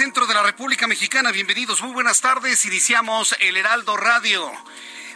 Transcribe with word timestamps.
Centro 0.00 0.26
de 0.26 0.32
la 0.32 0.42
República 0.42 0.86
Mexicana. 0.86 1.30
Bienvenidos, 1.30 1.82
muy 1.82 1.92
buenas 1.92 2.22
tardes. 2.22 2.64
Iniciamos 2.64 3.36
el 3.38 3.58
Heraldo 3.58 3.98
Radio. 3.98 4.50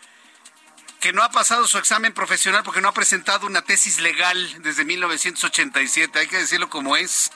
que 1.03 1.11
no 1.11 1.21
ha 1.21 1.31
pasado 1.31 1.67
su 1.67 1.77
examen 1.77 2.13
profesional 2.13 2.63
porque 2.63 2.79
no 2.79 2.87
ha 2.87 2.93
presentado 2.93 3.45
una 3.45 3.61
tesis 3.61 3.99
legal 3.99 4.63
desde 4.63 4.85
1987, 4.85 6.17
hay 6.17 6.27
que 6.27 6.37
decirlo 6.37 6.69
como 6.69 6.95
es. 6.95 7.29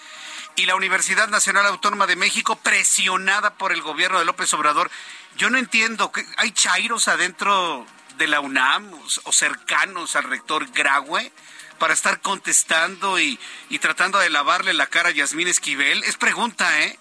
Y 0.55 0.67
la 0.67 0.75
Universidad 0.75 1.27
Nacional 1.27 1.65
Autónoma 1.65 2.07
de 2.07 2.15
México, 2.15 2.55
presionada 2.55 3.55
por 3.55 3.73
el 3.73 3.81
gobierno 3.81 4.19
de 4.19 4.25
López 4.25 4.53
Obrador, 4.53 4.89
yo 5.35 5.49
no 5.49 5.57
entiendo, 5.57 6.13
¿hay 6.37 6.51
chairos 6.51 7.09
adentro 7.09 7.85
de 8.15 8.27
la 8.27 8.39
UNAM 8.39 8.89
o 9.25 9.33
cercanos 9.33 10.15
al 10.15 10.23
rector 10.23 10.71
Graue 10.71 11.33
para 11.77 11.93
estar 11.93 12.21
contestando 12.21 13.19
y, 13.19 13.37
y 13.67 13.79
tratando 13.79 14.17
de 14.19 14.29
lavarle 14.29 14.73
la 14.73 14.87
cara 14.87 15.09
a 15.09 15.11
Yasmín 15.11 15.49
Esquivel? 15.49 16.05
Es 16.05 16.15
pregunta, 16.15 16.83
¿eh? 16.83 16.97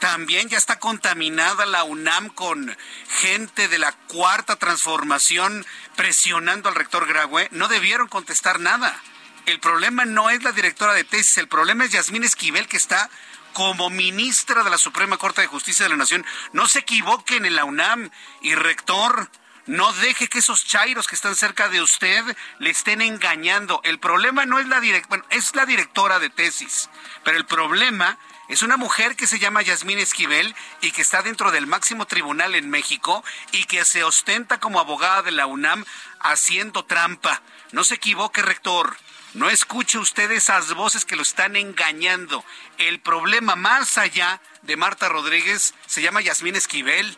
También 0.00 0.48
ya 0.48 0.56
está 0.56 0.78
contaminada 0.78 1.66
la 1.66 1.84
UNAM 1.84 2.30
con 2.30 2.74
gente 3.20 3.68
de 3.68 3.78
la 3.78 3.92
cuarta 3.92 4.56
transformación 4.56 5.66
presionando 5.94 6.70
al 6.70 6.74
rector 6.74 7.06
Graue. 7.06 7.48
No 7.52 7.68
debieron 7.68 8.08
contestar 8.08 8.60
nada. 8.60 8.98
El 9.44 9.60
problema 9.60 10.06
no 10.06 10.30
es 10.30 10.42
la 10.42 10.52
directora 10.52 10.94
de 10.94 11.04
tesis, 11.04 11.36
el 11.36 11.48
problema 11.48 11.84
es 11.84 11.92
Yasmín 11.92 12.24
Esquivel 12.24 12.66
que 12.66 12.78
está 12.78 13.10
como 13.52 13.90
ministra 13.90 14.62
de 14.62 14.70
la 14.70 14.78
Suprema 14.78 15.18
Corte 15.18 15.42
de 15.42 15.48
Justicia 15.48 15.84
de 15.84 15.90
la 15.90 15.96
Nación. 15.96 16.24
No 16.54 16.66
se 16.66 16.78
equivoquen 16.80 17.44
en 17.44 17.56
la 17.56 17.64
UNAM 17.64 18.10
y 18.40 18.54
rector. 18.54 19.30
No 19.70 19.92
deje 19.92 20.26
que 20.26 20.40
esos 20.40 20.64
chairos 20.64 21.06
que 21.06 21.14
están 21.14 21.36
cerca 21.36 21.68
de 21.68 21.80
usted 21.80 22.24
le 22.58 22.70
estén 22.70 23.00
engañando. 23.00 23.80
El 23.84 24.00
problema 24.00 24.44
no 24.44 24.58
es 24.58 24.66
la 24.66 24.80
directora, 24.80 25.08
bueno, 25.08 25.24
es 25.30 25.54
la 25.54 25.64
directora 25.64 26.18
de 26.18 26.28
tesis, 26.28 26.90
pero 27.22 27.36
el 27.36 27.46
problema 27.46 28.18
es 28.48 28.62
una 28.62 28.76
mujer 28.76 29.14
que 29.14 29.28
se 29.28 29.38
llama 29.38 29.62
Yasmín 29.62 30.00
Esquivel 30.00 30.56
y 30.80 30.90
que 30.90 31.02
está 31.02 31.22
dentro 31.22 31.52
del 31.52 31.68
máximo 31.68 32.06
tribunal 32.06 32.56
en 32.56 32.68
México 32.68 33.22
y 33.52 33.62
que 33.66 33.84
se 33.84 34.02
ostenta 34.02 34.58
como 34.58 34.80
abogada 34.80 35.22
de 35.22 35.30
la 35.30 35.46
UNAM 35.46 35.84
haciendo 36.18 36.84
trampa. 36.84 37.40
No 37.70 37.84
se 37.84 37.94
equivoque, 37.94 38.42
rector. 38.42 38.96
No 39.34 39.50
escuche 39.50 39.98
usted 39.98 40.32
esas 40.32 40.74
voces 40.74 41.04
que 41.04 41.14
lo 41.14 41.22
están 41.22 41.54
engañando. 41.54 42.44
El 42.78 42.98
problema 42.98 43.54
más 43.54 43.98
allá 43.98 44.40
de 44.62 44.76
Marta 44.76 45.08
Rodríguez 45.08 45.74
se 45.86 46.02
llama 46.02 46.22
Yasmín 46.22 46.56
Esquivel. 46.56 47.16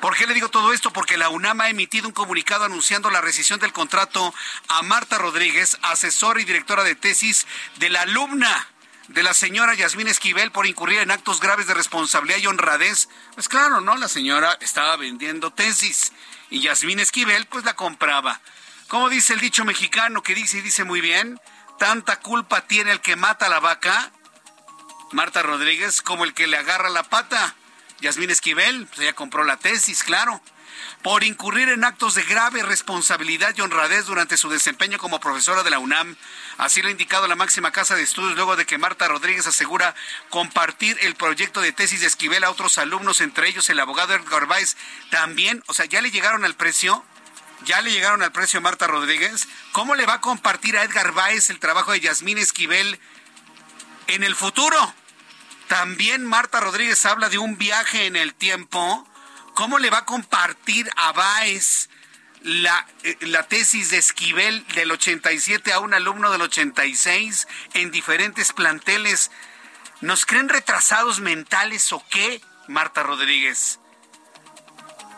¿Por 0.00 0.16
qué 0.16 0.26
le 0.26 0.34
digo 0.34 0.48
todo 0.50 0.72
esto? 0.72 0.92
Porque 0.92 1.16
la 1.16 1.30
UNAM 1.30 1.60
ha 1.62 1.70
emitido 1.70 2.06
un 2.06 2.14
comunicado 2.14 2.64
anunciando 2.64 3.10
la 3.10 3.20
rescisión 3.20 3.58
del 3.58 3.72
contrato 3.72 4.34
a 4.68 4.82
Marta 4.82 5.18
Rodríguez, 5.18 5.78
asesora 5.82 6.40
y 6.40 6.44
directora 6.44 6.84
de 6.84 6.94
tesis 6.94 7.46
de 7.78 7.90
la 7.90 8.02
alumna 8.02 8.68
de 9.08 9.22
la 9.22 9.34
señora 9.34 9.74
Yasmín 9.74 10.08
Esquivel 10.08 10.50
por 10.50 10.66
incurrir 10.66 10.98
en 10.98 11.10
actos 11.10 11.40
graves 11.40 11.66
de 11.66 11.74
responsabilidad 11.74 12.38
y 12.38 12.46
honradez. 12.46 13.08
Pues 13.34 13.48
claro, 13.48 13.80
¿no? 13.80 13.96
La 13.96 14.08
señora 14.08 14.56
estaba 14.60 14.96
vendiendo 14.96 15.52
tesis 15.52 16.12
y 16.50 16.60
Yasmín 16.60 17.00
Esquivel 17.00 17.46
pues 17.46 17.64
la 17.64 17.74
compraba. 17.74 18.40
Como 18.88 19.08
dice 19.08 19.32
el 19.32 19.40
dicho 19.40 19.64
mexicano 19.64 20.22
que 20.22 20.34
dice 20.34 20.58
y 20.58 20.62
dice 20.62 20.84
muy 20.84 21.00
bien, 21.00 21.40
tanta 21.78 22.20
culpa 22.20 22.66
tiene 22.66 22.92
el 22.92 23.00
que 23.00 23.16
mata 23.16 23.46
a 23.46 23.50
la 23.50 23.60
vaca, 23.60 24.12
Marta 25.12 25.42
Rodríguez, 25.42 26.02
como 26.02 26.24
el 26.24 26.34
que 26.34 26.46
le 26.46 26.56
agarra 26.56 26.88
la 26.90 27.04
pata. 27.04 27.54
Yasmín 28.00 28.30
Esquivel, 28.30 28.86
pues 28.86 29.00
ella 29.00 29.12
compró 29.14 29.44
la 29.44 29.56
tesis, 29.56 30.02
claro 30.02 30.40
por 31.02 31.24
incurrir 31.24 31.68
en 31.68 31.84
actos 31.84 32.14
de 32.14 32.24
grave 32.24 32.62
responsabilidad 32.62 33.54
y 33.56 33.60
honradez 33.60 34.06
durante 34.06 34.36
su 34.36 34.48
desempeño 34.48 34.98
como 34.98 35.20
profesora 35.20 35.62
de 35.62 35.70
la 35.70 35.78
UNAM. 35.78 36.16
Así 36.58 36.82
lo 36.82 36.88
ha 36.88 36.90
indicado 36.90 37.28
la 37.28 37.36
máxima 37.36 37.70
casa 37.70 37.94
de 37.94 38.02
estudios 38.02 38.34
luego 38.34 38.56
de 38.56 38.66
que 38.66 38.78
Marta 38.78 39.08
Rodríguez 39.08 39.46
asegura 39.46 39.94
compartir 40.30 40.96
el 41.02 41.14
proyecto 41.14 41.60
de 41.60 41.72
tesis 41.72 42.00
de 42.00 42.06
Esquivel 42.06 42.44
a 42.44 42.50
otros 42.50 42.78
alumnos, 42.78 43.20
entre 43.20 43.48
ellos 43.48 43.68
el 43.70 43.80
abogado 43.80 44.14
Edgar 44.14 44.48
Weiss. 44.48 44.76
También, 45.10 45.62
o 45.66 45.74
sea, 45.74 45.84
ya 45.84 46.00
le 46.00 46.10
llegaron 46.10 46.44
al 46.44 46.54
precio. 46.54 47.04
Ya 47.64 47.80
le 47.80 47.90
llegaron 47.90 48.22
al 48.22 48.32
precio 48.32 48.58
a 48.58 48.62
Marta 48.62 48.86
Rodríguez. 48.86 49.48
¿Cómo 49.72 49.94
le 49.94 50.04
va 50.04 50.14
a 50.14 50.20
compartir 50.20 50.76
a 50.76 50.84
Edgar 50.84 51.12
Weiss 51.12 51.48
el 51.48 51.58
trabajo 51.58 51.92
de 51.92 52.00
Yasmín 52.00 52.36
Esquivel 52.36 53.00
en 54.08 54.24
el 54.24 54.34
futuro? 54.34 54.94
También 55.68 56.24
Marta 56.24 56.60
Rodríguez 56.60 57.04
habla 57.06 57.28
de 57.28 57.38
un 57.38 57.58
viaje 57.58 58.06
en 58.06 58.16
el 58.16 58.34
tiempo 58.34 59.06
¿Cómo 59.56 59.78
le 59.78 59.88
va 59.88 59.98
a 59.98 60.04
compartir 60.04 60.90
a 60.96 61.12
Báez 61.12 61.88
la, 62.42 62.86
eh, 63.04 63.16
la, 63.22 63.48
tesis 63.48 63.88
de 63.88 63.96
Esquivel 63.96 64.66
del 64.74 64.92
87 64.92 65.72
a 65.72 65.80
un 65.80 65.94
alumno 65.94 66.30
del 66.30 66.42
86 66.42 67.48
en 67.72 67.90
diferentes 67.90 68.52
planteles? 68.52 69.30
¿Nos 70.02 70.26
creen 70.26 70.50
retrasados 70.50 71.20
mentales 71.20 71.90
o 71.94 72.04
qué, 72.10 72.42
Marta 72.68 73.02
Rodríguez? 73.02 73.80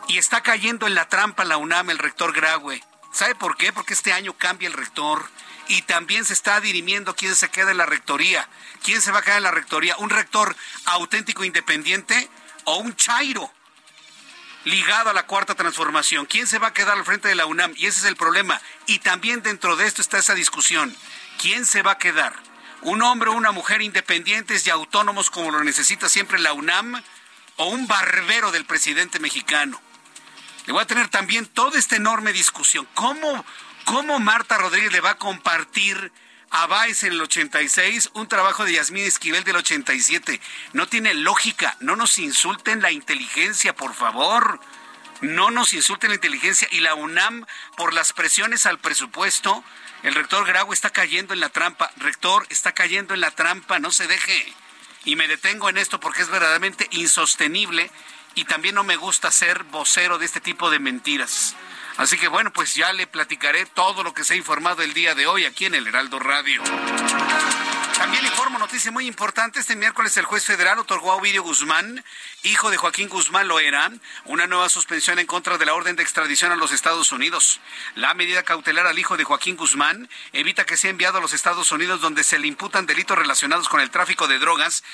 Y 0.07 0.19
está 0.19 0.41
cayendo 0.41 0.87
en 0.87 0.95
la 0.95 1.09
trampa 1.09 1.45
la 1.45 1.57
UNAM 1.57 1.91
el 1.91 1.99
rector 1.99 2.33
Graue. 2.33 2.81
¿Sabe 3.13 3.35
por 3.35 3.57
qué? 3.57 3.73
Porque 3.73 3.95
este 3.95 4.13
año 4.13 4.35
cambia 4.35 4.69
el 4.69 4.75
rector 4.75 5.29
y 5.69 5.83
también 5.83 6.25
se 6.25 6.33
está 6.33 6.61
dirimiendo 6.61 7.15
quién 7.15 7.37
se 7.37 7.51
queda 7.51 7.71
en 7.71 7.77
la 7.77 7.87
rectoría. 7.87 8.49
¿Quién 8.83 9.01
se 9.01 9.13
va 9.13 9.21
a 9.21 9.23
quedar 9.23 9.39
en 9.39 9.45
la 9.45 9.51
rectoría? 9.51 9.97
¿Un 9.99 10.11
rector 10.11 10.57
auténtico 10.87 11.45
independiente 11.45 12.29
o 12.65 12.79
un 12.79 12.97
chairo? 12.97 13.53
ligado 14.65 15.11
a 15.11 15.15
la 15.15 15.27
cuarta 15.27 15.55
transformación. 15.55 16.27
¿Quién 16.27 16.47
se 16.47 16.59
va 16.59 16.69
a 16.69 16.73
quedar 16.73 16.97
al 16.97 17.05
frente 17.05 17.29
de 17.29 17.35
la 17.35 17.47
UNAM? 17.47 17.73
Y 17.77 17.87
ese 17.87 18.01
es 18.01 18.05
el 18.07 18.17
problema. 18.17 18.61
Y 18.87 18.99
también 19.01 19.43
dentro 19.43 19.77
de 19.77 19.87
esto 19.87 20.03
está 20.03 20.19
esa 20.19 20.35
discusión. 20.35 20.95
¿Quién 21.41 21.67
se 21.67 21.83
va 21.83 21.93
a 21.93 21.99
quedar? 21.99 22.35
¿Un 22.83 23.03
hombre 23.03 23.31
o 23.31 23.35
una 23.35 23.51
mujer 23.51 23.83
independientes 23.83 24.67
y 24.67 24.71
autónomos 24.71 25.31
como 25.31 25.51
lo 25.51 25.65
necesita 25.65 26.09
siempre 26.09 26.39
la 26.39 26.53
UNAM? 26.53 27.03
¿O 27.57 27.67
un 27.69 27.87
barbero 27.87 28.51
del 28.53 28.65
presidente 28.65 29.19
mexicano? 29.19 29.81
Le 30.67 30.73
voy 30.73 30.83
a 30.83 30.87
tener 30.87 31.09
también 31.09 31.47
toda 31.47 31.79
esta 31.79 31.97
enorme 31.97 32.33
discusión. 32.33 32.87
¿Cómo, 32.95 33.45
cómo 33.89 34.19
Marta 34.19 34.59
Rodríguez 34.59 34.93
le 34.93 35.01
va 35.01 35.13
a 35.13 35.19
compartir 35.19 36.13
a 36.51 36.67
Baez 36.67 37.05
en 37.05 37.13
el 37.15 37.23
86, 37.23 38.11
un 38.13 38.29
trabajo 38.29 38.67
de 38.67 38.75
Yasmín 38.75 39.05
Esquivel 39.05 39.45
del 39.45 39.57
87. 39.57 40.43
No 40.75 40.87
tiene 40.87 41.15
lógica. 41.15 41.75
No 41.81 41.97
nos 41.97 42.19
insulten 42.19 42.83
la 42.83 42.91
inteligencia, 42.91 43.75
por 43.75 43.95
favor. 43.95 44.61
No 45.23 45.51
nos 45.51 45.73
insulten 45.73 46.11
la 46.11 46.17
inteligencia. 46.17 46.69
Y 46.71 46.81
la 46.81 46.95
UNAM, 46.95 47.47
por 47.79 47.95
las 47.95 48.13
presiones 48.13 48.67
al 48.67 48.79
presupuesto, 48.79 49.65
el 50.03 50.15
rector 50.15 50.47
Grau 50.47 50.71
está 50.75 50.91
cayendo 50.91 51.33
en 51.33 51.41
la 51.41 51.49
trampa. 51.49 51.91
Rector, 51.97 52.47
está 52.51 52.73
cayendo 52.73 53.15
en 53.15 53.23
la 53.23 53.31
trampa, 53.31 53.79
no 53.79 53.91
se 53.91 54.07
deje. 54.07 54.53
Y 55.07 55.17
me 55.17 55.29
detengo 55.29 55.71
en 55.71 55.79
esto 55.79 55.99
porque 55.99 56.21
es 56.21 56.29
verdaderamente 56.29 56.89
insostenible 56.91 57.91
y 58.35 58.45
también 58.45 58.75
no 58.75 58.85
me 58.85 58.97
gusta 58.97 59.31
ser 59.31 59.65
vocero 59.65 60.19
de 60.19 60.27
este 60.27 60.43
tipo 60.43 60.69
de 60.69 60.79
mentiras. 60.79 61.57
Así 61.99 62.17
que 62.17 62.29
bueno, 62.29 62.53
pues 62.53 62.75
ya 62.75 62.93
le 62.93 63.09
platicaré 63.09 63.67
todo 63.67 64.05
lo 64.05 64.15
que 64.15 64.23
se 64.23 64.35
ha 64.35 64.37
informado 64.37 64.83
el 64.83 64.95
día 64.95 65.17
de 65.17 65.27
hoy 65.27 65.45
aquí 65.45 65.67
en 65.67 65.75
el 65.75 65.87
Heraldo 65.87 66.21
Radio. 66.21 66.63
También 67.99 68.25
informo 68.25 68.61
noticia 68.61 68.93
muy 68.93 69.09
importante. 69.09 69.59
Este 69.59 69.75
miércoles 69.75 70.17
el 70.17 70.25
juez 70.25 70.45
federal 70.45 70.79
otorgó 70.79 71.11
a 71.11 71.17
Ovidio 71.17 71.43
Guzmán, 71.43 72.05
hijo 72.45 72.71
de 72.71 72.77
Joaquín 72.77 73.09
Guzmán 73.09 73.49
Loera, 73.49 73.91
una 74.27 74.47
nueva 74.47 74.69
suspensión 74.69 75.19
en 75.19 75.27
contra 75.27 75.59
de 75.59 75.67
la 75.67 75.75
orden 75.75 75.97
de 75.97 76.05
extradición 76.05 76.53
a 76.53 76.57
los 76.57 76.71
Estados 76.71 77.11
Unidos. 77.11 77.59
La 77.97 78.15
medida 78.15 78.45
cautelar 78.45 78.87
al 78.87 79.01
hijo 79.01 79.17
de 79.17 79.25
Joaquín 79.25 79.57
Guzmán 79.57 80.09
evita 80.33 80.65
que 80.65 80.77
sea 80.77 80.91
enviado 80.91 81.19
a 81.19 81.21
los 81.21 81.33
Estados 81.33 81.73
Unidos 81.73 82.01
donde 82.01 82.23
se 82.23 82.39
le 82.39 82.47
imputan 82.47 82.87
delitos 82.87 83.19
relacionados 83.19 83.69
con 83.69 83.81
el 83.81 83.91
tráfico 83.91 84.29
de 84.29 84.39
drogas 84.39 84.85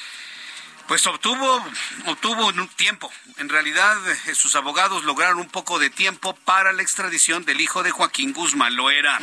pues 0.86 1.06
obtuvo, 1.06 1.64
obtuvo 2.06 2.46
un 2.46 2.68
tiempo. 2.68 3.10
En 3.38 3.48
realidad, 3.48 3.96
eh, 4.28 4.34
sus 4.34 4.54
abogados 4.54 5.04
lograron 5.04 5.38
un 5.38 5.48
poco 5.48 5.78
de 5.78 5.90
tiempo 5.90 6.34
para 6.44 6.72
la 6.72 6.82
extradición 6.82 7.44
del 7.44 7.60
hijo 7.60 7.82
de 7.82 7.90
Joaquín 7.90 8.32
Guzmán 8.32 8.76
Loera. 8.76 9.18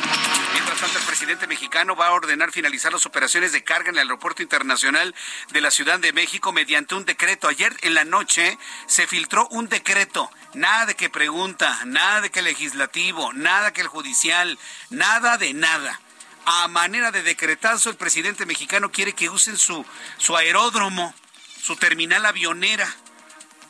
Mientras 0.52 0.80
tanto, 0.80 0.98
el 0.98 1.04
presidente 1.04 1.46
mexicano 1.46 1.94
va 1.94 2.08
a 2.08 2.12
ordenar 2.12 2.50
finalizar 2.50 2.92
las 2.92 3.06
operaciones 3.06 3.52
de 3.52 3.62
carga 3.62 3.90
en 3.90 3.96
el 3.96 4.08
Aeropuerto 4.08 4.42
Internacional 4.42 5.14
de 5.50 5.60
la 5.60 5.70
Ciudad 5.70 5.98
de 5.98 6.12
México 6.12 6.52
mediante 6.52 6.94
un 6.94 7.04
decreto. 7.04 7.48
Ayer 7.48 7.76
en 7.82 7.94
la 7.94 8.04
noche 8.04 8.58
se 8.86 9.06
filtró 9.06 9.46
un 9.48 9.68
decreto. 9.68 10.30
Nada 10.54 10.86
de 10.86 10.96
que 10.96 11.10
pregunta, 11.10 11.80
nada 11.86 12.20
de 12.20 12.30
que 12.30 12.42
legislativo, 12.42 13.32
nada 13.32 13.72
que 13.72 13.80
el 13.82 13.88
judicial, 13.88 14.58
nada 14.90 15.38
de 15.38 15.54
nada 15.54 16.00
a 16.44 16.66
manera 16.68 17.12
de 17.12 17.22
decretazo, 17.22 17.90
el 17.90 17.96
presidente 17.96 18.46
mexicano 18.46 18.90
quiere 18.90 19.12
que 19.12 19.30
usen 19.30 19.56
su, 19.56 19.86
su 20.18 20.36
aeródromo 20.36 21.14
su 21.62 21.76
terminal 21.76 22.26
avionera 22.26 22.92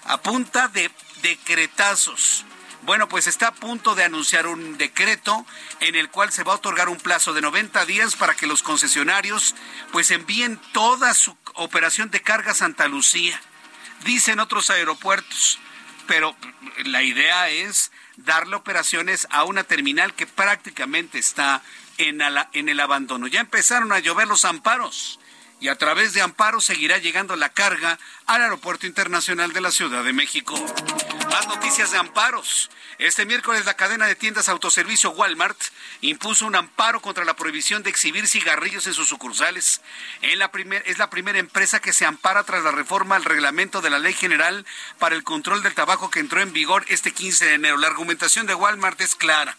a 0.05 0.23
punta 0.23 0.69
de 0.69 0.91
decretazos. 1.21 2.47
Bueno, 2.83 3.07
pues 3.07 3.27
está 3.27 3.49
a 3.49 3.55
punto 3.55 3.95
de 3.95 4.03
anunciar 4.03 4.47
un 4.47 4.79
decreto 4.79 5.47
en 5.81 5.95
el 5.95 6.09
cual 6.09 6.33
se 6.33 6.43
va 6.43 6.53
a 6.53 6.57
otorgar 6.57 6.89
un 6.89 6.97
plazo 6.97 7.35
de 7.35 7.43
90 7.43 7.85
días 7.85 8.17
para 8.17 8.35
que 8.35 8.47
los 8.47 8.63
concesionarios 8.63 9.55
pues 9.93 10.11
envíen 10.11 10.59
toda 10.73 11.13
su 11.13 11.37
operación 11.55 12.11
de 12.11 12.23
carga 12.23 12.53
a 12.53 12.55
Santa 12.55 12.89
Lucía. 12.89 13.39
Dicen 14.05 14.41
otros 14.41 14.71
aeropuertos, 14.71 15.59
pero 16.07 16.35
la 16.87 17.03
idea 17.03 17.51
es 17.51 17.93
darle 18.17 18.57
operaciones 18.57 19.29
a 19.31 19.45
una 19.45 19.65
terminal 19.65 20.15
que 20.15 20.27
prácticamente 20.27 21.19
está 21.19 21.63
en, 21.99 22.21
en 22.53 22.69
el 22.71 22.81
abandono. 22.81 23.27
Ya 23.27 23.41
empezaron 23.41 23.93
a 23.93 23.99
llover 23.99 24.27
los 24.27 24.47
amparos 24.47 25.21
y 25.63 25.69
a 25.69 25.77
través 25.77 26.13
de 26.13 26.21
Amparo 26.21 26.61
seguirá 26.61 26.99
llegando 26.99 27.37
la 27.37 27.49
carga 27.49 27.97
al 28.27 28.43
Aeropuerto 28.43 28.85
Internacional 28.89 29.53
de 29.53 29.61
la 29.61 29.71
Ciudad 29.71 30.03
de 30.03 30.13
México. 30.13 30.57
Más 31.31 31.47
noticias 31.47 31.93
de 31.93 31.99
amparos. 31.99 32.69
Este 32.99 33.27
miércoles 33.27 33.65
la 33.65 33.75
cadena 33.75 34.07
de 34.07 34.17
tiendas 34.17 34.49
autoservicio 34.49 35.13
Walmart 35.13 35.57
impuso 36.01 36.47
un 36.47 36.57
amparo 36.57 37.01
contra 37.01 37.25
la 37.25 37.37
prohibición 37.37 37.85
de 37.85 37.91
exhibir 37.91 38.27
cigarrillos 38.27 38.89
en 38.89 38.95
sus 38.95 39.09
sucursales. 39.09 39.83
Es 40.21 40.37
la 40.99 41.11
primera 41.11 41.39
empresa 41.39 41.79
que 41.79 41.93
se 41.93 42.07
ampara 42.07 42.43
tras 42.43 42.65
la 42.65 42.73
reforma 42.73 43.15
al 43.15 43.25
reglamento 43.25 43.81
de 43.81 43.91
la 43.91 44.01
Ley 44.01 44.15
General 44.15 44.67
para 44.99 45.15
el 45.15 45.23
Control 45.23 45.63
del 45.63 45.75
Tabaco 45.75 46.11
que 46.11 46.19
entró 46.19 46.41
en 46.41 46.53
vigor 46.53 46.85
este 46.89 47.13
15 47.13 47.47
de 47.47 47.55
enero. 47.55 47.77
La 47.77 47.87
argumentación 47.87 48.49
de 48.49 48.57
Walmart 48.57 49.01
es 49.01 49.15
clara. 49.15 49.57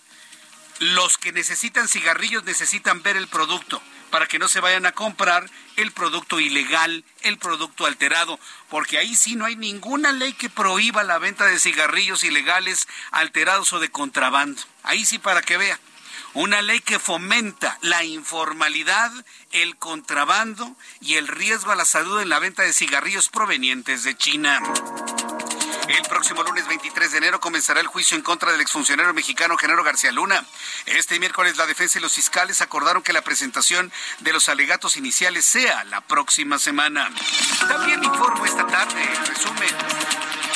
Los 0.79 1.17
que 1.17 1.31
necesitan 1.31 1.87
cigarrillos 1.87 2.43
necesitan 2.43 3.01
ver 3.03 3.15
el 3.15 3.29
producto 3.29 3.81
para 4.13 4.27
que 4.27 4.37
no 4.37 4.47
se 4.47 4.59
vayan 4.59 4.85
a 4.85 4.91
comprar 4.91 5.49
el 5.75 5.91
producto 5.91 6.39
ilegal, 6.39 7.03
el 7.23 7.39
producto 7.39 7.87
alterado, 7.87 8.39
porque 8.69 8.99
ahí 8.99 9.15
sí 9.15 9.35
no 9.35 9.45
hay 9.45 9.55
ninguna 9.55 10.11
ley 10.11 10.33
que 10.33 10.51
prohíba 10.51 11.03
la 11.03 11.17
venta 11.17 11.47
de 11.47 11.57
cigarrillos 11.57 12.23
ilegales, 12.23 12.87
alterados 13.09 13.73
o 13.73 13.79
de 13.79 13.89
contrabando. 13.89 14.61
Ahí 14.83 15.03
sí 15.03 15.17
para 15.17 15.41
que 15.41 15.57
vea. 15.57 15.79
Una 16.35 16.61
ley 16.61 16.79
que 16.79 16.99
fomenta 16.99 17.79
la 17.81 18.03
informalidad, 18.03 19.11
el 19.49 19.77
contrabando 19.77 20.75
y 21.01 21.15
el 21.15 21.27
riesgo 21.27 21.71
a 21.71 21.75
la 21.75 21.85
salud 21.85 22.21
en 22.21 22.29
la 22.29 22.37
venta 22.37 22.61
de 22.61 22.71
cigarrillos 22.71 23.29
provenientes 23.29 24.03
de 24.03 24.15
China. 24.15 24.61
El 25.87 26.03
próximo 26.03 26.43
lunes 26.43 26.65
23 26.67 27.11
de 27.11 27.17
enero 27.17 27.39
comenzará 27.41 27.81
el 27.81 27.87
juicio 27.87 28.15
en 28.15 28.23
contra 28.23 28.51
del 28.51 28.61
exfuncionario 28.61 29.13
mexicano 29.13 29.57
Genaro 29.57 29.83
García 29.83 30.13
Luna. 30.13 30.45
Este 30.85 31.19
miércoles 31.19 31.57
la 31.57 31.65
defensa 31.65 31.99
y 31.99 32.01
los 32.01 32.13
fiscales 32.13 32.61
acordaron 32.61 33.03
que 33.03 33.11
la 33.11 33.21
presentación 33.21 33.91
de 34.19 34.31
los 34.31 34.47
alegatos 34.47 34.95
iniciales 34.95 35.43
sea 35.43 35.83
la 35.85 35.99
próxima 35.99 36.57
semana. 36.57 37.11
También 37.67 38.01
informo 38.03 38.45
esta 38.45 38.65
tarde, 38.65 39.03
en 39.03 39.25
resumen, 39.25 39.75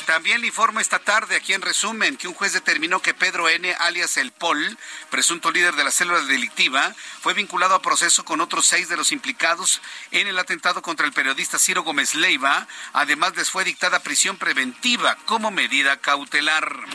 también 0.07 0.39
le 0.39 0.47
informo 0.47 0.79
esta 0.79 0.99
tarde, 0.99 1.35
aquí 1.35 1.53
en 1.53 1.61
resumen, 1.61 2.15
que 2.15 2.29
un 2.29 2.33
juez 2.33 2.53
determinó 2.53 3.01
que 3.01 3.13
Pedro 3.13 3.49
N., 3.49 3.75
alias 3.77 4.15
El 4.15 4.31
Pol, 4.31 4.77
presunto 5.09 5.51
líder 5.51 5.75
de 5.75 5.83
la 5.83 5.91
célula 5.91 6.21
delictiva, 6.21 6.95
fue 7.21 7.33
vinculado 7.33 7.75
a 7.75 7.81
proceso 7.81 8.23
con 8.23 8.39
otros 8.39 8.65
seis 8.65 8.87
de 8.87 8.95
los 8.95 9.11
implicados 9.11 9.81
en 10.11 10.27
el 10.27 10.39
atentado 10.39 10.81
contra 10.81 11.05
el 11.05 11.11
periodista 11.11 11.59
Ciro 11.59 11.83
Gómez 11.83 12.15
Leiva. 12.15 12.67
Además, 12.93 13.35
les 13.35 13.51
fue 13.51 13.65
dictada 13.65 13.99
prisión 13.99 14.37
preventiva 14.37 15.17
como 15.25 15.51
medida 15.51 15.97
cautelar. 15.97 16.85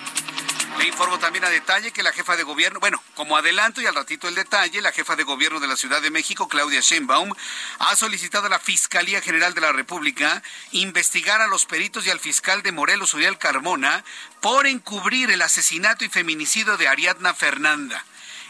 Le 0.78 0.86
informo 0.86 1.18
también 1.18 1.44
a 1.44 1.50
detalle 1.50 1.92
que 1.92 2.02
la 2.02 2.12
jefa 2.12 2.36
de 2.36 2.42
gobierno, 2.42 2.80
bueno, 2.80 3.02
como 3.14 3.36
adelanto 3.36 3.80
y 3.80 3.86
al 3.86 3.94
ratito 3.94 4.28
el 4.28 4.34
detalle, 4.34 4.80
la 4.80 4.92
jefa 4.92 5.16
de 5.16 5.22
gobierno 5.22 5.60
de 5.60 5.68
la 5.68 5.76
Ciudad 5.76 6.02
de 6.02 6.10
México, 6.10 6.48
Claudia 6.48 6.80
Sheinbaum, 6.80 7.32
ha 7.78 7.96
solicitado 7.96 8.46
a 8.46 8.50
la 8.50 8.58
Fiscalía 8.58 9.20
General 9.20 9.54
de 9.54 9.60
la 9.60 9.72
República 9.72 10.42
investigar 10.72 11.40
a 11.40 11.46
los 11.46 11.66
peritos 11.66 12.06
y 12.06 12.10
al 12.10 12.20
fiscal 12.20 12.62
de 12.62 12.72
Morelos, 12.72 13.14
Uriel 13.14 13.38
Carmona, 13.38 14.04
por 14.40 14.66
encubrir 14.66 15.30
el 15.30 15.42
asesinato 15.42 16.04
y 16.04 16.08
feminicidio 16.08 16.76
de 16.76 16.88
Ariadna 16.88 17.34
Fernanda. 17.34 18.04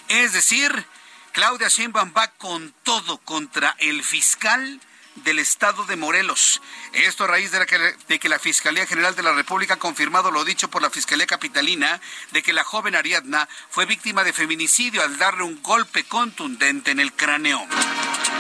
Es 0.08 0.32
decir, 0.32 0.86
Claudia 1.32 1.68
Sheinbaum 1.68 2.12
va 2.16 2.28
con 2.32 2.74
todo 2.82 3.18
contra 3.18 3.74
el 3.78 4.02
fiscal 4.04 4.80
del 5.16 5.38
estado 5.38 5.84
de 5.84 5.96
Morelos. 5.96 6.60
Esto 6.92 7.24
a 7.24 7.26
raíz 7.28 7.52
de, 7.52 7.66
que, 7.66 8.18
que, 8.18 8.28
la 8.28 8.38
Fiscalía 8.38 8.86
General 8.86 9.14
de 9.14 9.22
la 9.22 9.32
República 9.32 9.74
ha 9.74 9.78
confirmado 9.78 10.30
lo 10.30 10.44
dicho 10.44 10.68
por 10.68 10.82
la 10.82 10.90
Fiscalía 10.90 11.26
Capitalina 11.26 12.00
de 12.30 12.42
que 12.42 12.52
la 12.52 12.64
joven 12.64 12.94
Ariadna 12.94 13.48
fue 13.70 13.86
víctima 13.86 14.24
de 14.24 14.32
feminicidio 14.32 15.02
al 15.02 15.18
darle 15.18 15.44
un 15.44 15.62
golpe 15.62 16.04
contundente 16.04 16.90
en 16.90 17.00
el 17.00 17.12
cráneo. 17.12 17.66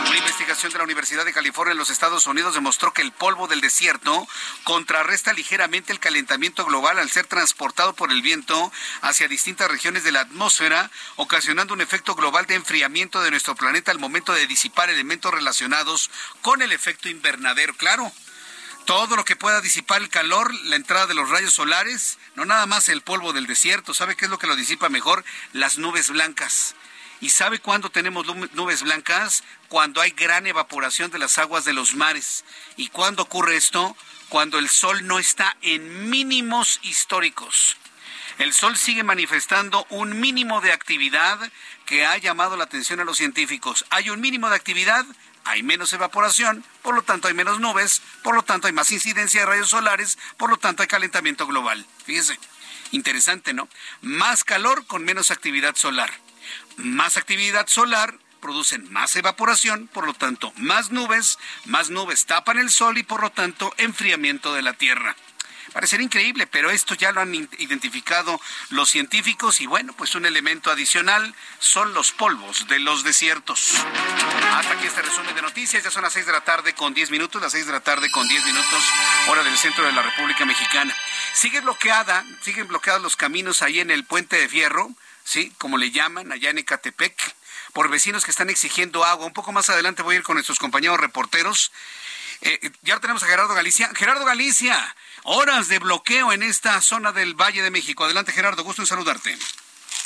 Una 0.06 0.18
investigación 0.18 0.72
de 0.72 0.78
la 0.78 0.84
Universidad 0.84 1.24
de 1.24 1.32
California 1.32 1.72
en 1.72 1.78
los 1.78 1.90
Estados 1.90 2.26
Unidos 2.26 2.54
demostró 2.54 2.92
que 2.92 3.02
el 3.02 3.12
polvo 3.12 3.46
del 3.46 3.60
desierto 3.60 4.26
contrarresta 4.64 5.32
ligeramente 5.32 5.92
el 5.92 6.00
calentamiento 6.00 6.64
global 6.64 6.98
al 6.98 7.10
ser 7.10 7.26
transportado 7.26 7.94
por 7.94 8.10
el 8.10 8.20
viento 8.20 8.72
hacia 9.00 9.28
distintas 9.28 9.70
regiones 9.70 10.04
de 10.04 10.12
la 10.12 10.20
atmósfera, 10.20 10.90
ocasionando 11.16 11.74
un 11.74 11.80
efecto 11.80 12.14
global 12.14 12.46
de 12.46 12.56
enfriamiento 12.56 13.22
de 13.22 13.30
nuestro 13.30 13.54
planeta 13.54 13.90
al 13.90 13.98
momento 13.98 14.32
de 14.32 14.46
disipar 14.46 14.90
elementos 14.90 15.32
relacionados 15.32 16.10
con 16.40 16.62
el 16.62 16.72
efecto 16.72 17.08
invernadero. 17.08 17.74
Claro, 17.76 18.12
todo 18.84 19.14
lo 19.14 19.24
que 19.24 19.36
pueda 19.36 19.60
disipar 19.60 20.02
el 20.02 20.08
calor, 20.08 20.52
la 20.64 20.76
entrada 20.76 21.06
de 21.06 21.14
los 21.14 21.30
rayos 21.30 21.54
solares, 21.54 22.18
no 22.34 22.44
nada 22.44 22.66
más 22.66 22.88
el 22.88 23.02
polvo 23.02 23.32
del 23.32 23.46
desierto, 23.46 23.94
¿sabe 23.94 24.16
qué 24.16 24.24
es 24.24 24.30
lo 24.30 24.38
que 24.38 24.48
lo 24.48 24.56
disipa 24.56 24.88
mejor? 24.88 25.24
Las 25.52 25.78
nubes 25.78 26.10
blancas. 26.10 26.74
¿Y 27.20 27.30
sabe 27.30 27.60
cuándo 27.60 27.88
tenemos 27.88 28.26
nubes 28.54 28.82
blancas? 28.82 29.44
Cuando 29.72 30.02
hay 30.02 30.10
gran 30.10 30.46
evaporación 30.46 31.10
de 31.10 31.18
las 31.18 31.38
aguas 31.38 31.64
de 31.64 31.72
los 31.72 31.94
mares. 31.94 32.44
¿Y 32.76 32.88
cuándo 32.88 33.22
ocurre 33.22 33.56
esto? 33.56 33.96
Cuando 34.28 34.58
el 34.58 34.68
sol 34.68 35.06
no 35.06 35.18
está 35.18 35.56
en 35.62 36.10
mínimos 36.10 36.78
históricos. 36.82 37.78
El 38.36 38.52
sol 38.52 38.76
sigue 38.76 39.02
manifestando 39.02 39.86
un 39.88 40.20
mínimo 40.20 40.60
de 40.60 40.72
actividad 40.72 41.38
que 41.86 42.04
ha 42.04 42.18
llamado 42.18 42.58
la 42.58 42.64
atención 42.64 43.00
a 43.00 43.04
los 43.04 43.16
científicos. 43.16 43.86
Hay 43.88 44.10
un 44.10 44.20
mínimo 44.20 44.50
de 44.50 44.56
actividad, 44.56 45.06
hay 45.44 45.62
menos 45.62 45.94
evaporación, 45.94 46.62
por 46.82 46.94
lo 46.94 47.00
tanto 47.00 47.28
hay 47.28 47.34
menos 47.34 47.58
nubes, 47.58 48.02
por 48.22 48.34
lo 48.34 48.42
tanto 48.42 48.66
hay 48.66 48.74
más 48.74 48.92
incidencia 48.92 49.40
de 49.40 49.46
rayos 49.46 49.70
solares, 49.70 50.18
por 50.36 50.50
lo 50.50 50.58
tanto 50.58 50.82
hay 50.82 50.88
calentamiento 50.88 51.46
global. 51.46 51.86
Fíjese, 52.04 52.38
interesante, 52.90 53.54
¿no? 53.54 53.70
Más 54.02 54.44
calor 54.44 54.84
con 54.84 55.02
menos 55.02 55.30
actividad 55.30 55.76
solar. 55.76 56.12
Más 56.76 57.16
actividad 57.16 57.68
solar 57.68 58.18
producen 58.42 58.92
más 58.92 59.16
evaporación, 59.16 59.86
por 59.86 60.04
lo 60.04 60.12
tanto 60.12 60.52
más 60.56 60.90
nubes, 60.90 61.38
más 61.64 61.88
nubes 61.88 62.26
tapan 62.26 62.58
el 62.58 62.70
sol 62.70 62.98
y 62.98 63.04
por 63.04 63.22
lo 63.22 63.30
tanto 63.30 63.72
enfriamiento 63.78 64.52
de 64.52 64.60
la 64.60 64.74
Tierra. 64.74 65.16
Parecer 65.72 66.02
increíble, 66.02 66.46
pero 66.46 66.70
esto 66.70 66.94
ya 66.94 67.12
lo 67.12 67.22
han 67.22 67.34
identificado 67.34 68.38
los 68.68 68.90
científicos 68.90 69.62
y 69.62 69.66
bueno, 69.66 69.94
pues 69.94 70.14
un 70.14 70.26
elemento 70.26 70.70
adicional 70.70 71.34
son 71.60 71.94
los 71.94 72.12
polvos 72.12 72.66
de 72.68 72.78
los 72.78 73.04
desiertos. 73.04 73.76
Hasta 74.54 74.74
aquí 74.74 74.86
este 74.86 75.00
resumen 75.00 75.34
de 75.34 75.40
noticias, 75.40 75.82
ya 75.82 75.90
son 75.90 76.02
las 76.02 76.12
6 76.12 76.26
de 76.26 76.32
la 76.32 76.42
tarde 76.42 76.74
con 76.74 76.92
10 76.92 77.10
minutos, 77.10 77.40
las 77.40 77.52
6 77.52 77.64
de 77.64 77.72
la 77.72 77.80
tarde 77.80 78.10
con 78.10 78.28
10 78.28 78.44
minutos, 78.44 78.84
hora 79.28 79.42
del 79.44 79.56
centro 79.56 79.86
de 79.86 79.92
la 79.92 80.02
República 80.02 80.44
Mexicana. 80.44 80.94
Sigue 81.32 81.60
bloqueada, 81.60 82.22
siguen 82.42 82.68
bloqueados 82.68 83.00
los 83.00 83.16
caminos 83.16 83.62
ahí 83.62 83.80
en 83.80 83.90
el 83.90 84.04
puente 84.04 84.36
de 84.36 84.48
fierro, 84.50 84.90
sí, 85.24 85.54
como 85.56 85.78
le 85.78 85.90
llaman, 85.90 86.32
allá 86.32 86.50
en 86.50 86.58
Ecatepec 86.58 87.34
por 87.72 87.90
vecinos 87.90 88.24
que 88.24 88.30
están 88.30 88.50
exigiendo 88.50 89.04
agua. 89.04 89.26
Un 89.26 89.32
poco 89.32 89.52
más 89.52 89.70
adelante 89.70 90.02
voy 90.02 90.16
a 90.16 90.18
ir 90.18 90.24
con 90.24 90.34
nuestros 90.34 90.58
compañeros 90.58 91.00
reporteros. 91.00 91.72
Eh, 92.42 92.70
ya 92.82 92.98
tenemos 93.00 93.22
a 93.22 93.26
Gerardo 93.26 93.54
Galicia. 93.54 93.90
Gerardo 93.94 94.24
Galicia, 94.24 94.76
horas 95.22 95.68
de 95.68 95.78
bloqueo 95.78 96.32
en 96.32 96.42
esta 96.42 96.80
zona 96.80 97.12
del 97.12 97.34
Valle 97.34 97.62
de 97.62 97.70
México. 97.70 98.04
Adelante, 98.04 98.32
Gerardo, 98.32 98.64
gusto 98.64 98.82
en 98.82 98.86
saludarte. 98.86 99.36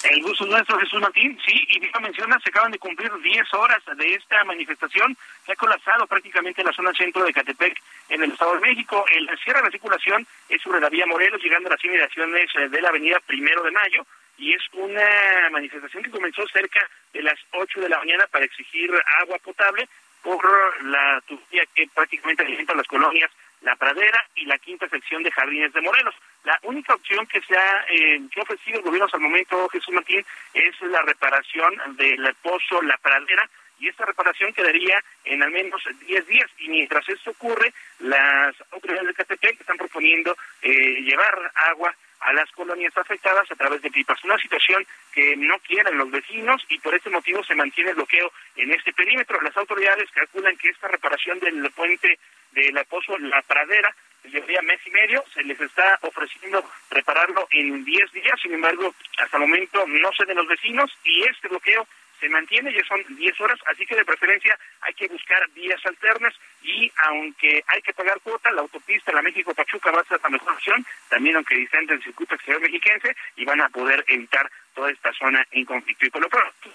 El 0.03 0.23
gusto 0.23 0.45
es 0.45 0.51
nuestro, 0.51 0.79
Jesús 0.79 1.01
Martín. 1.01 1.39
Sí, 1.45 1.67
y 1.69 1.81
bien 1.81 1.93
menciona, 2.03 2.39
se 2.41 2.51
acaban 2.51 2.71
de 2.71 2.79
cumplir 2.79 3.11
10 3.23 3.55
horas 3.55 3.83
de 3.97 4.15
esta 4.15 4.45
manifestación. 4.45 5.17
Se 5.45 5.53
ha 5.53 5.57
colapsado 5.57 6.07
prácticamente 6.07 6.63
la 6.63 6.73
zona 6.73 6.93
centro 6.93 7.25
de 7.25 7.33
Catepec, 7.33 7.77
en 8.11 8.23
el 8.23 8.33
Estado 8.33 8.55
de 8.55 8.61
México. 8.61 9.05
El 9.11 9.27
cierre 9.43 9.61
de 9.61 9.65
la 9.65 9.71
circulación 9.71 10.27
es 10.49 10.61
sobre 10.63 10.81
la 10.81 10.91
vía 10.91 11.07
Morelos, 11.07 11.43
llegando 11.43 11.69
a 11.69 11.73
las 11.73 11.85
inmediaciones 11.85 12.51
eh, 12.55 12.69
de 12.69 12.83
la 12.83 12.91
avenida 12.91 13.19
Primero 13.27 13.63
de 13.63 13.71
Mayo. 13.71 14.07
Y 14.39 14.53
es 14.53 14.63
una 14.73 15.51
manifestación 15.51 16.03
que 16.03 16.11
comenzó 16.11 16.47
cerca 16.49 16.89
de 17.13 17.23
las 17.23 17.39
8 17.53 17.81
de 17.81 17.89
la 17.89 17.99
mañana 17.99 18.27
para 18.27 18.45
exigir 18.45 18.91
agua 19.21 19.39
potable 19.39 19.89
por 20.23 20.85
la 20.85 21.23
tubería 21.27 21.65
que 21.75 21.87
prácticamente 21.95 22.43
alimenta 22.43 22.75
las 22.75 22.87
colonias 22.89 23.31
La 23.63 23.77
Pradera 23.77 24.27
y 24.35 24.45
la 24.45 24.59
quinta 24.59 24.89
sección 24.89 25.23
de 25.23 25.31
Jardines 25.31 25.73
de 25.73 25.81
Morelos. 25.81 26.15
La 26.45 26.59
única 26.63 26.95
opción 26.95 27.27
que 27.27 27.41
se 27.43 27.57
ha, 27.57 27.85
eh, 27.89 28.21
ofrecido 28.37 28.79
el 28.79 28.85
gobierno 28.85 29.07
hasta 29.07 29.19
el 29.19 29.23
momento, 29.23 29.69
Jesús 29.69 29.95
Martín, 29.95 30.25
es 30.53 30.81
la 30.83 31.03
reparación 31.03 31.75
del 31.97 32.35
pozo 32.43 32.83
La 32.83 32.97
Pradera, 32.99 33.49
y 33.79 33.89
esta 33.89 34.07
reparación 34.07 34.53
quedaría 34.53 35.03
en 35.25 35.43
al 35.43 35.51
menos 35.51 35.83
10 36.07 36.27
días. 36.27 36.51
Y 36.59 36.69
mientras 36.69 37.09
esto 37.09 37.31
ocurre, 37.31 37.73
las 38.01 38.55
autoridades 38.73 39.09
de 39.09 39.15
Catepec 39.15 39.61
están 39.61 39.77
proponiendo 39.77 40.37
eh, 40.63 41.03
llevar 41.03 41.53
agua 41.55 41.95
a 42.21 42.33
las 42.33 42.51
colonias 42.53 42.97
afectadas 42.97 43.51
a 43.51 43.57
través 43.57 43.83
de 43.83 43.91
pipas. 43.91 44.23
Una 44.25 44.39
situación 44.39 44.87
que 45.13 45.37
no 45.37 45.59
quieren 45.61 45.99
los 45.99 46.11
vecinos 46.11 46.63
y 46.69 46.79
por 46.79 46.95
este 46.95 47.11
motivo 47.11 47.43
se 47.45 47.55
mantiene 47.55 47.91
el 47.91 47.97
bloqueo 47.97 48.33
en 48.57 48.73
este 48.73 48.93
perímetro. 48.93 49.41
Las 49.41 49.57
autoridades 49.57 50.11
calculan 50.13 50.57
que 50.57 50.71
esta 50.71 50.89
reparación 50.89 51.39
del 51.41 51.71
puente 51.73 52.19
de 52.53 52.73
la 52.73 52.85
Pozo 52.85 53.19
La 53.19 53.43
Pradera 53.43 53.95
llevaría 54.25 54.63
mes 54.63 54.81
y 54.85 54.91
medio, 54.91 55.25
se 55.33 55.43
les 55.45 55.61
está 55.61 55.99
ofreciendo 56.03 56.65
repararlo 56.91 57.47
en 57.51 57.85
10 57.85 58.13
días, 58.13 58.41
sin 58.43 58.55
embargo, 58.55 58.95
hasta 59.19 59.37
el 59.37 59.43
momento 59.43 59.87
no 59.87 60.13
se 60.13 60.25
den 60.25 60.37
los 60.37 60.49
vecinos 60.49 60.91
y 61.05 61.23
este 61.23 61.49
bloqueo 61.49 61.87
se 62.21 62.29
mantiene, 62.29 62.73
ya 62.73 62.85
son 62.87 63.03
10 63.09 63.41
horas, 63.41 63.59
así 63.67 63.87
que 63.87 63.97
de 63.97 64.05
preferencia 64.05 64.59
hay 64.81 64.95
que 64.95 65.09
buscar 65.09 65.49
vías 65.51 65.85
alternas 65.85 66.35
y 66.63 66.91
aunque 67.05 67.63
hay 67.67 67.83
que 67.83 67.93
pagar 67.93 68.21
cuota, 68.21 68.51
la 68.53 68.63
autopista 68.63 69.13
La 69.13 69.23
México-Pachuca 69.23 69.91
va 69.91 70.01
a 70.01 70.05
ser 70.05 70.21
la 70.23 70.31
mejor 70.31 70.53
opción, 70.53 70.85
también 71.09 71.37
aunque 71.37 71.55
distante 71.55 71.93
del 71.93 72.03
circuito 72.03 72.35
exterior 72.35 72.63
mexiquense, 72.63 73.17
y 73.37 73.45
van 73.45 73.61
a 73.61 73.69
poder 73.69 74.05
evitar 74.09 74.51
toda 74.75 74.91
esta 74.91 75.13
zona 75.13 75.47
en 75.51 75.65
conflicto. 75.65 76.07
Y 76.07 76.11
por 76.11 76.23
lo 76.23 76.29
pronto... 76.29 76.71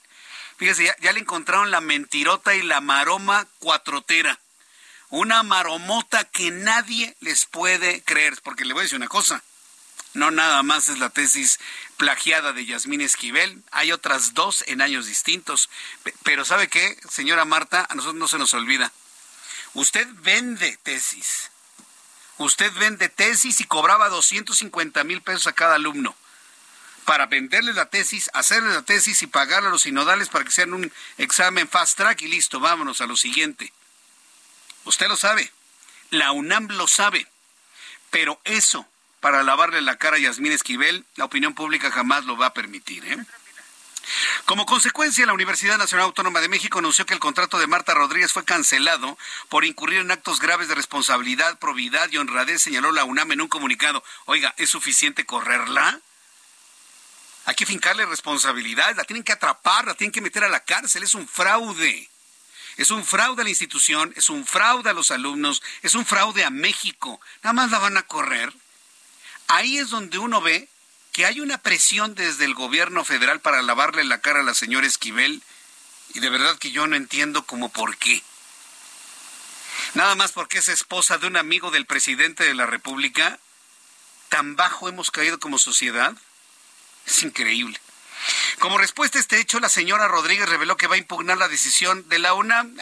Fíjese, 0.57 0.85
ya, 0.85 0.95
ya 1.01 1.13
le 1.13 1.19
encontraron 1.19 1.69
la 1.69 1.81
mentirota 1.81 2.55
y 2.55 2.63
la 2.63 2.81
maroma 2.81 3.45
cuatrotera. 3.59 4.39
Una 5.11 5.43
maromota 5.43 6.23
que 6.23 6.51
nadie 6.51 7.15
les 7.19 7.45
puede 7.45 8.01
creer, 8.03 8.39
porque 8.43 8.65
le 8.65 8.73
voy 8.73 8.81
a 8.81 8.83
decir 8.83 8.97
una 8.97 9.07
cosa. 9.07 9.43
No 10.13 10.31
nada 10.31 10.63
más 10.63 10.89
es 10.89 10.99
la 10.99 11.09
tesis 11.09 11.59
plagiada 11.97 12.53
de 12.53 12.65
Yasmín 12.65 13.01
Esquivel, 13.01 13.61
hay 13.71 13.91
otras 13.91 14.33
dos 14.33 14.63
en 14.67 14.81
años 14.81 15.05
distintos. 15.05 15.69
Pero 16.23 16.43
¿sabe 16.43 16.67
qué, 16.67 16.97
señora 17.09 17.45
Marta? 17.45 17.85
A 17.89 17.95
nosotros 17.95 18.19
no 18.19 18.27
se 18.27 18.37
nos 18.37 18.53
olvida. 18.53 18.91
Usted 19.73 20.07
vende 20.21 20.77
tesis. 20.83 21.51
Usted 22.37 22.71
vende 22.73 23.07
tesis 23.07 23.61
y 23.61 23.65
cobraba 23.65 24.09
250 24.09 25.03
mil 25.03 25.21
pesos 25.21 25.47
a 25.47 25.53
cada 25.53 25.75
alumno 25.75 26.15
para 27.05 27.25
venderle 27.25 27.73
la 27.73 27.89
tesis, 27.89 28.29
hacerle 28.33 28.73
la 28.73 28.83
tesis 28.83 29.21
y 29.21 29.27
pagarle 29.27 29.67
a 29.67 29.71
los 29.71 29.81
sinodales 29.81 30.29
para 30.29 30.45
que 30.45 30.51
sean 30.51 30.73
un 30.73 30.91
examen 31.17 31.67
fast 31.67 31.97
track 31.97 32.21
y 32.21 32.27
listo, 32.27 32.59
vámonos 32.59 33.01
a 33.01 33.05
lo 33.05 33.17
siguiente. 33.17 33.73
Usted 34.85 35.07
lo 35.07 35.15
sabe, 35.15 35.51
la 36.09 36.31
UNAM 36.31 36.67
lo 36.69 36.87
sabe, 36.87 37.27
pero 38.09 38.39
eso 38.43 38.87
para 39.21 39.43
lavarle 39.43 39.81
la 39.81 39.97
cara 39.97 40.17
a 40.17 40.19
Yasmín 40.19 40.51
Esquivel, 40.51 41.05
la 41.15 41.25
opinión 41.25 41.53
pública 41.53 41.91
jamás 41.91 42.25
lo 42.25 42.35
va 42.35 42.47
a 42.47 42.53
permitir. 42.53 43.05
¿eh? 43.05 43.17
Como 44.45 44.65
consecuencia, 44.65 45.25
la 45.25 45.33
Universidad 45.33 45.77
Nacional 45.77 46.05
Autónoma 46.05 46.41
de 46.41 46.49
México 46.49 46.79
anunció 46.79 47.05
que 47.05 47.13
el 47.13 47.19
contrato 47.19 47.59
de 47.59 47.67
Marta 47.67 47.93
Rodríguez 47.93 48.33
fue 48.33 48.43
cancelado 48.43 49.17
por 49.47 49.63
incurrir 49.63 49.99
en 49.99 50.11
actos 50.11 50.39
graves 50.39 50.67
de 50.67 50.75
responsabilidad, 50.75 51.59
probidad 51.59 52.11
y 52.11 52.17
honradez, 52.17 52.63
señaló 52.63 52.91
la 52.91 53.03
UNAM 53.03 53.31
en 53.31 53.41
un 53.41 53.47
comunicado. 53.47 54.03
Oiga, 54.25 54.53
¿es 54.57 54.69
suficiente 54.69 55.25
correrla? 55.25 55.99
Hay 57.45 57.55
que 57.55 57.65
fincarle 57.65 58.05
responsabilidad, 58.05 58.95
la 58.95 59.03
tienen 59.03 59.23
que 59.23 59.31
atrapar, 59.31 59.85
la 59.85 59.95
tienen 59.95 60.11
que 60.11 60.21
meter 60.21 60.43
a 60.43 60.49
la 60.49 60.63
cárcel, 60.63 61.03
es 61.03 61.13
un 61.13 61.27
fraude. 61.27 62.10
Es 62.81 62.91
un 62.91 63.05
fraude 63.05 63.41
a 63.41 63.43
la 63.43 63.49
institución, 63.49 64.13
es 64.15 64.29
un 64.29 64.45
fraude 64.45 64.89
a 64.89 64.93
los 64.93 65.11
alumnos, 65.11 65.61
es 65.81 65.95
un 65.95 66.05
fraude 66.05 66.43
a 66.43 66.49
México. 66.49 67.21
Nada 67.43 67.53
más 67.53 67.71
la 67.71 67.79
van 67.79 67.97
a 67.97 68.03
correr 68.03 68.53
ahí 69.51 69.77
es 69.77 69.89
donde 69.89 70.17
uno 70.17 70.41
ve 70.41 70.69
que 71.11 71.25
hay 71.25 71.41
una 71.41 71.57
presión 71.57 72.15
desde 72.15 72.45
el 72.45 72.53
gobierno 72.53 73.03
federal 73.03 73.41
para 73.41 73.61
lavarle 73.61 74.03
la 74.03 74.21
cara 74.21 74.39
a 74.39 74.43
la 74.43 74.53
señora 74.53 74.87
Esquivel 74.87 75.43
Y 76.13 76.19
de 76.19 76.29
verdad 76.29 76.57
que 76.57 76.71
yo 76.71 76.87
no 76.87 76.95
entiendo 76.95 77.45
como 77.45 77.69
por 77.69 77.97
qué. 77.97 78.23
Nada 79.93 80.15
más 80.15 80.31
porque 80.31 80.59
es 80.59 80.69
esposa 80.69 81.17
de 81.17 81.27
un 81.27 81.37
amigo 81.37 81.71
del 81.71 81.85
presidente 81.85 82.43
de 82.43 82.53
la 82.53 82.65
República. 82.65 83.39
¿Tan 84.29 84.55
bajo 84.55 84.87
hemos 84.87 85.11
caído 85.11 85.39
como 85.39 85.57
sociedad? 85.57 86.15
Es 87.05 87.23
increíble. 87.23 87.79
Como 88.59 88.77
respuesta 88.77 89.17
a 89.17 89.21
este 89.21 89.39
hecho, 89.39 89.59
la 89.59 89.69
señora 89.69 90.07
Rodríguez 90.07 90.47
reveló 90.47 90.77
que 90.77 90.87
va 90.87 90.95
a 90.95 90.99
impugnar 90.99 91.37
la 91.37 91.47
decisión 91.47 92.07
de 92.09 92.19
la 92.19 92.33
UNAM. 92.33 92.75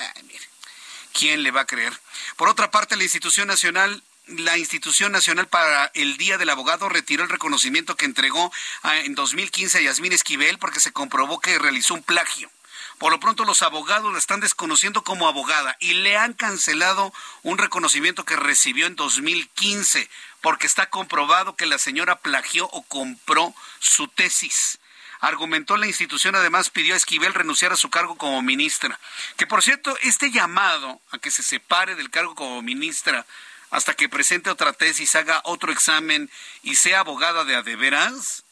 ¿Quién 1.14 1.44
le 1.44 1.52
va 1.52 1.62
a 1.62 1.68
creer? 1.68 2.00
Por 2.36 2.50
otra 2.50 2.72
parte, 2.72 2.96
la 2.96 3.04
institución 3.04 3.48
nacional 3.48 4.04
la 4.38 4.58
Institución 4.58 5.12
Nacional 5.12 5.48
para 5.48 5.90
el 5.96 6.18
Día 6.18 6.38
del 6.38 6.52
Abogado 6.52 6.88
retiró 6.88 7.24
el 7.24 7.30
reconocimiento 7.30 7.96
que 7.96 8.06
entregó 8.06 8.52
ah, 8.84 8.98
en 8.98 9.16
2015 9.16 9.80
a 9.80 9.82
Yasmín 9.82 10.14
Esquivel 10.14 10.60
porque 10.60 10.80
se 10.80 10.92
comprobó 10.92 11.40
que 11.40 11.58
realizó 11.58 11.96
un 11.96 12.04
plagio. 12.04 12.52
Por 13.00 13.12
lo 13.12 13.20
pronto 13.20 13.46
los 13.46 13.62
abogados 13.62 14.12
la 14.12 14.20
están 14.20 14.42
desconociendo 14.42 15.04
como 15.04 15.28
abogada 15.28 15.78
y 15.80 15.94
le 15.94 16.18
han 16.18 16.34
cancelado 16.34 17.14
un 17.44 17.58
reconocimiento 17.58 18.26
que 18.26 18.36
recibió 18.36 18.88
en 18.88 18.96
2015 18.96 20.10
porque 20.42 20.68
está 20.68 20.90
comprobado 20.90 21.56
que 21.56 21.66
la 21.66 21.78
señora 21.78 22.20
plagió 22.20 22.68
o 22.68 22.84
compró 22.84 23.56
su 23.80 24.10
tesis. 24.10 24.79
Argumentó 25.22 25.76
la 25.76 25.88
institución, 25.88 26.36
además 26.36 26.70
pidió 26.70 26.94
a 26.94 26.98
Esquivel 26.98 27.34
renunciar 27.34 27.74
a 27.74 27.78
su 27.78 27.90
cargo 27.90 28.16
como 28.16 28.42
ministra. 28.42 29.00
Que 29.36 29.48
por 29.48 29.62
cierto, 29.62 29.98
este 30.02 30.32
llamado 30.32 31.02
a 31.12 31.18
que 31.18 31.32
se 31.32 31.44
separe 31.44 31.96
del 31.96 32.10
cargo 32.10 32.36
como 32.36 32.62
ministra 32.62 33.26
hasta 33.70 33.94
que 33.94 34.10
presente 34.10 34.50
otra 34.50 34.74
tesis, 34.74 35.16
haga 35.16 35.42
otro 35.44 35.72
examen 35.72 36.30
y 36.64 36.76
sea 36.76 37.02
abogada 37.02 37.44
de 37.44 37.56
adeveras. 37.56 38.44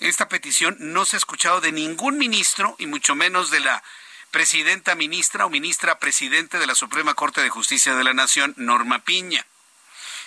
Esta 0.00 0.28
petición 0.28 0.76
no 0.78 1.04
se 1.04 1.16
ha 1.16 1.18
escuchado 1.18 1.60
de 1.60 1.72
ningún 1.72 2.18
ministro 2.18 2.74
y 2.78 2.86
mucho 2.86 3.14
menos 3.14 3.50
de 3.50 3.60
la 3.60 3.82
presidenta 4.30 4.94
ministra 4.94 5.46
o 5.46 5.50
ministra 5.50 5.98
presidente 5.98 6.58
de 6.58 6.66
la 6.66 6.74
Suprema 6.74 7.14
Corte 7.14 7.42
de 7.42 7.50
Justicia 7.50 7.94
de 7.94 8.04
la 8.04 8.14
Nación, 8.14 8.54
Norma 8.56 9.00
Piña. 9.00 9.46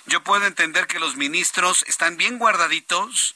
Yo 0.05 0.23
puedo 0.23 0.45
entender 0.45 0.87
que 0.87 0.99
los 0.99 1.15
ministros 1.15 1.83
están 1.87 2.17
bien 2.17 2.37
guardaditos 2.37 3.35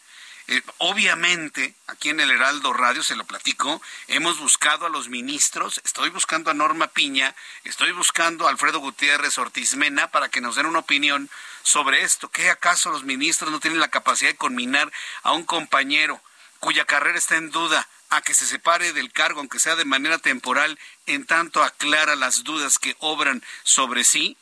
eh, 0.50 0.62
obviamente, 0.78 1.76
aquí 1.88 2.10
en 2.10 2.22
el 2.22 2.32
Heraldo 2.32 2.72
Radio, 2.72 3.04
se 3.04 3.18
lo 3.18 3.26
platico, 3.26 3.82
hemos 4.08 4.40
buscado 4.40 4.86
a 4.86 4.90
los 4.90 5.10
ministros, 5.10 5.82
estoy 5.84 6.10
buscando 6.10 6.50
a 6.50 6.54
Norma 6.54 6.88
Piña, 6.88 7.36
estoy 7.66 7.92
buscando 7.92 8.48
a 8.48 8.50
Alfredo 8.50 8.80
Gutiérrez 8.80 9.38
Ortiz 9.38 9.76
Mena 9.76 10.10
para 10.10 10.30
que 10.30 10.40
nos 10.40 10.56
den 10.56 10.66
una 10.66 10.80
opinión 10.80 11.30
sobre 11.64 12.04
esto. 12.04 12.30
¿Qué 12.30 12.50
acaso 12.50 12.92
los 12.92 13.04
ministros 13.04 13.52
no 13.52 13.60
tienen 13.60 13.82
la 13.82 13.90
capacidad 13.90 14.32
de 14.32 14.38
conminar 14.38 14.90
a 15.22 15.34
un 15.34 15.44
compañero 15.44 16.22
cuya 16.62 16.86
carrera 16.86 17.18
está 17.18 17.36
en 17.36 17.52
duda 17.52 17.86
a 18.10 18.22
que 18.22 18.34
se 18.34 18.46
separe 18.46 18.94
del 18.94 19.12
cargo, 19.12 19.42
aunque 19.42 19.60
sea 19.60 19.76
de 19.76 19.84
manera 19.84 20.18
temporal, 20.18 20.80
en 21.08 21.26
tanto 21.26 21.62
aclara 21.62 22.16
las 22.16 22.46
dudas 22.46 22.80
que 22.80 22.96
obran 23.00 23.44
sobre 23.64 24.06
sí? 24.06 24.38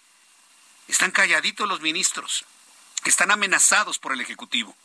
Están 0.88 1.10
calladitos 1.10 1.68
los 1.68 1.82
ministros, 1.82 2.46
están 3.06 3.32
amenazados 3.32 3.98
por 3.98 4.14
el 4.14 4.22
Ejecutivo 4.22 4.78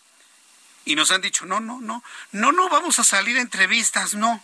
y 0.85 0.95
nos 0.95 1.11
han 1.11 1.21
dicho, 1.21 1.47
no, 1.47 1.61
no, 1.61 1.81
no, 1.81 2.03
no, 2.33 2.53
no 2.53 2.69
vamos 2.69 2.99
a 2.99 3.05
salir 3.05 3.37
a 3.39 3.41
entrevistas, 3.41 4.15
no, 4.15 4.43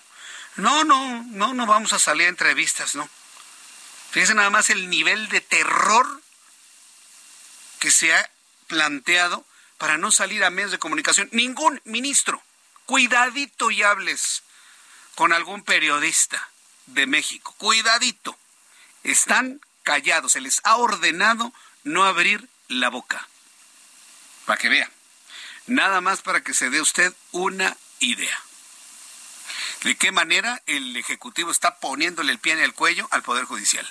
no, 0.56 0.84
no, 0.84 1.22
no, 1.24 1.54
no 1.54 1.66
vamos 1.66 1.92
a 1.92 1.98
salir 1.98 2.26
a 2.26 2.30
entrevistas, 2.30 2.94
no. 2.94 3.08
Fíjense 4.10 4.34
nada 4.34 4.50
más 4.50 4.70
el 4.70 4.88
nivel 4.88 5.28
de 5.28 5.40
terror 5.40 6.22
que 7.78 7.90
se 7.90 8.14
ha 8.14 8.30
planteado 8.66 9.44
para 9.78 9.98
no 9.98 10.10
salir 10.10 10.44
a 10.44 10.50
medios 10.50 10.70
de 10.70 10.78
comunicación. 10.78 11.28
Ningún 11.32 11.80
ministro, 11.84 12.42
cuidadito 12.86 13.70
y 13.70 13.82
hables 13.82 14.42
con 15.14 15.32
algún 15.32 15.62
periodista 15.62 16.50
de 16.86 17.06
México, 17.06 17.54
cuidadito. 17.58 18.38
Están 19.02 19.60
callados, 19.82 20.32
se 20.32 20.40
les 20.40 20.60
ha 20.64 20.76
ordenado 20.76 21.52
no 21.84 22.04
abrir 22.04 22.48
la 22.68 22.88
boca. 22.88 23.28
Para 24.46 24.58
que 24.58 24.68
vean. 24.68 24.95
Nada 25.66 26.00
más 26.00 26.22
para 26.22 26.42
que 26.42 26.54
se 26.54 26.70
dé 26.70 26.80
usted 26.80 27.12
una 27.32 27.76
idea. 27.98 28.40
¿De 29.82 29.96
qué 29.96 30.12
manera 30.12 30.62
el 30.66 30.96
Ejecutivo 30.96 31.50
está 31.50 31.78
poniéndole 31.78 32.32
el 32.32 32.38
pie 32.38 32.54
en 32.54 32.60
el 32.60 32.74
cuello 32.74 33.08
al 33.10 33.22
Poder 33.22 33.44
Judicial? 33.44 33.86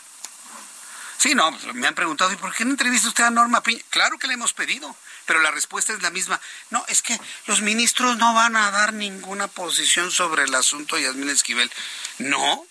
Sí, 1.17 1.35
no, 1.35 1.51
pues, 1.51 1.73
me 1.73 1.88
han 1.88 1.95
preguntado, 1.95 2.31
¿y 2.31 2.35
por 2.35 2.53
qué 2.53 2.65
no 2.65 2.71
entrevista 2.71 3.07
usted 3.07 3.23
a 3.23 3.29
Norma 3.29 3.63
Piña? 3.63 3.81
Claro 3.89 4.17
que 4.17 4.27
le 4.27 4.33
hemos 4.33 4.53
pedido, 4.53 4.95
pero 5.25 5.41
la 5.41 5.51
respuesta 5.51 5.93
es 5.93 6.01
la 6.01 6.11
misma. 6.11 6.39
No, 6.69 6.85
es 6.88 7.01
que 7.01 7.19
los 7.47 7.61
ministros 7.61 8.17
no 8.17 8.33
van 8.33 8.55
a 8.55 8.71
dar 8.71 8.93
ninguna 8.93 9.47
posición 9.47 10.11
sobre 10.11 10.43
el 10.43 10.53
asunto 10.53 10.95
de 10.95 11.03
Yasmín 11.03 11.29
Esquivel. 11.29 11.71
No. 12.19 12.65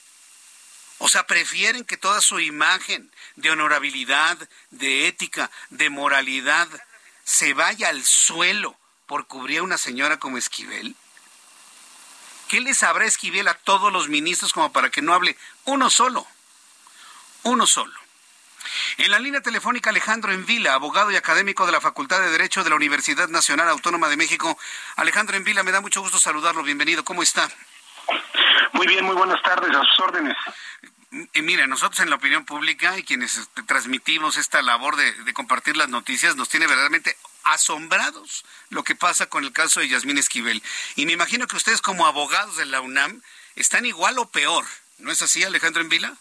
O 0.98 1.08
sea, 1.08 1.26
prefieren 1.26 1.84
que 1.84 1.96
toda 1.96 2.20
su 2.20 2.38
imagen 2.40 3.10
de 3.36 3.50
honorabilidad, 3.50 4.38
de 4.70 5.08
ética, 5.08 5.50
de 5.70 5.90
moralidad, 5.90 6.68
se 7.24 7.54
vaya 7.54 7.88
al 7.88 8.04
suelo 8.04 8.78
por 9.06 9.26
cubrir 9.26 9.60
a 9.60 9.62
una 9.62 9.78
señora 9.78 10.18
como 10.18 10.38
Esquivel? 10.38 10.96
¿Qué 12.48 12.60
le 12.60 12.74
sabrá 12.74 13.04
Esquivel 13.04 13.48
a 13.48 13.54
todos 13.54 13.92
los 13.92 14.08
ministros 14.08 14.52
como 14.52 14.72
para 14.72 14.90
que 14.90 15.02
no 15.02 15.14
hable 15.14 15.36
uno 15.64 15.90
solo? 15.90 16.26
Uno 17.42 17.66
solo. 17.66 17.92
En 18.98 19.10
la 19.10 19.18
línea 19.18 19.40
telefónica 19.40 19.90
Alejandro 19.90 20.32
Envila, 20.32 20.74
abogado 20.74 21.10
y 21.10 21.16
académico 21.16 21.66
de 21.66 21.72
la 21.72 21.80
Facultad 21.80 22.20
de 22.20 22.30
Derecho 22.30 22.64
de 22.64 22.70
la 22.70 22.76
Universidad 22.76 23.28
Nacional 23.28 23.68
Autónoma 23.68 24.08
de 24.08 24.16
México. 24.16 24.58
Alejandro 24.96 25.36
Envila, 25.36 25.62
me 25.62 25.72
da 25.72 25.80
mucho 25.80 26.00
gusto 26.00 26.18
saludarlo. 26.18 26.62
Bienvenido. 26.62 27.04
¿Cómo 27.04 27.22
está? 27.22 27.50
Muy 28.72 28.86
bien, 28.86 29.04
muy 29.04 29.14
buenas 29.14 29.42
tardes. 29.42 29.74
A 29.74 29.80
sus 29.80 30.00
órdenes. 30.00 30.36
Y 31.32 31.42
mire, 31.42 31.66
nosotros 31.66 32.00
en 32.00 32.10
la 32.10 32.16
opinión 32.16 32.44
pública 32.44 32.98
y 32.98 33.04
quienes 33.04 33.48
transmitimos 33.66 34.36
esta 34.36 34.62
labor 34.62 34.96
de, 34.96 35.12
de 35.24 35.32
compartir 35.32 35.76
las 35.76 35.88
noticias 35.88 36.34
nos 36.36 36.48
tiene 36.48 36.66
verdaderamente 36.66 37.16
asombrados 37.44 38.44
lo 38.70 38.83
que 38.85 38.94
pasa 38.94 39.26
con 39.26 39.44
el 39.44 39.52
caso 39.52 39.80
de 39.80 39.88
Yasmín 39.88 40.18
Esquivel. 40.18 40.62
Y 40.96 41.07
me 41.07 41.12
imagino 41.12 41.46
que 41.46 41.57
ustedes 41.57 41.80
como 41.80 42.07
abogados 42.07 42.57
de 42.57 42.66
la 42.66 42.80
UNAM 42.80 43.22
están 43.57 43.87
igual 43.87 44.18
o 44.18 44.30
peor. 44.30 44.64
¿No 44.98 45.11
es 45.11 45.22
así, 45.22 45.44
Alejandro 45.44 45.83
Envila? 45.83 46.14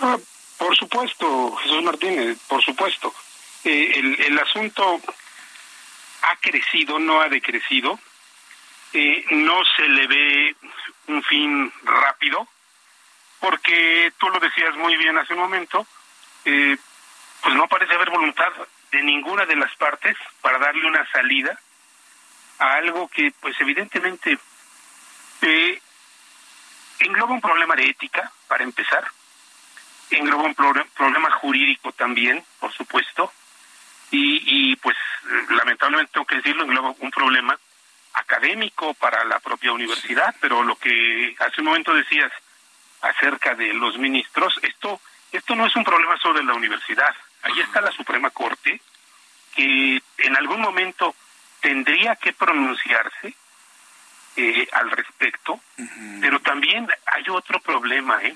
Ah, 0.00 0.18
por 0.58 0.76
supuesto, 0.76 1.56
Jesús 1.56 1.82
Martínez, 1.82 2.38
por 2.48 2.62
supuesto. 2.62 3.14
Eh, 3.64 4.16
el, 4.26 4.38
asunto 4.38 5.00
ha 6.22 6.36
crecido, 6.36 6.98
no 6.98 7.20
ha 7.20 7.28
decrecido. 7.28 7.98
Eh, 8.92 9.24
no 9.30 9.62
se 9.76 9.88
le 9.88 10.06
ve 10.06 10.56
un 11.06 11.22
fin 11.24 11.72
rápido, 11.82 12.46
porque 13.40 14.12
tú 14.18 14.28
lo 14.28 14.38
decías 14.38 14.74
muy 14.76 14.96
bien 14.96 15.16
hace 15.16 15.32
un 15.32 15.40
momento, 15.40 15.86
eh, 16.44 16.76
pues 17.42 17.54
no 17.54 17.66
parece 17.68 17.94
haber 17.94 18.10
voluntad 18.10 18.52
de 18.92 19.02
ninguna 19.02 19.46
de 19.46 19.56
las 19.56 19.74
partes 19.76 20.16
para 20.42 20.58
darle 20.58 20.86
una 20.86 21.04
salida 21.10 21.58
a 22.58 22.74
algo 22.74 23.08
que 23.08 23.32
pues 23.40 23.58
evidentemente 23.60 24.38
eh, 25.40 25.80
engloba 27.00 27.32
un 27.32 27.40
problema 27.40 27.74
de 27.74 27.88
ética 27.88 28.30
para 28.46 28.62
empezar. 28.62 29.04
Engloba 30.10 30.42
un 30.42 30.54
problema 30.54 31.30
jurídico 31.32 31.92
también 31.92 32.44
por 32.60 32.72
supuesto. 32.72 33.32
Y, 34.10 34.72
y 34.72 34.76
pues 34.76 34.96
lamentablemente 35.48 36.12
tengo 36.12 36.26
que 36.26 36.36
decirlo 36.36 36.64
engloba 36.64 36.94
un 36.98 37.10
problema 37.10 37.58
académico 38.12 38.92
para 38.92 39.24
la 39.24 39.40
propia 39.40 39.72
universidad 39.72 40.34
pero 40.38 40.62
lo 40.62 40.76
que 40.76 41.34
hace 41.38 41.62
un 41.62 41.68
momento 41.68 41.94
decías 41.94 42.30
acerca 43.00 43.54
de 43.54 43.72
los 43.72 43.96
ministros 43.96 44.58
esto 44.60 45.00
esto 45.30 45.54
no 45.54 45.64
es 45.64 45.74
un 45.76 45.84
problema 45.84 46.18
solo 46.18 46.40
de 46.40 46.44
la 46.44 46.52
universidad 46.52 47.14
Ahí 47.42 47.60
está 47.60 47.80
la 47.80 47.92
Suprema 47.92 48.30
Corte, 48.30 48.80
que 49.54 50.02
en 50.18 50.36
algún 50.36 50.60
momento 50.60 51.14
tendría 51.60 52.16
que 52.16 52.32
pronunciarse 52.32 53.34
eh, 54.36 54.68
al 54.72 54.90
respecto, 54.90 55.60
pero 56.20 56.40
también 56.40 56.88
hay 57.06 57.24
otro 57.28 57.60
problema, 57.60 58.22
¿eh? 58.22 58.34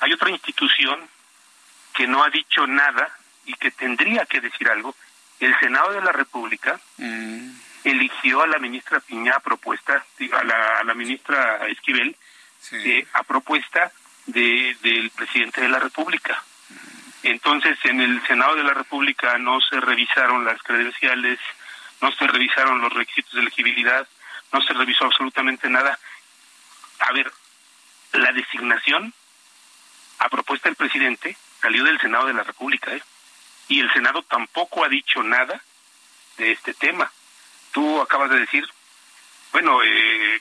Hay 0.00 0.12
otra 0.12 0.30
institución 0.30 1.08
que 1.94 2.06
no 2.06 2.22
ha 2.22 2.30
dicho 2.30 2.66
nada 2.66 3.10
y 3.46 3.54
que 3.54 3.70
tendría 3.70 4.26
que 4.26 4.40
decir 4.40 4.68
algo. 4.68 4.94
El 5.40 5.58
Senado 5.58 5.92
de 5.92 6.02
la 6.02 6.12
República 6.12 6.78
mm. 6.98 7.50
eligió 7.84 8.42
a 8.42 8.46
la 8.46 8.58
ministra 8.58 9.00
Piña 9.00 9.34
a 9.36 9.40
propuesta, 9.40 10.04
a 10.32 10.44
la, 10.44 10.78
a 10.80 10.84
la 10.84 10.94
ministra 10.94 11.66
Esquivel, 11.68 12.14
eh, 12.72 13.06
a 13.14 13.22
propuesta 13.22 13.90
de, 14.26 14.76
del 14.82 15.10
presidente 15.10 15.62
de 15.62 15.68
la 15.68 15.78
República. 15.78 16.42
Entonces, 17.22 17.78
en 17.84 18.00
el 18.00 18.24
Senado 18.26 18.54
de 18.54 18.64
la 18.64 18.74
República 18.74 19.38
no 19.38 19.60
se 19.60 19.80
revisaron 19.80 20.44
las 20.44 20.62
credenciales, 20.62 21.38
no 22.00 22.12
se 22.12 22.26
revisaron 22.26 22.80
los 22.80 22.92
requisitos 22.92 23.32
de 23.34 23.40
elegibilidad, 23.40 24.06
no 24.52 24.62
se 24.62 24.72
revisó 24.72 25.06
absolutamente 25.06 25.68
nada. 25.68 25.98
A 27.00 27.12
ver, 27.12 27.30
la 28.12 28.32
designación 28.32 29.12
a 30.18 30.28
propuesta 30.28 30.68
del 30.68 30.76
presidente 30.76 31.36
salió 31.60 31.84
del 31.84 32.00
Senado 32.00 32.26
de 32.26 32.34
la 32.34 32.42
República, 32.44 32.92
¿eh? 32.92 33.02
Y 33.68 33.80
el 33.80 33.92
Senado 33.92 34.22
tampoco 34.22 34.84
ha 34.84 34.88
dicho 34.88 35.22
nada 35.22 35.60
de 36.38 36.52
este 36.52 36.72
tema. 36.74 37.10
Tú 37.72 38.00
acabas 38.00 38.30
de 38.30 38.40
decir, 38.40 38.66
bueno, 39.52 39.82
eh, 39.82 40.40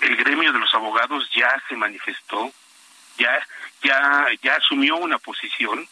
el 0.00 0.16
gremio 0.16 0.52
de 0.52 0.58
los 0.58 0.72
abogados 0.74 1.28
ya 1.34 1.50
se 1.68 1.76
manifestó, 1.76 2.52
ya, 3.16 3.46
ya, 3.82 4.26
ya 4.42 4.56
asumió 4.56 4.96
una 4.96 5.18
posición. 5.18 5.88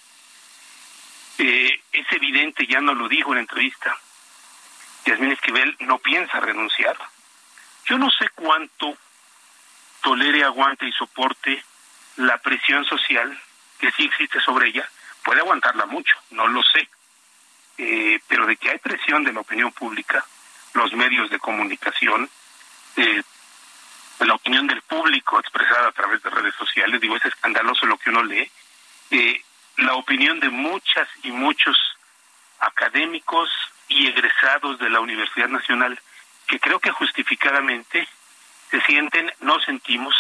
Eh, 1.39 1.81
es 1.93 2.07
evidente, 2.13 2.67
ya 2.67 2.81
no 2.81 2.95
lo 2.95 3.09
dijo 3.09 3.31
en 3.31 3.37
la 3.37 3.41
entrevista, 3.43 3.97
Yasmín 5.05 5.33
Esquivel 5.33 5.77
no 5.81 5.99
piensa 5.99 6.41
renunciar. 6.41 6.97
Yo 7.87 7.99
no 7.99 8.11
sé 8.11 8.29
cuánto 8.35 8.97
tolere, 10.03 10.45
aguante 10.45 10.87
y 10.87 10.93
soporte 10.93 11.63
la 12.17 12.39
presión 12.39 12.85
social 12.85 13.39
que 13.79 13.91
sí 13.93 14.05
existe 14.05 14.41
sobre 14.41 14.69
ella. 14.69 14.89
Puede 15.23 15.41
aguantarla 15.41 15.87
mucho, 15.87 16.17
no 16.31 16.47
lo 16.49 16.63
sé. 16.63 16.89
Eh, 17.79 18.19
pero 18.27 18.47
de 18.47 18.57
que 18.57 18.71
hay 18.71 18.79
presión 18.79 19.23
de 19.23 19.33
la 19.33 19.41
opinión 19.41 19.71
pública, 19.73 20.25
los 20.75 20.93
medios 20.95 21.31
de 21.31 21.39
comunicación, 21.39 22.29
eh, 22.97 23.23
la 24.21 24.35
opinión 24.35 24.67
del 24.67 24.83
público 24.83 25.39
expresada 25.39 25.89
a 25.89 25.93
través 25.93 26.23
de 26.23 26.31
redes 26.31 26.55
sociales, 26.55 27.01
digo, 27.01 27.17
es 27.17 27.25
escandaloso 27.25 27.87
lo 27.87 27.99
que 27.99 28.11
uno 28.11 28.23
lee, 28.23 28.51
eh, 29.11 29.43
la 29.77 29.95
opinión 29.95 30.41
de 30.41 30.49
muchas 30.49 31.09
y 31.23 31.31
muchos 31.31 31.77
académicos 32.61 33.51
y 33.89 34.07
egresados 34.09 34.79
de 34.79 34.91
la 34.91 35.01
Universidad 35.01 35.49
Nacional, 35.49 35.99
que 36.47 36.59
creo 36.59 36.81
que 36.81 36.91
justificadamente 36.91 38.09
se 38.71 38.81
sienten, 38.83 39.31
nos 39.41 39.65
sentimos 39.65 40.15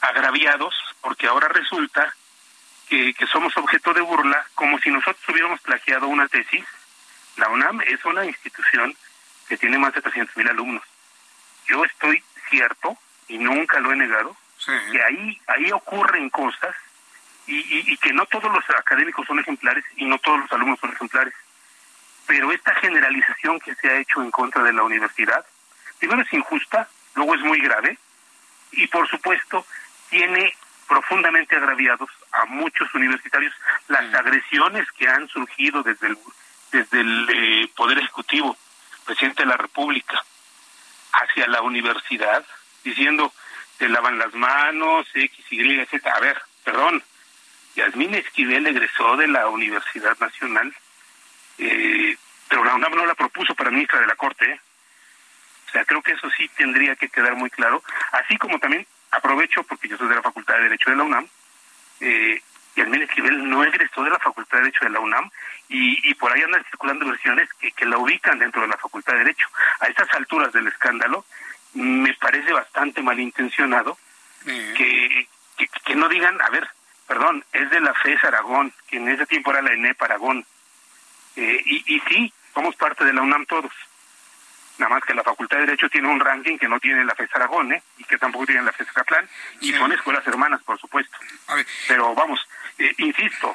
agraviados, 0.00 0.74
porque 1.00 1.26
ahora 1.26 1.48
resulta 1.48 2.14
que, 2.88 3.14
que 3.14 3.26
somos 3.26 3.56
objeto 3.56 3.92
de 3.92 4.00
burla 4.00 4.44
como 4.54 4.78
si 4.78 4.90
nosotros 4.90 5.22
hubiéramos 5.28 5.60
plagiado 5.60 6.08
una 6.08 6.28
tesis. 6.28 6.64
La 7.36 7.48
UNAM 7.48 7.80
es 7.82 8.04
una 8.04 8.24
institución 8.24 8.94
que 9.48 9.56
tiene 9.56 9.78
más 9.78 9.94
de 9.94 10.02
300 10.02 10.36
mil 10.36 10.48
alumnos. 10.48 10.82
Yo 11.66 11.84
estoy 11.84 12.22
cierto, 12.50 12.96
y 13.28 13.38
nunca 13.38 13.78
lo 13.80 13.92
he 13.92 13.96
negado, 13.96 14.36
que 14.90 15.02
ahí, 15.02 15.40
ahí 15.46 15.72
ocurren 15.72 16.30
cosas 16.30 16.74
y, 17.46 17.92
y, 17.92 17.96
que 17.96 18.12
no 18.12 18.24
todos 18.26 18.52
los 18.52 18.64
académicos 18.70 19.26
son 19.26 19.40
ejemplares 19.40 19.84
y 19.96 20.04
no 20.04 20.18
todos 20.18 20.40
los 20.40 20.52
alumnos 20.52 20.78
son 20.80 20.92
ejemplares. 20.92 21.34
Pero 22.26 22.52
esta 22.52 22.74
generalización 22.76 23.58
que 23.60 23.74
se 23.74 23.88
ha 23.88 23.98
hecho 23.98 24.22
en 24.22 24.30
contra 24.30 24.62
de 24.62 24.72
la 24.72 24.82
universidad, 24.82 25.44
primero 25.98 26.22
es 26.22 26.32
injusta, 26.32 26.88
luego 27.14 27.34
es 27.34 27.40
muy 27.40 27.60
grave 27.60 27.98
y 28.72 28.86
por 28.86 29.08
supuesto 29.08 29.66
tiene 30.08 30.54
profundamente 30.88 31.56
agraviados 31.56 32.10
a 32.32 32.44
muchos 32.46 32.94
universitarios 32.94 33.54
las 33.88 34.10
mm. 34.10 34.14
agresiones 34.16 34.90
que 34.92 35.08
han 35.08 35.28
surgido 35.28 35.82
desde 35.82 36.08
el, 36.08 36.18
desde 36.70 37.00
el 37.00 37.28
eh, 37.30 37.70
Poder 37.74 37.98
Ejecutivo, 37.98 38.56
presidente 39.04 39.42
de 39.42 39.48
la 39.48 39.56
República, 39.56 40.22
hacia 41.12 41.46
la 41.48 41.62
universidad, 41.62 42.44
diciendo 42.84 43.32
se 43.78 43.88
lavan 43.88 44.18
las 44.18 44.32
manos, 44.34 45.06
X, 45.14 45.44
Y, 45.50 45.86
Z. 45.86 46.10
A 46.10 46.20
ver, 46.20 46.40
perdón, 46.62 47.02
Yasmín 47.74 48.14
Esquivel 48.14 48.66
egresó 48.66 49.16
de 49.16 49.28
la 49.28 49.48
Universidad 49.48 50.18
Nacional, 50.18 50.74
eh, 51.58 52.16
pero 52.48 52.64
la 52.64 52.74
UNAM 52.74 52.94
no 52.94 53.06
la 53.06 53.14
propuso 53.14 53.54
para 53.54 53.70
ministra 53.70 54.00
de 54.00 54.06
la 54.06 54.16
Corte. 54.16 54.44
¿eh? 54.44 54.60
O 55.68 55.70
sea, 55.72 55.84
creo 55.84 56.02
que 56.02 56.12
eso 56.12 56.28
sí 56.36 56.48
tendría 56.56 56.96
que 56.96 57.08
quedar 57.08 57.34
muy 57.34 57.50
claro. 57.50 57.82
Así 58.12 58.36
como 58.36 58.58
también 58.58 58.86
aprovecho, 59.10 59.62
porque 59.64 59.88
yo 59.88 59.96
soy 59.96 60.08
de 60.08 60.16
la 60.16 60.22
Facultad 60.22 60.56
de 60.56 60.64
Derecho 60.64 60.90
de 60.90 60.96
la 60.96 61.02
UNAM, 61.02 61.28
eh, 62.00 62.42
Yasmín 62.76 63.02
Esquivel 63.02 63.48
no 63.48 63.64
egresó 63.64 64.02
de 64.02 64.10
la 64.10 64.18
Facultad 64.18 64.58
de 64.58 64.64
Derecho 64.64 64.84
de 64.84 64.90
la 64.90 65.00
UNAM 65.00 65.30
y, 65.68 66.10
y 66.10 66.14
por 66.14 66.32
ahí 66.32 66.42
andan 66.42 66.64
circulando 66.64 67.06
versiones 67.06 67.48
que, 67.54 67.72
que 67.72 67.86
la 67.86 67.98
ubican 67.98 68.38
dentro 68.38 68.62
de 68.62 68.68
la 68.68 68.76
Facultad 68.76 69.12
de 69.12 69.20
Derecho. 69.20 69.46
A 69.80 69.86
estas 69.86 70.12
alturas 70.14 70.52
del 70.52 70.66
escándalo, 70.66 71.24
me 71.74 72.12
parece 72.14 72.52
bastante 72.52 73.02
malintencionado 73.02 73.96
que, 74.44 75.28
que, 75.84 75.94
no 75.94 76.08
digan, 76.08 76.40
a 76.40 76.50
ver, 76.50 76.68
perdón, 77.12 77.44
es 77.52 77.68
de 77.68 77.78
la 77.82 77.92
FES 77.92 78.24
Aragón, 78.24 78.72
que 78.88 78.96
en 78.96 79.06
ese 79.06 79.26
tiempo 79.26 79.50
era 79.50 79.60
la 79.60 79.74
ENEP 79.74 80.00
Aragón. 80.00 80.46
Eh, 81.36 81.62
y, 81.66 81.96
y 81.96 82.00
sí, 82.08 82.32
somos 82.54 82.74
parte 82.76 83.04
de 83.04 83.12
la 83.12 83.20
UNAM 83.20 83.44
todos. 83.44 83.70
Nada 84.78 84.94
más 84.94 85.04
que 85.04 85.12
la 85.12 85.22
Facultad 85.22 85.58
de 85.58 85.66
Derecho 85.66 85.90
tiene 85.90 86.08
un 86.08 86.20
ranking 86.20 86.56
que 86.56 86.68
no 86.68 86.80
tiene 86.80 87.04
la 87.04 87.14
FES 87.14 87.28
Aragón, 87.34 87.70
¿eh? 87.70 87.82
y 87.98 88.04
que 88.04 88.16
tampoco 88.16 88.46
tiene 88.46 88.62
la 88.62 88.72
FES 88.72 88.90
Catlán, 88.92 89.28
y 89.60 89.74
son 89.74 89.92
escuelas 89.92 90.26
hermanas, 90.26 90.62
por 90.62 90.80
supuesto. 90.80 91.14
Pero 91.86 92.14
vamos, 92.14 92.40
eh, 92.78 92.94
insisto, 92.96 93.54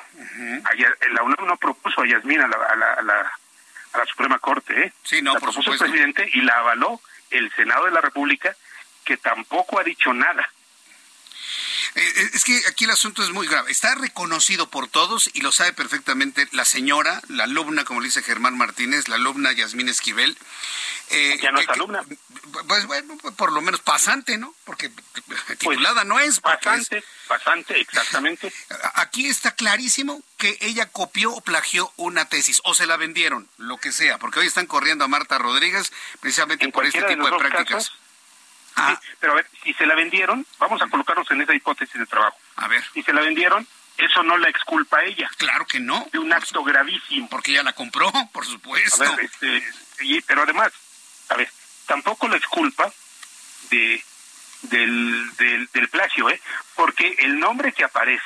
la 1.10 1.24
UNAM 1.24 1.48
no 1.48 1.58
propuso 1.58 2.02
a 2.02 2.08
Yasmín 2.08 2.42
a 2.42 2.48
la, 2.48 2.58
a 2.58 2.76
la, 2.76 2.94
a 2.94 3.02
la, 3.02 4.06
Suprema 4.06 4.38
Corte, 4.38 4.84
¿eh? 4.84 4.94
Sí, 5.02 5.24
no, 5.24 5.34
la 5.34 5.40
propuso 5.40 5.74
el 5.74 5.80
presidente 5.80 6.30
y 6.32 6.42
la 6.42 6.60
avaló 6.60 7.02
el 7.32 7.52
Senado 7.54 7.86
de 7.86 7.92
la 7.92 8.02
República, 8.02 8.56
que 9.04 9.18
tampoco 9.18 9.80
ha 9.80 9.84
dicho 9.84 10.14
nada. 10.14 10.48
Eh, 11.96 12.14
eh, 12.16 12.30
es 12.34 12.44
que 12.44 12.62
aquí 12.68 12.86
el 12.86 12.92
asunto 12.92 13.24
es 13.24 13.32
muy 13.32 13.48
grave. 13.48 13.72
Está 13.72 13.96
reconocido 13.96 14.70
por 14.70 14.88
todos 14.88 15.30
y 15.34 15.42
lo 15.42 15.52
sabe 15.52 15.74
perfectamente 15.74 16.48
la 16.52 16.66
señora, 16.66 17.22
la 17.28 17.46
alumna, 17.46 17.86
como 17.86 18.02
le 18.02 18.08
dice 18.08 18.24
Germán 18.24 18.58
Martínez, 18.58 19.08
la 19.08 19.16
alumna 19.16 19.52
Yasmín 19.52 19.90
Esquivel. 19.90 20.38
Eh, 21.10 21.40
ya 21.42 21.52
no 21.52 21.60
es 21.60 21.70
alumna. 21.70 22.04
Pues 22.68 22.86
bueno, 22.86 23.18
por 23.36 23.52
lo 23.52 23.62
menos 23.62 23.80
pasante, 23.82 24.38
¿no? 24.38 24.54
Porque 24.66 24.92
titulada 25.58 26.04
no 26.04 26.20
es. 26.20 26.40
Pasante, 26.40 27.04
pasante, 27.28 27.80
exactamente. 27.80 28.52
Aquí 28.96 29.28
está 29.28 29.56
clarísimo 29.56 30.22
que 30.38 30.58
ella 30.62 30.88
copió 30.88 31.34
o 31.34 31.42
plagió 31.42 31.92
una 31.98 32.26
tesis 32.26 32.62
o 32.64 32.74
se 32.74 32.86
la 32.86 32.98
vendieron, 32.98 33.50
lo 33.58 33.78
que 33.78 33.92
sea, 33.92 34.18
porque 34.18 34.40
hoy 34.40 34.48
están 34.48 34.68
corriendo 34.68 35.06
a 35.06 35.08
Marta 35.08 35.38
Rodríguez 35.38 35.92
precisamente 36.20 36.70
por 36.70 36.86
este 36.86 37.04
tipo 37.04 37.30
de, 37.30 37.38
prácticas. 37.38 37.92
Ah. 38.78 39.00
pero 39.20 39.34
a 39.34 39.36
ver, 39.36 39.48
si 39.64 39.74
se 39.74 39.86
la 39.86 39.96
vendieron, 39.96 40.46
vamos 40.60 40.82
a 40.82 40.88
colocarnos 40.88 41.30
en 41.32 41.42
esa 41.42 41.56
hipótesis 41.56 42.00
de 42.00 42.06
trabajo. 42.06 42.38
A 42.58 42.68
ver. 42.68 42.84
Si 42.94 43.02
se 43.04 43.12
la 43.12 43.22
vendieron, 43.22 43.68
eso 43.98 44.24
no 44.24 44.38
la 44.38 44.50
exculpa 44.50 45.00
a 45.00 45.04
ella. 45.04 45.30
Claro 45.38 45.66
que 45.66 45.80
no. 45.80 46.08
De 46.12 46.20
un 46.20 46.32
acto 46.32 46.64
gravísimo. 46.64 47.28
Porque 47.30 47.52
ella 47.52 47.64
la 47.64 47.74
compró, 47.74 48.12
por 48.32 48.46
supuesto. 48.46 49.04
A 49.04 49.16
ver, 49.16 49.26
este, 49.26 49.64
pero 50.28 50.44
además, 50.44 50.72
a 51.30 51.36
ver, 51.36 51.52
tampoco 51.88 52.28
la 52.28 52.38
exculpa 52.38 52.92
de 53.70 54.04
del, 54.64 55.36
del, 55.38 55.70
del 55.72 55.90
plagio, 55.90 56.30
¿eh? 56.30 56.42
Porque 56.76 57.16
el 57.20 57.40
nombre 57.40 57.74
que 57.74 57.84
aparece 57.84 58.24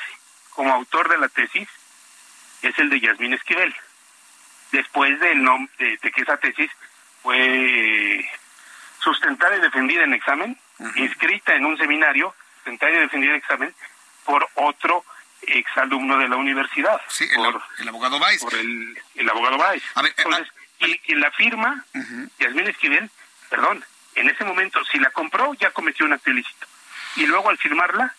como 0.50 0.72
autor 0.72 1.08
de 1.08 1.18
la 1.18 1.28
tesis 1.28 1.68
es 2.62 2.78
el 2.78 2.90
de 2.90 3.00
Yasmín 3.00 3.34
Esquivel. 3.34 3.74
Después 4.70 5.18
del 5.20 5.42
nombre 5.42 5.98
de, 6.02 6.10
que 6.10 6.22
esa 6.22 6.36
tesis 6.38 6.70
fue 7.22 8.28
sustentada 9.02 9.56
y 9.56 9.60
defendida 9.60 10.04
en 10.04 10.14
examen, 10.14 10.58
inscrita 10.96 11.54
en 11.54 11.66
un 11.66 11.76
seminario, 11.76 12.34
sustentada 12.56 12.92
y 12.92 12.98
defendida 12.98 13.32
en 13.32 13.38
examen, 13.38 13.74
por 14.24 14.48
otro 14.54 15.04
exalumno 15.42 16.18
de 16.18 16.28
la 16.28 16.36
universidad. 16.36 17.00
Sí, 17.08 17.28
el, 17.78 17.88
abogado 17.88 18.18
Baez. 18.18 18.40
Por 18.40 18.54
el, 18.54 18.98
el 19.14 19.30
abogado. 19.30 19.62
A 19.62 20.02
ver, 20.02 20.14
Entonces, 20.16 20.48
y, 20.78 21.14
la 21.14 21.30
firma, 21.32 21.84
Yasmín 22.38 22.68
Esquivel, 22.68 23.10
perdón, 23.50 23.84
en 24.14 24.28
ese 24.28 24.44
momento, 24.44 24.84
si 24.84 24.98
la 24.98 25.10
compró, 25.10 25.54
ya 25.54 25.70
cometió 25.70 26.06
un 26.06 26.12
acto 26.12 26.30
ilícito. 26.30 26.66
Y 27.16 27.26
luego 27.26 27.50
al 27.50 27.58
firmarla, 27.58 28.14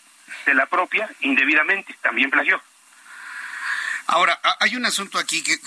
de 0.46 0.54
la 0.54 0.66
propia, 0.66 1.10
indebidamente, 1.22 1.96
también 2.02 2.30
plagió. 2.30 2.62
Ahora, 4.06 4.40
hay 4.60 4.76
un 4.76 4.86
asunto 4.86 5.18
aquí 5.18 5.42
que, 5.42 5.58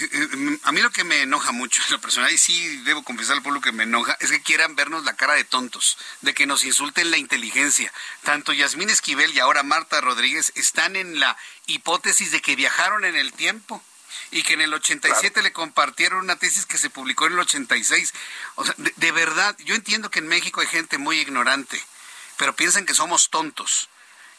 a 0.63 0.73
mí 0.73 0.81
lo 0.83 0.91
que 0.91 1.05
me 1.05 1.23
enoja 1.23 1.53
mucho, 1.53 1.81
la 1.91 1.99
persona, 1.99 2.31
y 2.31 2.39
sí 2.39 2.79
debo 2.85 3.03
confesar 3.03 3.43
por 3.43 3.53
lo 3.53 3.61
que 3.61 3.73
me 3.73 3.85
enoja, 3.85 4.17
es 4.21 4.31
que 4.31 4.43
quieran 4.43 4.77
vernos 4.77 5.05
la 5.05 5.15
cara 5.15 5.35
de 5.35 5.45
tontos, 5.45 5.97
de 6.21 6.35
que 6.35 6.47
nos 6.47 6.65
insulten 6.65 7.11
la 7.11 7.17
inteligencia. 7.17 7.93
Tanto 8.23 8.53
Yasmín 8.53 8.91
Esquivel 8.91 9.35
y 9.35 9.41
ahora 9.41 9.63
Marta 9.63 10.01
Rodríguez 10.01 10.53
están 10.55 10.97
en 10.97 11.19
la 11.19 11.37
hipótesis 11.67 12.31
de 12.31 12.43
que 12.43 12.57
viajaron 12.57 13.05
en 13.05 13.17
el 13.17 13.33
tiempo 13.33 13.83
y 14.31 14.43
que 14.43 14.55
en 14.55 14.61
el 14.61 14.75
87 14.75 15.43
le 15.43 15.53
compartieron 15.53 16.21
una 16.21 16.37
tesis 16.37 16.67
que 16.67 16.79
se 16.79 16.91
publicó 16.91 17.27
en 17.27 17.35
el 17.35 17.39
86. 17.41 18.13
O 18.57 18.65
sea, 18.65 18.75
de 18.77 19.13
verdad, 19.13 19.57
yo 19.65 19.75
entiendo 19.75 20.11
que 20.11 20.19
en 20.19 20.29
México 20.29 20.61
hay 20.61 20.67
gente 20.67 20.99
muy 20.99 21.21
ignorante, 21.21 21.83
pero 22.37 22.55
piensan 22.55 22.85
que 22.85 22.95
somos 22.95 23.31
tontos. 23.31 23.89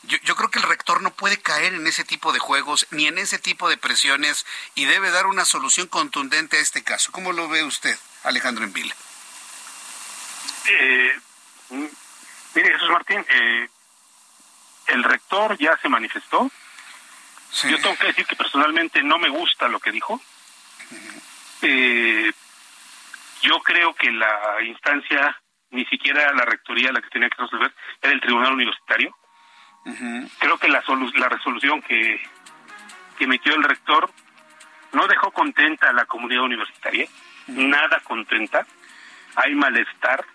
Yo, 0.07 0.35
creo 0.37 0.49
que 0.49 0.59
el 0.59 0.65
rector 0.65 1.01
no 1.01 1.11
puede 1.11 1.37
caer 1.37 1.73
en 1.73 1.85
ese 1.85 2.05
tipo 2.05 2.31
de 2.31 2.39
juegos 2.39 2.87
ni 2.91 3.07
en 3.07 3.17
ese 3.17 3.39
tipo 3.39 3.67
de 3.67 3.75
presiones 3.75 4.45
y 4.73 4.85
debe 4.85 5.11
dar 5.11 5.25
una 5.25 5.43
solución 5.43 5.87
contundente 5.87 6.57
a 6.57 6.61
este 6.61 6.81
caso. 6.81 7.11
¿Cómo 7.11 7.33
lo 7.33 7.49
ve 7.49 7.65
usted, 7.65 7.97
Alejandro 8.23 8.63
Envila? 8.63 8.95
Eh, 10.65 11.11
mire, 11.69 12.71
Jesús 12.71 12.89
Martín, 12.89 13.25
eh, 13.27 13.67
el 14.87 15.03
rector 15.03 15.57
ya 15.57 15.77
se 15.77 15.89
manifestó. 15.89 16.49
Yo 17.69 17.77
tengo 17.81 17.97
que 17.97 18.07
decir 18.07 18.25
que 18.25 18.35
personalmente 18.37 19.03
no 19.03 19.19
me 19.19 19.27
gusta 19.27 19.67
lo 19.67 19.81
que 19.81 19.91
dijo. 19.91 20.21
Eh, 21.61 22.31
yo 23.41 23.59
creo 23.59 23.93
que 23.93 24.09
la 24.11 24.61
instancia, 24.63 25.37
ni 25.71 25.85
siquiera 25.87 26.31
la 26.31 26.45
rectoría 26.45 26.93
la 26.93 27.01
que 27.01 27.09
tenía 27.09 27.29
que 27.29 27.41
resolver, 27.41 27.73
era 28.01 28.13
el 28.13 28.21
tribunal 28.21 28.53
universitario 28.53 29.13
Creo 30.39 30.57
que 30.57 30.67
la, 30.67 30.83
la 31.15 31.29
resolución 31.29 31.81
que, 31.81 32.21
que 33.17 33.23
emitió 33.23 33.55
el 33.55 33.63
rector 33.63 34.09
no 34.93 35.07
dejó 35.07 35.31
contenta 35.31 35.89
a 35.89 35.93
la 35.93 36.05
comunidad 36.05 36.43
universitaria, 36.43 37.07
nada 37.47 37.99
contenta, 38.03 38.65
hay 39.35 39.55
malestar. 39.55 40.25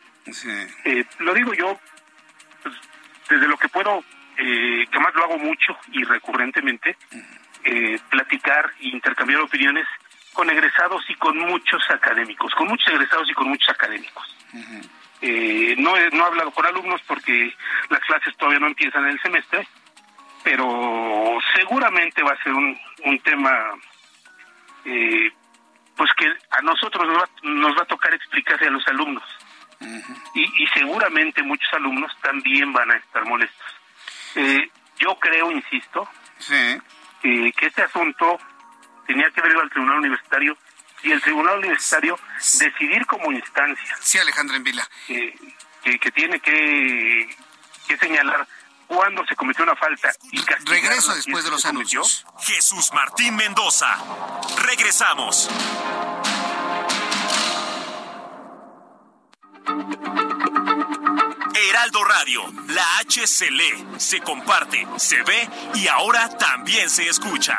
Eh, 0.84 1.04
lo 1.18 1.34
digo 1.34 1.52
yo, 1.54 1.78
pues, 2.62 2.74
desde 3.28 3.48
lo 3.48 3.56
que 3.56 3.68
puedo, 3.68 4.04
eh, 4.36 4.86
que 4.90 5.00
más 5.00 5.14
lo 5.14 5.24
hago 5.24 5.38
mucho 5.38 5.76
y 5.92 6.04
recurrentemente, 6.04 6.96
eh, 7.64 7.98
platicar 8.10 8.72
e 8.80 8.88
intercambiar 8.88 9.40
opiniones 9.40 9.86
con 10.32 10.48
egresados 10.48 11.04
y 11.08 11.14
con 11.16 11.36
muchos 11.38 11.82
académicos, 11.90 12.54
con 12.54 12.68
muchos 12.68 12.88
egresados 12.88 13.28
y 13.28 13.34
con 13.34 13.48
muchos 13.48 13.68
académicos. 13.68 14.36
Eh, 15.22 15.74
no, 15.78 15.96
he, 15.96 16.10
no 16.10 16.24
he 16.24 16.26
hablado 16.26 16.50
con 16.50 16.66
alumnos 16.66 17.00
porque 17.06 17.54
las 17.88 18.00
clases 18.00 18.36
todavía 18.36 18.60
no 18.60 18.66
empiezan 18.66 19.04
en 19.04 19.10
el 19.12 19.20
semestre, 19.22 19.66
pero 20.42 21.38
seguramente 21.54 22.22
va 22.22 22.32
a 22.32 22.42
ser 22.42 22.52
un, 22.52 22.78
un 23.04 23.18
tema 23.20 23.70
eh, 24.84 25.30
pues 25.96 26.10
que 26.14 26.26
a 26.50 26.62
nosotros 26.62 27.06
nos 27.06 27.18
va, 27.22 27.28
nos 27.42 27.76
va 27.76 27.82
a 27.82 27.86
tocar 27.86 28.12
explicarle 28.14 28.66
a 28.66 28.70
los 28.70 28.86
alumnos. 28.88 29.22
y, 30.34 30.42
y 30.62 30.66
seguramente 30.68 31.42
muchos 31.42 31.72
alumnos 31.74 32.12
también 32.20 32.72
van 32.72 32.90
a 32.90 32.96
estar 32.96 33.24
molestos. 33.24 33.66
Eh, 34.36 34.68
yo 34.98 35.16
creo, 35.18 35.50
insisto, 35.50 36.08
Sí. 36.38 36.78
eh, 37.24 37.52
que 37.56 37.66
este 37.66 37.82
asunto 37.82 38.38
tenía 39.06 39.30
que 39.30 39.40
verlo 39.40 39.60
al 39.60 39.70
Tribunal 39.70 39.98
Universitario 39.98 40.56
y 41.02 41.12
el 41.12 41.20
Tribunal 41.20 41.58
Universitario 41.58 42.18
decidir 42.58 43.06
como 43.06 43.32
instancia 43.32 43.96
Sí, 44.00 44.18
Alejandro 44.18 44.56
Envila. 44.56 44.88
eh, 45.08 45.34
que, 45.82 45.98
que 45.98 46.10
tiene 46.12 46.38
que, 46.40 47.36
que 47.88 47.96
señalar 47.98 48.46
cuándo 48.86 49.24
se 49.26 49.34
cometió 49.34 49.64
una 49.64 49.74
falta 49.74 50.12
y 50.30 50.40
Regreso 50.66 51.14
después 51.14 51.38
es 51.38 51.44
de 51.44 51.50
los 51.50 51.62
cometió. 51.62 52.00
anuncios. 52.02 52.26
Jesús 52.40 52.92
Martín 52.92 53.34
Mendoza. 53.36 53.96
Regresamos. 54.66 55.48
Heraldo 61.54 62.04
Radio, 62.04 62.42
la 62.68 62.98
H 62.98 63.26
se 63.26 63.50
lee, 63.50 63.86
se 63.98 64.20
comparte, 64.20 64.86
se 64.96 65.22
ve 65.22 65.48
y 65.74 65.86
ahora 65.88 66.28
también 66.38 66.88
se 66.88 67.08
escucha. 67.08 67.58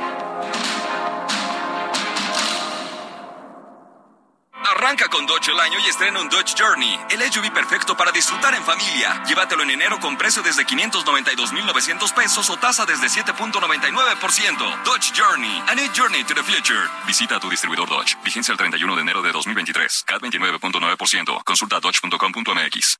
Arranca 4.81 5.07
con 5.09 5.27
Dodge 5.27 5.49
el 5.51 5.59
año 5.59 5.77
y 5.79 5.89
estrena 5.89 6.19
un 6.19 6.27
Dodge 6.27 6.55
Journey, 6.57 6.99
el 7.11 7.21
SUV 7.31 7.53
perfecto 7.53 7.95
para 7.95 8.11
disfrutar 8.11 8.55
en 8.55 8.63
familia. 8.63 9.23
Llévatelo 9.25 9.61
en 9.61 9.69
enero 9.69 9.99
con 9.99 10.17
precio 10.17 10.41
desde 10.41 10.65
592,900 10.65 12.11
pesos 12.13 12.49
o 12.49 12.57
tasa 12.57 12.83
desde 12.83 13.05
7.99%. 13.05 14.83
Dodge 14.83 15.13
Journey, 15.13 15.61
a 15.67 15.75
new 15.75 15.87
journey 15.95 16.23
to 16.23 16.33
the 16.33 16.41
future. 16.41 16.89
Visita 17.05 17.35
a 17.35 17.39
tu 17.39 17.47
distribuidor 17.47 17.87
Dodge. 17.87 18.17
Vigencia 18.23 18.53
el 18.53 18.57
31 18.57 18.95
de 18.95 19.01
enero 19.03 19.21
de 19.21 19.31
2023. 19.31 20.03
CAT 20.07 20.19
29.9%. 20.23 21.43
Consulta 21.43 21.79
dodge.com.mx. 21.79 22.97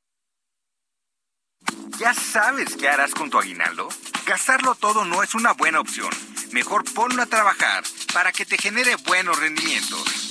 ¿Ya 1.98 2.14
sabes 2.14 2.76
qué 2.76 2.90
harás 2.90 3.16
con 3.16 3.32
tu 3.32 3.40
aguinaldo? 3.40 3.90
Gastarlo 4.28 4.76
todo 4.76 5.04
no 5.04 5.24
es 5.24 5.34
una 5.34 5.54
buena 5.54 5.80
opción. 5.80 6.12
Mejor 6.52 6.84
ponlo 6.94 7.24
a 7.24 7.26
trabajar 7.26 7.84
para 8.14 8.32
que 8.32 8.46
te 8.46 8.60
genere 8.60 8.98
buenos 8.98 9.40
rendimientos. 9.40 10.31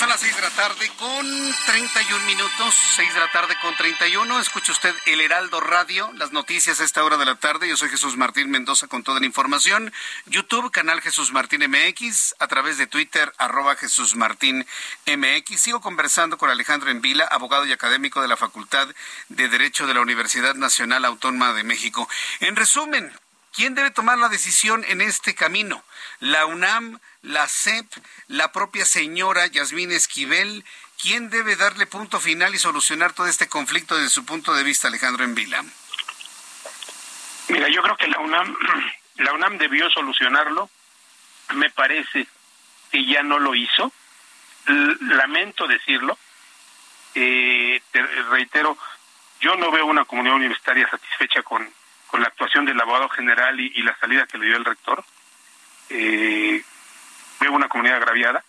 son 0.00 0.08
las 0.08 0.20
6 0.20 0.34
de 0.34 0.40
la 0.40 0.50
tarde 0.50 0.90
con 0.98 1.54
31 1.66 2.24
minutos, 2.24 2.74
6 2.96 3.12
de 3.12 3.20
la 3.20 3.30
tarde 3.32 3.54
con 3.60 3.76
31. 3.76 4.40
Escucha 4.40 4.72
usted 4.72 4.94
el 5.04 5.20
Heraldo 5.20 5.60
Radio, 5.60 6.10
las 6.14 6.32
noticias 6.32 6.80
a 6.80 6.84
esta 6.84 7.04
hora 7.04 7.18
de 7.18 7.26
la 7.26 7.34
tarde. 7.34 7.68
Yo 7.68 7.76
soy 7.76 7.90
Jesús 7.90 8.16
Martín 8.16 8.48
Mendoza 8.50 8.86
con 8.86 9.02
toda 9.02 9.20
la 9.20 9.26
información. 9.26 9.92
YouTube, 10.24 10.70
canal 10.70 11.02
Jesús 11.02 11.32
Martín 11.32 11.60
MX, 11.68 12.34
a 12.38 12.48
través 12.48 12.78
de 12.78 12.86
Twitter, 12.86 13.30
arroba 13.36 13.76
Jesús 13.76 14.16
Martín 14.16 14.66
MX. 15.06 15.60
Sigo 15.60 15.82
conversando 15.82 16.38
con 16.38 16.48
Alejandro 16.48 16.90
Envila, 16.90 17.26
abogado 17.26 17.66
y 17.66 17.72
académico 17.72 18.22
de 18.22 18.28
la 18.28 18.38
Facultad 18.38 18.88
de 19.28 19.48
Derecho 19.50 19.86
de 19.86 19.92
la 19.92 20.00
Universidad 20.00 20.54
Nacional 20.54 21.04
Autónoma 21.04 21.52
de 21.52 21.62
México. 21.62 22.08
En 22.38 22.56
resumen, 22.56 23.12
¿quién 23.52 23.74
debe 23.74 23.90
tomar 23.90 24.16
la 24.16 24.30
decisión 24.30 24.82
en 24.88 25.02
este 25.02 25.34
camino? 25.34 25.84
¿La 26.20 26.46
UNAM? 26.46 27.00
la 27.22 27.46
CEP, 27.46 27.86
la 28.28 28.52
propia 28.52 28.84
señora 28.84 29.46
Yasmín 29.46 29.92
Esquivel, 29.92 30.64
¿quién 31.00 31.30
debe 31.30 31.56
darle 31.56 31.86
punto 31.86 32.20
final 32.20 32.54
y 32.54 32.58
solucionar 32.58 33.12
todo 33.12 33.26
este 33.26 33.48
conflicto 33.48 33.96
desde 33.96 34.10
su 34.10 34.24
punto 34.24 34.54
de 34.54 34.64
vista, 34.64 34.88
Alejandro 34.88 35.24
Envila? 35.24 35.62
Mira, 37.48 37.68
yo 37.68 37.82
creo 37.82 37.96
que 37.96 38.08
la 38.08 38.20
UNAM, 38.20 38.56
la 39.16 39.32
UNAM 39.32 39.58
debió 39.58 39.90
solucionarlo. 39.90 40.70
Me 41.54 41.70
parece 41.70 42.26
que 42.90 43.04
ya 43.04 43.22
no 43.22 43.38
lo 43.38 43.54
hizo. 43.54 43.92
Lamento 44.66 45.66
decirlo. 45.66 46.16
Eh, 47.14 47.82
te 47.90 48.02
reitero, 48.30 48.78
yo 49.40 49.56
no 49.56 49.72
veo 49.72 49.86
una 49.86 50.04
comunidad 50.04 50.36
universitaria 50.36 50.88
satisfecha 50.88 51.42
con, 51.42 51.68
con 52.06 52.20
la 52.20 52.28
actuación 52.28 52.64
del 52.64 52.80
abogado 52.80 53.08
general 53.08 53.58
y 53.58 53.82
la 53.82 53.98
salida 53.98 54.26
que 54.26 54.38
le 54.38 54.46
dio 54.46 54.56
el 54.56 54.64
rector. 54.64 55.04
Eh, 55.90 56.64
veo 57.40 57.52
una 57.52 57.68
comunidad 57.68 57.96
agraviada. 57.98 58.44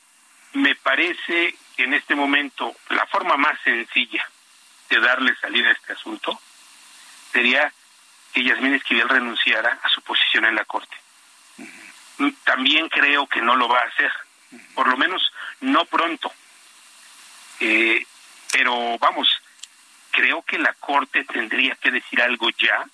Me 0.54 0.76
parece 0.76 1.56
que 1.76 1.84
en 1.84 1.94
este 1.94 2.16
momento 2.16 2.76
la 2.90 3.06
forma 3.08 3.38
más 3.38 3.60
sencilla 3.64 4.28
de 4.90 5.00
darle 5.00 5.36
salida 5.38 5.70
a 5.70 5.74
este 5.74 5.94
asunto 5.94 6.40
sería 7.32 7.72
que 8.34 8.44
Yasmín 8.44 8.76
Esquivel 8.76 9.10
renunciara 9.10 9.80
a 9.82 9.90
su 9.90 10.02
posición 10.02 10.46
en 10.46 10.56
la 10.56 10.66
Corte. 10.66 10.96
También 12.44 12.90
creo 12.90 13.28
que 13.28 13.42
no 13.42 13.56
lo 13.56 13.68
va 13.68 13.80
a 13.80 13.88
hacer, 13.88 14.12
por 14.76 14.88
lo 14.88 14.98
menos 14.98 15.32
no 15.62 15.86
pronto. 15.86 16.32
Eh, 17.60 18.06
pero 18.52 18.98
vamos, 19.00 19.30
creo 20.12 20.42
que 20.44 20.60
la 20.60 20.74
Corte 20.74 21.24
tendría 21.24 21.76
que 21.76 21.92
decir 21.92 22.22
algo 22.22 22.50
ya, 22.52 22.86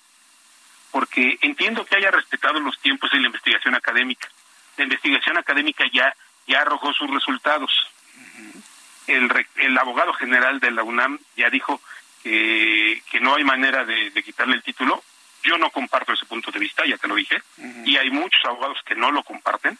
porque 0.90 1.38
entiendo 1.42 1.84
que 1.84 1.96
haya 1.96 2.10
respetado 2.10 2.60
los 2.60 2.78
tiempos 2.80 3.10
de 3.10 3.20
la 3.20 3.26
investigación 3.26 3.74
académica. 3.74 4.28
La 4.76 4.84
investigación 4.84 5.36
académica 5.36 5.84
ya, 5.92 6.14
ya 6.46 6.62
arrojó 6.62 6.92
sus 6.92 7.10
resultados. 7.10 7.72
El, 9.06 9.30
el 9.56 9.78
abogado 9.78 10.12
general 10.12 10.60
de 10.60 10.70
la 10.70 10.82
UNAM 10.82 11.18
ya 11.36 11.50
dijo 11.50 11.80
que, 12.22 13.02
que 13.10 13.20
no 13.20 13.36
hay 13.36 13.44
manera 13.44 13.84
de, 13.84 14.10
de 14.10 14.22
quitarle 14.22 14.56
el 14.56 14.62
título. 14.62 15.02
Yo 15.42 15.56
no 15.56 15.70
comparto 15.70 16.12
ese 16.12 16.26
punto 16.26 16.50
de 16.50 16.58
vista, 16.58 16.84
ya 16.84 16.96
te 16.98 17.06
lo 17.06 17.14
dije, 17.14 17.40
y 17.84 17.96
hay 17.96 18.10
muchos 18.10 18.44
abogados 18.44 18.78
que 18.84 18.96
no 18.96 19.12
lo 19.12 19.22
comparten. 19.22 19.78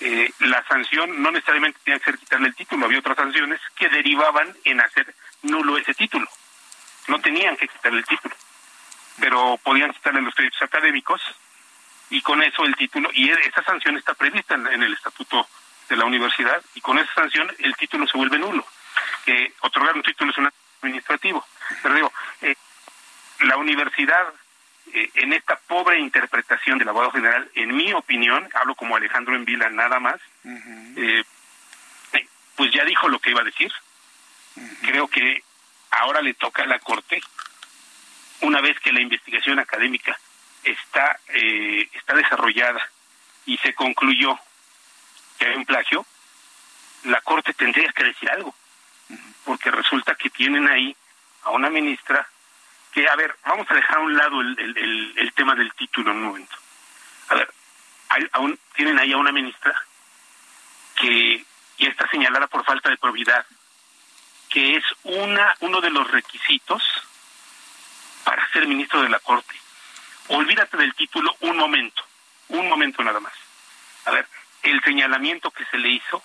Eh, 0.00 0.30
la 0.40 0.62
sanción 0.66 1.22
no 1.22 1.30
necesariamente 1.30 1.78
tenía 1.82 1.98
que 1.98 2.04
ser 2.04 2.18
quitarle 2.18 2.48
el 2.48 2.54
título, 2.54 2.84
había 2.84 2.98
otras 2.98 3.16
sanciones 3.16 3.60
que 3.76 3.88
derivaban 3.88 4.54
en 4.64 4.80
hacer 4.80 5.14
nulo 5.42 5.78
ese 5.78 5.94
título. 5.94 6.28
No 7.08 7.18
tenían 7.20 7.56
que 7.56 7.66
quitarle 7.66 8.00
el 8.00 8.04
título, 8.04 8.34
pero 9.20 9.58
podían 9.62 9.92
quitarle 9.92 10.22
los 10.22 10.34
créditos 10.34 10.62
académicos 10.62 11.20
y 12.10 12.20
con 12.22 12.42
eso 12.42 12.64
el 12.64 12.76
título, 12.76 13.10
y 13.12 13.30
esa 13.30 13.62
sanción 13.64 13.96
está 13.96 14.14
prevista 14.14 14.54
en, 14.54 14.66
en 14.66 14.82
el 14.82 14.92
estatuto 14.92 15.48
de 15.88 15.96
la 15.96 16.04
universidad, 16.04 16.62
y 16.74 16.80
con 16.80 16.98
esa 16.98 17.12
sanción 17.14 17.50
el 17.58 17.74
título 17.76 18.06
se 18.06 18.16
vuelve 18.16 18.38
nulo. 18.38 18.64
Eh, 19.26 19.52
otorgar 19.60 19.94
un 19.94 20.02
título 20.02 20.30
es 20.30 20.38
un 20.38 20.50
administrativo, 20.82 21.44
pero 21.82 21.94
digo, 21.94 22.12
eh, 22.42 22.54
la 23.40 23.56
universidad, 23.56 24.32
eh, 24.92 25.10
en 25.14 25.32
esta 25.32 25.56
pobre 25.56 25.98
interpretación 25.98 26.78
del 26.78 26.88
abogado 26.88 27.12
general, 27.12 27.50
en 27.54 27.74
mi 27.74 27.92
opinión, 27.92 28.48
hablo 28.54 28.74
como 28.74 28.96
Alejandro 28.96 29.34
Envila 29.34 29.68
nada 29.70 29.98
más, 29.98 30.20
eh, 30.44 31.24
pues 32.54 32.70
ya 32.72 32.84
dijo 32.84 33.08
lo 33.08 33.18
que 33.18 33.30
iba 33.30 33.40
a 33.40 33.44
decir. 33.44 33.72
Creo 34.82 35.08
que 35.08 35.42
ahora 35.90 36.22
le 36.22 36.34
toca 36.34 36.62
a 36.62 36.66
la 36.66 36.78
Corte, 36.78 37.20
una 38.44 38.60
vez 38.60 38.78
que 38.80 38.92
la 38.92 39.00
investigación 39.00 39.58
académica 39.58 40.18
está, 40.62 41.18
eh, 41.28 41.88
está 41.92 42.14
desarrollada 42.14 42.80
y 43.46 43.56
se 43.58 43.74
concluyó 43.74 44.38
que 45.38 45.46
hay 45.46 45.56
un 45.56 45.64
plagio, 45.64 46.06
la 47.04 47.20
Corte 47.22 47.52
tendría 47.54 47.90
que 47.92 48.04
decir 48.04 48.30
algo, 48.30 48.54
porque 49.44 49.70
resulta 49.70 50.14
que 50.14 50.30
tienen 50.30 50.68
ahí 50.68 50.94
a 51.42 51.50
una 51.50 51.70
ministra 51.70 52.26
que, 52.92 53.08
a 53.08 53.16
ver, 53.16 53.34
vamos 53.44 53.66
a 53.70 53.74
dejar 53.74 53.96
a 53.96 54.00
un 54.00 54.16
lado 54.16 54.40
el, 54.40 54.58
el, 54.58 55.14
el, 55.16 55.32
tema 55.32 55.54
del 55.54 55.72
título 55.74 56.12
en 56.12 56.18
un 56.18 56.24
momento. 56.24 56.56
A 57.28 57.34
ver, 57.34 57.52
hay, 58.10 58.26
aún, 58.32 58.58
tienen 58.74 58.98
ahí 58.98 59.12
a 59.12 59.16
una 59.16 59.32
ministra 59.32 59.74
que 60.96 61.44
ya 61.78 61.88
está 61.88 62.08
señalada 62.08 62.46
por 62.46 62.64
falta 62.64 62.88
de 62.88 62.96
probidad, 62.96 63.44
que 64.48 64.76
es 64.76 64.84
una 65.02 65.56
uno 65.60 65.80
de 65.80 65.90
los 65.90 66.08
requisitos 66.10 66.82
para 68.24 68.50
ser 68.50 68.66
ministro 68.66 69.02
de 69.02 69.08
la 69.08 69.18
Corte. 69.20 69.54
Olvídate 70.28 70.76
del 70.76 70.94
título 70.94 71.36
un 71.40 71.56
momento, 71.56 72.02
un 72.48 72.68
momento 72.68 73.02
nada 73.02 73.20
más. 73.20 73.34
A 74.06 74.10
ver, 74.10 74.26
el 74.62 74.82
señalamiento 74.82 75.50
que 75.50 75.64
se 75.66 75.78
le 75.78 75.90
hizo 75.90 76.22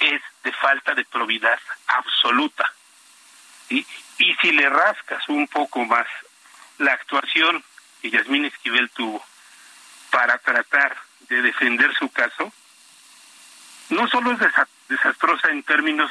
es 0.00 0.20
de 0.42 0.52
falta 0.52 0.94
de 0.94 1.04
probidad 1.04 1.58
absoluta. 1.86 2.72
Y 3.68 3.86
si 4.40 4.52
le 4.52 4.68
rascas 4.68 5.28
un 5.28 5.46
poco 5.46 5.84
más 5.84 6.06
la 6.78 6.92
actuación 6.92 7.62
que 8.00 8.10
Yasmín 8.10 8.46
Esquivel 8.46 8.90
tuvo 8.90 9.24
para 10.10 10.38
tratar 10.38 10.96
de 11.28 11.42
defender 11.42 11.94
su 11.94 12.10
caso, 12.10 12.52
no 13.90 14.08
solo 14.08 14.32
es 14.32 14.38
desastrosa 14.88 15.48
en 15.50 15.62
términos 15.62 16.10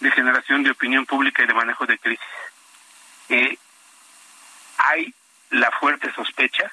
de 0.00 0.10
generación 0.10 0.62
de 0.62 0.70
opinión 0.70 1.06
pública 1.06 1.42
y 1.42 1.46
de 1.46 1.54
manejo 1.54 1.86
de 1.86 1.98
crisis, 1.98 2.24
eh, 3.28 3.58
hay 4.78 5.12
la 5.50 5.70
fuerte 5.72 6.12
sospecha 6.12 6.70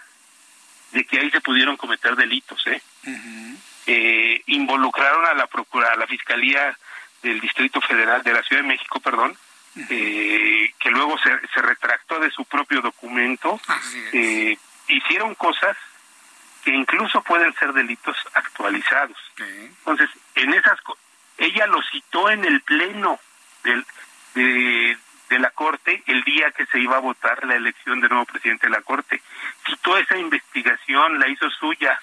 de 0.92 1.06
que 1.06 1.20
ahí 1.20 1.30
se 1.32 1.42
pudieron 1.42 1.78
cometer 1.78 2.16
delitos, 2.16 2.66
¿eh? 2.68 2.82
eh 3.88 4.42
involucraron 4.48 5.26
a 5.26 5.34
la 5.34 5.48
procura, 5.48 5.92
a 5.92 5.98
la 5.98 6.08
fiscalía 6.08 6.78
del 7.22 7.40
Distrito 7.40 7.82
Federal 7.82 8.24
de 8.24 8.34
la 8.34 8.44
Ciudad 8.44 8.62
de 8.62 8.68
México, 8.68 9.00
perdón, 9.00 9.38
eh, 9.90 10.74
que 10.80 10.90
luego 10.90 11.18
se, 11.18 11.32
se, 11.54 11.62
retractó 11.62 12.20
de 12.20 12.32
su 12.32 12.46
propio 12.46 12.82
documento, 12.82 13.60
eh, 14.14 14.58
hicieron 14.88 15.36
cosas 15.36 15.76
que 16.64 16.72
incluso 16.72 17.22
pueden 17.22 17.54
ser 17.56 17.74
delitos 17.74 18.16
actualizados. 18.34 19.18
Entonces, 19.38 20.10
en 20.36 20.54
esas 20.54 20.80
ella 21.38 21.68
lo 21.68 21.82
citó 21.84 22.30
en 22.30 22.46
el 22.46 22.62
pleno 22.62 23.20
del, 23.64 23.86
de, 24.34 24.98
de 25.30 25.40
la 25.40 25.50
Corte 25.50 26.04
el 26.08 26.24
día 26.24 26.52
que 26.52 26.66
se 26.68 26.80
iba 26.80 26.98
a 26.98 27.02
votar 27.02 27.46
la 27.46 27.56
elección 27.56 28.00
de 28.02 28.10
nuevo 28.10 28.26
presidente 28.26 28.68
de 28.68 28.72
la 28.72 28.82
Corte. 28.82 29.22
Citó 29.66 29.98
esa 29.98 30.18
investigación, 30.18 31.20
la 31.20 31.28
hizo 31.28 31.50
suya, 31.50 32.00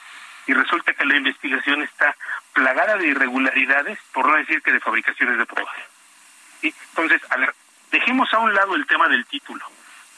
y 0.46 0.54
resulta 0.54 0.92
que 0.92 1.04
la 1.04 1.16
investigación 1.16 1.82
está 1.82 2.16
plagada 2.52 2.96
de 2.96 3.06
irregularidades, 3.06 3.98
por 4.12 4.26
no 4.26 4.37
decir 4.37 4.61
que 4.62 4.72
de 4.72 4.80
fabricaciones 4.80 5.38
de 5.38 5.46
pruebas. 5.46 5.74
Entonces, 6.62 7.22
a 7.30 7.37
ver, 7.37 7.54
dejemos 7.90 8.32
a 8.32 8.38
un 8.38 8.54
lado 8.54 8.74
el 8.74 8.87
tema 8.87 9.08
del 9.08 9.24
título. 9.26 9.64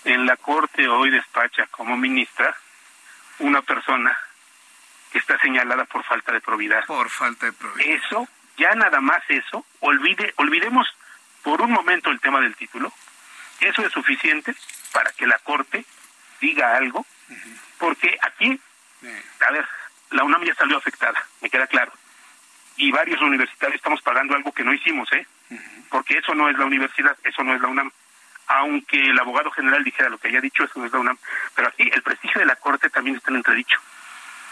En 0.05 0.27
la 0.27 0.37
Corte 0.37 0.89
hoy 0.89 1.11
despacha 1.11 1.67
como 1.71 1.97
ministra 1.97 2.55
una 3.39 3.63
persona 3.63 4.17
que 5.13 5.19
está 5.19 5.39
señalada 5.39 5.85
por 5.85 6.05
falta 6.05 6.33
de 6.33 6.41
probidad. 6.41 6.85
Por 6.87 7.09
falta 7.09 7.47
de 7.47 7.53
probidad. 7.53 7.87
Eso, 7.87 8.29
ya 8.57 8.75
nada 8.75 9.01
más 9.01 9.23
eso, 9.29 9.65
olvide, 9.81 10.33
olvidemos 10.37 10.87
por 11.45 11.61
un 11.61 11.71
momento 11.71 12.11
el 12.11 12.21
tema 12.21 12.41
del 12.41 12.57
título. 12.57 12.93
Eso 13.61 13.87
es 13.87 13.93
suficiente 13.93 14.55
para 14.93 15.13
que 15.13 15.27
la 15.27 15.39
Corte 15.39 15.85
diga 16.41 16.77
algo, 16.77 17.07
porque 17.79 18.19
aquí, 18.23 18.59
a 19.47 19.53
ver, 19.53 19.67
la 20.11 20.25
UNAM 20.25 20.43
ya 20.45 20.55
salió 20.55 20.77
afectada, 20.77 21.23
me 21.41 21.51
queda 21.51 21.67
claro. 21.67 21.93
Y 22.77 22.91
varios 22.91 23.21
universitarios 23.21 23.77
estamos 23.77 24.03
pagando 24.03 24.35
algo 24.35 24.53
que 24.53 24.65
no 24.65 24.75
hicimos, 24.75 25.11
¿eh? 25.13 25.27
Porque 25.91 26.19
eso 26.19 26.35
no 26.35 26.49
es 26.49 26.59
la 26.59 26.65
universidad, 26.65 27.17
eso 27.23 27.45
no 27.45 27.55
es 27.55 27.61
la 27.61 27.69
UNAM. 27.69 27.93
Aunque 28.47 29.01
el 29.01 29.19
abogado 29.19 29.51
general 29.53 29.85
dijera 29.85 30.09
lo 30.09 30.19
que 30.19 30.29
haya 30.29 30.41
dicho, 30.41 30.65
eso 30.65 30.79
no 30.79 30.87
es 30.87 30.93
la 30.93 30.99
UNAM. 30.99 31.19
Pero 31.55 31.69
aquí 31.69 31.89
el 31.93 32.03
prestigio 32.03 32.41
de 32.41 32.47
la 32.47 32.57
Corte 32.57 32.91
también 32.91 33.17
está 33.17 33.31
en 33.31 33.37
entredicho. 33.37 33.79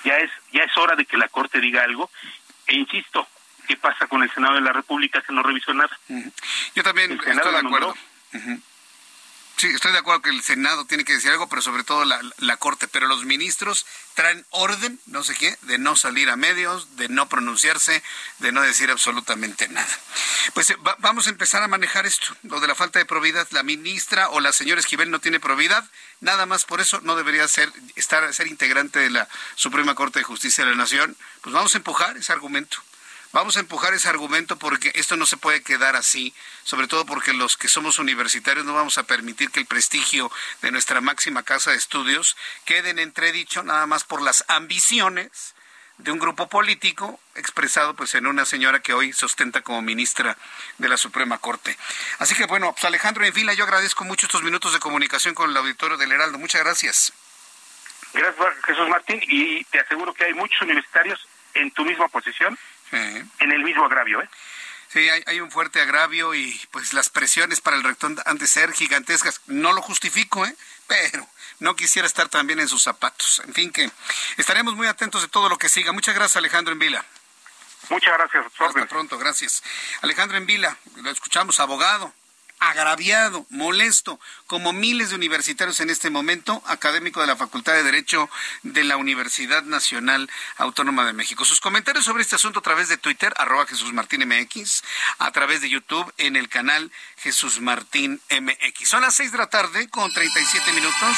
Ya 0.04 0.18
es, 0.18 0.30
ya 0.52 0.62
es 0.62 0.76
hora 0.76 0.94
de 0.94 1.04
que 1.04 1.16
la 1.16 1.28
Corte 1.28 1.60
diga 1.60 1.82
algo. 1.82 2.10
E 2.66 2.76
insisto, 2.76 3.26
¿qué 3.66 3.76
pasa 3.76 4.06
con 4.06 4.22
el 4.22 4.30
Senado 4.32 4.54
de 4.54 4.60
la 4.60 4.72
República 4.72 5.22
que 5.22 5.32
no 5.32 5.42
revisó 5.42 5.72
nada? 5.74 5.98
Yo 6.74 6.82
también 6.82 7.12
estoy 7.12 7.52
de 7.52 7.58
acuerdo. 7.58 7.94
Sí, 9.62 9.68
estoy 9.68 9.92
de 9.92 9.98
acuerdo 9.98 10.22
que 10.22 10.30
el 10.30 10.42
Senado 10.42 10.86
tiene 10.86 11.04
que 11.04 11.12
decir 11.12 11.30
algo, 11.30 11.48
pero 11.48 11.62
sobre 11.62 11.84
todo 11.84 12.04
la, 12.04 12.56
Corte. 12.56 12.88
Pero 12.88 13.06
los 13.06 13.24
ministros 13.24 13.86
traen 14.14 14.44
orden, 14.50 14.98
no 15.06 15.22
sé 15.22 15.36
qué, 15.36 15.56
de 15.62 15.78
no 15.78 15.94
salir 15.94 16.30
a 16.30 16.36
medios, 16.36 16.96
de 16.96 17.08
no 17.08 17.28
pronunciarse, 17.28 18.02
de 18.40 18.50
no 18.50 18.60
decir 18.60 18.90
absolutamente 18.90 19.68
nada. 19.68 19.88
Pues 20.54 20.70
eh, 20.70 20.76
vamos 20.98 21.28
a 21.28 21.30
empezar 21.30 21.62
a 21.62 21.68
manejar 21.68 22.06
esto, 22.06 22.34
lo 22.42 22.58
de 22.58 22.66
la 22.66 22.74
falta 22.74 22.98
de 22.98 23.04
probidad. 23.04 23.46
La 23.52 23.62
ministra 23.62 24.30
o 24.30 24.40
la 24.40 24.50
señora 24.50 24.80
Esquivel 24.80 25.12
no 25.12 25.20
tiene 25.20 25.38
probidad, 25.38 25.88
nada 26.18 26.44
más 26.44 26.64
por 26.64 26.80
eso 26.80 27.00
no 27.02 27.14
debería 27.14 27.46
ser, 27.46 27.72
estar, 27.94 28.34
ser 28.34 28.48
integrante 28.48 28.98
de 28.98 29.10
la 29.10 29.28
Suprema 29.54 29.94
Corte 29.94 30.18
de 30.18 30.24
Justicia 30.24 30.64
de 30.64 30.72
la 30.72 30.76
Nación. 30.76 31.16
Pues 31.40 31.54
vamos 31.54 31.72
a 31.76 31.78
empujar 31.78 32.16
ese 32.16 32.32
argumento. 32.32 32.78
Vamos 33.32 33.56
a 33.56 33.60
empujar 33.60 33.94
ese 33.94 34.10
argumento 34.10 34.58
porque 34.58 34.92
esto 34.94 35.16
no 35.16 35.24
se 35.24 35.38
puede 35.38 35.62
quedar 35.62 35.96
así, 35.96 36.34
sobre 36.64 36.86
todo 36.86 37.06
porque 37.06 37.32
los 37.32 37.56
que 37.56 37.68
somos 37.68 37.98
universitarios 37.98 38.66
no 38.66 38.74
vamos 38.74 38.98
a 38.98 39.04
permitir 39.04 39.50
que 39.50 39.60
el 39.60 39.66
prestigio 39.66 40.30
de 40.60 40.70
nuestra 40.70 41.00
máxima 41.00 41.42
casa 41.42 41.70
de 41.70 41.78
estudios 41.78 42.36
quede 42.66 42.90
en 42.90 42.98
entredicho 42.98 43.62
nada 43.62 43.86
más 43.86 44.04
por 44.04 44.20
las 44.20 44.44
ambiciones 44.48 45.54
de 45.96 46.10
un 46.10 46.18
grupo 46.18 46.48
político 46.48 47.18
expresado 47.34 47.94
pues 47.94 48.14
en 48.14 48.26
una 48.26 48.44
señora 48.44 48.80
que 48.80 48.92
hoy 48.92 49.14
sostenta 49.14 49.62
como 49.62 49.80
ministra 49.80 50.36
de 50.76 50.88
la 50.90 50.98
Suprema 50.98 51.38
Corte. 51.38 51.78
Así 52.18 52.34
que 52.34 52.44
bueno, 52.44 52.72
pues 52.72 52.84
Alejandro, 52.84 53.24
en 53.24 53.32
fila, 53.32 53.54
yo 53.54 53.64
agradezco 53.64 54.04
mucho 54.04 54.26
estos 54.26 54.42
minutos 54.42 54.74
de 54.74 54.78
comunicación 54.78 55.34
con 55.34 55.50
el 55.50 55.56
auditorio 55.56 55.96
del 55.96 56.12
Heraldo. 56.12 56.38
Muchas 56.38 56.62
gracias. 56.62 57.12
Gracias, 58.12 58.54
Jesús 58.66 58.88
Martín, 58.90 59.20
y 59.22 59.64
te 59.64 59.80
aseguro 59.80 60.12
que 60.12 60.24
hay 60.24 60.34
muchos 60.34 60.60
universitarios 60.60 61.26
en 61.54 61.70
tu 61.70 61.82
misma 61.84 62.08
posición 62.08 62.58
en 62.92 63.52
el 63.52 63.62
mismo 63.62 63.84
agravio. 63.84 64.22
¿eh? 64.22 64.28
Sí, 64.88 65.08
hay, 65.08 65.40
un 65.40 65.50
fuerte 65.50 65.80
agravio 65.80 66.34
y 66.34 66.60
pues 66.70 66.92
las 66.92 67.08
presiones 67.08 67.60
para 67.60 67.76
el 67.76 67.82
rector 67.82 68.14
han 68.26 68.38
de 68.38 68.46
ser 68.46 68.72
gigantescas. 68.72 69.40
No 69.46 69.72
lo 69.72 69.80
justifico, 69.80 70.44
¿eh? 70.44 70.54
pero 70.86 71.26
no 71.60 71.74
quisiera 71.76 72.06
estar 72.06 72.28
también 72.28 72.60
en 72.60 72.68
sus 72.68 72.82
zapatos. 72.82 73.42
En 73.46 73.54
fin, 73.54 73.72
que 73.72 73.90
estaremos 74.36 74.74
muy 74.74 74.86
atentos 74.86 75.22
de 75.22 75.28
todo 75.28 75.48
lo 75.48 75.56
que 75.56 75.68
siga. 75.68 75.92
Muchas 75.92 76.14
gracias, 76.14 76.36
Alejandro 76.36 76.72
Envila. 76.72 77.04
Muchas 77.88 78.14
gracias. 78.14 78.46
Hasta 78.58 78.86
pronto, 78.86 79.18
gracias. 79.18 79.62
Alejandro 80.02 80.36
Envila, 80.36 80.76
lo 80.96 81.10
escuchamos, 81.10 81.58
abogado 81.58 82.12
agraviado, 82.62 83.44
molesto, 83.50 84.20
como 84.46 84.72
miles 84.72 85.10
de 85.10 85.16
universitarios 85.16 85.80
en 85.80 85.90
este 85.90 86.10
momento, 86.10 86.62
académico 86.66 87.20
de 87.20 87.26
la 87.26 87.36
Facultad 87.36 87.72
de 87.72 87.82
Derecho 87.82 88.30
de 88.62 88.84
la 88.84 88.96
Universidad 88.96 89.64
Nacional 89.64 90.30
Autónoma 90.58 91.04
de 91.04 91.12
México. 91.12 91.44
Sus 91.44 91.60
comentarios 91.60 92.04
sobre 92.04 92.22
este 92.22 92.36
asunto 92.36 92.60
a 92.60 92.62
través 92.62 92.88
de 92.88 92.98
Twitter, 92.98 93.34
arroba 93.36 93.66
Jesús 93.66 93.92
Martín 93.92 94.28
MX, 94.28 94.84
a 95.18 95.32
través 95.32 95.60
de 95.60 95.70
YouTube 95.70 96.14
en 96.18 96.36
el 96.36 96.48
canal 96.48 96.92
Jesús 97.16 97.60
Martín 97.60 98.20
MX. 98.30 98.88
Son 98.88 99.02
las 99.02 99.16
seis 99.16 99.32
de 99.32 99.38
la 99.38 99.48
tarde 99.48 99.88
con 99.88 100.12
37 100.12 100.72
minutos, 100.72 101.16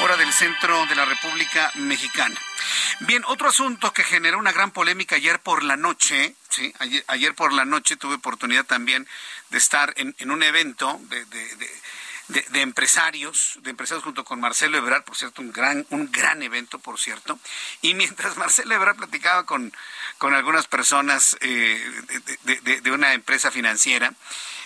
hora 0.00 0.16
del 0.16 0.32
centro 0.32 0.86
de 0.86 0.94
la 0.94 1.04
República 1.04 1.70
Mexicana. 1.74 2.40
Bien, 3.00 3.22
otro 3.26 3.48
asunto 3.48 3.92
que 3.92 4.04
generó 4.04 4.38
una 4.38 4.52
gran 4.52 4.70
polémica 4.70 5.16
ayer 5.16 5.40
por 5.40 5.62
la 5.62 5.76
noche, 5.76 6.34
sí, 6.48 6.72
ayer, 7.06 7.34
por 7.34 7.52
la 7.52 7.64
noche 7.64 7.96
tuve 7.96 8.14
oportunidad 8.14 8.64
también 8.64 9.06
de 9.50 9.58
estar 9.58 9.94
en, 9.96 10.30
un 10.30 10.42
evento 10.42 11.00
de, 11.08 11.24
de, 12.28 12.60
empresarios, 12.60 13.58
de 13.62 13.70
empresarios 13.70 14.04
junto 14.04 14.24
con 14.24 14.40
Marcelo 14.40 14.76
Ebrard, 14.76 15.04
por 15.04 15.16
cierto, 15.16 15.40
un 15.40 15.52
gran, 15.52 15.86
un 15.90 16.10
gran 16.12 16.42
evento, 16.42 16.78
por 16.78 17.00
cierto. 17.00 17.38
Y 17.80 17.94
mientras 17.94 18.36
Marcelo 18.36 18.74
Ebrard 18.74 18.96
platicaba 18.96 19.46
con, 19.46 19.72
con 20.18 20.34
algunas 20.34 20.66
personas 20.66 21.36
eh, 21.40 21.82
de, 22.44 22.90
una 22.90 23.14
empresa 23.14 23.50
financiera, 23.50 24.12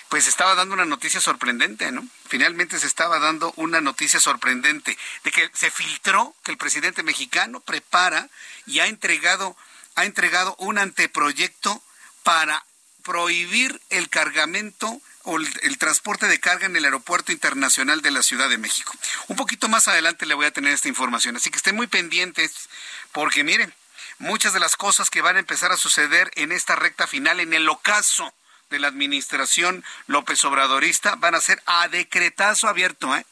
pues 0.09 0.27
estaba 0.27 0.55
dando 0.55 0.75
una 0.75 0.85
noticia 0.85 1.21
sorprendente, 1.21 1.91
¿no? 1.91 2.07
Finalmente 2.29 2.79
se 2.79 2.87
estaba 2.87 3.19
dando 3.19 3.53
una 3.57 3.81
noticia 3.81 4.21
sorprendente 4.21 4.99
de 5.25 5.31
que 5.31 5.51
se 5.55 5.71
filtró 5.71 6.35
que 6.43 6.51
el 6.51 6.59
presidente 6.59 7.03
mexicano 7.03 7.61
prepara 7.61 8.29
y 8.67 8.81
ha 8.81 8.87
entregado 8.87 9.57
ha 9.95 10.05
entregado 10.05 10.55
un 10.59 10.79
anteproyecto 10.79 11.83
para 12.23 12.65
prohibir 13.03 13.81
el 13.91 14.09
cargamento 14.09 15.01
o 15.25 15.37
el, 15.37 15.79
transporte 15.79 16.27
de 16.27 16.41
carga 16.41 16.67
en 16.67 16.77
el 16.77 16.85
Aeropuerto 16.85 17.33
Internacional 17.33 18.03
de 18.03 18.11
la 18.11 18.23
Ciudad 18.23 18.49
de 18.49 18.59
México. 18.59 18.93
Un 19.29 19.37
poquito 19.37 19.69
más 19.69 19.89
adelante 19.89 20.27
le 20.27 20.35
voy 20.35 20.47
a 20.47 20.51
tener 20.51 20.73
esta 20.73 20.89
información, 20.89 21.37
así 21.37 21.51
que 21.51 21.57
estén 21.57 21.77
muy 21.77 21.87
pendientes 21.87 22.69
porque 23.13 23.45
miren, 23.45 23.73
muchas 24.19 24.53
de 24.53 24.61
las 24.61 24.77
cosas 24.77 25.11
que 25.11 25.23
van 25.23 25.37
a 25.37 25.41
empezar 25.41 25.71
a 25.73 25.77
suceder 25.77 26.31
en 26.35 26.53
esta 26.53 26.77
recta 26.77 27.07
final, 27.07 27.41
en 27.41 27.53
el 27.53 27.69
ocaso 27.69 28.33
de 28.71 28.79
la 28.79 28.89
administración 28.89 29.85
López 30.07 30.45
Obradorista 30.45 31.15
van 31.17 31.35
a 31.35 31.41
ser 31.41 31.63
a 31.67 31.89
decretazo 31.89 32.69
abierto, 32.69 33.15
¿eh? 33.15 33.25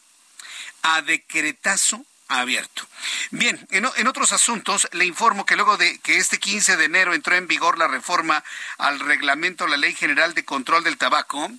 A 0.83 1.03
decretazo 1.03 2.05
abierto. 2.31 2.87
Bien, 3.31 3.67
en, 3.71 4.07
otros 4.07 4.33
asuntos, 4.33 4.89
le 4.93 5.05
informo 5.05 5.45
que 5.45 5.57
luego 5.57 5.77
de 5.77 5.99
que 5.99 6.17
este 6.17 6.39
15 6.39 6.77
de 6.77 6.85
enero 6.85 7.13
entró 7.13 7.35
en 7.37 7.47
vigor 7.47 7.77
la 7.77 7.89
reforma 7.89 8.43
al 8.79 9.01
reglamento, 9.01 9.67
la 9.67 9.77
Ley 9.77 9.95
General 9.95 10.33
de 10.33 10.45
Control 10.45 10.85
del 10.85 10.97
Tabaco, 10.97 11.51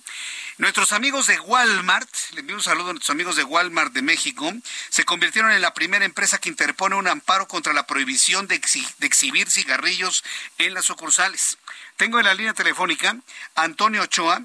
Nuestros 0.58 0.92
amigos 0.92 1.26
de 1.26 1.40
Walmart, 1.40 2.08
le 2.34 2.40
envío 2.40 2.54
un 2.54 2.62
saludo 2.62 2.90
a 2.90 2.92
nuestros 2.92 3.10
amigos 3.10 3.36
de 3.36 3.42
Walmart 3.42 3.92
de 3.94 4.02
México, 4.02 4.52
se 4.90 5.04
convirtieron 5.04 5.50
en 5.50 5.62
la 5.62 5.72
primera 5.72 6.04
empresa 6.04 6.38
que 6.38 6.50
interpone 6.50 6.94
un 6.94 7.08
amparo 7.08 7.48
contra 7.48 7.72
la 7.72 7.86
prohibición 7.86 8.46
de, 8.46 8.60
de 8.98 9.06
exhibir 9.06 9.50
cigarrillos 9.50 10.22
en 10.58 10.74
las 10.74 10.84
sucursales. 10.84 11.58
Tengo 11.96 12.18
en 12.18 12.26
la 12.26 12.34
línea 12.34 12.52
telefónica 12.52 13.16
Antonio 13.54 14.02
Ochoa, 14.02 14.42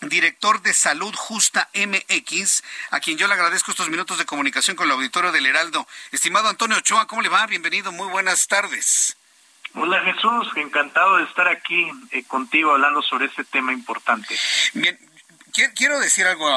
director 0.00 0.62
de 0.62 0.72
Salud 0.72 1.14
Justa 1.14 1.68
MX, 1.74 2.62
a 2.90 3.00
quien 3.00 3.18
yo 3.18 3.26
le 3.26 3.34
agradezco 3.34 3.70
estos 3.70 3.90
minutos 3.90 4.18
de 4.18 4.26
comunicación 4.26 4.76
con 4.76 4.86
el 4.86 4.92
auditorio 4.92 5.32
del 5.32 5.46
Heraldo. 5.46 5.86
Estimado 6.12 6.48
Antonio 6.48 6.76
Ochoa, 6.78 7.06
¿cómo 7.06 7.22
le 7.22 7.28
va? 7.28 7.46
Bienvenido, 7.46 7.92
muy 7.92 8.08
buenas 8.08 8.46
tardes. 8.46 9.16
Hola 9.74 10.02
Jesús, 10.02 10.48
encantado 10.56 11.18
de 11.18 11.24
estar 11.24 11.46
aquí 11.46 11.90
eh, 12.10 12.24
contigo 12.24 12.72
hablando 12.72 13.02
sobre 13.02 13.26
este 13.26 13.44
tema 13.44 13.72
importante. 13.72 14.34
Bien, 14.72 14.98
quiero 15.52 15.98
decir 16.00 16.26
algo 16.26 16.48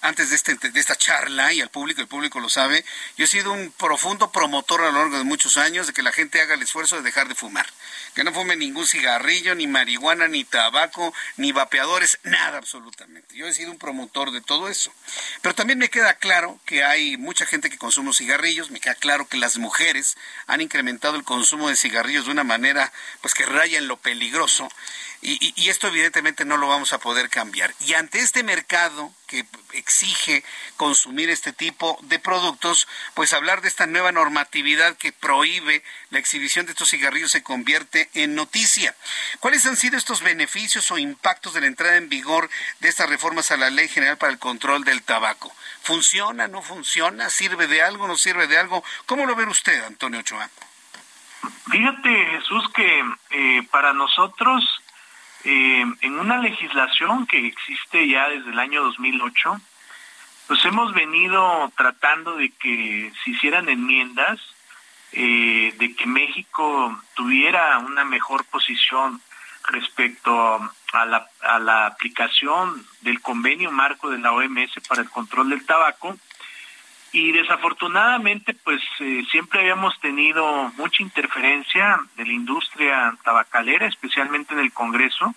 antes 0.00 0.30
de, 0.30 0.36
este, 0.36 0.54
de 0.54 0.80
esta 0.80 0.96
charla 0.96 1.52
y 1.52 1.60
al 1.60 1.70
público, 1.70 2.00
el 2.00 2.06
público 2.06 2.40
lo 2.40 2.48
sabe. 2.48 2.84
Yo 3.16 3.24
he 3.24 3.28
sido 3.28 3.52
un 3.52 3.72
profundo 3.72 4.30
promotor 4.30 4.82
a 4.82 4.90
lo 4.90 4.98
largo 4.98 5.18
de 5.18 5.24
muchos 5.24 5.56
años 5.56 5.86
de 5.86 5.92
que 5.92 6.02
la 6.02 6.12
gente 6.12 6.40
haga 6.40 6.54
el 6.54 6.62
esfuerzo 6.62 6.96
de 6.96 7.02
dejar 7.02 7.28
de 7.28 7.34
fumar. 7.34 7.66
Que 8.14 8.22
no 8.22 8.32
fume 8.32 8.56
ningún 8.56 8.86
cigarrillo, 8.86 9.54
ni 9.54 9.66
marihuana, 9.66 10.28
ni 10.28 10.44
tabaco, 10.44 11.12
ni 11.36 11.52
vapeadores, 11.52 12.18
nada 12.22 12.58
absolutamente. 12.58 13.34
Yo 13.34 13.46
he 13.46 13.54
sido 13.54 13.72
un 13.72 13.78
promotor 13.78 14.30
de 14.30 14.40
todo 14.40 14.68
eso. 14.68 14.92
Pero 15.42 15.54
también 15.54 15.78
me 15.78 15.90
queda 15.90 16.14
claro 16.14 16.60
que 16.64 16.84
hay 16.84 17.16
mucha 17.16 17.46
gente 17.46 17.70
que 17.70 17.78
consume 17.78 18.04
cigarrillos, 18.12 18.70
me 18.70 18.80
queda 18.80 18.94
claro 18.94 19.26
que 19.26 19.36
las 19.36 19.56
mujeres 19.56 20.16
han 20.46 20.60
incrementado 20.60 21.16
el 21.16 21.24
consumo 21.24 21.68
de 21.68 21.76
cigarrillos 21.76 22.26
de 22.26 22.32
una 22.32 22.44
manera 22.44 22.92
pues 23.20 23.34
que 23.34 23.46
raya 23.46 23.78
en 23.78 23.88
lo 23.88 23.96
peligroso 23.96 24.68
y, 25.26 25.70
esto 25.70 25.88
evidentemente 25.88 26.44
no 26.44 26.58
lo 26.58 26.68
vamos 26.68 26.92
a 26.92 26.98
poder 26.98 27.30
cambiar. 27.30 27.72
Y 27.80 27.94
ante 27.94 28.18
este 28.18 28.42
mercado 28.42 29.10
que 29.26 29.46
exige 29.72 30.44
consumir 30.76 31.30
este 31.30 31.54
tipo 31.54 31.98
de 32.02 32.18
productos, 32.18 32.86
pues 33.14 33.32
hablar 33.32 33.62
de 33.62 33.68
esta 33.68 33.86
nueva 33.86 34.12
normatividad 34.12 34.98
que 34.98 35.12
prohíbe 35.12 35.82
la 36.10 36.18
exhibición 36.18 36.66
de 36.66 36.72
estos 36.72 36.90
cigarrillos 36.90 37.30
se 37.30 37.42
convierte 37.42 38.10
en 38.12 38.34
noticia. 38.34 38.94
¿Cuáles 39.40 39.64
han 39.64 39.78
sido 39.78 39.96
estos 39.96 40.20
beneficios 40.20 40.90
o 40.90 40.98
impactos 40.98 41.54
de 41.54 41.62
la 41.62 41.68
entrada 41.68 41.96
en 41.96 42.10
vigor 42.10 42.50
de 42.80 42.90
estas 42.90 43.08
reformas 43.08 43.50
a 43.50 43.56
la 43.56 43.70
Ley 43.70 43.88
General 43.88 44.18
para 44.18 44.30
el 44.30 44.38
Control 44.38 44.84
del 44.84 45.02
Tabaco? 45.02 45.54
¿Funciona, 45.82 46.48
no 46.48 46.60
funciona? 46.60 47.30
¿Sirve 47.30 47.66
de 47.66 47.80
algo, 47.80 48.06
no 48.06 48.18
sirve 48.18 48.46
de 48.46 48.58
algo? 48.58 48.84
¿Cómo 49.06 49.24
lo 49.24 49.34
ve 49.34 49.46
usted, 49.46 49.82
Antonio 49.84 50.20
Ochoa? 50.20 50.50
Fíjate, 51.70 52.26
Jesús, 52.26 52.64
que 52.74 53.02
eh, 53.30 53.62
para 53.70 53.94
nosotros 53.94 54.64
eh, 55.44 55.84
en 56.00 56.18
una 56.18 56.38
legislación 56.38 57.26
que 57.26 57.46
existe 57.46 58.08
ya 58.08 58.28
desde 58.28 58.50
el 58.50 58.58
año 58.58 58.82
2008, 58.84 59.60
pues 60.46 60.64
hemos 60.64 60.92
venido 60.94 61.70
tratando 61.76 62.36
de 62.36 62.50
que 62.50 63.12
se 63.22 63.30
hicieran 63.30 63.68
enmiendas, 63.68 64.40
eh, 65.12 65.74
de 65.78 65.94
que 65.94 66.06
México 66.06 66.98
tuviera 67.14 67.78
una 67.78 68.04
mejor 68.04 68.44
posición 68.46 69.20
respecto 69.68 70.70
a 70.92 71.04
la, 71.06 71.26
a 71.40 71.58
la 71.58 71.86
aplicación 71.86 72.84
del 73.00 73.20
convenio 73.20 73.70
marco 73.70 74.10
de 74.10 74.18
la 74.18 74.32
OMS 74.32 74.72
para 74.88 75.02
el 75.02 75.10
control 75.10 75.50
del 75.50 75.64
tabaco. 75.64 76.16
Y 77.14 77.30
desafortunadamente, 77.30 78.54
pues 78.54 78.82
eh, 78.98 79.22
siempre 79.30 79.60
habíamos 79.60 79.96
tenido 80.00 80.72
mucha 80.76 81.00
interferencia 81.00 82.00
de 82.16 82.26
la 82.26 82.32
industria 82.32 83.16
tabacalera, 83.22 83.86
especialmente 83.86 84.52
en 84.52 84.58
el 84.58 84.72
Congreso, 84.72 85.32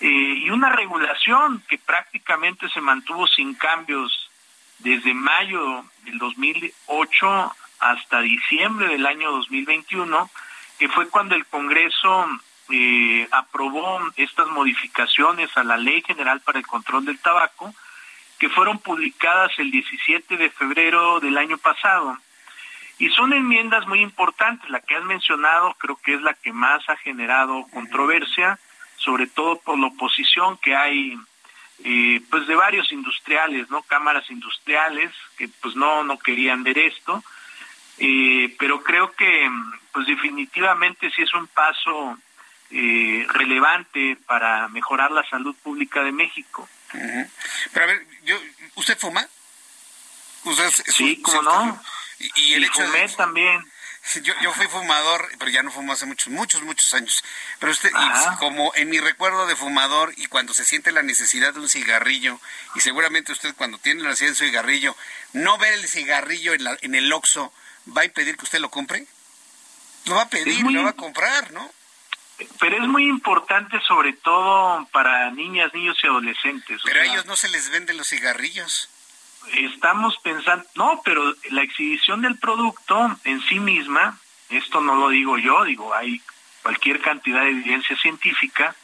eh, 0.00 0.08
y 0.08 0.48
una 0.48 0.70
regulación 0.70 1.62
que 1.68 1.76
prácticamente 1.76 2.70
se 2.70 2.80
mantuvo 2.80 3.26
sin 3.26 3.52
cambios 3.56 4.30
desde 4.78 5.12
mayo 5.12 5.84
del 6.04 6.16
2008 6.16 7.54
hasta 7.80 8.22
diciembre 8.22 8.88
del 8.88 9.04
año 9.04 9.32
2021, 9.32 10.30
que 10.78 10.88
fue 10.88 11.10
cuando 11.10 11.34
el 11.34 11.44
Congreso 11.44 12.26
eh, 12.70 13.28
aprobó 13.32 14.00
estas 14.16 14.48
modificaciones 14.48 15.54
a 15.58 15.62
la 15.62 15.76
Ley 15.76 16.02
General 16.06 16.40
para 16.40 16.58
el 16.58 16.66
Control 16.66 17.04
del 17.04 17.18
Tabaco, 17.18 17.74
que 18.38 18.48
fueron 18.48 18.78
publicadas 18.78 19.52
el 19.58 19.70
17 19.70 20.36
de 20.36 20.50
febrero 20.50 21.20
del 21.20 21.38
año 21.38 21.58
pasado. 21.58 22.18
Y 22.98 23.10
son 23.10 23.32
enmiendas 23.32 23.86
muy 23.86 24.00
importantes, 24.00 24.68
la 24.70 24.80
que 24.80 24.96
has 24.96 25.04
mencionado 25.04 25.74
creo 25.78 25.96
que 25.96 26.14
es 26.14 26.22
la 26.22 26.34
que 26.34 26.52
más 26.52 26.88
ha 26.88 26.96
generado 26.96 27.66
controversia, 27.72 28.58
sobre 28.96 29.26
todo 29.26 29.60
por 29.60 29.78
la 29.78 29.88
oposición 29.88 30.56
que 30.58 30.74
hay 30.74 31.18
eh, 31.84 32.22
pues 32.30 32.46
de 32.46 32.54
varios 32.54 32.90
industriales, 32.90 33.68
¿no? 33.70 33.82
Cámaras 33.82 34.30
industriales 34.30 35.12
que 35.36 35.48
pues 35.60 35.76
no, 35.76 36.04
no 36.04 36.18
querían 36.18 36.62
ver 36.62 36.78
esto, 36.78 37.22
eh, 37.98 38.54
pero 38.58 38.82
creo 38.82 39.12
que 39.12 39.48
pues 39.92 40.06
definitivamente 40.06 41.10
sí 41.10 41.22
es 41.22 41.34
un 41.34 41.46
paso 41.48 42.16
eh, 42.70 43.26
relevante 43.28 44.16
para 44.26 44.68
mejorar 44.68 45.10
la 45.10 45.22
salud 45.28 45.54
pública 45.62 46.02
de 46.02 46.12
México. 46.12 46.66
Pero 47.72 47.84
a 47.84 47.88
ver, 47.88 48.06
yo, 48.24 48.40
¿usted 48.76 48.98
fuma? 48.98 49.28
sí, 50.86 51.20
¿cómo 51.22 51.42
no? 51.42 51.82
Y, 52.18 52.54
el 52.54 52.64
hecho 52.64 52.84
fumé 52.84 53.08
también. 53.10 53.64
Yo, 54.22 54.32
yo 54.40 54.52
fui 54.52 54.68
fumador, 54.68 55.28
pero 55.36 55.50
ya 55.50 55.64
no 55.64 55.72
fumo 55.72 55.92
hace 55.92 56.06
muchos, 56.06 56.28
muchos, 56.28 56.62
muchos 56.62 56.94
años. 56.94 57.24
Pero 57.58 57.72
usted, 57.72 57.90
y 57.90 58.36
como 58.36 58.72
en 58.76 58.88
mi 58.88 59.00
recuerdo 59.00 59.48
de 59.48 59.56
fumador 59.56 60.14
y 60.16 60.26
cuando 60.26 60.54
se 60.54 60.64
siente 60.64 60.92
la 60.92 61.02
necesidad 61.02 61.52
de 61.52 61.58
un 61.58 61.68
cigarrillo, 61.68 62.40
y 62.76 62.80
seguramente 62.82 63.32
usted 63.32 63.52
cuando 63.56 63.78
tiene 63.78 64.04
la 64.04 64.10
necesidad 64.10 64.28
de 64.28 64.44
un 64.44 64.48
cigarrillo, 64.50 64.96
no 65.32 65.58
ver 65.58 65.72
el 65.72 65.88
cigarrillo 65.88 66.54
en, 66.54 66.62
la, 66.62 66.78
en 66.82 66.94
el 66.94 67.12
Oxxo, 67.12 67.52
¿va 67.96 68.02
a 68.02 68.04
impedir 68.04 68.36
que 68.36 68.44
usted 68.44 68.60
lo 68.60 68.70
compre? 68.70 69.06
Lo 70.04 70.14
va 70.14 70.22
a 70.22 70.28
pedir, 70.28 70.64
lo 70.64 70.84
va 70.84 70.90
a 70.90 70.96
comprar, 70.96 71.50
¿no? 71.50 71.68
Pero 72.60 72.76
es 72.82 72.88
muy 72.88 73.08
importante 73.08 73.80
sobre 73.86 74.12
todo 74.12 74.86
para 74.92 75.30
niñas, 75.30 75.72
niños 75.72 75.96
y 76.02 76.06
adolescentes. 76.06 76.82
Pero 76.84 77.00
a 77.00 77.04
ellos 77.04 77.26
no 77.26 77.36
se 77.36 77.48
les 77.48 77.70
venden 77.70 77.96
los 77.96 78.08
cigarrillos. 78.08 78.90
Estamos 79.52 80.18
pensando, 80.18 80.66
no, 80.74 81.00
pero 81.04 81.34
la 81.50 81.62
exhibición 81.62 82.22
del 82.22 82.36
producto 82.38 83.16
en 83.24 83.40
sí 83.48 83.58
misma, 83.58 84.18
esto 84.50 84.80
no 84.80 84.96
lo 84.96 85.08
digo 85.08 85.38
yo, 85.38 85.64
digo, 85.64 85.94
hay 85.94 86.20
cualquier 86.62 87.00
cantidad 87.00 87.42
de 87.42 87.50
evidencia 87.50 87.96
científica, 87.96 88.74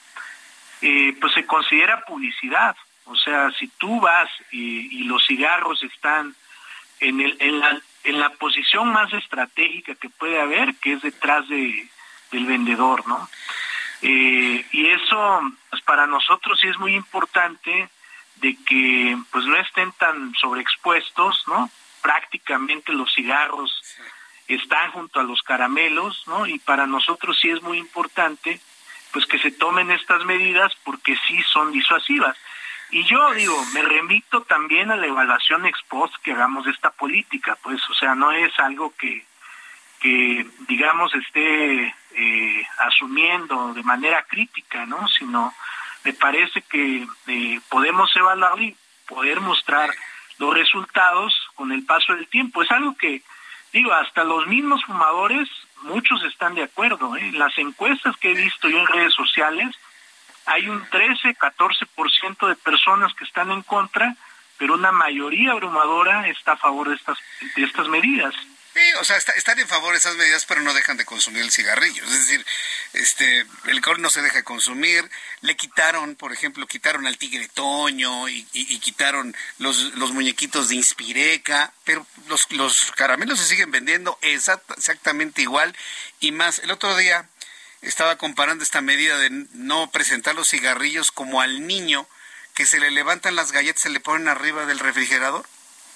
eh, 0.80 1.14
pues 1.20 1.34
se 1.34 1.44
considera 1.44 2.04
publicidad. 2.04 2.76
O 3.04 3.16
sea, 3.16 3.50
si 3.58 3.66
tú 3.68 4.00
vas 4.00 4.30
y, 4.50 5.04
los 5.04 5.26
cigarros 5.26 5.82
están 5.82 6.34
en, 7.00 7.20
el, 7.20 7.36
en, 7.40 7.58
la, 7.58 7.80
en 8.04 8.20
la 8.20 8.30
posición 8.30 8.88
más 8.88 9.12
estratégica 9.12 9.96
que 9.96 10.08
puede 10.08 10.40
haber, 10.40 10.76
que 10.76 10.94
es 10.94 11.02
detrás 11.02 11.48
de, 11.48 11.88
del 12.32 12.46
vendedor, 12.46 13.06
¿no? 13.06 13.28
Eh, 14.02 14.66
y 14.72 14.86
eso, 14.86 15.40
pues 15.70 15.80
para 15.82 16.06
nosotros 16.06 16.58
sí 16.60 16.66
es 16.66 16.78
muy 16.78 16.96
importante 16.96 17.88
de 18.36 18.56
que 18.66 19.16
pues 19.30 19.44
no 19.44 19.56
estén 19.56 19.92
tan 19.92 20.34
sobreexpuestos, 20.34 21.44
¿no? 21.46 21.70
Prácticamente 22.00 22.92
los 22.92 23.14
cigarros 23.14 23.80
están 24.48 24.90
junto 24.90 25.20
a 25.20 25.22
los 25.22 25.42
caramelos, 25.42 26.24
¿no? 26.26 26.46
Y 26.46 26.58
para 26.58 26.86
nosotros 26.86 27.38
sí 27.40 27.50
es 27.50 27.62
muy 27.62 27.78
importante 27.78 28.60
pues 29.12 29.26
que 29.26 29.38
se 29.38 29.50
tomen 29.50 29.90
estas 29.90 30.24
medidas 30.24 30.72
porque 30.84 31.16
sí 31.28 31.40
son 31.52 31.70
disuasivas. 31.70 32.36
Y 32.90 33.04
yo 33.04 33.32
digo, 33.32 33.56
me 33.72 33.82
remito 33.82 34.42
también 34.42 34.90
a 34.90 34.96
la 34.96 35.06
evaluación 35.06 35.64
ex 35.64 35.80
post 35.88 36.14
que 36.22 36.32
hagamos 36.32 36.64
de 36.64 36.72
esta 36.72 36.90
política, 36.90 37.56
pues, 37.62 37.80
o 37.88 37.94
sea, 37.94 38.14
no 38.14 38.32
es 38.32 38.52
algo 38.58 38.92
que, 38.98 39.24
que 40.00 40.46
digamos, 40.68 41.14
esté 41.14 41.94
eh, 42.14 42.66
asumiendo 42.78 43.74
de 43.74 43.82
manera 43.82 44.24
crítica, 44.24 44.86
¿no? 44.86 45.06
Sino 45.08 45.54
me 46.04 46.12
parece 46.12 46.62
que 46.62 47.06
eh, 47.26 47.60
podemos 47.68 48.14
evaluar 48.16 48.60
y 48.60 48.76
poder 49.06 49.40
mostrar 49.40 49.90
los 50.38 50.54
resultados 50.54 51.34
con 51.54 51.72
el 51.72 51.84
paso 51.84 52.14
del 52.14 52.26
tiempo. 52.28 52.62
Es 52.62 52.70
algo 52.70 52.96
que, 52.96 53.22
digo, 53.72 53.92
hasta 53.92 54.24
los 54.24 54.46
mismos 54.46 54.84
fumadores, 54.84 55.48
muchos 55.82 56.22
están 56.24 56.54
de 56.54 56.64
acuerdo. 56.64 57.16
¿eh? 57.16 57.30
Las 57.32 57.56
encuestas 57.58 58.16
que 58.16 58.32
he 58.32 58.34
visto 58.34 58.68
yo 58.68 58.78
en 58.78 58.86
redes 58.86 59.14
sociales, 59.14 59.74
hay 60.46 60.68
un 60.68 60.84
13, 60.90 61.36
14% 61.36 62.48
de 62.48 62.56
personas 62.56 63.14
que 63.14 63.24
están 63.24 63.50
en 63.52 63.62
contra, 63.62 64.16
pero 64.58 64.74
una 64.74 64.92
mayoría 64.92 65.52
abrumadora 65.52 66.26
está 66.28 66.52
a 66.52 66.56
favor 66.56 66.88
de 66.88 66.96
estas, 66.96 67.18
de 67.56 67.64
estas 67.64 67.88
medidas. 67.88 68.34
Sí, 68.74 68.80
o 69.00 69.04
sea, 69.04 69.18
están 69.18 69.58
en 69.58 69.68
favor 69.68 69.92
de 69.92 69.98
esas 69.98 70.16
medidas, 70.16 70.46
pero 70.46 70.62
no 70.62 70.72
dejan 70.72 70.96
de 70.96 71.04
consumir 71.04 71.42
el 71.42 71.50
cigarrillo. 71.50 72.02
Es 72.04 72.10
decir, 72.10 72.46
este, 72.94 73.40
el 73.40 73.70
alcohol 73.76 74.00
no 74.00 74.08
se 74.08 74.22
deja 74.22 74.36
de 74.36 74.44
consumir. 74.44 75.10
Le 75.42 75.56
quitaron, 75.56 76.16
por 76.16 76.32
ejemplo, 76.32 76.66
quitaron 76.66 77.06
al 77.06 77.18
tigre 77.18 77.48
Toño 77.48 78.30
y, 78.30 78.44
quitaron 78.80 79.36
los, 79.58 79.94
los 79.96 80.12
muñequitos 80.12 80.70
de 80.70 80.76
Inspireca, 80.76 81.74
pero 81.84 82.06
los, 82.28 82.50
los 82.52 82.92
caramelos 82.92 83.38
se 83.40 83.46
siguen 83.46 83.70
vendiendo 83.70 84.18
exactamente 84.22 85.42
igual 85.42 85.76
y 86.20 86.32
más. 86.32 86.60
El 86.60 86.70
otro 86.70 86.96
día 86.96 87.28
estaba 87.82 88.16
comparando 88.16 88.64
esta 88.64 88.80
medida 88.80 89.18
de 89.18 89.28
no 89.52 89.90
presentar 89.90 90.34
los 90.34 90.48
cigarrillos 90.48 91.10
como 91.10 91.42
al 91.42 91.66
niño 91.66 92.08
que 92.54 92.64
se 92.64 92.80
le 92.80 92.90
levantan 92.90 93.36
las 93.36 93.52
galletas, 93.52 93.82
se 93.82 93.90
le 93.90 94.00
ponen 94.00 94.28
arriba 94.28 94.64
del 94.64 94.78
refrigerador 94.78 95.46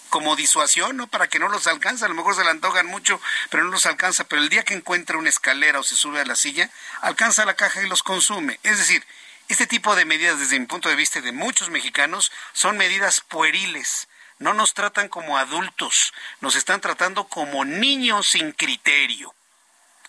como 0.08 0.36
disuasión, 0.36 0.96
¿no? 0.96 1.06
Para 1.06 1.28
que 1.28 1.38
no 1.38 1.48
los 1.48 1.66
alcance, 1.66 2.04
a 2.04 2.08
lo 2.08 2.14
mejor 2.14 2.34
se 2.34 2.44
le 2.44 2.50
antojan 2.50 2.86
mucho, 2.86 3.20
pero 3.50 3.64
no 3.64 3.70
los 3.70 3.86
alcanza, 3.86 4.24
pero 4.24 4.42
el 4.42 4.48
día 4.48 4.64
que 4.64 4.74
encuentra 4.74 5.18
una 5.18 5.28
escalera 5.28 5.80
o 5.80 5.82
se 5.82 5.96
sube 5.96 6.20
a 6.20 6.24
la 6.24 6.36
silla, 6.36 6.70
alcanza 7.00 7.44
la 7.44 7.54
caja 7.54 7.82
y 7.82 7.88
los 7.88 8.02
consume. 8.02 8.58
Es 8.62 8.78
decir, 8.78 9.04
este 9.48 9.66
tipo 9.66 9.94
de 9.94 10.04
medidas, 10.04 10.38
desde 10.38 10.58
mi 10.58 10.66
punto 10.66 10.88
de 10.88 10.96
vista 10.96 11.20
de 11.20 11.32
muchos 11.32 11.70
mexicanos, 11.70 12.32
son 12.52 12.76
medidas 12.76 13.20
pueriles. 13.20 14.08
No 14.38 14.52
nos 14.54 14.74
tratan 14.74 15.08
como 15.08 15.38
adultos, 15.38 16.12
nos 16.40 16.56
están 16.56 16.80
tratando 16.80 17.28
como 17.28 17.64
niños 17.64 18.28
sin 18.28 18.52
criterio. 18.52 19.34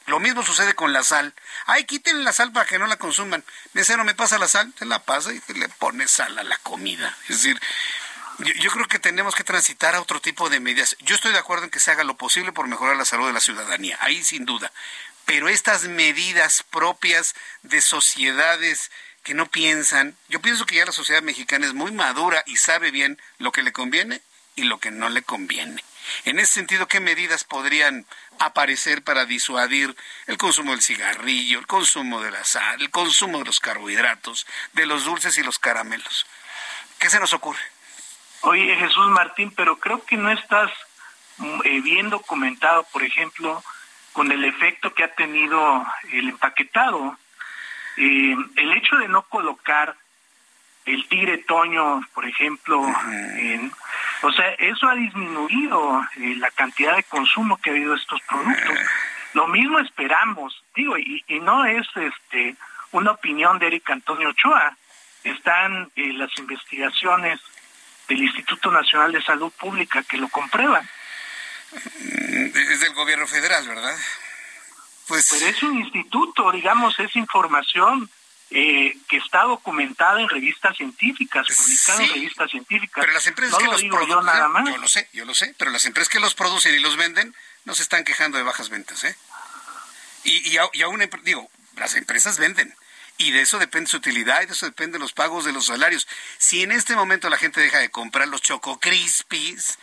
Lo 0.07 0.19
mismo 0.19 0.41
sucede 0.41 0.73
con 0.73 0.93
la 0.93 1.03
sal. 1.03 1.33
Ay, 1.65 1.83
quiten 1.83 2.23
la 2.23 2.31
sal 2.31 2.51
para 2.53 2.65
que 2.65 2.79
no 2.79 2.87
la 2.87 2.97
consuman. 2.97 3.43
Mesero, 3.73 4.05
me 4.05 4.15
pasa 4.15 4.37
la 4.37 4.47
sal, 4.47 4.73
se 4.79 4.85
la 4.85 5.03
pasa 5.03 5.33
y 5.33 5.41
le 5.53 5.67
pone 5.67 6.07
sal 6.07 6.39
a 6.39 6.43
la 6.43 6.57
comida. 6.59 7.15
Es 7.23 7.43
decir, 7.43 7.61
yo, 8.39 8.71
creo 8.71 8.87
que 8.87 8.99
tenemos 8.99 9.35
que 9.35 9.43
transitar 9.43 9.95
a 9.95 10.01
otro 10.01 10.21
tipo 10.21 10.49
de 10.49 10.59
medidas. 10.59 10.95
Yo 10.99 11.15
estoy 11.15 11.31
de 11.31 11.39
acuerdo 11.39 11.65
en 11.65 11.69
que 11.69 11.79
se 11.79 11.91
haga 11.91 12.03
lo 12.03 12.17
posible 12.17 12.51
por 12.51 12.67
mejorar 12.67 12.95
la 12.95 13.05
salud 13.05 13.27
de 13.27 13.33
la 13.33 13.39
ciudadanía, 13.39 13.97
ahí 14.01 14.23
sin 14.23 14.45
duda. 14.45 14.71
Pero 15.25 15.49
estas 15.49 15.85
medidas 15.85 16.63
propias 16.69 17.35
de 17.63 17.81
sociedades 17.81 18.91
que 19.23 19.33
no 19.33 19.47
piensan, 19.47 20.15
yo 20.29 20.41
pienso 20.41 20.65
que 20.65 20.75
ya 20.75 20.85
la 20.85 20.91
sociedad 20.91 21.21
mexicana 21.21 21.65
es 21.65 21.73
muy 21.73 21.91
madura 21.91 22.43
y 22.45 22.57
sabe 22.57 22.91
bien 22.91 23.19
lo 23.39 23.51
que 23.51 23.63
le 23.63 23.73
conviene 23.73 24.21
y 24.55 24.63
lo 24.63 24.79
que 24.79 24.91
no 24.91 25.09
le 25.09 25.21
conviene. 25.21 25.83
En 26.23 26.39
ese 26.39 26.53
sentido, 26.53 26.87
¿qué 26.87 26.99
medidas 26.99 27.43
podrían 27.43 28.05
aparecer 28.39 29.03
para 29.03 29.25
disuadir 29.25 29.95
el 30.27 30.37
consumo 30.37 30.71
del 30.71 30.81
cigarrillo, 30.81 31.59
el 31.59 31.67
consumo 31.67 32.21
de 32.21 32.31
la 32.31 32.45
sal, 32.45 32.81
el 32.81 32.89
consumo 32.91 33.39
de 33.39 33.45
los 33.45 33.59
carbohidratos, 33.59 34.47
de 34.73 34.85
los 34.85 35.03
dulces 35.03 35.37
y 35.37 35.43
los 35.43 35.59
caramelos? 35.59 36.25
¿Qué 36.99 37.09
se 37.09 37.19
nos 37.19 37.33
ocurre? 37.33 37.59
Oye, 38.41 38.75
Jesús 38.75 39.07
Martín, 39.09 39.51
pero 39.55 39.79
creo 39.79 40.03
que 40.05 40.17
no 40.17 40.29
estás 40.31 40.71
mm, 41.37 41.59
eh, 41.63 41.81
bien 41.81 42.09
documentado, 42.09 42.83
por 42.91 43.03
ejemplo, 43.03 43.63
con 44.13 44.31
el 44.31 44.43
efecto 44.45 44.93
que 44.93 45.03
ha 45.03 45.13
tenido 45.13 45.85
el 46.11 46.29
empaquetado. 46.29 47.17
Eh, 47.97 48.35
el 48.55 48.73
hecho 48.73 48.95
de 48.97 49.07
no 49.07 49.23
colocar 49.23 49.95
el 50.85 51.07
tigre 51.07 51.39
toño, 51.39 52.01
por 52.13 52.25
ejemplo, 52.25 52.79
o 54.21 54.31
sea, 54.31 54.49
eso 54.57 54.87
ha 54.87 54.95
disminuido 54.95 56.01
eh, 56.15 56.35
la 56.37 56.49
cantidad 56.51 56.95
de 56.95 57.03
consumo 57.03 57.57
que 57.57 57.69
ha 57.69 57.73
habido 57.73 57.91
de 57.91 57.99
estos 57.99 58.21
productos. 58.21 58.77
Lo 59.33 59.47
mismo 59.47 59.79
esperamos, 59.79 60.63
digo, 60.73 60.97
y, 60.97 61.23
y 61.27 61.39
no 61.39 61.65
es 61.65 61.85
este 61.95 62.55
una 62.91 63.11
opinión 63.11 63.59
de 63.59 63.67
Eric 63.67 63.89
Antonio 63.89 64.29
Ochoa, 64.29 64.77
están 65.23 65.91
las 65.95 66.37
investigaciones 66.37 67.41
del 68.07 68.23
Instituto 68.23 68.71
Nacional 68.71 69.11
de 69.11 69.21
Salud 69.21 69.51
Pública 69.51 70.03
que 70.03 70.17
lo 70.17 70.29
comprueban. 70.29 70.87
Es 71.71 72.79
del 72.79 72.93
gobierno 72.93 73.27
federal, 73.27 73.67
¿verdad? 73.67 73.97
Pues... 75.07 75.27
Pero 75.31 75.47
es 75.47 75.63
un 75.63 75.79
instituto, 75.79 76.51
digamos, 76.51 76.97
es 76.99 77.15
información 77.15 78.09
eh, 78.49 78.97
que 79.09 79.17
está 79.17 79.43
documentada 79.43 80.21
en 80.21 80.29
revistas 80.29 80.75
científicas, 80.77 81.47
publicada 81.47 82.03
en 82.03 82.13
revistas 82.13 82.49
científicas. 82.49 83.01
Pero 83.01 83.13
las 83.13 83.27
empresas 83.27 83.57
que 83.57 83.65
los 83.65 83.83
producen, 83.83 84.07
yo, 84.07 84.21
nada 84.21 84.47
más. 84.47 84.69
yo 84.69 84.77
lo 84.77 84.87
sé, 84.87 85.09
yo 85.11 85.25
lo 85.25 85.33
sé, 85.33 85.53
pero 85.57 85.71
las 85.71 85.85
empresas 85.85 86.09
que 86.09 86.19
los 86.19 86.33
producen 86.33 86.73
y 86.73 86.79
los 86.79 86.95
venden 86.95 87.35
no 87.65 87.75
se 87.75 87.83
están 87.83 88.05
quejando 88.05 88.37
de 88.37 88.45
bajas 88.45 88.69
ventas, 88.69 89.03
¿eh? 89.03 89.15
Y, 90.23 90.55
y, 90.55 90.57
y 90.73 90.81
aún, 90.81 91.09
digo, 91.23 91.49
las 91.75 91.95
empresas 91.95 92.37
venden, 92.37 92.73
y 93.17 93.31
de 93.31 93.41
eso 93.41 93.59
depende 93.59 93.89
su 93.89 93.97
utilidad 93.97 94.41
y 94.41 94.45
de 94.45 94.53
eso 94.53 94.65
dependen 94.65 95.01
los 95.01 95.13
pagos 95.13 95.45
de 95.45 95.53
los 95.53 95.65
salarios. 95.65 96.07
Si 96.37 96.63
en 96.63 96.71
este 96.71 96.95
momento 96.95 97.29
la 97.29 97.37
gente 97.37 97.61
deja 97.61 97.79
de 97.79 97.89
comprar 97.89 98.27
los 98.27 98.41
Choco 98.41 98.79
Crispies, 98.79 99.79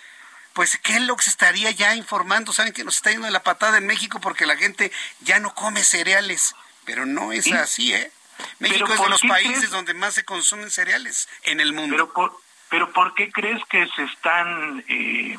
pues 0.53 0.79
Kellogg's 0.79 1.27
estaría 1.27 1.71
ya 1.73 1.97
informando, 1.97 2.53
saben 2.53 2.73
que 2.73 2.85
nos 2.85 2.97
está 2.97 3.11
yendo 3.11 3.27
de 3.27 3.33
la 3.33 3.43
patada 3.43 3.79
en 3.79 3.87
México 3.87 4.21
porque 4.21 4.47
la 4.47 4.57
gente 4.57 4.93
ya 5.21 5.41
no 5.41 5.53
come 5.55 5.83
cereales, 5.83 6.55
pero 6.85 7.07
no 7.07 7.33
es 7.33 7.51
así, 7.53 7.93
¿eh? 7.93 8.11
México 8.59 8.93
es 8.93 9.01
de 9.01 9.09
los 9.09 9.23
países 9.23 9.71
donde 9.71 9.95
más 9.95 10.15
se 10.15 10.25
consumen 10.25 10.71
cereales 10.71 11.29
en 11.43 11.61
el 11.61 11.73
mundo. 11.73 11.95
Pero 11.95 12.13
por, 12.13 12.41
pero 12.69 12.93
¿por 12.93 13.15
qué 13.15 13.31
crees 13.31 13.61
que 13.69 13.87
se 13.95 14.03
están 14.05 14.85
eh, 14.89 15.37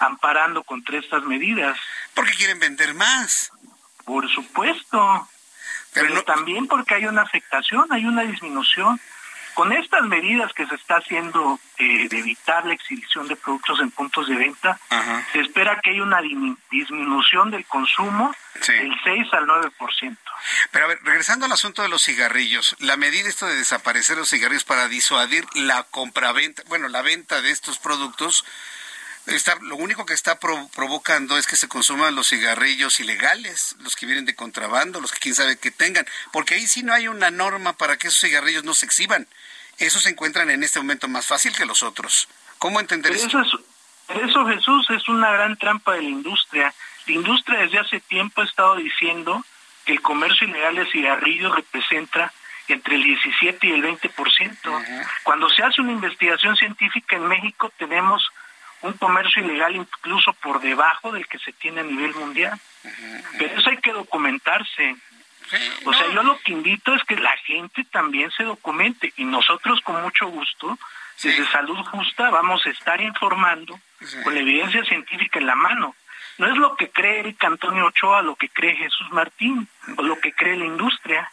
amparando 0.00 0.62
contra 0.64 0.98
estas 0.98 1.24
medidas? 1.24 1.78
Porque 2.14 2.32
quieren 2.32 2.58
vender 2.58 2.94
más. 2.94 3.52
Por 4.04 4.28
supuesto. 4.30 5.28
Pero, 6.02 6.22
también 6.24 6.66
porque 6.66 6.94
hay 6.94 7.06
una 7.06 7.22
afectación, 7.22 7.86
hay 7.90 8.04
una 8.04 8.22
disminución. 8.22 9.00
Con 9.54 9.72
estas 9.72 10.02
medidas 10.02 10.52
que 10.52 10.66
se 10.66 10.74
está 10.74 10.96
haciendo 10.96 11.58
eh, 11.78 12.08
de 12.10 12.18
evitar 12.18 12.66
la 12.66 12.74
exhibición 12.74 13.26
de 13.26 13.36
productos 13.36 13.80
en 13.80 13.90
puntos 13.90 14.28
de 14.28 14.36
venta, 14.36 14.78
se 15.32 15.40
espera 15.40 15.80
que 15.80 15.90
haya 15.90 16.02
una 16.02 16.20
disminución 16.70 17.50
del 17.50 17.64
consumo 17.64 18.34
del 18.66 18.94
6 19.02 19.32
al 19.32 19.46
9%. 19.46 20.16
Pero 20.70 20.84
a 20.84 20.88
ver, 20.88 20.98
regresando 21.04 21.46
al 21.46 21.52
asunto 21.52 21.80
de 21.80 21.88
los 21.88 22.02
cigarrillos, 22.02 22.76
la 22.80 22.98
medida 22.98 23.30
esto 23.30 23.46
de 23.46 23.56
desaparecer 23.56 24.18
los 24.18 24.28
cigarrillos 24.28 24.64
para 24.64 24.88
disuadir 24.88 25.46
la 25.54 25.84
compraventa, 25.84 26.62
bueno, 26.68 26.88
la 26.88 27.00
venta 27.00 27.40
de 27.40 27.50
estos 27.50 27.78
productos, 27.78 28.44
lo 29.62 29.76
único 29.76 30.06
que 30.06 30.14
está 30.14 30.38
provocando 30.38 31.36
es 31.36 31.46
que 31.46 31.56
se 31.56 31.68
consuman 31.68 32.14
los 32.14 32.28
cigarrillos 32.28 33.00
ilegales, 33.00 33.76
los 33.80 33.96
que 33.96 34.06
vienen 34.06 34.24
de 34.24 34.36
contrabando, 34.36 35.00
los 35.00 35.12
que 35.12 35.18
quién 35.18 35.34
sabe 35.34 35.58
que 35.58 35.70
tengan, 35.70 36.06
porque 36.32 36.54
ahí 36.54 36.66
sí 36.66 36.82
no 36.82 36.92
hay 36.92 37.08
una 37.08 37.30
norma 37.30 37.72
para 37.72 37.96
que 37.96 38.08
esos 38.08 38.20
cigarrillos 38.20 38.64
no 38.64 38.74
se 38.74 38.86
exhiban. 38.86 39.26
Esos 39.78 40.04
se 40.04 40.10
encuentran 40.10 40.48
en 40.50 40.62
este 40.62 40.78
momento 40.78 41.08
más 41.08 41.26
fácil 41.26 41.54
que 41.54 41.66
los 41.66 41.82
otros. 41.82 42.28
¿Cómo 42.58 42.80
entender 42.80 43.12
eso? 43.12 43.26
Eso, 43.26 43.60
eso, 44.08 44.46
Jesús, 44.46 44.90
es 44.90 45.08
una 45.08 45.30
gran 45.32 45.56
trampa 45.56 45.94
de 45.94 46.02
la 46.02 46.08
industria. 46.08 46.72
La 47.06 47.12
industria 47.12 47.60
desde 47.60 47.78
hace 47.78 48.00
tiempo 48.00 48.40
ha 48.40 48.44
estado 48.44 48.76
diciendo 48.76 49.44
que 49.84 49.92
el 49.92 50.02
comercio 50.02 50.46
ilegal 50.46 50.76
de 50.76 50.90
cigarrillos 50.90 51.54
representa 51.54 52.32
entre 52.68 52.96
el 52.96 53.02
17 53.02 53.66
y 53.66 53.72
el 53.72 53.82
20%. 53.82 55.06
Cuando 55.22 55.48
se 55.50 55.62
hace 55.62 55.80
una 55.80 55.92
investigación 55.92 56.56
científica 56.56 57.16
en 57.16 57.28
México 57.28 57.72
tenemos 57.78 58.26
un 58.86 58.94
comercio 58.94 59.42
ilegal 59.42 59.76
incluso 59.76 60.32
por 60.34 60.60
debajo 60.60 61.12
del 61.12 61.26
que 61.26 61.38
se 61.38 61.52
tiene 61.52 61.80
a 61.80 61.84
nivel 61.84 62.14
mundial. 62.14 62.58
Pero 63.38 63.58
eso 63.58 63.70
hay 63.70 63.78
que 63.78 63.92
documentarse. 63.92 64.96
o 65.84 65.92
sea, 65.92 66.12
yo 66.12 66.22
lo 66.22 66.38
que 66.40 66.52
invito 66.52 66.94
es 66.94 67.02
que 67.04 67.16
la 67.16 67.36
gente 67.38 67.84
también 67.84 68.30
se 68.30 68.44
documente 68.44 69.12
y 69.16 69.24
nosotros 69.24 69.80
con 69.82 70.02
mucho 70.02 70.26
gusto, 70.28 70.78
desde 71.22 71.46
Salud 71.50 71.78
Justa, 71.78 72.30
vamos 72.30 72.64
a 72.66 72.70
estar 72.70 73.00
informando 73.00 73.78
con 74.22 74.34
la 74.34 74.40
evidencia 74.40 74.84
científica 74.84 75.38
en 75.38 75.46
la 75.46 75.54
mano. 75.54 75.94
No 76.38 76.48
es 76.48 76.56
lo 76.56 76.76
que 76.76 76.90
cree 76.90 77.20
Eric 77.20 77.42
Antonio 77.44 77.86
Ochoa, 77.86 78.20
lo 78.22 78.36
que 78.36 78.48
cree 78.50 78.76
Jesús 78.76 79.10
Martín 79.10 79.68
o 79.96 80.02
lo 80.02 80.20
que 80.20 80.32
cree 80.32 80.56
la 80.56 80.66
industria. 80.66 81.30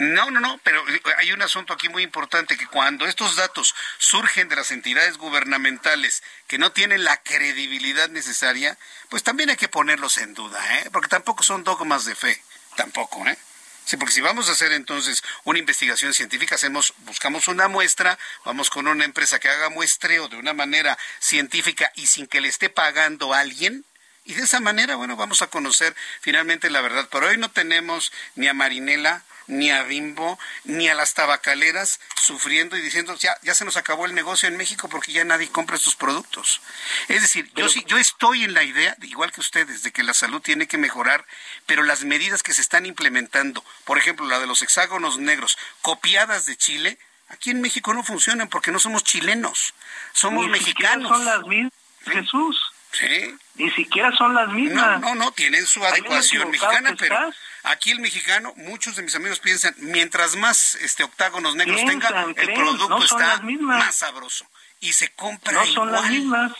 No, 0.00 0.30
no, 0.30 0.40
no, 0.40 0.58
pero 0.64 0.82
eh, 0.88 1.02
hay 1.18 1.30
un 1.32 1.42
asunto 1.42 1.74
aquí 1.74 1.90
muy 1.90 2.02
importante, 2.02 2.56
que 2.56 2.66
cuando 2.66 3.04
estos 3.04 3.36
datos 3.36 3.74
surgen 3.98 4.48
de 4.48 4.56
las 4.56 4.70
entidades 4.70 5.18
gubernamentales 5.18 6.22
que 6.46 6.56
no 6.56 6.72
tienen 6.72 7.04
la 7.04 7.18
credibilidad 7.18 8.08
necesaria, 8.08 8.78
pues 9.10 9.22
también 9.22 9.50
hay 9.50 9.56
que 9.56 9.68
ponerlos 9.68 10.16
en 10.16 10.32
duda, 10.32 10.58
¿eh? 10.78 10.88
Porque 10.90 11.08
tampoco 11.08 11.42
son 11.42 11.64
dogmas 11.64 12.06
de 12.06 12.14
fe, 12.14 12.42
tampoco, 12.76 13.26
¿eh? 13.28 13.36
Sí, 13.84 13.98
porque 13.98 14.14
si 14.14 14.22
vamos 14.22 14.48
a 14.48 14.52
hacer 14.52 14.72
entonces 14.72 15.22
una 15.44 15.58
investigación 15.58 16.14
científica, 16.14 16.54
hacemos, 16.54 16.94
buscamos 17.00 17.46
una 17.48 17.68
muestra, 17.68 18.18
vamos 18.46 18.70
con 18.70 18.86
una 18.86 19.04
empresa 19.04 19.38
que 19.38 19.50
haga 19.50 19.68
muestreo 19.68 20.28
de 20.28 20.36
una 20.36 20.54
manera 20.54 20.96
científica 21.18 21.92
y 21.94 22.06
sin 22.06 22.26
que 22.26 22.40
le 22.40 22.48
esté 22.48 22.70
pagando 22.70 23.34
a 23.34 23.40
alguien, 23.40 23.84
y 24.24 24.34
de 24.34 24.44
esa 24.44 24.60
manera, 24.60 24.96
bueno, 24.96 25.16
vamos 25.16 25.42
a 25.42 25.48
conocer 25.48 25.94
finalmente 26.20 26.70
la 26.70 26.80
verdad. 26.80 27.08
Pero 27.10 27.26
hoy 27.26 27.36
no 27.36 27.50
tenemos 27.50 28.12
ni 28.34 28.48
a 28.48 28.54
Marinela, 28.54 29.24
ni 29.50 29.70
a 29.70 29.82
Bimbo, 29.82 30.38
ni 30.64 30.88
a 30.88 30.94
las 30.94 31.14
tabacaleras 31.14 32.00
sufriendo 32.16 32.76
y 32.76 32.80
diciendo 32.80 33.16
ya, 33.16 33.36
ya 33.42 33.54
se 33.54 33.64
nos 33.64 33.76
acabó 33.76 34.06
el 34.06 34.14
negocio 34.14 34.48
en 34.48 34.56
México 34.56 34.88
porque 34.88 35.12
ya 35.12 35.24
nadie 35.24 35.50
compra 35.50 35.76
estos 35.76 35.96
productos. 35.96 36.60
Es 37.08 37.22
decir, 37.22 37.50
yo 37.54 37.68
sí, 37.68 37.84
yo 37.86 37.98
estoy 37.98 38.44
en 38.44 38.54
la 38.54 38.62
idea, 38.62 38.96
igual 39.02 39.32
que 39.32 39.40
ustedes, 39.40 39.82
de 39.82 39.92
que 39.92 40.04
la 40.04 40.14
salud 40.14 40.40
tiene 40.40 40.68
que 40.68 40.78
mejorar, 40.78 41.26
pero 41.66 41.82
las 41.82 42.04
medidas 42.04 42.42
que 42.42 42.54
se 42.54 42.60
están 42.60 42.86
implementando, 42.86 43.64
por 43.84 43.98
ejemplo, 43.98 44.26
la 44.26 44.38
de 44.38 44.46
los 44.46 44.62
hexágonos 44.62 45.18
negros, 45.18 45.58
copiadas 45.82 46.46
de 46.46 46.56
Chile, 46.56 46.98
aquí 47.28 47.50
en 47.50 47.60
México 47.60 47.92
no 47.92 48.04
funcionan 48.04 48.48
porque 48.48 48.70
no 48.70 48.78
somos 48.78 49.02
chilenos, 49.02 49.74
somos 50.12 50.48
mexicanos. 50.48 51.08
Son 51.08 51.24
las 51.24 51.42
mismas, 51.42 51.72
Jesús. 52.04 52.72
Sí. 52.92 53.36
Ni 53.54 53.70
siquiera 53.70 54.10
son 54.16 54.34
las 54.34 54.48
mismas. 54.48 55.00
No, 55.00 55.14
no, 55.14 55.24
no, 55.26 55.32
tienen 55.32 55.66
su 55.66 55.84
adecuación 55.84 56.50
mexicana, 56.50 56.94
pero 56.98 57.32
aquí 57.62 57.90
el 57.90 58.00
mexicano, 58.00 58.52
muchos 58.56 58.96
de 58.96 59.02
mis 59.02 59.14
amigos 59.14 59.40
piensan, 59.40 59.74
mientras 59.78 60.36
más 60.36 60.74
este 60.76 61.04
octágonos 61.04 61.56
negros 61.56 61.84
tenga, 61.84 62.08
el 62.36 62.54
producto 62.54 63.02
está 63.02 63.40
más 63.42 63.96
sabroso 63.96 64.46
y 64.80 64.92
se 64.92 65.12
compra 65.12 65.52
No 65.52 65.66
son 65.66 65.92
las 65.92 66.08
mismas. 66.10 66.52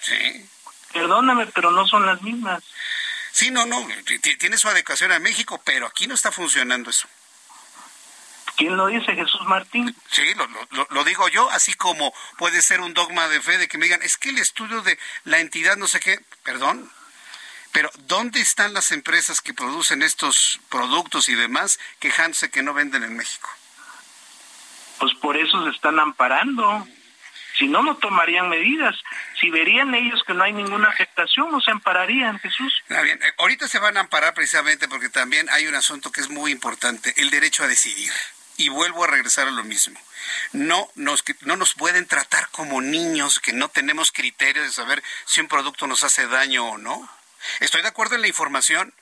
Sí. 0.00 0.46
Perdóname, 0.92 1.46
pero 1.46 1.70
no 1.70 1.86
son 1.86 2.06
las 2.06 2.22
mismas. 2.22 2.62
Sí, 3.32 3.50
no, 3.50 3.66
no, 3.66 3.84
tiene 4.38 4.58
su 4.58 4.68
adecuación 4.68 5.10
a 5.10 5.18
México, 5.18 5.60
pero 5.64 5.86
aquí 5.86 6.06
no 6.06 6.14
está 6.14 6.30
funcionando 6.30 6.90
eso. 6.90 7.08
¿Quién 8.56 8.76
lo 8.76 8.86
dice? 8.86 9.12
Jesús 9.12 9.40
Martín. 9.46 9.94
Sí, 10.08 10.22
lo, 10.34 10.86
lo, 10.90 11.04
digo 11.04 11.28
yo, 11.28 11.50
así 11.50 11.74
como 11.74 12.14
puede 12.38 12.62
ser 12.62 12.80
un 12.80 12.94
dogma 12.94 13.26
de 13.28 13.40
fe 13.40 13.58
de 13.58 13.66
que 13.66 13.78
me 13.78 13.86
digan, 13.86 14.02
es 14.02 14.16
que 14.16 14.28
el 14.28 14.38
estudio 14.38 14.82
de 14.82 14.96
la 15.24 15.40
entidad 15.40 15.76
no 15.76 15.88
sé 15.88 15.98
qué, 15.98 16.20
perdón, 16.44 16.88
pero 17.74 17.90
¿dónde 18.06 18.40
están 18.40 18.72
las 18.72 18.92
empresas 18.92 19.40
que 19.40 19.52
producen 19.52 20.02
estos 20.02 20.60
productos 20.68 21.28
y 21.28 21.34
demás 21.34 21.80
quejándose 21.98 22.48
que 22.48 22.62
no 22.62 22.72
venden 22.72 23.02
en 23.02 23.16
México? 23.16 23.50
Pues 25.00 25.12
por 25.14 25.36
eso 25.36 25.64
se 25.64 25.70
están 25.70 25.98
amparando. 25.98 26.86
Si 27.58 27.66
no, 27.66 27.82
no 27.82 27.96
tomarían 27.96 28.48
medidas. 28.48 28.94
Si 29.40 29.50
verían 29.50 29.92
ellos 29.92 30.22
que 30.24 30.34
no 30.34 30.44
hay 30.44 30.52
ninguna 30.52 30.88
afectación, 30.88 31.50
no 31.50 31.60
se 31.60 31.72
ampararían, 31.72 32.38
Jesús. 32.38 32.72
Ah, 32.90 33.02
bien. 33.02 33.20
Eh, 33.20 33.32
ahorita 33.38 33.66
se 33.66 33.80
van 33.80 33.96
a 33.96 34.00
amparar 34.00 34.34
precisamente 34.34 34.86
porque 34.86 35.08
también 35.08 35.48
hay 35.50 35.66
un 35.66 35.74
asunto 35.74 36.12
que 36.12 36.20
es 36.20 36.28
muy 36.28 36.52
importante, 36.52 37.12
el 37.16 37.30
derecho 37.30 37.64
a 37.64 37.68
decidir. 37.68 38.12
Y 38.56 38.68
vuelvo 38.68 39.02
a 39.02 39.08
regresar 39.08 39.48
a 39.48 39.50
lo 39.50 39.64
mismo. 39.64 40.00
No 40.52 40.88
nos, 40.94 41.24
no 41.40 41.56
nos 41.56 41.74
pueden 41.74 42.06
tratar 42.06 42.48
como 42.50 42.80
niños 42.80 43.40
que 43.40 43.52
no 43.52 43.68
tenemos 43.68 44.12
criterio 44.12 44.62
de 44.62 44.70
saber 44.70 45.02
si 45.24 45.40
un 45.40 45.48
producto 45.48 45.88
nos 45.88 46.04
hace 46.04 46.28
daño 46.28 46.68
o 46.68 46.78
no. 46.78 47.10
Estoy 47.60 47.82
de 47.82 47.88
acuerdo 47.88 48.14
en 48.14 48.22
la 48.22 48.28
información, 48.28 48.94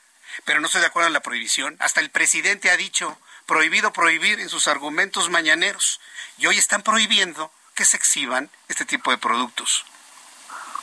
pero 0.44 0.60
no 0.60 0.66
estoy 0.66 0.80
de 0.80 0.88
acuerdo 0.88 1.08
en 1.08 1.12
la 1.12 1.20
prohibición. 1.20 1.76
Hasta 1.80 2.00
el 2.00 2.10
presidente 2.10 2.70
ha 2.70 2.76
dicho 2.76 3.18
prohibido 3.46 3.92
prohibir 3.92 4.40
en 4.40 4.48
sus 4.48 4.68
argumentos 4.68 5.30
mañaneros. 5.30 6.00
Y 6.38 6.46
hoy 6.46 6.58
están 6.58 6.82
prohibiendo 6.82 7.52
que 7.74 7.84
se 7.84 7.96
exhiban 7.96 8.50
este 8.68 8.84
tipo 8.84 9.10
de 9.10 9.18
productos. 9.18 9.84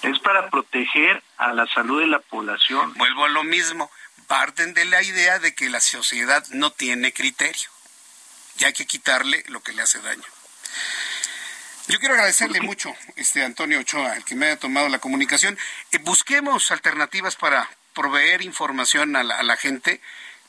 Es 0.01 0.19
para 0.19 0.49
proteger 0.49 1.21
a 1.37 1.53
la 1.53 1.67
salud 1.67 1.99
de 1.99 2.07
la 2.07 2.19
población. 2.19 2.93
Vuelvo 2.95 3.25
a 3.25 3.29
lo 3.29 3.43
mismo. 3.43 3.91
Parten 4.27 4.73
de 4.73 4.85
la 4.85 5.01
idea 5.01 5.39
de 5.39 5.55
que 5.55 5.69
la 5.69 5.81
sociedad 5.81 6.45
no 6.51 6.71
tiene 6.71 7.13
criterio 7.13 7.69
y 8.59 8.65
hay 8.65 8.73
que 8.73 8.85
quitarle 8.85 9.43
lo 9.47 9.61
que 9.61 9.73
le 9.73 9.81
hace 9.81 9.99
daño. 9.99 10.23
Yo 11.89 11.99
quiero 11.99 12.13
agradecerle 12.13 12.61
mucho, 12.61 12.95
este 13.15 13.43
Antonio 13.43 13.79
Ochoa, 13.79 14.15
el 14.15 14.23
que 14.23 14.35
me 14.35 14.45
haya 14.45 14.59
tomado 14.59 14.89
la 14.89 14.99
comunicación. 14.99 15.57
Eh, 15.91 15.97
busquemos 15.97 16.69
alternativas 16.69 17.35
para 17.35 17.67
proveer 17.95 18.43
información 18.43 19.15
a 19.15 19.23
la, 19.23 19.57
gente 19.57 19.99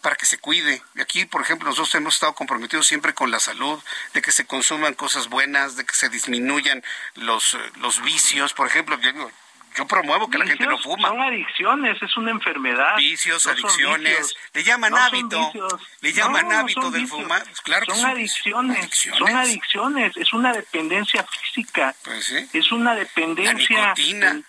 para 0.03 0.17
que 0.17 0.27
se 0.27 0.37
cuide. 0.37 0.83
Aquí, 1.01 1.25
por 1.25 1.41
ejemplo, 1.41 1.71
nosotros 1.71 1.95
hemos 1.95 2.13
estado 2.13 2.35
comprometidos 2.35 2.87
siempre 2.87 3.15
con 3.15 3.31
la 3.31 3.41
salud, 3.41 3.83
de 4.13 4.21
que 4.21 4.33
se 4.33 4.45
consuman 4.45 4.93
cosas 4.93 5.31
buenas, 5.31 5.77
de 5.77 5.87
que 5.87 5.95
se 5.95 6.11
disminuyan 6.11 6.85
los, 7.15 7.55
eh, 7.55 7.59
los 7.77 8.03
vicios. 8.03 8.53
Por 8.53 8.67
ejemplo, 8.67 9.01
yo, 9.01 9.31
yo 9.77 9.87
promuevo 9.87 10.29
que 10.29 10.39
la 10.39 10.47
gente 10.47 10.67
no 10.67 10.79
fuma. 10.79 11.09
Son 11.09 11.21
adicciones, 11.21 12.03
es 12.03 12.17
una 12.17 12.31
enfermedad. 12.31 12.97
Vicios, 12.97 13.47
adicciones. 13.47 14.35
Le 14.53 14.65
llaman 14.65 14.95
hábito. 14.95 15.53
Le 16.01 16.13
llaman 16.13 16.53
hábito 16.53 16.91
del 16.91 17.07
fumar. 17.07 17.45
Pues 17.45 17.61
claro 17.61 17.87
son, 17.95 18.05
adicciones, 18.05 18.91
Son 19.17 19.37
adicciones. 19.37 20.17
Es 20.17 20.33
una 20.33 20.53
dependencia 20.53 21.25
física. 21.25 21.95
Pues 22.03 22.25
sí. 22.25 22.49
Es 22.53 22.73
una 22.73 22.95
dependencia. 22.95 23.79
La 23.79 23.95
nicotina. 23.95 24.43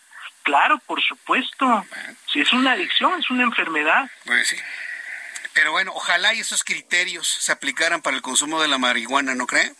Claro, 0.43 0.79
por 0.85 1.01
supuesto. 1.01 1.85
Si 2.31 2.41
es 2.41 2.51
una 2.51 2.71
adicción, 2.71 3.19
es 3.19 3.29
una 3.29 3.43
enfermedad. 3.43 4.09
Pues 4.25 4.47
sí. 4.47 4.57
Pero 5.53 5.71
bueno, 5.71 5.91
ojalá 5.93 6.33
y 6.33 6.39
esos 6.39 6.63
criterios 6.63 7.27
se 7.27 7.51
aplicaran 7.51 8.01
para 8.01 8.15
el 8.15 8.21
consumo 8.21 8.61
de 8.61 8.67
la 8.67 8.77
marihuana, 8.77 9.35
¿no 9.35 9.47
cree? 9.47 9.73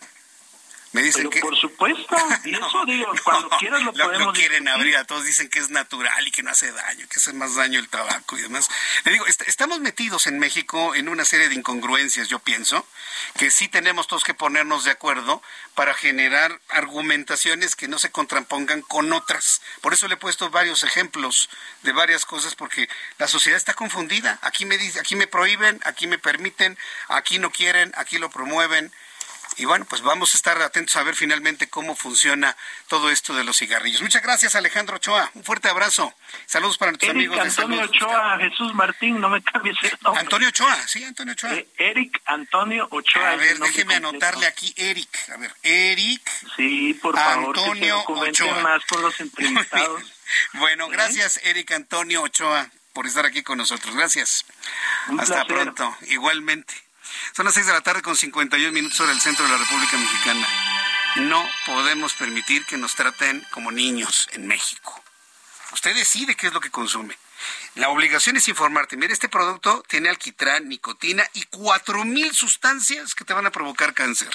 Me 0.92 1.02
dicen 1.02 1.30
que... 1.30 1.40
Por 1.40 1.56
supuesto, 1.56 2.16
y 2.44 2.54
eso 2.54 2.84
digo, 2.86 3.12
cuando 3.24 3.48
quieras 3.58 3.82
lo, 3.82 3.92
podemos... 3.92 4.26
Lo 4.26 4.32
quieren 4.32 4.68
abrir, 4.68 4.96
a 4.96 5.04
todos 5.04 5.24
dicen 5.24 5.48
que 5.48 5.58
es 5.58 5.70
natural 5.70 6.26
y 6.26 6.30
que 6.30 6.42
no 6.42 6.50
hace 6.50 6.70
daño, 6.70 7.06
que 7.08 7.18
hace 7.18 7.32
más 7.32 7.54
daño 7.54 7.80
el 7.80 7.88
tabaco 7.88 8.36
y 8.36 8.42
demás. 8.42 8.68
Le 9.04 9.12
digo, 9.12 9.26
estamos 9.26 9.80
metidos 9.80 10.26
en 10.26 10.38
México 10.38 10.94
en 10.94 11.08
una 11.08 11.24
serie 11.24 11.48
de 11.48 11.54
incongruencias, 11.54 12.28
yo 12.28 12.38
pienso, 12.40 12.86
que 13.38 13.50
sí 13.50 13.68
tenemos 13.68 14.06
todos 14.06 14.22
que 14.22 14.34
ponernos 14.34 14.84
de 14.84 14.90
acuerdo 14.90 15.42
para 15.74 15.94
generar 15.94 16.60
argumentaciones 16.68 17.74
que 17.74 17.88
no 17.88 17.98
se 17.98 18.10
contrapongan 18.10 18.82
con 18.82 19.12
otras. 19.14 19.62
Por 19.80 19.94
eso 19.94 20.08
le 20.08 20.14
he 20.14 20.18
puesto 20.18 20.50
varios 20.50 20.82
ejemplos 20.82 21.48
de 21.82 21.92
varias 21.92 22.26
cosas, 22.26 22.54
porque 22.54 22.88
la 23.16 23.28
sociedad 23.28 23.56
está 23.56 23.72
confundida. 23.72 24.38
Aquí 24.42 24.66
me, 24.66 24.76
dice, 24.76 25.00
aquí 25.00 25.16
me 25.16 25.26
prohíben, 25.26 25.80
aquí 25.84 26.06
me 26.06 26.18
permiten, 26.18 26.76
aquí 27.08 27.38
no 27.38 27.50
quieren, 27.50 27.92
aquí 27.96 28.18
lo 28.18 28.30
promueven 28.30 28.92
y 29.62 29.64
bueno, 29.64 29.84
pues 29.84 30.02
vamos 30.02 30.34
a 30.34 30.36
estar 30.36 30.60
atentos 30.60 30.96
a 30.96 31.04
ver 31.04 31.14
finalmente 31.14 31.68
cómo 31.68 31.94
funciona 31.94 32.56
todo 32.88 33.10
esto 33.10 33.32
de 33.32 33.44
los 33.44 33.58
cigarrillos. 33.58 34.02
Muchas 34.02 34.20
gracias, 34.20 34.56
Alejandro 34.56 34.96
Ochoa. 34.96 35.30
Un 35.34 35.44
fuerte 35.44 35.68
abrazo. 35.68 36.12
Saludos 36.46 36.78
para 36.78 36.90
nuestros 36.90 37.12
amigos 37.12 37.36
de 37.36 37.42
Antonio 37.42 37.82
Ochoa, 37.82 38.38
Jesús 38.38 38.74
Martín, 38.74 39.20
no 39.20 39.28
me 39.28 39.40
cambies 39.40 39.76
el 39.84 39.96
nombre. 40.00 40.20
Antonio 40.20 40.48
Ochoa, 40.48 40.76
sí, 40.88 41.04
Antonio 41.04 41.34
Ochoa. 41.34 41.54
Eh, 41.54 41.68
Eric 41.76 42.20
Antonio 42.24 42.88
Ochoa. 42.90 43.30
A 43.30 43.36
ver, 43.36 43.56
déjeme 43.60 43.94
anotarle 43.94 44.46
aquí, 44.46 44.74
Eric. 44.76 45.30
A 45.32 45.36
ver, 45.36 45.54
Eric. 45.62 46.28
Sí, 46.56 46.94
por 46.94 47.14
favor, 47.14 47.56
Antonio 47.56 48.02
Ochoa. 48.04 48.62
más 48.64 48.84
con 48.86 49.00
los 49.00 49.20
entrevistados. 49.20 50.02
Bueno, 50.54 50.88
gracias, 50.88 51.38
Eric 51.44 51.70
Antonio 51.70 52.22
Ochoa, 52.22 52.68
por 52.94 53.06
estar 53.06 53.26
aquí 53.26 53.44
con 53.44 53.58
nosotros. 53.58 53.94
Gracias. 53.94 54.44
Hasta 55.20 55.44
pronto. 55.44 55.96
Igualmente. 56.08 56.74
Son 57.34 57.44
las 57.44 57.54
6 57.54 57.66
de 57.66 57.72
la 57.72 57.80
tarde 57.80 58.02
con 58.02 58.16
51 58.16 58.72
minutos 58.72 58.98
sobre 58.98 59.12
el 59.12 59.20
centro 59.20 59.44
de 59.44 59.52
la 59.52 59.58
República 59.58 59.96
Mexicana. 59.96 60.46
No 61.16 61.46
podemos 61.66 62.14
permitir 62.14 62.64
que 62.66 62.76
nos 62.76 62.94
traten 62.94 63.46
como 63.50 63.70
niños 63.70 64.28
en 64.32 64.46
México. 64.46 65.02
Usted 65.72 65.94
decide 65.94 66.34
qué 66.34 66.48
es 66.48 66.52
lo 66.52 66.60
que 66.60 66.70
consume. 66.70 67.16
La 67.74 67.88
obligación 67.88 68.36
es 68.36 68.48
informarte. 68.48 68.96
Mira, 68.96 69.12
este 69.12 69.28
producto 69.28 69.82
tiene 69.88 70.08
alquitrán, 70.08 70.68
nicotina 70.68 71.24
y 71.32 71.44
cuatro 71.44 72.04
mil 72.04 72.34
sustancias 72.34 73.14
que 73.14 73.24
te 73.24 73.34
van 73.34 73.46
a 73.46 73.50
provocar 73.50 73.94
cáncer. 73.94 74.30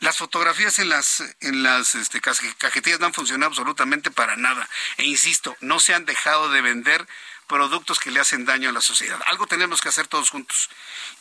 Las 0.00 0.16
fotografías 0.16 0.80
en 0.80 0.88
las, 0.88 1.22
en 1.40 1.62
las 1.62 1.94
este, 1.94 2.20
cajetillas 2.20 2.98
no 2.98 3.06
han 3.06 3.14
funcionado 3.14 3.50
absolutamente 3.50 4.10
para 4.10 4.36
nada. 4.36 4.68
E 4.96 5.04
insisto, 5.04 5.56
no 5.60 5.78
se 5.78 5.94
han 5.94 6.04
dejado 6.04 6.50
de 6.50 6.60
vender 6.60 7.06
productos 7.52 8.00
que 8.00 8.10
le 8.10 8.18
hacen 8.18 8.46
daño 8.46 8.70
a 8.70 8.72
la 8.72 8.80
sociedad. 8.80 9.20
Algo 9.26 9.46
tenemos 9.46 9.82
que 9.82 9.90
hacer 9.90 10.08
todos 10.08 10.30
juntos. 10.30 10.70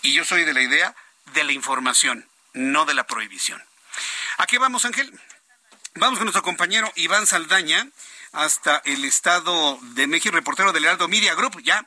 Y 0.02 0.14
yo 0.14 0.24
soy 0.24 0.46
de 0.46 0.54
la 0.54 0.62
idea 0.62 0.96
de 1.34 1.44
la 1.44 1.52
información, 1.52 2.26
no 2.54 2.86
de 2.86 2.94
la 2.94 3.06
prohibición. 3.06 3.62
¿A 4.38 4.48
qué 4.48 4.58
vamos, 4.58 4.86
Ángel? 4.86 5.12
Vamos 5.96 6.20
con 6.20 6.26
nuestro 6.26 6.42
compañero 6.42 6.90
Iván 6.96 7.28
Saldaña 7.28 7.86
hasta 8.32 8.82
el 8.86 9.04
Estado 9.04 9.78
de 9.82 10.08
México, 10.08 10.34
reportero 10.34 10.72
del 10.72 10.86
Heraldo 10.86 11.10
Media 11.10 11.36
Group. 11.36 11.62
Ya, 11.64 11.86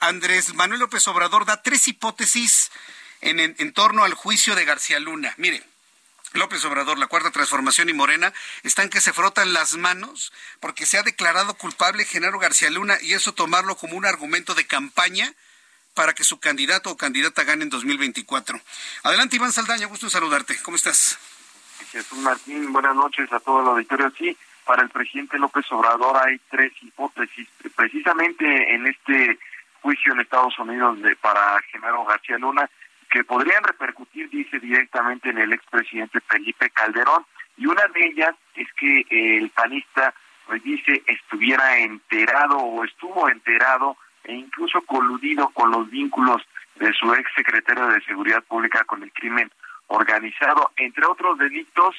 Andrés 0.00 0.52
Manuel 0.54 0.80
López 0.80 1.06
Obrador 1.06 1.44
da 1.44 1.62
tres 1.62 1.86
hipótesis 1.86 2.72
en, 3.20 3.38
en 3.38 3.72
torno 3.72 4.02
al 4.02 4.14
juicio 4.14 4.56
de 4.56 4.64
García 4.64 4.98
Luna. 4.98 5.32
Mire, 5.36 5.62
López 6.32 6.64
Obrador, 6.64 6.98
la 6.98 7.08
Cuarta 7.08 7.30
Transformación 7.30 7.88
y 7.88 7.92
Morena 7.92 8.32
están 8.62 8.88
que 8.88 9.00
se 9.00 9.12
frotan 9.12 9.52
las 9.52 9.76
manos 9.76 10.32
porque 10.60 10.86
se 10.86 10.98
ha 10.98 11.02
declarado 11.02 11.54
culpable 11.54 12.04
Genaro 12.04 12.38
García 12.38 12.70
Luna 12.70 12.96
y 13.00 13.14
eso 13.14 13.34
tomarlo 13.34 13.76
como 13.76 13.96
un 13.96 14.06
argumento 14.06 14.54
de 14.54 14.66
campaña 14.66 15.34
para 15.94 16.14
que 16.14 16.24
su 16.24 16.38
candidato 16.38 16.90
o 16.90 16.96
candidata 16.96 17.44
gane 17.44 17.64
en 17.64 17.70
2024. 17.70 18.60
Adelante, 19.02 19.36
Iván 19.36 19.52
Saldaña, 19.52 19.86
gusto 19.86 20.06
en 20.06 20.10
saludarte. 20.10 20.56
¿Cómo 20.62 20.76
estás? 20.76 21.18
Jesús 21.90 22.18
Martín, 22.18 22.72
buenas 22.72 22.94
noches 22.94 23.32
a 23.32 23.40
todo 23.40 23.62
el 23.62 23.68
auditorio. 23.68 24.12
Sí, 24.16 24.36
para 24.64 24.82
el 24.82 24.90
presidente 24.90 25.38
López 25.38 25.64
Obrador 25.72 26.16
hay 26.24 26.40
tres 26.48 26.72
hipótesis. 26.80 27.48
Precisamente 27.74 28.74
en 28.74 28.86
este 28.86 29.38
juicio 29.82 30.12
en 30.12 30.20
Estados 30.20 30.56
Unidos 30.58 31.00
de, 31.02 31.16
para 31.16 31.60
Genaro 31.72 32.04
García 32.04 32.38
Luna, 32.38 32.70
que 33.10 33.24
podrían 33.24 33.62
repercutir, 33.64 34.30
dice, 34.30 34.60
directamente 34.60 35.30
en 35.30 35.38
el 35.38 35.52
expresidente 35.52 36.20
Felipe 36.20 36.70
Calderón. 36.70 37.26
Y 37.56 37.66
una 37.66 37.86
de 37.88 38.06
ellas 38.06 38.34
es 38.54 38.68
que 38.74 39.04
el 39.10 39.50
panista, 39.50 40.14
pues 40.46 40.62
dice, 40.62 41.02
estuviera 41.06 41.78
enterado 41.78 42.56
o 42.58 42.84
estuvo 42.84 43.28
enterado 43.28 43.96
e 44.24 44.34
incluso 44.34 44.80
coludido 44.82 45.48
con 45.50 45.70
los 45.70 45.90
vínculos 45.90 46.42
de 46.76 46.92
su 46.92 47.12
ex 47.14 47.28
secretario 47.34 47.88
de 47.88 48.00
Seguridad 48.02 48.42
Pública 48.44 48.84
con 48.84 49.02
el 49.02 49.12
crimen 49.12 49.50
organizado, 49.88 50.70
entre 50.76 51.04
otros 51.04 51.36
delitos. 51.38 51.96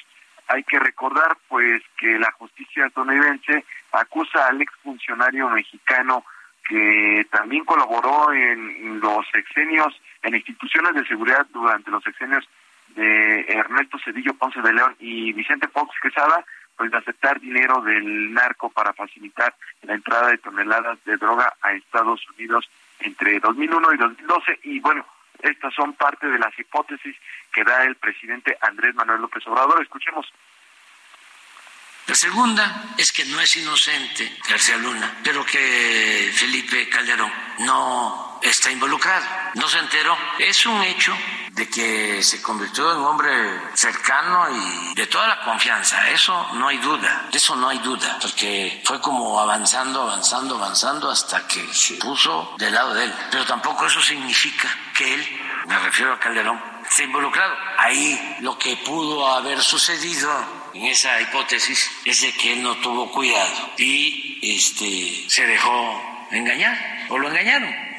Hay 0.48 0.64
que 0.64 0.78
recordar, 0.78 1.36
pues, 1.48 1.82
que 1.98 2.18
la 2.18 2.32
justicia 2.32 2.86
estadounidense 2.86 3.64
acusa 3.92 4.48
al 4.48 4.60
exfuncionario 4.60 5.48
mexicano 5.50 6.24
que 6.68 7.26
también 7.30 7.64
colaboró 7.64 8.32
en 8.32 9.00
los 9.00 9.26
sexenios, 9.32 10.00
en 10.22 10.34
instituciones 10.34 10.94
de 10.94 11.06
seguridad 11.06 11.46
durante 11.52 11.90
los 11.90 12.02
sexenios 12.02 12.48
de 12.88 13.40
Ernesto 13.48 13.98
Cedillo 14.04 14.34
Ponce 14.34 14.60
de 14.60 14.72
León 14.72 14.94
y 14.98 15.32
Vicente 15.32 15.68
Fox 15.68 15.94
Quesada, 16.02 16.44
pues 16.76 16.90
de 16.90 16.98
aceptar 16.98 17.40
dinero 17.40 17.80
del 17.80 18.32
narco 18.32 18.70
para 18.70 18.92
facilitar 18.92 19.54
la 19.82 19.94
entrada 19.94 20.28
de 20.28 20.38
toneladas 20.38 21.02
de 21.04 21.16
droga 21.16 21.54
a 21.62 21.72
Estados 21.72 22.20
Unidos 22.36 22.68
entre 23.00 23.40
2001 23.40 23.94
y 23.94 23.96
2012 23.96 24.60
y 24.64 24.80
bueno, 24.80 25.06
estas 25.40 25.74
son 25.74 25.94
parte 25.94 26.28
de 26.28 26.38
las 26.38 26.56
hipótesis 26.58 27.16
que 27.52 27.64
da 27.64 27.84
el 27.84 27.96
presidente 27.96 28.56
Andrés 28.60 28.94
Manuel 28.94 29.20
López 29.20 29.46
Obrador. 29.46 29.82
Escuchemos. 29.82 30.32
La 32.06 32.14
segunda 32.14 32.94
es 32.96 33.12
que 33.12 33.24
no 33.26 33.40
es 33.40 33.56
inocente 33.56 34.30
García 34.48 34.76
Luna, 34.76 35.18
pero 35.24 35.44
que 35.44 36.30
Felipe 36.32 36.88
Calderón 36.88 37.30
no 37.60 38.31
está 38.42 38.70
involucrado, 38.70 39.24
no 39.54 39.68
se 39.68 39.78
enteró. 39.78 40.16
Es 40.38 40.66
un 40.66 40.82
hecho 40.82 41.16
de 41.52 41.68
que 41.68 42.22
se 42.22 42.40
convirtió 42.40 42.92
en 42.92 42.98
hombre 42.98 43.30
cercano 43.74 44.46
y 44.50 44.94
de 44.94 45.06
toda 45.06 45.28
la 45.28 45.40
confianza, 45.42 46.08
eso 46.10 46.48
no 46.54 46.68
hay 46.68 46.78
duda, 46.78 47.28
eso 47.30 47.54
no 47.56 47.68
hay 47.68 47.78
duda, 47.78 48.18
porque 48.20 48.82
fue 48.84 49.00
como 49.00 49.38
avanzando, 49.38 50.02
avanzando, 50.02 50.56
avanzando 50.56 51.10
hasta 51.10 51.46
que 51.46 51.62
se 51.72 51.94
puso 51.94 52.54
del 52.58 52.72
lado 52.72 52.94
de 52.94 53.04
él. 53.04 53.14
Pero 53.30 53.44
tampoco 53.44 53.86
eso 53.86 54.00
significa 54.00 54.68
que 54.94 55.14
él, 55.14 55.40
me 55.66 55.78
refiero 55.78 56.14
a 56.14 56.18
Calderón, 56.18 56.60
esté 56.88 57.04
involucrado. 57.04 57.54
Ahí 57.78 58.38
lo 58.40 58.58
que 58.58 58.76
pudo 58.78 59.26
haber 59.34 59.60
sucedido 59.62 60.30
en 60.74 60.86
esa 60.86 61.20
hipótesis 61.20 61.90
es 62.04 62.22
de 62.22 62.32
que 62.32 62.54
él 62.54 62.62
no 62.62 62.76
tuvo 62.76 63.10
cuidado 63.10 63.72
y 63.76 64.56
este 64.56 65.28
se 65.28 65.46
dejó 65.46 66.26
engañar 66.30 67.06
o 67.10 67.18
lo 67.18 67.28
engañaron. 67.28 67.91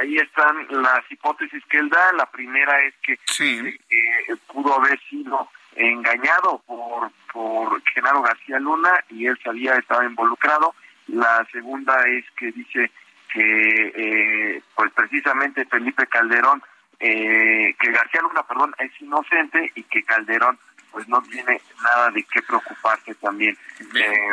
Ahí 0.00 0.16
están 0.16 0.66
las 0.70 1.10
hipótesis 1.10 1.62
que 1.68 1.78
él 1.78 1.88
da. 1.88 2.12
La 2.14 2.26
primera 2.26 2.82
es 2.84 2.94
que 3.02 3.12
eh, 3.12 4.36
pudo 4.52 4.74
haber 4.80 4.98
sido 5.08 5.48
engañado 5.76 6.62
por, 6.66 7.10
por 7.32 7.82
Genaro 7.92 8.22
García 8.22 8.58
Luna 8.58 8.92
y 9.10 9.26
él 9.26 9.38
sabía 9.42 9.76
estaba 9.76 10.04
involucrado. 10.04 10.74
La 11.08 11.46
segunda 11.52 11.96
es 12.08 12.24
que 12.36 12.50
dice 12.52 12.90
que 13.32 13.92
eh, 13.94 14.62
pues 14.74 14.92
precisamente 14.92 15.66
Felipe 15.66 16.06
Calderón 16.06 16.62
eh, 17.00 17.74
que 17.78 17.90
García 17.90 18.22
Luna, 18.22 18.42
perdón, 18.44 18.74
es 18.78 18.90
inocente 19.00 19.72
y 19.74 19.82
que 19.84 20.02
Calderón 20.04 20.58
pues 20.90 21.08
no 21.08 21.20
tiene 21.22 21.60
nada 21.82 22.10
de 22.10 22.22
qué 22.24 22.40
preocuparse 22.42 23.14
también. 23.16 23.58
Eh, 23.94 24.28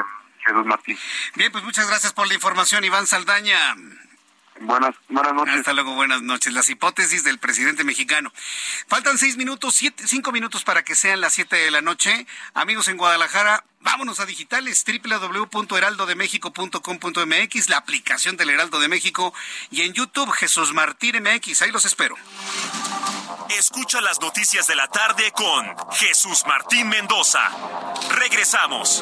Jesús 0.46 0.66
Martín. 0.66 0.98
Bien, 1.36 1.52
pues 1.52 1.64
muchas 1.64 1.88
gracias 1.88 2.14
por 2.14 2.28
la 2.28 2.34
información, 2.34 2.84
Iván 2.84 3.08
Saldaña. 3.08 3.76
Buenas, 4.64 4.94
buenas 5.10 5.34
noches. 5.34 5.56
Hasta 5.56 5.74
luego, 5.74 5.96
buenas 5.96 6.22
noches. 6.22 6.54
Las 6.54 6.70
hipótesis 6.70 7.24
del 7.24 7.40
presidente 7.40 7.84
mexicano. 7.84 8.32
Faltan 8.88 9.18
seis 9.18 9.36
minutos, 9.36 9.74
siete, 9.74 10.08
cinco 10.08 10.32
minutos 10.32 10.64
para 10.64 10.84
que 10.84 10.94
sean 10.94 11.20
las 11.20 11.34
siete 11.34 11.56
de 11.56 11.72
la 11.72 11.82
noche. 11.82 12.28
Amigos 12.54 12.88
en 12.88 12.98
Guadalajara, 12.98 13.66
vámonos 13.80 14.20
a 14.20 14.28
digitales, 14.28 14.86
www.heraldodemexico.com.mx, 14.86 17.70
la 17.70 17.78
aplicación 17.78 18.38
del 18.38 18.52
Heraldo 18.52 18.80
de 18.80 18.88
México 18.88 19.34
y 19.72 19.82
en 19.82 19.94
YouTube 19.94 20.30
Jesús 20.32 20.74
Martín 20.74 21.24
MX. 21.24 21.64
Ahí 21.64 21.72
los 21.72 21.86
espero. 21.86 22.16
Escucha 23.58 24.00
las 24.02 24.22
noticias 24.22 24.68
de 24.68 24.76
la 24.76 24.88
tarde 24.88 25.32
con 25.32 25.76
Jesús 25.94 26.44
Martín 26.46 26.88
Mendoza. 26.88 27.50
Regresamos. 28.12 29.02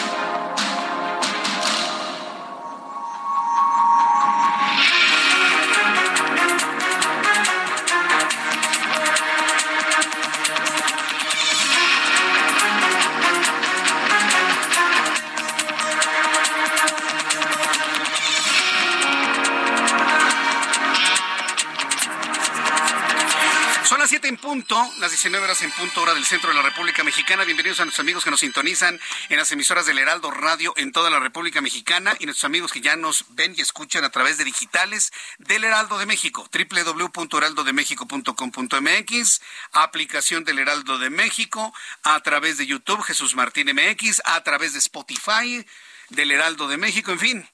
En 24.31 24.37
punto, 24.37 24.81
las 24.99 25.11
19 25.11 25.43
horas 25.43 25.61
en 25.61 25.71
punto 25.71 26.01
hora 26.01 26.13
del 26.13 26.23
centro 26.23 26.51
de 26.51 26.55
la 26.55 26.61
República 26.61 27.03
Mexicana. 27.03 27.43
Bienvenidos 27.43 27.81
a 27.81 27.83
nuestros 27.83 27.99
amigos 27.99 28.23
que 28.23 28.31
nos 28.31 28.39
sintonizan 28.39 28.97
en 29.27 29.37
las 29.37 29.51
emisoras 29.51 29.85
del 29.85 29.97
Heraldo 29.97 30.31
Radio 30.31 30.73
en 30.77 30.93
toda 30.93 31.09
la 31.09 31.19
República 31.19 31.59
Mexicana 31.59 32.15
y 32.17 32.23
nuestros 32.25 32.45
amigos 32.45 32.71
que 32.71 32.79
ya 32.79 32.95
nos 32.95 33.25
ven 33.35 33.53
y 33.57 33.61
escuchan 33.61 34.05
a 34.05 34.09
través 34.09 34.37
de 34.37 34.45
digitales 34.45 35.11
del 35.37 35.65
Heraldo 35.65 35.97
de 35.97 36.05
México, 36.05 36.49
www.heraldodemexico.com.mx, 36.49 39.41
aplicación 39.73 40.45
del 40.45 40.59
Heraldo 40.59 40.97
de 40.97 41.09
México, 41.09 41.73
a 42.03 42.17
través 42.21 42.57
de 42.57 42.67
YouTube 42.67 43.03
Jesús 43.03 43.35
Martín 43.35 43.67
MX, 43.75 44.21
a 44.23 44.41
través 44.43 44.71
de 44.71 44.79
Spotify 44.79 45.65
del 46.07 46.31
Heraldo 46.31 46.69
de 46.69 46.77
México, 46.77 47.11
en 47.11 47.19
fin 47.19 47.45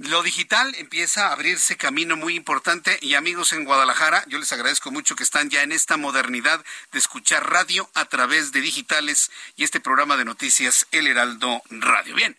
lo 0.00 0.22
digital 0.22 0.74
empieza 0.78 1.28
a 1.28 1.32
abrirse 1.32 1.76
camino 1.76 2.16
muy 2.16 2.34
importante 2.34 2.98
y 3.02 3.14
amigos 3.14 3.52
en 3.52 3.64
Guadalajara, 3.64 4.24
yo 4.28 4.38
les 4.38 4.50
agradezco 4.50 4.90
mucho 4.90 5.14
que 5.14 5.22
están 5.22 5.50
ya 5.50 5.62
en 5.62 5.72
esta 5.72 5.98
modernidad 5.98 6.64
de 6.90 6.98
escuchar 6.98 7.50
radio 7.50 7.90
a 7.92 8.06
través 8.06 8.50
de 8.50 8.62
digitales 8.62 9.30
y 9.56 9.64
este 9.64 9.78
programa 9.78 10.16
de 10.16 10.24
noticias 10.24 10.86
El 10.90 11.06
Heraldo 11.06 11.62
Radio. 11.68 12.14
Bien. 12.14 12.34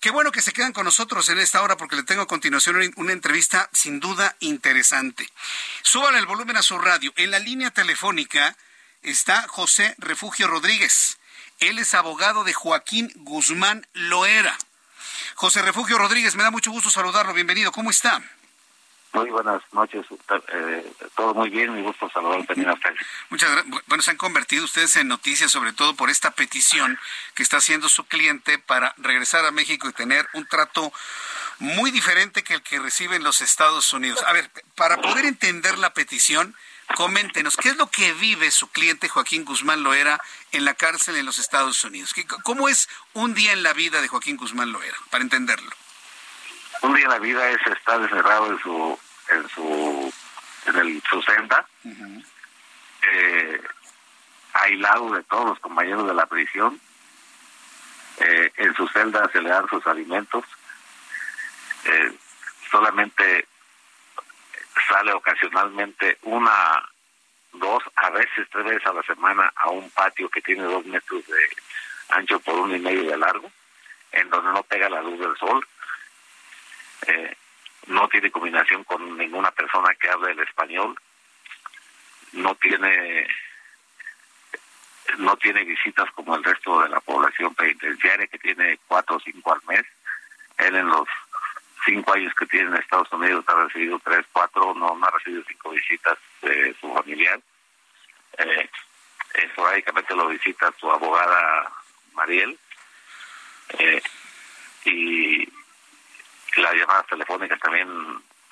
Qué 0.00 0.10
bueno 0.10 0.32
que 0.32 0.42
se 0.42 0.52
quedan 0.52 0.72
con 0.72 0.84
nosotros 0.84 1.28
en 1.28 1.38
esta 1.38 1.62
hora 1.62 1.76
porque 1.76 1.94
le 1.94 2.02
tengo 2.02 2.22
a 2.22 2.26
continuación 2.26 2.92
una 2.96 3.12
entrevista 3.12 3.70
sin 3.72 4.00
duda 4.00 4.34
interesante. 4.40 5.30
Suban 5.82 6.16
el 6.16 6.26
volumen 6.26 6.56
a 6.56 6.62
su 6.62 6.76
radio. 6.76 7.12
En 7.14 7.30
la 7.30 7.38
línea 7.38 7.70
telefónica 7.70 8.56
está 9.02 9.46
José 9.46 9.94
Refugio 9.98 10.48
Rodríguez. 10.48 11.18
Él 11.60 11.78
es 11.78 11.94
abogado 11.94 12.42
de 12.42 12.52
Joaquín 12.52 13.12
Guzmán 13.14 13.86
Loera. 13.92 14.58
José 15.34 15.62
Refugio 15.62 15.98
Rodríguez, 15.98 16.36
me 16.36 16.42
da 16.42 16.50
mucho 16.50 16.70
gusto 16.70 16.90
saludarlo. 16.90 17.34
Bienvenido. 17.34 17.72
¿Cómo 17.72 17.90
está? 17.90 18.22
Muy 19.16 19.30
buenas 19.30 19.62
noches, 19.72 20.04
eh, 20.52 20.92
todo 21.14 21.32
muy 21.32 21.48
bien, 21.48 21.74
mi 21.74 21.80
gusto 21.80 22.10
saludar 22.10 22.44
también 22.44 22.68
a 22.68 22.74
ustedes. 22.74 22.98
Muchas 23.30 23.50
gracias. 23.50 23.82
Bueno, 23.86 24.02
se 24.02 24.10
han 24.10 24.18
convertido 24.18 24.64
ustedes 24.64 24.94
en 24.96 25.08
noticias, 25.08 25.50
sobre 25.50 25.72
todo 25.72 25.96
por 25.96 26.10
esta 26.10 26.32
petición 26.32 26.98
que 27.34 27.42
está 27.42 27.56
haciendo 27.56 27.88
su 27.88 28.04
cliente 28.04 28.58
para 28.58 28.94
regresar 28.98 29.46
a 29.46 29.52
México 29.52 29.88
y 29.88 29.94
tener 29.94 30.28
un 30.34 30.46
trato 30.46 30.92
muy 31.60 31.90
diferente 31.92 32.44
que 32.44 32.54
el 32.54 32.62
que 32.62 32.78
recibe 32.78 33.16
en 33.16 33.24
los 33.24 33.40
Estados 33.40 33.90
Unidos. 33.94 34.22
A 34.26 34.34
ver, 34.34 34.50
para 34.74 34.98
poder 34.98 35.24
entender 35.24 35.78
la 35.78 35.94
petición, 35.94 36.54
Coméntenos, 36.94 37.56
¿qué 37.56 37.70
es 37.70 37.76
lo 37.76 37.88
que 37.88 38.12
vive 38.12 38.50
su 38.50 38.68
cliente 38.68 39.08
Joaquín 39.08 39.44
Guzmán 39.44 39.82
Loera 39.82 40.20
en 40.52 40.64
la 40.64 40.74
cárcel 40.74 41.16
en 41.16 41.26
los 41.26 41.38
Estados 41.38 41.82
Unidos? 41.84 42.14
¿Cómo 42.44 42.68
es 42.68 42.88
un 43.12 43.34
día 43.34 43.52
en 43.52 43.62
la 43.62 43.72
vida 43.72 44.00
de 44.00 44.08
Joaquín 44.08 44.36
Guzmán 44.36 44.72
Loera, 44.72 44.96
para 45.10 45.22
entenderlo? 45.22 45.70
Un 46.82 46.94
día 46.94 47.04
en 47.04 47.10
la 47.10 47.18
vida 47.18 47.50
es 47.50 47.66
estar 47.66 48.00
encerrado 48.00 48.52
en 48.52 48.58
su 48.60 48.98
en 49.28 49.48
su 49.48 50.12
en 50.66 50.76
el, 50.76 51.02
su 51.08 51.22
celda, 51.22 51.66
eh, 53.02 53.60
aislado 54.52 55.12
de 55.12 55.22
todos 55.24 55.46
los 55.46 55.58
compañeros 55.60 56.06
de 56.06 56.14
la 56.14 56.26
prisión. 56.26 56.80
Eh, 58.18 58.52
en 58.56 58.74
su 58.74 58.88
celda 58.88 59.28
se 59.32 59.40
le 59.40 59.50
dan 59.50 59.68
sus 59.68 59.86
alimentos. 59.86 60.44
Eh, 61.84 62.12
solamente 62.70 63.46
sale 64.88 65.12
ocasionalmente 65.12 66.18
una, 66.22 66.88
dos, 67.52 67.82
a 67.96 68.10
veces 68.10 68.46
tres 68.50 68.64
veces 68.64 68.86
a 68.86 68.92
la 68.92 69.02
semana 69.02 69.52
a 69.56 69.70
un 69.70 69.90
patio 69.90 70.28
que 70.28 70.42
tiene 70.42 70.64
dos 70.64 70.84
metros 70.86 71.26
de 71.26 71.48
ancho 72.10 72.38
por 72.40 72.54
uno 72.54 72.76
y 72.76 72.80
medio 72.80 73.10
de 73.10 73.16
largo, 73.16 73.50
en 74.12 74.30
donde 74.30 74.52
no 74.52 74.62
pega 74.62 74.88
la 74.88 75.02
luz 75.02 75.18
del 75.18 75.36
sol. 75.36 75.66
Eh, 77.06 77.36
no 77.86 78.08
tiene 78.08 78.30
combinación 78.30 78.84
con 78.84 79.16
ninguna 79.16 79.50
persona 79.52 79.94
que 79.94 80.10
hable 80.10 80.32
el 80.32 80.40
español, 80.40 80.98
no 82.32 82.54
tiene 82.56 83.28
no 85.18 85.36
tiene 85.36 85.64
visitas 85.64 86.10
como 86.12 86.34
el 86.34 86.44
resto 86.44 86.82
de 86.82 86.88
la 86.88 87.00
población 87.00 87.54
penitenciaria 87.54 88.26
que 88.26 88.38
tiene 88.38 88.78
cuatro 88.86 89.16
o 89.16 89.20
cinco 89.20 89.52
al 89.54 89.60
mes. 89.68 89.86
Él 90.58 90.74
en 90.74 90.88
los 90.88 91.08
cinco 91.86 92.12
años 92.12 92.34
que 92.34 92.46
tiene 92.46 92.68
en 92.68 92.76
Estados 92.76 93.10
Unidos 93.12 93.44
ha 93.46 93.54
recibido 93.54 93.98
tres, 94.04 94.26
cuatro, 94.32 94.74
no, 94.74 94.94
no 94.94 95.06
ha 95.06 95.10
recibido 95.12 95.42
cinco 95.46 95.70
visitas 95.70 96.18
de 96.42 96.74
su 96.80 96.92
familiar. 96.92 97.40
Eh, 98.38 98.68
esporádicamente 99.34 100.14
lo 100.14 100.28
visita 100.28 100.72
su 100.78 100.90
abogada 100.90 101.72
Mariel 102.12 102.58
eh, 103.78 104.02
y 104.84 105.48
las 106.56 106.74
llamadas 106.74 107.06
telefónicas 107.06 107.60
también 107.60 107.88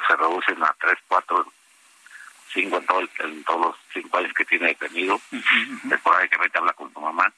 se 0.07 0.16
reducen 0.16 0.62
a 0.62 0.74
tres, 0.80 0.99
cuatro, 1.09 1.47
cinco 2.53 2.78
en, 2.78 2.87
todo 2.87 3.01
en 3.01 3.45
todos 3.45 3.61
los 3.61 3.76
cinco 3.93 4.18
años 4.18 4.32
que 4.35 4.45
tiene 4.45 4.68
detenido. 4.68 5.20
Esporádicamente 5.91 6.59
habla 6.59 6.72
con 6.74 6.93
su 6.93 7.01
mamá. 7.01 7.32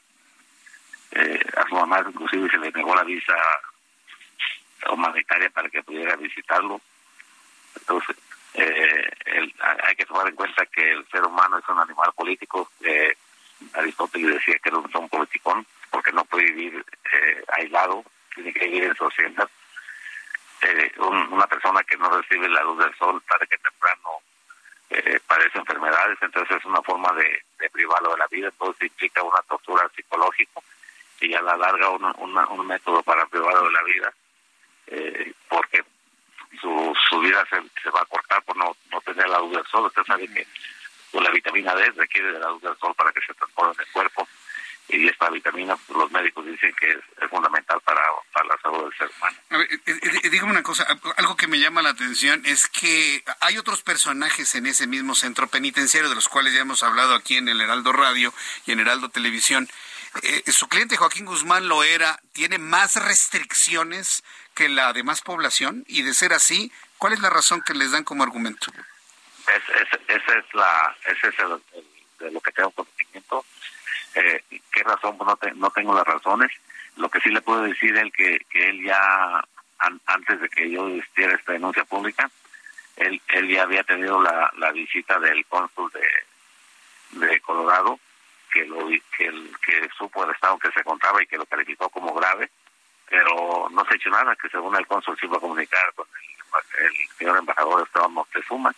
Eh, 1.12 1.40
a 1.56 1.68
su 1.68 1.74
mamá 1.74 2.04
inclusive 2.06 2.50
se 2.50 2.58
le 2.58 2.70
negó 2.72 2.94
la 2.94 3.04
visa 3.04 3.34
humanitaria 4.90 5.50
para 5.50 5.68
que 5.68 5.82
pudiera 5.82 6.16
visitarlo. 6.16 6.80
Entonces, 7.76 8.16
eh, 8.54 9.10
hay 9.84 9.96
que 9.96 10.06
tomar 10.06 10.26
en 10.28 10.34
cuenta 10.34 10.64
que 10.66 10.92
el 10.92 11.06
ser 11.08 11.22
humano 11.24 11.58
es 11.58 11.68
un 11.68 11.78
animal 11.78 12.12
político. 12.14 12.70
Eh, 12.80 13.14
Aristóteles 13.74 14.34
decía 14.34 14.58
que 14.58 14.68
era 14.68 14.78
un, 14.78 15.08
politicón 15.08 15.66
porque 15.90 16.12
no 16.12 16.24
puede 16.24 16.50
vivir 16.52 16.84
eh, 17.12 17.44
aislado, 17.56 18.04
tiene 18.34 18.52
que 18.52 18.66
vivir 18.66 18.84
en 18.84 18.96
sociedad. 18.96 19.48
Eh, 20.62 20.92
una 20.98 21.46
persona 21.46 21.82
que 21.84 21.96
no 21.96 22.08
recibe 22.08 22.48
la 22.48 22.62
luz 22.62 22.78
del 22.78 22.94
sol 22.96 23.22
para 23.28 23.46
que 23.46 23.58
temprano 23.58 24.20
eh, 24.88 25.20
padece 25.26 25.58
enfermedades, 25.58 26.16
entonces 26.20 26.56
es 26.56 26.64
una 26.64 26.80
forma 26.82 27.12
de, 27.12 27.42
privarlo 27.70 28.12
de 28.12 28.18
la 28.18 28.26
vida, 28.28 28.48
entonces 28.48 28.88
implica 28.88 29.22
una 29.22 29.42
tortura 29.42 29.86
psicológica 29.94 30.60
y 31.20 31.34
a 31.34 31.42
la 31.42 31.56
larga 31.56 31.90
un, 31.90 32.04
un 32.04 32.66
método 32.66 33.02
para 33.02 33.26
privarlo 33.26 33.64
de 33.64 33.72
la 33.72 33.82
vida, 33.82 34.14
eh, 34.86 35.32
porque 35.48 35.84
su 37.26 37.30
vida 37.30 37.46
se, 37.82 37.90
va 37.90 38.00
a 38.00 38.06
cortar 38.06 38.42
por 38.44 38.56
no, 38.56 38.76
no 38.90 39.00
tener 39.00 39.28
la 39.28 39.38
luz 39.38 39.52
del 39.52 39.66
sol. 39.66 39.86
Usted 39.86 40.02
sabe 40.04 40.28
que 40.28 40.46
pues, 41.10 41.24
la 41.24 41.30
vitamina 41.30 41.74
D 41.74 41.90
requiere 41.96 42.32
de 42.32 42.38
la 42.38 42.50
luz 42.50 42.62
del 42.62 42.76
sol 42.78 42.94
para 42.94 43.12
que 43.12 43.20
se 43.20 43.34
transforme 43.34 43.72
en 43.74 43.80
el 43.80 43.92
cuerpo 43.92 44.28
y 44.88 45.08
esta 45.08 45.28
vitamina 45.30 45.76
los 45.88 46.10
médicos 46.12 46.46
dicen 46.46 46.72
que 46.78 46.90
es, 46.90 47.30
fundamental 47.30 47.80
para, 47.80 48.00
para, 48.32 48.46
la 48.46 48.56
salud 48.62 48.84
del 48.84 48.96
ser 48.96 49.10
humano. 49.16 49.36
A 49.50 49.56
ver, 49.58 49.68
eh, 49.72 49.80
eh, 50.22 50.30
dígame 50.30 50.52
una 50.52 50.62
cosa, 50.62 50.86
algo 51.16 51.36
que 51.36 51.48
me 51.48 51.58
llama 51.58 51.82
la 51.82 51.90
atención 51.90 52.40
es 52.44 52.68
que 52.68 53.24
hay 53.40 53.58
otros 53.58 53.82
personajes 53.82 54.54
en 54.54 54.66
ese 54.66 54.86
mismo 54.86 55.16
centro 55.16 55.48
penitenciario 55.48 56.08
de 56.08 56.14
los 56.14 56.28
cuales 56.28 56.54
ya 56.54 56.60
hemos 56.60 56.84
hablado 56.84 57.14
aquí 57.14 57.36
en 57.36 57.48
el 57.48 57.60
Heraldo 57.60 57.92
Radio 57.92 58.32
y 58.64 58.72
en 58.72 58.80
Heraldo 58.80 59.08
Televisión. 59.08 59.68
Eh, 60.22 60.44
su 60.52 60.68
cliente 60.68 60.96
Joaquín 60.96 61.26
Guzmán 61.26 61.68
lo 61.68 61.82
era, 61.82 62.20
tiene 62.32 62.58
más 62.58 62.94
restricciones 62.96 64.22
que 64.54 64.68
la 64.68 64.92
demás 64.92 65.20
población 65.20 65.84
y 65.88 66.02
de 66.02 66.14
ser 66.14 66.32
así, 66.32 66.72
¿cuál 66.98 67.12
es 67.12 67.20
la 67.20 67.30
razón 67.30 67.62
que 67.62 67.74
les 67.74 67.90
dan 67.92 68.04
como 68.04 68.22
argumento? 68.22 68.72
Es, 69.48 69.62
es, 69.80 70.00
esa 70.08 70.38
es 70.38 70.54
la, 70.54 70.96
ese 71.06 71.28
es 71.28 71.38
el, 71.38 71.84
de 72.18 72.30
lo 72.32 72.40
que 72.40 72.52
tengo 72.52 72.70
conocimiento 72.70 73.44
eh, 74.16 74.42
¿Qué 74.72 74.82
razón? 74.82 75.18
Pues 75.18 75.28
no, 75.28 75.38
no 75.56 75.70
tengo 75.70 75.94
las 75.94 76.06
razones. 76.06 76.50
Lo 76.96 77.10
que 77.10 77.20
sí 77.20 77.28
le 77.28 77.42
puedo 77.42 77.62
decir 77.62 77.94
es 77.96 78.12
que, 78.12 78.40
él 78.50 78.82
ya, 78.82 79.44
antes 80.06 80.40
de 80.40 80.48
que 80.48 80.70
yo 80.70 80.88
hiciera 80.88 81.34
esta 81.34 81.52
denuncia 81.52 81.84
pública, 81.84 82.30
él, 82.96 83.20
él 83.28 83.48
ya 83.48 83.64
había 83.64 83.84
tenido 83.84 84.20
la, 84.22 84.72
visita 84.72 85.18
del 85.20 85.44
cónsul 85.46 85.92
de, 87.12 87.40
Colorado, 87.42 88.00
que, 88.50 88.64
lo, 88.64 88.88
que 88.88 89.88
supo 89.98 90.24
el 90.24 90.30
estado 90.30 90.58
que 90.58 90.72
se 90.72 90.80
encontraba 90.80 91.22
y 91.22 91.26
que 91.26 91.36
lo 91.36 91.44
calificó 91.44 91.90
como 91.90 92.14
grave, 92.14 92.50
pero 93.08 93.68
no 93.70 93.84
se 93.84 93.92
ha 93.92 93.96
hecho 93.96 94.10
nada, 94.10 94.34
que 94.36 94.48
según 94.48 94.74
el 94.76 94.86
cónsul 94.86 95.18
se 95.18 95.26
iba 95.26 95.36
a 95.36 95.40
comunicar 95.40 95.92
con 95.94 96.06
el, 96.06 96.35
el 96.78 97.16
señor 97.18 97.38
embajador 97.38 97.82
Esteban 97.82 98.12
Moctezuma, 98.12 98.74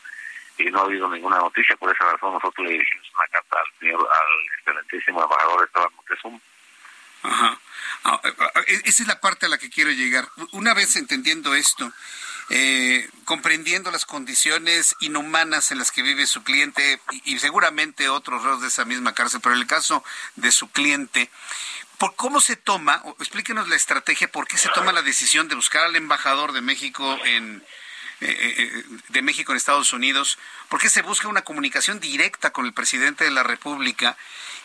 y 0.58 0.70
no 0.70 0.80
ha 0.80 0.84
habido 0.84 1.08
ninguna 1.08 1.38
noticia. 1.38 1.76
Por 1.76 1.94
esa 1.94 2.04
razón 2.04 2.34
nosotros 2.34 2.66
le 2.66 2.72
dirigimos 2.72 3.06
una 3.14 3.28
carta 3.28 3.56
al 3.64 3.78
señor, 3.78 4.08
al 4.10 4.58
excelentísimo 4.58 5.22
embajador 5.22 5.64
Esteban 5.64 5.90
Montezuma. 5.96 6.40
Ajá. 7.22 7.60
Ah, 8.04 8.20
eh, 8.24 8.34
eh, 8.66 8.82
esa 8.84 9.02
es 9.02 9.08
la 9.08 9.20
parte 9.20 9.46
a 9.46 9.48
la 9.48 9.58
que 9.58 9.70
quiero 9.70 9.90
llegar. 9.90 10.28
Una 10.52 10.74
vez 10.74 10.96
entendiendo 10.96 11.54
esto, 11.54 11.92
eh, 12.50 13.08
comprendiendo 13.24 13.90
las 13.90 14.06
condiciones 14.06 14.96
inhumanas 15.00 15.70
en 15.70 15.78
las 15.78 15.90
que 15.90 16.02
vive 16.02 16.26
su 16.26 16.42
cliente 16.44 17.00
y, 17.24 17.38
seguramente 17.38 18.08
otros 18.08 18.42
reos 18.42 18.62
de 18.62 18.68
esa 18.68 18.84
misma 18.84 19.14
cárcel, 19.14 19.40
pero 19.42 19.54
en 19.54 19.60
el 19.60 19.66
caso 19.66 20.02
de 20.36 20.52
su 20.52 20.70
cliente, 20.70 21.30
¿por 21.98 22.14
cómo 22.14 22.40
se 22.40 22.56
toma, 22.56 23.02
explíquenos 23.18 23.68
la 23.68 23.76
estrategia, 23.76 24.30
por 24.30 24.46
qué 24.46 24.56
se 24.56 24.68
toma 24.70 24.92
la 24.92 25.02
decisión 25.02 25.48
de 25.48 25.56
buscar 25.56 25.84
al 25.84 25.96
embajador 25.96 26.52
de 26.52 26.60
México 26.60 27.18
en, 27.24 27.62
eh, 28.20 28.54
eh, 28.58 28.84
de 29.08 29.22
México 29.22 29.52
en 29.52 29.56
Estados 29.56 29.92
Unidos, 29.92 30.38
¿por 30.68 30.80
qué 30.80 30.88
se 30.88 31.02
busca 31.02 31.28
una 31.28 31.42
comunicación 31.42 32.00
directa 32.00 32.52
con 32.52 32.66
el 32.66 32.72
presidente 32.72 33.24
de 33.24 33.30
la 33.30 33.42
República 33.42 34.16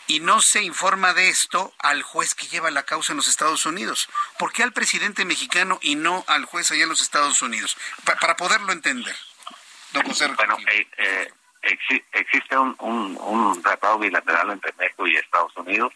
y 0.08 0.20
no 0.20 0.42
se 0.42 0.64
informa 0.64 1.14
de 1.14 1.30
esto 1.30 1.74
al 1.80 2.02
juez 2.02 2.36
que 2.36 2.48
lleva 2.48 2.72
la 2.72 2.84
causa 2.84 3.14
en 3.14 3.18
los 3.18 3.28
Estados 3.28 3.66
Unidos? 3.66 4.10
¿Por 4.40 4.54
qué 4.54 4.64
al 4.64 4.74
presidente 4.74 5.24
mexicano 5.26 5.80
y 5.82 5.96
no 5.96 6.24
al 6.28 6.46
juez 6.46 6.72
allá 6.72 6.84
en 6.84 6.90
los 6.90 7.02
Estados 7.02 7.42
Unidos? 7.42 7.78
para 8.04 8.36
poderlo 8.36 8.74
entender. 8.74 9.16
bueno, 10.36 10.58
eh, 10.98 11.32
existe 11.64 12.58
un, 12.58 12.76
un, 12.80 13.62
tratado 13.62 14.00
bilateral 14.00 14.52
entre 14.52 14.74
México 14.78 15.08
y 15.08 15.16
Estados 15.16 15.56
Unidos 15.58 15.94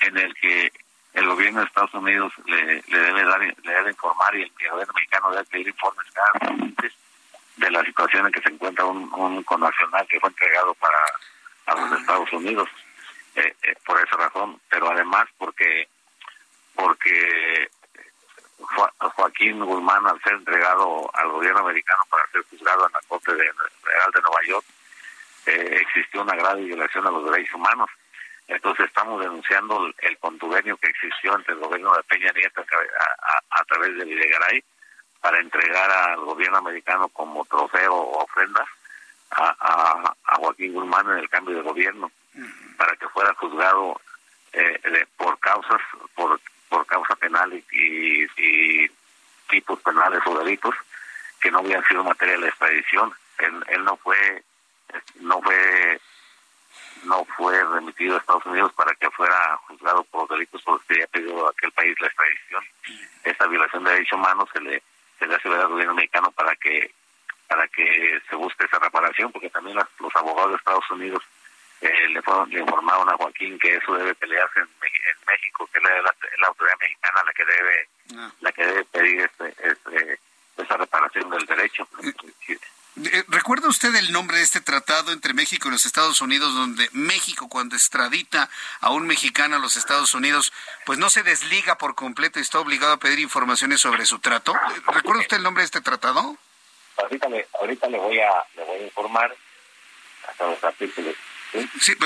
en 0.00 0.16
el 0.16 0.34
que 0.34 0.72
el 1.14 1.26
gobierno 1.26 1.60
de 1.60 1.66
Estados 1.66 1.92
Unidos 1.94 2.32
le, 2.46 2.82
debe 2.82 3.24
dar, 3.24 3.40
le 3.40 3.72
debe 3.72 3.90
informar 3.90 4.34
y 4.36 4.42
el 4.42 4.70
gobierno 4.70 4.94
mexicano 4.94 5.30
debe 5.30 5.44
pedir 5.44 5.68
informes 5.68 6.06
cada 6.12 6.56
de 7.56 7.70
la 7.70 7.84
situación 7.84 8.26
en 8.26 8.32
que 8.32 8.40
se 8.40 8.48
encuentra 8.48 8.86
un, 8.86 9.12
un 9.12 9.42
connacional 9.42 10.06
que 10.06 10.18
fue 10.18 10.30
entregado 10.30 10.72
para 10.74 10.98
a 11.66 11.74
los 11.74 12.00
Estados 12.00 12.32
Unidos. 12.32 12.68
Eh, 13.36 13.54
eh, 13.62 13.74
por 13.86 13.96
esa 14.00 14.16
razón 14.16 14.60
pero 14.68 14.90
además 14.90 15.28
porque 15.38 15.88
porque 16.74 17.70
Joaquín 18.60 19.64
Guzmán 19.64 20.06
al 20.06 20.20
ser 20.22 20.34
entregado 20.34 21.10
al 21.14 21.30
gobierno 21.30 21.60
americano 21.60 22.02
para 22.10 22.26
ser 22.32 22.42
juzgado 22.50 22.86
en 22.86 22.92
la 22.92 23.00
Corte 23.08 23.32
de, 23.32 23.44
Real 23.82 24.10
de 24.14 24.20
Nueva 24.20 24.40
York 24.46 24.66
eh, 25.46 25.78
existió 25.80 26.22
una 26.22 26.36
grave 26.36 26.62
violación 26.62 27.06
a 27.06 27.10
los 27.10 27.24
derechos 27.30 27.54
humanos. 27.54 27.90
Entonces 28.46 28.86
estamos 28.86 29.20
denunciando 29.20 29.92
el, 29.98 30.18
contubernio 30.18 30.76
que 30.76 30.88
existió 30.88 31.34
entre 31.36 31.54
el 31.54 31.60
gobierno 31.60 31.94
de 31.94 32.02
Peña 32.02 32.32
Nieto 32.32 32.64
a, 33.50 33.64
través 33.64 33.96
del 33.96 34.08
Videgaray 34.08 34.62
para 35.20 35.38
entregar 35.38 35.90
al 35.90 36.20
gobierno 36.20 36.58
americano 36.58 37.08
como 37.08 37.44
trofeo 37.44 37.94
o 37.94 38.24
ofrendas 38.24 38.68
a, 39.30 40.14
Joaquín 40.36 40.72
Guzmán 40.72 41.08
en 41.10 41.18
el 41.18 41.28
cambio 41.28 41.56
de 41.56 41.62
gobierno 41.62 42.10
para 42.76 42.96
que 42.96 43.08
fuera 43.08 43.34
juzgado 43.34 44.00
eh, 44.52 45.06
por 45.16 45.38
causas 45.38 45.80
por 46.14 46.40
por 46.70 46.86
causa 46.86 47.14
penal 47.16 47.52
y, 47.52 48.26
y, 48.36 48.90
tipos 49.50 49.80
penales 49.80 50.20
o 50.26 50.38
delitos 50.38 50.74
que 51.40 51.50
no 51.50 51.58
habían 51.58 51.84
sido 51.84 52.04
materia 52.04 52.34
de 52.34 52.40
la 52.42 52.48
extradición 52.48 53.12
él, 53.38 53.64
él 53.68 53.84
no 53.84 53.96
fue 53.96 54.44
no 55.16 55.42
fue 55.42 56.00
no 57.04 57.24
fue 57.36 57.62
remitido 57.64 58.14
a 58.14 58.18
Estados 58.18 58.46
Unidos 58.46 58.72
para 58.74 58.94
que 58.94 59.10
fuera 59.10 59.56
juzgado 59.68 60.04
por 60.04 60.28
delitos 60.28 60.62
por 60.62 60.74
los 60.74 60.84
que 60.84 60.94
había 60.94 61.06
pedido 61.08 61.46
a 61.46 61.50
aquel 61.50 61.72
país 61.72 61.96
la 62.00 62.06
extradición. 62.06 62.64
Esta 63.24 63.46
violación 63.46 63.84
de 63.84 63.90
derechos 63.92 64.18
humanos 64.18 64.48
se 64.52 64.60
le, 64.60 64.82
se 65.18 65.26
le 65.26 65.34
hace 65.34 65.48
ver 65.48 65.60
al 65.60 65.68
gobierno 65.68 65.94
mexicano 65.94 66.30
para 66.32 66.54
que 66.56 66.92
para 67.48 67.66
que 67.66 68.20
se 68.28 68.36
busque 68.36 68.64
esa 68.64 68.78
reparación, 68.78 69.32
porque 69.32 69.50
también 69.50 69.76
los 69.76 70.16
abogados 70.16 70.52
de 70.52 70.56
Estados 70.56 70.88
Unidos 70.88 71.20
eh, 71.80 72.08
le, 72.10 72.22
fueron, 72.22 72.48
le 72.48 72.60
informaron 72.60 73.08
a 73.08 73.16
Joaquín 73.16 73.58
que 73.58 73.74
eso 73.74 73.92
debe 73.94 74.14
pelearse 74.14 74.60
en, 74.60 74.68
México, 75.26 75.68
que 75.72 75.78
es 75.78 75.84
la, 75.84 76.46
autoridad 76.46 76.78
mexicana 76.78 77.22
la 77.24 77.32
que 77.32 77.44
debe 77.44 77.88
ah. 78.16 78.30
la 78.40 78.52
que 78.52 78.66
debe 78.66 78.84
pedir 78.84 79.20
este, 79.22 79.54
este, 79.68 80.18
esa 80.58 80.76
reparación 80.76 81.30
del 81.30 81.46
derecho. 81.46 81.88
Eh, 82.96 83.24
¿Recuerda 83.28 83.69
usted 83.82 83.98
el 83.98 84.12
nombre 84.12 84.36
de 84.36 84.42
este 84.42 84.60
tratado 84.60 85.10
entre 85.10 85.32
México 85.32 85.68
y 85.68 85.70
los 85.70 85.86
Estados 85.86 86.20
Unidos, 86.20 86.54
donde 86.54 86.90
México 86.92 87.48
cuando 87.48 87.76
extradita 87.76 88.50
a 88.82 88.90
un 88.90 89.06
mexicano 89.06 89.56
a 89.56 89.58
los 89.58 89.76
Estados 89.76 90.12
Unidos, 90.12 90.52
pues 90.84 90.98
no 90.98 91.08
se 91.08 91.22
desliga 91.22 91.78
por 91.78 91.94
completo 91.94 92.38
y 92.38 92.42
está 92.42 92.60
obligado 92.60 92.92
a 92.92 92.98
pedir 92.98 93.20
informaciones 93.20 93.80
sobre 93.80 94.04
su 94.04 94.18
trato? 94.18 94.52
¿Recuerda 94.88 95.22
usted 95.22 95.38
el 95.38 95.44
nombre 95.44 95.62
de 95.62 95.64
este 95.64 95.80
tratado? 95.80 96.36
Ahorita 96.98 97.30
le, 97.30 97.48
ahorita 97.58 97.88
le 97.88 97.98
voy 97.98 98.20
a 98.20 98.44
le 98.54 98.64
voy 98.64 98.80
a 98.80 98.82
informar 98.82 99.34
hasta 100.28 100.46
los 100.46 100.62
artículos 100.62 101.16
Sí, 101.80 101.96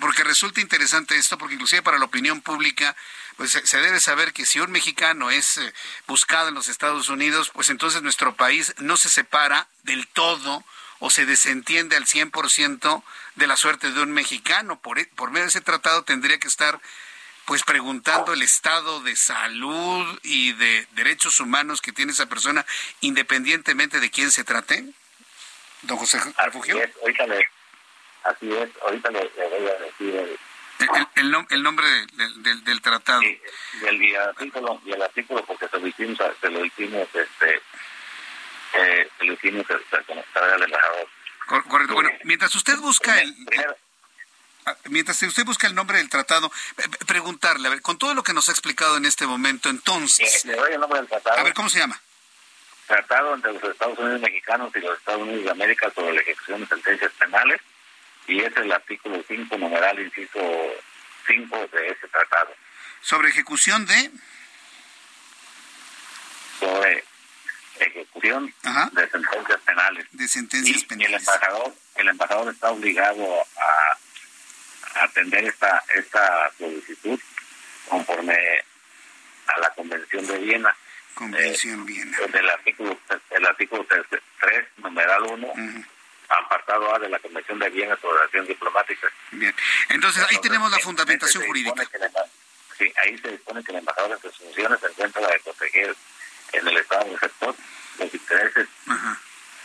porque 0.00 0.24
resulta 0.24 0.60
interesante 0.60 1.16
esto, 1.16 1.36
porque 1.36 1.54
inclusive 1.54 1.82
para 1.82 1.98
la 1.98 2.06
opinión 2.06 2.40
pública, 2.40 2.96
pues 3.36 3.50
se 3.50 3.76
debe 3.78 4.00
saber 4.00 4.32
que 4.32 4.46
si 4.46 4.58
un 4.60 4.70
mexicano 4.70 5.30
es 5.30 5.58
eh, 5.58 5.74
buscado 6.06 6.48
en 6.48 6.54
los 6.54 6.68
Estados 6.68 7.10
Unidos, 7.10 7.50
pues 7.50 7.68
entonces 7.68 8.00
nuestro 8.00 8.36
país 8.36 8.74
no 8.78 8.96
se 8.96 9.10
separa 9.10 9.68
del 9.82 10.06
todo 10.06 10.64
o 10.98 11.10
se 11.10 11.26
desentiende 11.26 11.96
al 11.96 12.06
100% 12.06 13.02
de 13.34 13.46
la 13.46 13.56
suerte 13.56 13.90
de 13.90 14.00
un 14.00 14.12
mexicano. 14.12 14.78
Por, 14.80 15.06
por 15.10 15.30
medio 15.30 15.44
de 15.44 15.50
ese 15.50 15.60
tratado 15.60 16.04
tendría 16.04 16.38
que 16.38 16.48
estar 16.48 16.80
pues 17.46 17.62
preguntando 17.62 18.32
el 18.32 18.42
estado 18.42 19.00
de 19.02 19.14
salud 19.14 20.18
y 20.24 20.52
de 20.54 20.86
derechos 20.92 21.38
humanos 21.38 21.80
que 21.80 21.92
tiene 21.92 22.12
esa 22.12 22.26
persona, 22.26 22.66
independientemente 23.00 24.00
de 24.00 24.10
quién 24.10 24.32
se 24.32 24.42
trate? 24.42 24.84
Don 25.82 25.96
José 25.96 26.18
Refugio. 26.44 26.76
Así 28.24 28.52
es, 28.52 28.68
ahorita 28.82 29.10
le, 29.10 29.20
voy 29.20 29.68
a 29.68 29.84
decir 29.84 30.16
el, 30.16 30.38
el, 31.14 31.46
el, 31.48 31.62
nombre 31.62 31.86
del, 32.14 32.64
del, 32.64 32.82
tratado. 32.82 33.20
Sí, 33.20 33.40
del, 33.80 34.02
y 34.02 34.14
el 34.14 34.20
artículo, 34.20 34.80
y 34.84 34.92
el 34.92 35.02
artículo 35.02 35.44
porque 35.44 35.68
se 35.68 35.78
lo 35.78 35.86
hicimos, 35.86 36.18
se 36.40 36.50
lo 36.50 36.64
hicimos, 36.64 37.06
este, 37.14 37.62
eh, 38.78 39.08
se 39.18 39.26
hicimos 39.26 39.66
este, 39.68 39.96
al 40.38 40.62
embajador. 40.62 41.08
Correcto. 41.46 41.94
Bueno, 41.94 42.10
mientras 42.24 42.54
usted 42.54 42.76
busca 42.78 43.20
el, 43.20 43.34
ah, 44.66 44.76
mientras 44.90 45.22
usted 45.22 45.44
busca 45.44 45.66
el 45.66 45.74
nombre 45.74 45.98
del 45.98 46.08
tratado, 46.08 46.50
preguntarle, 47.06 47.68
a 47.68 47.70
ver, 47.70 47.82
con 47.82 47.98
todo 47.98 48.14
lo 48.14 48.22
que 48.22 48.32
nos 48.32 48.48
ha 48.48 48.52
explicado 48.52 48.96
en 48.96 49.04
este 49.04 49.26
momento, 49.26 49.68
entonces. 49.68 50.44
le 50.44 50.56
doy 50.56 50.72
el 50.72 50.80
nombre 50.80 50.98
del 50.98 51.08
tratado. 51.08 51.38
A 51.38 51.42
ver, 51.44 51.54
¿cómo 51.54 51.68
se 51.68 51.78
llama? 51.78 52.00
Tratado 52.86 53.34
entre 53.34 53.52
los 53.52 53.62
Estados 53.64 53.98
Unidos 53.98 54.20
mexicanos 54.20 54.72
y 54.74 54.80
los 54.80 54.98
Estados 54.98 55.22
Unidos 55.22 55.44
de 55.44 55.50
América 55.50 55.90
sobre 55.94 56.14
la 56.14 56.20
ejecución 56.20 56.60
de 56.60 56.66
sentencias 56.66 57.12
penales 57.12 57.60
y 58.26 58.40
es 58.40 58.56
el 58.56 58.72
artículo 58.72 59.22
5, 59.26 59.56
numeral, 59.58 59.98
inciso 60.00 60.40
5 61.26 61.68
de 61.72 61.88
ese 61.88 62.08
tratado. 62.08 62.54
¿Sobre 63.00 63.28
ejecución 63.28 63.86
de? 63.86 64.10
Sobre 66.58 67.04
ejecución 67.80 68.54
de 68.92 69.10
sentencias 69.10 69.60
penales. 69.64 70.06
De 70.12 70.28
sentencias 70.28 70.84
penales. 70.84 71.10
Y 71.10 71.14
el 71.14 71.20
embajador, 71.20 71.74
el 71.96 72.08
embajador 72.08 72.52
está 72.52 72.70
obligado 72.70 73.46
a, 73.56 75.04
atender 75.04 75.44
esta, 75.44 75.84
esta 75.94 76.50
solicitud 76.56 77.20
conforme 77.88 78.34
a 79.46 79.60
la 79.60 79.70
Convención 79.70 80.26
de 80.26 80.38
Viena. 80.38 80.74
Convención 81.14 81.80
eh, 81.80 81.84
Viena. 81.84 82.18
El 82.32 82.48
artículo, 82.48 82.98
el 83.30 83.46
artículo 83.46 83.86
3, 84.40 84.64
numeral 84.78 85.22
1 85.22 85.86
apartado 86.28 86.94
A 86.94 86.98
de 86.98 87.08
la 87.08 87.18
Convención 87.18 87.58
de 87.58 87.70
Viena 87.70 87.96
sobre 87.96 88.18
Relaciones 88.18 88.48
Diplomáticas. 88.48 89.12
Bien, 89.30 89.54
entonces 89.88 90.24
ahí 90.28 90.38
tenemos 90.40 90.70
la 90.70 90.78
fundamentación 90.78 91.46
jurídica. 91.46 91.82
sí, 92.78 92.92
ahí 93.04 93.18
se 93.18 93.32
dispone 93.32 93.62
que 93.62 93.72
el 93.72 93.78
embajador 93.78 94.12
en 94.12 94.20
sus 94.20 94.36
funciones 94.36 94.80
se 94.80 94.86
encuentra 94.86 95.22
la 95.22 95.28
de 95.28 95.40
proteger 95.40 95.96
en 96.52 96.68
el 96.68 96.76
Estado 96.76 97.04
receptor 97.12 97.54
los 97.98 98.14
intereses, 98.14 98.68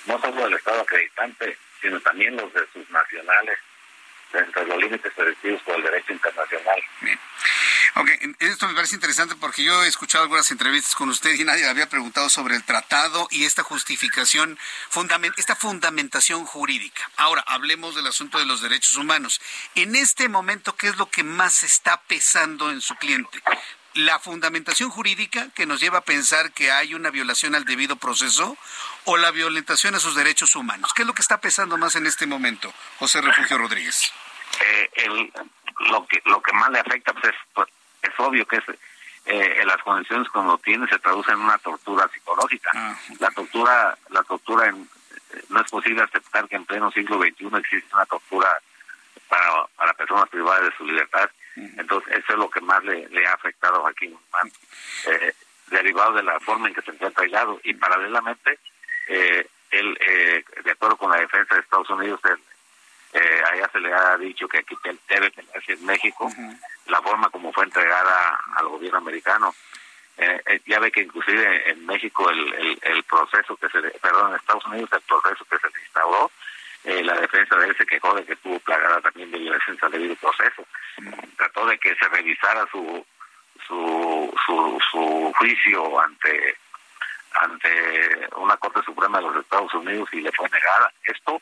no 0.06 0.22
solo 0.22 0.44
del 0.44 0.54
Estado 0.54 0.82
acreditante, 0.82 1.58
sino 1.82 2.00
también 2.00 2.36
los 2.36 2.54
de 2.54 2.62
sus 2.74 2.90
nacionales, 2.90 3.60
dentro 4.32 4.62
de 4.62 4.68
los 4.68 4.78
límites 4.78 5.14
permitidos 5.14 5.62
por 5.64 5.76
el 5.76 5.84
derecho 5.84 6.14
internacional. 6.14 6.82
Bien. 7.02 7.20
Ok, 7.96 8.10
esto 8.40 8.68
me 8.70 8.74
parece 8.74 8.96
interesante 8.96 9.36
porque 9.36 9.66
yo 9.66 9.84
he 9.84 9.88
escuchado 9.88 10.24
algunas 10.24 10.50
entrevistas 10.50 10.96
con 10.96 11.10
usted 11.10 11.34
y 11.34 11.44
nadie 11.44 11.64
le 11.64 11.70
había 11.70 11.90
preguntado 11.90 12.30
sobre 12.30 12.56
el 12.56 12.64
tratado 12.64 13.28
y 13.32 13.44
esta 13.44 13.64
justificación, 13.64 14.58
esta 15.36 15.58
fundamentación 15.58 16.46
jurídica. 16.46 17.10
Ahora, 17.18 17.44
hablemos 17.46 17.96
del 17.96 18.08
asunto 18.08 18.40
de 18.40 18.46
los 18.46 18.62
derechos 18.62 18.96
humanos. 18.96 19.42
En 19.76 19.98
este 19.98 20.30
momento, 20.30 20.78
¿qué 20.78 20.88
es 20.88 20.96
lo 20.96 21.10
que 21.10 21.24
más 21.24 21.64
está 21.64 22.02
pesando 22.04 22.72
en 22.72 22.80
su 22.80 22.96
cliente? 22.96 23.42
La 23.94 24.20
fundamentación 24.20 24.90
jurídica 24.90 25.50
que 25.56 25.66
nos 25.66 25.80
lleva 25.80 26.00
a 26.00 26.02
pensar 26.02 26.52
que 26.52 26.72
hay 26.72 26.94
una 26.94 27.10
violación 27.10 27.56
al 27.56 27.66
debido 27.66 27.96
proceso 27.96 28.58
o 29.06 29.18
la 29.18 29.32
violentación 29.32 29.96
a 29.96 30.00
sus 30.00 30.16
derechos 30.16 30.56
humanos. 30.56 30.94
¿Qué 30.94 31.02
es 31.02 31.08
lo 31.08 31.14
que 31.14 31.22
está 31.22 31.42
pesando 31.42 31.78
más 31.78 31.96
en 31.96 32.08
este 32.08 32.28
momento, 32.28 32.74
José 33.00 33.22
Refugio 33.22 33.58
Rodríguez? 33.58 34.14
Eh, 34.62 35.32
lo 35.90 36.06
que 36.06 36.22
lo 36.26 36.42
que 36.42 36.54
más 36.54 36.70
le 36.72 36.80
afecta 36.80 37.14
pues, 37.14 37.26
es 37.26 37.36
pues, 37.54 37.68
es 38.02 38.12
obvio 38.18 38.46
que 38.46 38.58
es 38.58 38.64
eh, 39.26 39.64
las 39.66 39.82
condiciones 39.84 40.30
cuando 40.30 40.58
tiene 40.58 40.88
se 40.88 41.00
traducen 41.00 41.36
en 41.36 41.42
una 41.42 41.58
tortura 41.58 42.08
psicológica. 42.10 42.72
Ah, 42.74 42.96
la 43.20 43.30
tortura, 43.32 43.98
la 44.10 44.24
tortura 44.24 44.68
en, 44.68 44.90
no 45.50 45.62
es 45.62 45.70
posible 45.70 46.02
aceptar 46.02 46.48
que 46.48 46.56
en 46.56 46.66
pleno 46.66 46.92
siglo 46.92 47.20
XXI 47.20 47.48
existe 47.58 47.94
una 47.94 48.06
tortura 48.06 48.50
para, 49.28 49.66
para 49.76 49.94
personas 49.94 50.30
privadas 50.30 50.64
de 50.64 50.78
su 50.78 50.86
libertad. 50.86 51.30
Entonces, 51.56 52.14
eso 52.18 52.34
es 52.34 52.40
lo 52.40 52.50
que 52.50 52.62
más 52.62 52.84
le, 52.84 53.08
le 53.10 53.28
ha 53.28 53.34
afectado 53.34 53.78
a 53.78 53.82
Joaquín 53.82 54.18
eh, 55.08 55.34
derivado 55.68 56.14
de 56.14 56.24
la 56.24 56.40
forma 56.40 56.68
en 56.68 56.74
que 56.74 56.82
se 56.82 56.92
encuentra 56.92 57.24
aislado. 57.24 57.60
Y 57.64 57.74
paralelamente, 57.74 58.60
eh, 59.08 59.48
él, 59.72 59.98
eh, 60.02 60.44
de 60.64 60.72
acuerdo 60.72 60.98
con 60.98 61.12
la 61.12 61.20
defensa 61.20 61.56
de 61.56 61.62
Estados 61.62 61.90
Unidos, 61.90 62.20
él, 62.26 62.40
eh, 63.14 63.44
allá 63.52 63.70
se 63.72 63.80
le 63.80 63.94
ha 63.94 64.18
dicho 64.18 64.48
que 64.48 64.60
aquí 64.60 64.76
debe 65.10 65.32
tenerse 65.32 65.74
en 65.74 65.86
México 65.86 66.30
la 66.88 67.02
forma 67.02 67.30
como 67.30 67.52
fue 67.52 67.66
entregada 67.66 68.40
al 68.56 68.68
gobierno 68.70 69.00
americano. 69.00 69.54
Eh, 70.18 70.42
eh, 70.46 70.62
ya 70.68 70.80
ve 70.80 70.92
que 70.92 71.02
inclusive 71.02 71.72
en 71.72 71.86
México 71.86 72.30
el, 72.30 72.80
el, 72.82 73.04
proceso 73.04 73.56
que 73.56 73.70
se, 73.70 73.82
perdón, 74.00 74.30
en 74.30 74.36
Estados 74.36 74.66
Unidos 74.66 74.90
el 74.94 75.02
proceso 75.02 75.46
que 75.46 75.58
se 75.58 75.80
instauró, 75.84 76.32
eh, 76.84 77.04
la 77.04 77.14
defensa 77.20 77.56
de 77.58 77.68
él 77.68 77.76
se 77.78 77.86
quejó 77.86 78.14
de 78.16 78.26
que 78.26 78.34
estuvo 78.34 78.60
plagada 78.60 79.02
también 79.02 79.32
de 79.32 79.38
violencia 79.38 79.74
al 79.82 79.92
debido 79.92 80.16
proceso. 80.16 80.66
Trató 81.38 81.66
de 81.68 81.78
que 81.78 81.96
se 81.96 82.08
revisara 82.10 82.68
su, 82.72 83.06
su, 83.68 84.34
su, 84.46 84.82
su 84.92 85.34
juicio 85.38 86.00
ante 86.00 86.58
ante 87.34 88.28
una 88.36 88.58
Corte 88.58 88.82
Suprema 88.84 89.20
de 89.20 89.28
los 89.28 89.38
Estados 89.38 89.74
Unidos 89.74 90.10
y 90.12 90.22
le 90.22 90.32
fue 90.34 90.50
negada. 90.50 90.92
Esto 91.04 91.42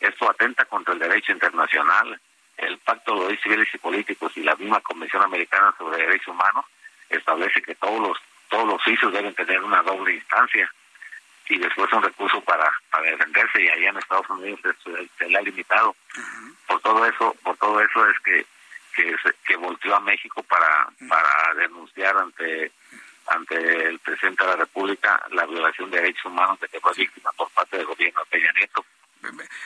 esto 0.00 0.30
atenta 0.30 0.64
contra 0.64 0.94
el 0.94 0.98
derecho 0.98 1.32
internacional, 1.32 2.18
el 2.56 2.78
Pacto 2.78 3.14
de 3.14 3.24
Derechos 3.26 3.42
Civiles 3.42 3.68
y 3.74 3.78
Políticos 3.78 4.32
y 4.36 4.42
la 4.42 4.56
misma 4.56 4.80
Convención 4.80 5.22
Americana 5.22 5.74
sobre 5.76 5.98
Derechos 5.98 6.28
Humanos 6.28 6.64
establece 7.08 7.62
que 7.62 7.74
todos 7.74 8.00
los 8.00 8.18
todos 8.48 8.66
los 8.66 8.82
juicios 8.82 9.12
deben 9.12 9.34
tener 9.34 9.62
una 9.62 9.82
doble 9.82 10.14
instancia 10.14 10.72
y 11.50 11.58
después 11.58 11.92
un 11.92 12.02
recurso 12.02 12.40
para, 12.42 12.70
para 12.90 13.10
defenderse 13.10 13.60
y 13.60 13.68
allá 13.68 13.90
en 13.90 13.96
Estados 13.98 14.30
Unidos 14.30 14.60
se, 15.18 15.28
le 15.28 15.36
ha 15.36 15.42
limitado. 15.42 15.94
Por 16.66 16.80
todo 16.80 17.04
eso, 17.04 17.36
por 17.42 17.56
todo 17.56 17.80
eso 17.80 18.08
es 18.08 18.18
que 18.20 18.46
que, 18.94 19.14
que 19.46 19.56
volteó 19.56 19.94
a 19.94 20.00
México 20.00 20.42
para 20.44 20.88
para 21.08 21.54
denunciar 21.54 22.16
ante 22.16 22.72
ante 23.26 23.86
el 23.88 23.98
presidente 24.00 24.44
de 24.44 24.50
la 24.50 24.56
República 24.56 25.20
la 25.30 25.46
violación 25.46 25.90
de 25.90 26.00
derechos 26.00 26.24
humanos 26.24 26.58
de 26.60 26.68
que 26.68 26.80
fue 26.80 26.92
víctima 26.96 27.30
por 27.36 27.50
parte 27.50 27.76
del 27.76 27.86
gobierno 27.86 28.20
de 28.20 28.26
Peña 28.26 28.52
Nieto. 28.56 28.84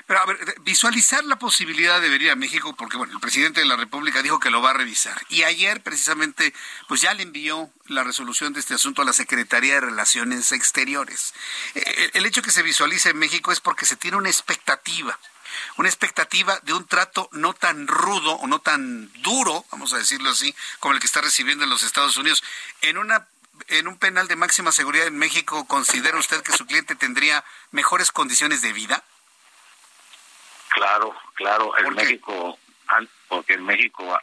Pero 0.07 0.21
a 0.21 0.27
ver, 0.27 0.39
visualizar 0.63 1.25
la 1.25 1.39
posibilidad 1.39 2.01
de 2.01 2.09
venir 2.09 2.31
a 2.31 2.37
México, 2.37 2.75
porque 2.77 2.97
bueno, 2.97 3.13
el 3.13 3.21
presidente 3.21 3.61
de 3.61 3.67
la 3.67 3.77
República 3.77 4.23
dijo 4.23 4.41
que 4.41 4.51
lo 4.51 4.63
va 4.63 4.71
a 4.71 4.75
revisar. 4.75 5.21
Y 5.29 5.43
ayer 5.45 5.83
precisamente, 5.83 6.53
pues 6.89 7.01
ya 7.01 7.15
le 7.15 7.23
envió 7.23 7.71
la 7.87 8.05
resolución 8.05 8.53
de 8.53 8.61
este 8.61 8.75
asunto 8.75 9.03
a 9.03 9.05
la 9.05 9.13
Secretaría 9.13 9.75
de 9.75 9.81
Relaciones 9.81 10.53
Exteriores. 10.53 11.35
Eh, 11.75 12.11
el 12.15 12.27
hecho 12.27 12.43
que 12.43 12.51
se 12.51 12.63
visualice 12.63 13.11
en 13.11 13.19
México 13.19 13.53
es 13.53 13.61
porque 13.61 13.87
se 13.87 13.97
tiene 13.97 14.17
una 14.17 14.31
expectativa 14.31 15.19
una 15.77 15.89
expectativa 15.89 16.59
de 16.63 16.73
un 16.73 16.87
trato 16.87 17.29
no 17.33 17.55
tan 17.55 17.87
rudo 17.87 18.33
o 18.33 18.47
no 18.49 18.61
tan 18.61 19.13
duro, 19.23 19.65
vamos 19.71 19.93
a 19.93 19.99
decirlo 19.99 20.31
así, 20.31 20.55
como 20.81 20.95
el 20.95 21.01
que 21.01 21.07
está 21.07 21.21
recibiendo 21.21 21.63
en 21.63 21.71
los 21.71 21.85
Estados 21.85 22.17
Unidos. 22.17 22.43
En 22.81 22.99
una 22.99 23.29
en 23.69 23.87
un 23.87 23.97
penal 23.99 24.27
de 24.27 24.37
máxima 24.37 24.73
seguridad 24.73 25.07
en 25.07 25.17
México, 25.17 25.65
¿considera 25.67 26.19
usted 26.19 26.43
que 26.43 26.57
su 26.57 26.67
cliente 26.67 26.97
tendría 26.97 27.45
mejores 27.71 28.11
condiciones 28.11 28.63
de 28.63 28.73
vida? 28.73 29.05
Claro, 30.75 31.15
claro, 31.35 31.73
en 31.79 31.95
México, 31.95 32.59
porque 33.29 33.55
en 33.55 33.65
México 33.65 34.19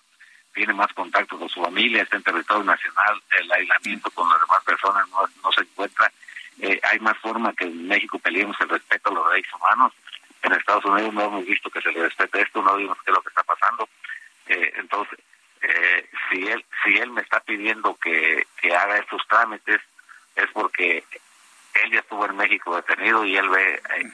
tiene 0.54 0.74
más 0.74 0.91
contacto 0.91 1.39
con 1.39 1.47
su 1.47 1.64
familia, 1.64 2.04
está 2.04 2.18
en 2.18 2.24
territorio 2.24 2.66
nacional, 2.66 3.22
el 3.39 3.52
aislamiento 3.54 4.12
con 4.12 4.30
las 4.30 4.38
demás 4.41 4.62
personas 4.66 5.08
no, 5.10 5.20
no 5.41 5.52
se 5.54 5.62
encuentra. 5.62 6.12
Eh, 6.60 6.78
hay 6.84 6.99
más 6.99 7.18
forma 7.20 7.54
que 7.54 7.64
en 7.64 7.88
México 7.88 8.20
peleemos 8.20 8.58
el 8.60 8.68
respeto 8.68 9.10
a 9.10 9.14
los 9.14 9.32
derechos 9.32 9.54
humanos. 9.54 9.93
En 10.43 10.52
Estados 10.52 10.84
Unidos 10.84 11.14
no 11.14 11.22
hemos 11.22 11.45
visto 11.45 11.70
que 11.70 11.82
se 11.82 11.91
le 11.93 12.04
respete 12.04 12.41
esto, 12.41 12.62
no 12.62 12.76
vimos 12.76 12.97
qué 12.97 13.12
es 13.12 13.16
lo 13.16 13.22
que 13.22 13.30
está 13.30 13.43
pasando. 13.43 13.88
Eh, 14.47 14.74
entonces, 14.76 15.20
eh, 15.62 16.10
si 16.30 16.47
él 16.47 16.66
si 16.84 16.97
él 16.97 17.12
me 17.12 17.22
está 17.22 17.39
pidiendo 17.39 17.95
que, 17.95 18.45
que 18.62 18.76
haga 18.76 18.97
estos 18.97 19.26
trámites, 19.30 19.80
es 20.36 20.47
porque 20.52 21.06
él 21.76 21.91
ya 21.91 21.99
estuvo 21.99 22.26
en 22.26 22.36
México 22.36 22.76
detenido 22.76 23.24
y 23.24 23.38
él 23.38 23.47
ve, 23.49 23.76
eh, 23.76 24.12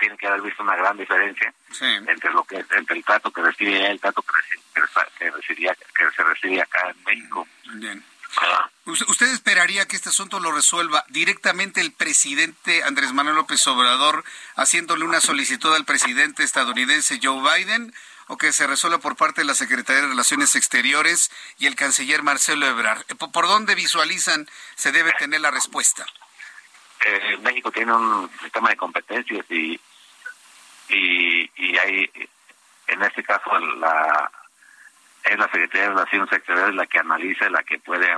tiene 0.00 0.16
que 0.16 0.26
haber 0.26 0.40
visto 0.40 0.62
una 0.62 0.74
gran 0.74 0.96
diferencia 0.96 1.52
entre 1.80 2.32
lo 2.32 2.42
que 2.42 2.56
entre 2.56 2.96
el 2.96 3.04
trato 3.04 3.30
que 3.30 3.42
recibe 3.42 3.86
el 3.86 4.00
trato 4.00 4.22
que, 4.22 4.32
que, 5.18 5.30
recibía, 5.30 5.74
que 5.74 6.10
se 6.16 6.22
recibe 6.24 6.60
acá 6.60 6.90
en 6.90 7.04
México. 7.04 7.46
Bien. 7.74 8.04
¿Usted 8.86 9.26
esperaría 9.32 9.86
que 9.86 9.96
este 9.96 10.08
asunto 10.08 10.40
lo 10.40 10.52
resuelva 10.52 11.04
directamente 11.08 11.80
el 11.80 11.92
presidente 11.92 12.82
Andrés 12.84 13.12
Manuel 13.12 13.36
López 13.36 13.64
Obrador 13.66 14.24
haciéndole 14.56 15.04
una 15.04 15.20
solicitud 15.20 15.74
al 15.74 15.84
presidente 15.84 16.42
estadounidense 16.42 17.20
Joe 17.22 17.42
Biden 17.42 17.92
o 18.28 18.36
que 18.36 18.52
se 18.52 18.66
resuelva 18.66 18.98
por 18.98 19.16
parte 19.16 19.40
de 19.40 19.46
la 19.46 19.54
Secretaría 19.54 20.02
de 20.02 20.08
Relaciones 20.08 20.54
Exteriores 20.54 21.30
y 21.58 21.66
el 21.66 21.74
canciller 21.74 22.22
Marcelo 22.22 22.66
Ebrard? 22.66 23.04
¿Por 23.16 23.46
dónde 23.46 23.74
visualizan 23.74 24.48
se 24.76 24.92
debe 24.92 25.12
tener 25.18 25.40
la 25.40 25.50
respuesta? 25.50 26.06
eh, 27.04 27.36
México 27.38 27.70
tiene 27.70 27.92
un 27.92 28.30
sistema 28.42 28.70
de 28.70 28.76
competencias 28.76 29.44
y, 29.50 29.80
y, 30.90 31.50
y 31.56 31.78
hay, 31.78 32.10
en 32.88 33.02
este 33.02 33.22
caso, 33.22 33.58
la 33.58 34.30
es 35.24 35.38
la 35.38 35.46
Secretaría 35.46 35.82
de 35.82 35.88
Relaciones 35.90 36.32
Exteriores 36.32 36.74
la 36.74 36.86
que 36.86 36.98
analiza, 36.98 37.50
la 37.50 37.62
que 37.62 37.78
puede 37.78 38.08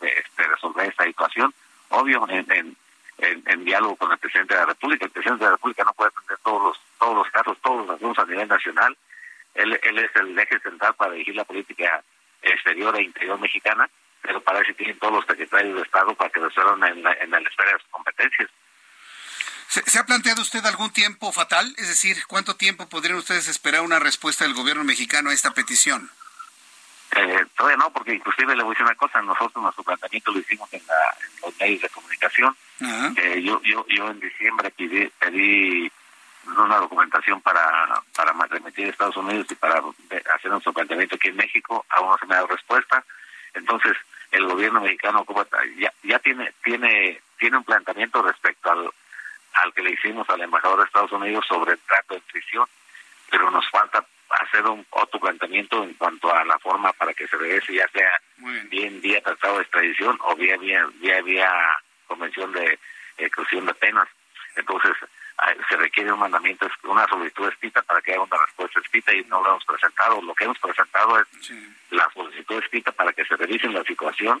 este, 0.00 0.42
resolver 0.48 0.88
esta 0.88 1.04
situación. 1.04 1.54
Obvio, 1.90 2.26
en, 2.28 2.76
en, 3.18 3.64
diálogo 3.64 3.96
con 3.96 4.12
el 4.12 4.18
presidente 4.18 4.54
de 4.54 4.60
la 4.60 4.66
República. 4.66 5.04
El 5.04 5.10
presidente 5.10 5.44
de 5.44 5.50
la 5.50 5.56
República 5.56 5.84
no 5.84 5.92
puede 5.92 6.08
atender 6.08 6.38
todos 6.42 6.62
los, 6.62 6.80
todos 6.98 7.16
los 7.16 7.30
casos, 7.30 7.58
todos 7.62 7.86
los 7.86 7.96
asuntos 7.96 8.24
a 8.24 8.28
nivel 8.28 8.48
nacional. 8.48 8.96
Él, 9.54 9.78
él 9.82 9.98
es 9.98 10.10
el 10.16 10.38
eje 10.38 10.58
central 10.60 10.94
para 10.94 11.12
dirigir 11.12 11.36
la 11.36 11.44
política 11.44 12.02
exterior 12.42 12.96
e 12.96 13.02
interior 13.02 13.38
mexicana, 13.38 13.88
pero 14.20 14.40
para 14.40 14.60
eso 14.60 14.74
tienen 14.74 14.98
todos 14.98 15.14
los 15.14 15.26
secretarios 15.26 15.76
de 15.76 15.82
Estado 15.82 16.14
para 16.14 16.30
que 16.30 16.40
resuelvan 16.40 16.82
en 16.84 17.02
la, 17.02 17.12
en 17.12 17.30
la 17.30 17.38
esfera 17.38 17.72
de 17.72 17.78
sus 17.78 17.88
competencias. 17.90 18.50
¿Se, 19.68 19.98
ha 19.98 20.06
planteado 20.06 20.42
usted 20.42 20.64
algún 20.66 20.92
tiempo 20.92 21.32
fatal? 21.32 21.74
Es 21.78 21.88
decir, 21.88 22.26
¿cuánto 22.26 22.56
tiempo 22.56 22.88
podrían 22.88 23.16
ustedes 23.16 23.48
esperar 23.48 23.82
una 23.82 23.98
respuesta 23.98 24.44
del 24.44 24.54
gobierno 24.54 24.84
mexicano 24.84 25.30
a 25.30 25.34
esta 25.34 25.52
petición? 25.52 26.10
Eh, 27.16 27.46
todavía 27.56 27.76
no, 27.76 27.90
porque 27.90 28.14
inclusive 28.14 28.56
le 28.56 28.62
voy 28.62 28.72
a 28.72 28.74
decir 28.74 28.86
una 28.86 28.94
cosa, 28.96 29.22
nosotros 29.22 29.62
nuestro 29.62 29.84
planteamiento 29.84 30.32
lo 30.32 30.40
hicimos 30.40 30.72
en, 30.72 30.82
los 31.42 31.56
medios 31.58 31.82
de 31.82 31.88
comunicación. 31.88 32.56
Eh, 33.16 33.42
yo, 33.42 33.60
yo, 33.62 33.86
yo 33.88 34.10
en 34.10 34.20
diciembre 34.20 34.70
pedí, 34.70 35.08
pedí 35.18 35.90
una 36.46 36.76
documentación 36.76 37.40
para, 37.40 38.02
para 38.16 38.32
remitir 38.48 38.86
a 38.86 38.90
Estados 38.90 39.16
Unidos 39.16 39.46
y 39.50 39.54
para 39.54 39.82
hacer 40.34 40.50
nuestro 40.50 40.72
planteamiento 40.72 41.16
aquí 41.16 41.28
en 41.28 41.36
México, 41.36 41.84
aún 41.90 42.10
no 42.10 42.18
se 42.18 42.26
me 42.26 42.34
ha 42.34 42.38
dado 42.38 42.48
respuesta. 42.48 43.04
Entonces, 43.54 43.96
el 44.32 44.46
gobierno 44.46 44.80
mexicano 44.80 45.24
ya, 45.78 45.92
ya 46.02 46.18
tiene, 46.18 46.52
tiene, 46.64 47.20
tiene 47.38 47.56
un 47.56 47.64
planteamiento 47.64 48.22
respecto 48.22 48.70
al, 48.70 48.90
al 49.54 49.72
que 49.72 49.82
le 49.82 49.92
hicimos 49.92 50.28
al 50.30 50.42
embajador 50.42 50.78
de 50.80 50.84
Estados 50.84 51.12
Unidos 51.12 51.44
sobre 51.48 51.72
el 51.72 51.78
trato 51.80 52.14
de 52.14 52.20
prisión, 52.20 52.66
pero 53.30 53.50
nos 53.50 53.68
falta 53.70 54.04
hacer 54.28 54.64
un 54.66 54.84
otro 54.90 55.20
planteamiento 55.20 55.82
en 55.82 55.94
cuanto 55.94 56.34
a 56.34 56.44
la 56.44 56.58
forma 56.58 56.92
para 56.92 57.14
que 57.14 57.26
se 57.28 57.36
regrese, 57.36 57.74
ya 57.74 57.88
sea 57.88 58.20
bien 58.68 59.00
vía 59.00 59.22
tratado 59.22 59.56
de 59.56 59.62
extradición 59.62 60.18
o 60.22 60.34
vía 60.34 60.56
vía, 60.56 60.86
vía, 60.94 61.22
vía 61.22 61.50
convención 62.06 62.52
de 62.52 62.78
exclusión 63.18 63.66
de 63.66 63.74
penas. 63.74 64.08
Entonces, 64.56 64.92
se 65.68 65.76
requiere 65.76 66.12
un 66.12 66.20
mandamiento, 66.20 66.68
una 66.84 67.06
solicitud 67.06 67.48
escrita 67.48 67.82
para 67.82 68.00
que 68.00 68.12
haya 68.12 68.20
una 68.20 68.36
respuesta 68.44 68.80
escrita 68.80 69.12
y 69.12 69.24
no 69.24 69.42
lo 69.42 69.50
hemos 69.50 69.64
presentado. 69.64 70.22
Lo 70.22 70.34
que 70.34 70.44
hemos 70.44 70.58
presentado 70.58 71.20
es 71.20 71.26
la 71.90 72.08
solicitud 72.12 72.62
escrita 72.62 72.92
para 72.92 73.12
que 73.12 73.24
se 73.24 73.36
revise 73.36 73.68
la 73.68 73.82
situación 73.84 74.40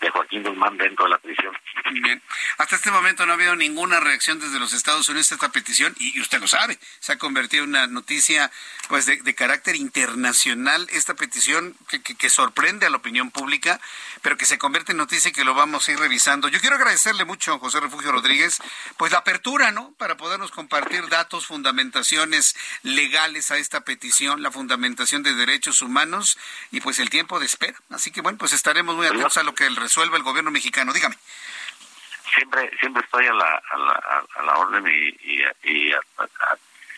de 0.00 0.10
Joaquín 0.10 0.42
Guzmán 0.42 0.76
dentro 0.76 1.04
de 1.04 1.10
la 1.10 1.18
prisión. 1.18 1.56
Bien. 1.92 2.22
Hasta 2.58 2.76
este 2.76 2.90
momento 2.90 3.26
no 3.26 3.32
ha 3.32 3.36
habido 3.36 3.56
ninguna 3.56 4.00
reacción 4.00 4.40
desde 4.40 4.58
los 4.58 4.72
Estados 4.72 5.08
Unidos 5.08 5.30
a 5.30 5.34
esta 5.34 5.52
petición 5.52 5.94
y, 5.98 6.20
usted 6.20 6.40
lo 6.40 6.48
sabe, 6.48 6.78
se 7.00 7.12
ha 7.12 7.18
convertido 7.18 7.64
en 7.64 7.70
una 7.70 7.86
noticia 7.86 8.50
pues 8.88 9.06
de, 9.06 9.34
carácter 9.34 9.76
internacional 9.76 10.86
esta 10.92 11.14
petición 11.14 11.76
que, 11.88 12.02
que, 12.02 12.30
sorprende 12.30 12.86
a 12.86 12.90
la 12.90 12.96
opinión 12.96 13.30
pública, 13.30 13.80
pero 14.22 14.36
que 14.36 14.46
se 14.46 14.58
convierte 14.58 14.92
en 14.92 14.98
noticia 14.98 15.30
y 15.30 15.32
que 15.32 15.44
lo 15.44 15.54
vamos 15.54 15.88
a 15.88 15.92
ir 15.92 15.98
revisando. 15.98 16.48
Yo 16.48 16.60
quiero 16.60 16.76
agradecerle 16.76 17.24
mucho 17.24 17.54
a 17.54 17.58
José 17.58 17.80
Refugio 17.80 18.12
Rodríguez 18.12 18.58
pues 18.96 19.12
la 19.12 19.18
apertura, 19.18 19.70
¿no? 19.70 19.92
Para 19.98 20.16
podernos 20.16 20.50
compartir 20.50 21.08
datos, 21.08 21.46
fundamentaciones 21.46 22.56
legales 22.82 23.50
a 23.50 23.58
esta 23.58 23.82
petición, 23.82 24.42
la 24.42 24.50
fundamentación 24.50 25.22
de 25.22 25.34
derechos 25.34 25.82
humanos 25.82 26.38
y 26.70 26.80
pues 26.80 26.98
el 26.98 27.10
tiempo 27.10 27.40
de 27.40 27.46
espera. 27.46 27.78
Así 27.90 28.10
que 28.10 28.20
bueno, 28.20 28.38
pues 28.38 28.52
estaremos 28.52 28.96
muy 28.96 29.06
atentos 29.06 29.36
a 29.36 29.42
lo 29.42 29.54
que 29.54 29.66
el 29.66 29.76
resuelva 29.84 30.16
el 30.16 30.22
gobierno 30.22 30.50
mexicano. 30.50 30.92
Dígame. 30.92 31.16
Siempre 32.34 32.70
siempre 32.80 33.02
estoy 33.04 33.26
a 33.26 33.32
la, 33.32 33.62
a 33.70 33.78
la, 33.78 34.24
a 34.36 34.42
la 34.42 34.56
orden 34.56 34.84
y, 34.88 35.42
y, 35.62 35.92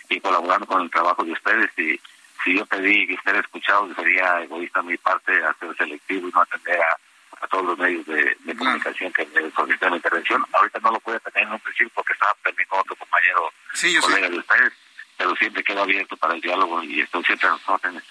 y, 0.09 0.21
colaborando 0.21 0.67
con 0.67 0.83
el 0.83 0.91
trabajo 0.91 1.25
de 1.25 1.33
ustedes. 1.33 1.71
Y 1.77 2.01
si 2.43 2.57
yo 2.57 2.65
pedí 2.67 3.07
que 3.07 3.15
usted 3.15 3.37
escuchado, 3.37 3.93
sería 3.95 4.41
egoísta 4.43 4.83
mi 4.83 4.97
parte 4.97 5.33
hacer 5.45 5.77
selectivo 5.77 6.29
y 6.29 6.33
no 6.33 6.41
atender 6.41 6.81
a, 6.81 7.47
todos 7.51 7.67
los 7.67 7.79
medios 7.79 8.05
de, 8.07 8.37
comunicación 8.57 9.13
que 9.13 9.27
me 9.27 9.51
solicitan 9.51 9.91
la 9.91 9.97
intervención. 9.97 10.45
Ahorita 10.53 10.81
no 10.81 10.93
lo 10.93 11.01
puede 11.01 11.21
tener 11.21 11.45
en 11.45 11.53
un 11.53 11.61
principio 11.61 11.93
porque 11.95 12.15
estaba 12.15 12.35
también 12.43 12.69
con 12.69 12.81
otro 12.81 12.97
compañero 12.97 13.53
colega 14.01 14.31
de 14.31 14.39
ustedes, 14.39 14.73
pero 15.19 15.37
siempre 15.37 15.63
quedo 15.63 15.83
abierto 15.83 16.17
para 16.17 16.35
el 16.35 16.41
diálogo 16.41 16.83
y 16.83 17.03
estoy 17.03 17.23
siempre 17.25 17.49
a 17.49 17.53
los 17.53 17.69
órdenes. 17.69 18.03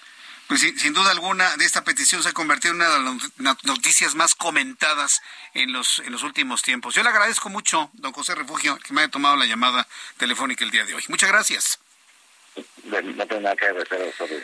Pues 0.48 0.60
sin 0.60 0.92
duda 0.92 1.10
alguna, 1.10 1.56
de 1.56 1.64
esta 1.64 1.82
petición 1.82 2.22
se 2.22 2.28
ha 2.28 2.32
convertido 2.32 2.72
en 2.72 2.80
una 2.80 2.90
de 2.90 3.20
las 3.38 3.64
noticias 3.64 4.14
más 4.14 4.36
comentadas 4.36 5.20
en 5.54 5.72
los, 5.72 5.98
en 6.00 6.12
los 6.12 6.22
últimos 6.22 6.62
tiempos. 6.62 6.94
Yo 6.94 7.02
le 7.02 7.08
agradezco 7.08 7.48
mucho, 7.48 7.90
don 7.94 8.12
José 8.12 8.36
Refugio, 8.36 8.78
que 8.78 8.94
me 8.94 9.00
haya 9.00 9.10
tomado 9.10 9.34
la 9.34 9.46
llamada 9.46 9.88
telefónica 10.18 10.64
el 10.64 10.70
día 10.70 10.84
de 10.84 10.94
hoy. 10.94 11.04
Muchas 11.08 11.30
gracias. 11.30 11.80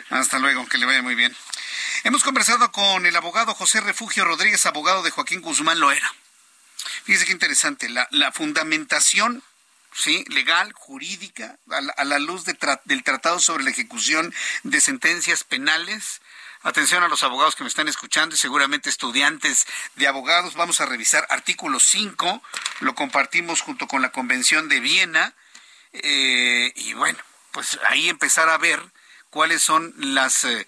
Hasta 0.09 0.39
luego, 0.39 0.67
que 0.67 0.77
le 0.77 0.85
vaya 0.85 1.01
muy 1.01 1.15
bien. 1.15 1.33
Hemos 2.03 2.23
conversado 2.23 2.69
con 2.73 3.05
el 3.05 3.15
abogado 3.15 3.53
José 3.53 3.79
Refugio 3.79 4.25
Rodríguez, 4.25 4.65
abogado 4.65 5.03
de 5.03 5.11
Joaquín 5.11 5.41
Guzmán 5.41 5.79
Loera. 5.79 6.13
Fíjese 7.05 7.25
qué 7.25 7.31
interesante, 7.31 7.89
la, 7.89 8.07
la 8.11 8.33
fundamentación 8.33 9.41
sí, 9.95 10.25
legal, 10.29 10.73
jurídica, 10.73 11.57
a 11.69 12.03
la, 12.03 12.19
luz 12.19 12.45
del 12.45 13.03
Tratado 13.03 13.39
sobre 13.39 13.63
la 13.63 13.69
Ejecución 13.69 14.33
de 14.63 14.81
Sentencias 14.81 15.43
Penales. 15.43 16.21
Atención 16.61 17.03
a 17.03 17.09
los 17.09 17.23
abogados 17.23 17.55
que 17.55 17.63
me 17.63 17.69
están 17.69 17.87
escuchando 17.87 18.35
y 18.35 18.37
seguramente 18.37 18.89
estudiantes 18.89 19.65
de 19.95 20.07
abogados. 20.07 20.55
Vamos 20.55 20.79
a 20.79 20.85
revisar 20.85 21.27
artículo 21.29 21.79
5, 21.79 22.41
lo 22.79 22.95
compartimos 22.95 23.61
junto 23.61 23.87
con 23.87 24.01
la 24.01 24.11
Convención 24.11 24.69
de 24.69 24.79
Viena. 24.79 25.33
Eh, 25.91 26.71
y 26.75 26.93
bueno, 26.93 27.19
pues 27.51 27.79
ahí 27.87 28.09
empezar 28.09 28.49
a 28.49 28.57
ver 28.57 28.81
cuáles 29.29 29.61
son 29.61 29.93
las... 29.97 30.43
Eh, 30.45 30.65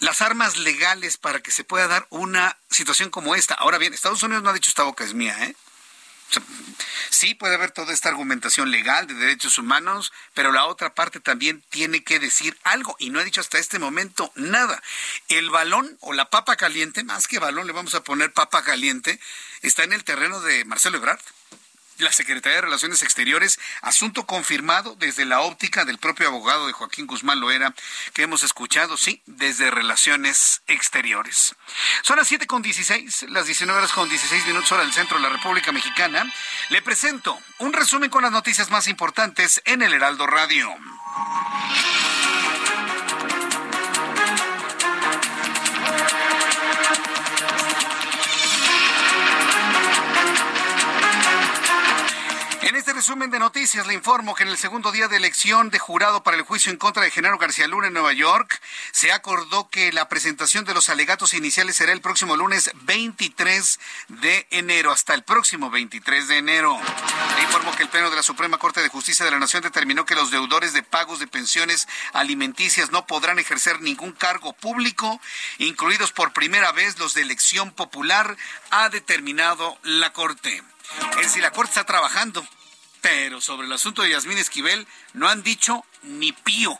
las 0.00 0.20
armas 0.20 0.58
legales 0.58 1.16
para 1.16 1.40
que 1.40 1.50
se 1.50 1.64
pueda 1.64 1.88
dar 1.88 2.06
una 2.10 2.58
situación 2.70 3.08
como 3.08 3.34
esta. 3.34 3.54
Ahora 3.54 3.78
bien, 3.78 3.94
Estados 3.94 4.22
Unidos 4.22 4.42
no 4.42 4.50
ha 4.50 4.52
dicho 4.52 4.68
esta 4.68 4.82
boca 4.82 5.04
es 5.04 5.14
mía, 5.14 5.34
¿eh? 5.42 5.56
Sí 7.10 7.34
puede 7.34 7.54
haber 7.54 7.70
toda 7.70 7.92
esta 7.92 8.08
argumentación 8.08 8.70
legal 8.70 9.06
de 9.06 9.14
derechos 9.14 9.58
humanos, 9.58 10.12
pero 10.34 10.52
la 10.52 10.66
otra 10.66 10.94
parte 10.94 11.20
también 11.20 11.62
tiene 11.70 12.04
que 12.04 12.18
decir 12.18 12.56
algo 12.64 12.96
y 12.98 13.10
no 13.10 13.20
ha 13.20 13.24
dicho 13.24 13.40
hasta 13.40 13.58
este 13.58 13.78
momento 13.78 14.32
nada. 14.34 14.82
El 15.28 15.50
balón 15.50 15.96
o 16.00 16.12
la 16.12 16.30
papa 16.30 16.56
caliente, 16.56 17.04
más 17.04 17.26
que 17.28 17.38
balón 17.38 17.66
le 17.66 17.72
vamos 17.72 17.94
a 17.94 18.04
poner 18.04 18.32
papa 18.32 18.62
caliente, 18.62 19.18
está 19.62 19.84
en 19.84 19.92
el 19.92 20.04
terreno 20.04 20.40
de 20.40 20.64
Marcelo 20.64 20.98
Ebrard 20.98 21.20
la 21.98 22.12
Secretaría 22.12 22.56
de 22.56 22.62
Relaciones 22.62 23.02
Exteriores, 23.02 23.58
asunto 23.82 24.26
confirmado 24.26 24.96
desde 24.96 25.24
la 25.24 25.40
óptica 25.40 25.84
del 25.84 25.98
propio 25.98 26.28
abogado 26.28 26.66
de 26.66 26.72
Joaquín 26.72 27.06
Guzmán 27.06 27.40
Loera, 27.40 27.74
que 28.12 28.22
hemos 28.22 28.42
escuchado, 28.42 28.96
sí, 28.96 29.22
desde 29.26 29.70
Relaciones 29.70 30.62
Exteriores. 30.66 31.54
Son 32.02 32.16
las 32.16 32.28
7 32.28 32.46
con 32.46 32.62
16, 32.62 33.26
las 33.30 33.46
19 33.46 33.78
horas 33.78 33.92
con 33.92 34.08
16 34.08 34.46
minutos 34.46 34.72
hora 34.72 34.82
del 34.82 34.92
centro 34.92 35.16
de 35.16 35.22
la 35.22 35.30
República 35.30 35.72
Mexicana. 35.72 36.32
Le 36.70 36.82
presento 36.82 37.38
un 37.58 37.72
resumen 37.72 38.10
con 38.10 38.22
las 38.22 38.32
noticias 38.32 38.70
más 38.70 38.88
importantes 38.88 39.62
en 39.64 39.82
el 39.82 39.92
Heraldo 39.92 40.26
Radio. 40.26 40.74
Resumen 53.06 53.30
de 53.30 53.38
noticias 53.38 53.86
le 53.86 53.94
informo 53.94 54.34
que 54.34 54.42
en 54.42 54.48
el 54.48 54.56
segundo 54.56 54.90
día 54.90 55.06
de 55.06 55.16
elección 55.16 55.70
de 55.70 55.78
jurado 55.78 56.24
para 56.24 56.36
el 56.36 56.42
juicio 56.42 56.72
en 56.72 56.76
contra 56.76 57.04
de 57.04 57.12
Genaro 57.12 57.38
García 57.38 57.68
Luna 57.68 57.86
en 57.86 57.92
Nueva 57.92 58.12
York, 58.12 58.60
se 58.90 59.12
acordó 59.12 59.70
que 59.70 59.92
la 59.92 60.08
presentación 60.08 60.64
de 60.64 60.74
los 60.74 60.88
alegatos 60.88 61.32
iniciales 61.32 61.76
será 61.76 61.92
el 61.92 62.00
próximo 62.00 62.34
lunes 62.34 62.68
23 62.82 63.78
de 64.08 64.48
enero, 64.50 64.90
hasta 64.90 65.14
el 65.14 65.22
próximo 65.22 65.70
23 65.70 66.26
de 66.26 66.38
enero. 66.38 66.76
Le 67.36 67.44
informo 67.44 67.76
que 67.76 67.84
el 67.84 67.88
Pleno 67.90 68.10
de 68.10 68.16
la 68.16 68.24
Suprema 68.24 68.58
Corte 68.58 68.82
de 68.82 68.88
Justicia 68.88 69.24
de 69.24 69.30
la 69.30 69.38
Nación 69.38 69.62
determinó 69.62 70.04
que 70.04 70.16
los 70.16 70.32
deudores 70.32 70.72
de 70.72 70.82
pagos 70.82 71.20
de 71.20 71.28
pensiones 71.28 71.86
alimenticias 72.12 72.90
no 72.90 73.06
podrán 73.06 73.38
ejercer 73.38 73.82
ningún 73.82 74.10
cargo 74.14 74.52
público, 74.52 75.20
incluidos 75.58 76.10
por 76.10 76.32
primera 76.32 76.72
vez 76.72 76.98
los 76.98 77.14
de 77.14 77.22
elección 77.22 77.70
popular, 77.70 78.36
ha 78.72 78.88
determinado 78.88 79.78
la 79.84 80.12
Corte. 80.12 80.60
Es 81.20 81.30
si 81.30 81.40
la 81.40 81.52
Corte 81.52 81.70
está 81.70 81.84
trabajando 81.84 82.44
pero 83.06 83.40
sobre 83.40 83.68
el 83.68 83.72
asunto 83.72 84.02
de 84.02 84.10
Yasmín 84.10 84.36
Esquivel 84.36 84.84
no 85.12 85.28
han 85.28 85.44
dicho 85.44 85.84
ni 86.02 86.32
pío. 86.32 86.76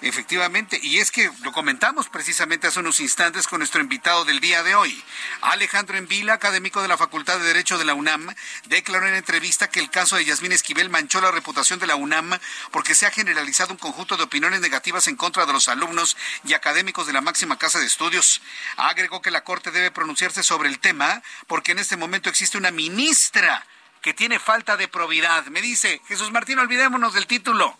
Efectivamente, 0.00 0.78
y 0.80 0.98
es 0.98 1.10
que 1.10 1.28
lo 1.42 1.50
comentamos 1.50 2.08
precisamente 2.08 2.68
hace 2.68 2.78
unos 2.78 3.00
instantes 3.00 3.48
con 3.48 3.58
nuestro 3.58 3.80
invitado 3.80 4.24
del 4.24 4.38
día 4.38 4.62
de 4.62 4.76
hoy. 4.76 5.02
Alejandro 5.40 5.98
Envila, 5.98 6.34
académico 6.34 6.82
de 6.82 6.86
la 6.86 6.96
Facultad 6.96 7.40
de 7.40 7.46
Derecho 7.46 7.78
de 7.78 7.84
la 7.84 7.94
UNAM, 7.94 8.32
declaró 8.66 9.08
en 9.08 9.16
entrevista 9.16 9.68
que 9.68 9.80
el 9.80 9.90
caso 9.90 10.14
de 10.14 10.24
Yasmín 10.24 10.52
Esquivel 10.52 10.88
manchó 10.88 11.20
la 11.20 11.32
reputación 11.32 11.80
de 11.80 11.88
la 11.88 11.96
UNAM 11.96 12.38
porque 12.70 12.94
se 12.94 13.06
ha 13.06 13.10
generalizado 13.10 13.72
un 13.72 13.78
conjunto 13.78 14.16
de 14.16 14.22
opiniones 14.22 14.60
negativas 14.60 15.08
en 15.08 15.16
contra 15.16 15.46
de 15.46 15.52
los 15.52 15.66
alumnos 15.66 16.16
y 16.44 16.54
académicos 16.54 17.08
de 17.08 17.12
la 17.12 17.22
máxima 17.22 17.58
casa 17.58 17.80
de 17.80 17.86
estudios. 17.86 18.40
Agregó 18.76 19.20
que 19.20 19.32
la 19.32 19.42
Corte 19.42 19.72
debe 19.72 19.90
pronunciarse 19.90 20.44
sobre 20.44 20.68
el 20.68 20.78
tema 20.78 21.24
porque 21.48 21.72
en 21.72 21.80
este 21.80 21.96
momento 21.96 22.30
existe 22.30 22.56
una 22.56 22.70
ministra 22.70 23.66
que 24.02 24.14
tiene 24.14 24.38
falta 24.38 24.76
de 24.76 24.88
probidad. 24.88 25.46
Me 25.46 25.60
dice, 25.62 26.00
Jesús 26.08 26.30
Martín, 26.30 26.58
olvidémonos 26.58 27.14
del 27.14 27.26
título. 27.26 27.76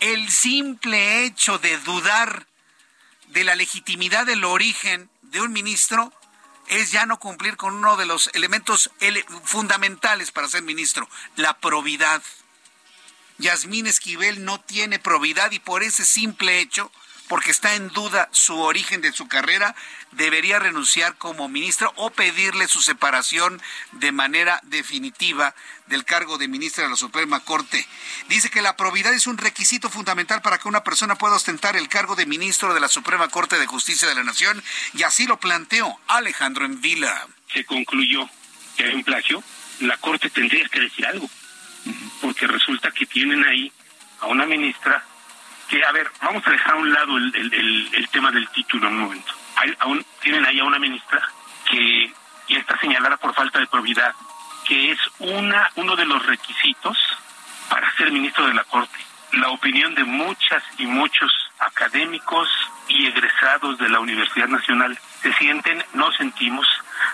El 0.00 0.30
simple 0.30 1.24
hecho 1.24 1.58
de 1.58 1.78
dudar 1.78 2.46
de 3.28 3.44
la 3.44 3.54
legitimidad 3.54 4.26
del 4.26 4.44
origen 4.44 5.10
de 5.22 5.40
un 5.40 5.52
ministro 5.52 6.12
es 6.68 6.92
ya 6.92 7.06
no 7.06 7.18
cumplir 7.18 7.56
con 7.56 7.74
uno 7.74 7.96
de 7.96 8.06
los 8.06 8.30
elementos 8.32 8.90
fundamentales 9.44 10.30
para 10.30 10.48
ser 10.48 10.62
ministro, 10.62 11.08
la 11.36 11.58
probidad. 11.58 12.22
Yasmín 13.38 13.86
Esquivel 13.86 14.44
no 14.44 14.60
tiene 14.60 14.98
probidad 14.98 15.50
y 15.52 15.58
por 15.58 15.82
ese 15.82 16.04
simple 16.04 16.60
hecho 16.60 16.90
porque 17.28 17.50
está 17.50 17.74
en 17.74 17.88
duda 17.88 18.28
su 18.32 18.60
origen 18.60 19.00
de 19.00 19.12
su 19.12 19.28
carrera, 19.28 19.74
debería 20.12 20.58
renunciar 20.58 21.16
como 21.16 21.48
ministro 21.48 21.92
o 21.96 22.10
pedirle 22.10 22.68
su 22.68 22.80
separación 22.80 23.60
de 23.92 24.12
manera 24.12 24.60
definitiva 24.64 25.54
del 25.86 26.04
cargo 26.04 26.38
de 26.38 26.48
ministra 26.48 26.84
de 26.84 26.90
la 26.90 26.96
Suprema 26.96 27.40
Corte. 27.40 27.86
Dice 28.28 28.50
que 28.50 28.62
la 28.62 28.76
probidad 28.76 29.12
es 29.12 29.26
un 29.26 29.38
requisito 29.38 29.90
fundamental 29.90 30.42
para 30.42 30.58
que 30.58 30.68
una 30.68 30.84
persona 30.84 31.16
pueda 31.16 31.36
ostentar 31.36 31.76
el 31.76 31.88
cargo 31.88 32.14
de 32.14 32.26
ministro 32.26 32.74
de 32.74 32.80
la 32.80 32.88
Suprema 32.88 33.28
Corte 33.28 33.58
de 33.58 33.66
Justicia 33.66 34.08
de 34.08 34.14
la 34.14 34.24
Nación 34.24 34.62
y 34.94 35.02
así 35.02 35.26
lo 35.26 35.38
planteó 35.38 35.98
Alejandro 36.08 36.64
Envila. 36.64 37.26
Se 37.52 37.64
concluyó 37.64 38.28
que 38.76 38.84
hay 38.84 38.94
un 38.94 39.04
plagio, 39.04 39.42
la 39.80 39.96
Corte 39.98 40.30
tendría 40.30 40.68
que 40.68 40.80
decir 40.80 41.06
algo, 41.06 41.28
porque 42.20 42.46
resulta 42.46 42.90
que 42.90 43.06
tienen 43.06 43.44
ahí 43.44 43.72
a 44.20 44.26
una 44.26 44.46
ministra 44.46 45.04
que, 45.68 45.84
a 45.84 45.92
ver, 45.92 46.10
vamos 46.22 46.46
a 46.46 46.50
dejar 46.50 46.74
a 46.74 46.76
un 46.76 46.92
lado 46.92 47.16
el, 47.16 48.08
tema 48.12 48.30
del 48.30 48.48
título 48.48 48.88
un 48.88 48.98
momento. 48.98 49.32
aún 49.80 50.04
tienen 50.20 50.44
ahí 50.44 50.60
a 50.60 50.64
una 50.64 50.78
ministra 50.78 51.20
que 51.68 52.12
ya 52.48 52.58
está 52.58 52.78
señalada 52.78 53.16
por 53.16 53.34
falta 53.34 53.58
de 53.58 53.66
probidad, 53.66 54.14
que 54.66 54.92
es 54.92 54.98
una 55.18 55.70
uno 55.76 55.96
de 55.96 56.04
los 56.04 56.24
requisitos 56.26 56.96
para 57.68 57.94
ser 57.96 58.12
ministro 58.12 58.46
de 58.46 58.54
la 58.54 58.64
Corte. 58.64 58.98
La 59.32 59.50
opinión 59.50 59.94
de 59.94 60.04
muchas 60.04 60.62
y 60.78 60.86
muchos 60.86 61.32
académicos 61.58 62.48
y 62.88 63.06
egresados 63.06 63.78
de 63.78 63.88
la 63.88 64.00
Universidad 64.00 64.48
Nacional 64.48 64.98
se 65.22 65.32
sienten, 65.34 65.82
nos 65.94 66.14
sentimos 66.16 66.66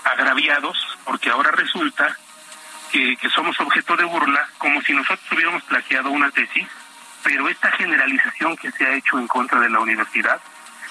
agraviados 0.03 0.77
porque 1.05 1.29
ahora 1.29 1.51
resulta 1.51 2.15
que, 2.91 3.15
que 3.17 3.29
somos 3.29 3.59
objeto 3.59 3.95
de 3.95 4.03
burla 4.03 4.47
como 4.57 4.81
si 4.81 4.93
nosotros 4.93 5.31
hubiéramos 5.31 5.63
plagiado 5.63 6.11
una 6.11 6.29
tesis 6.31 6.67
pero 7.23 7.47
esta 7.49 7.71
generalización 7.71 8.55
que 8.57 8.71
se 8.71 8.85
ha 8.85 8.95
hecho 8.95 9.19
en 9.19 9.27
contra 9.27 9.59
de 9.59 9.69
la 9.69 9.79
universidad, 9.79 10.39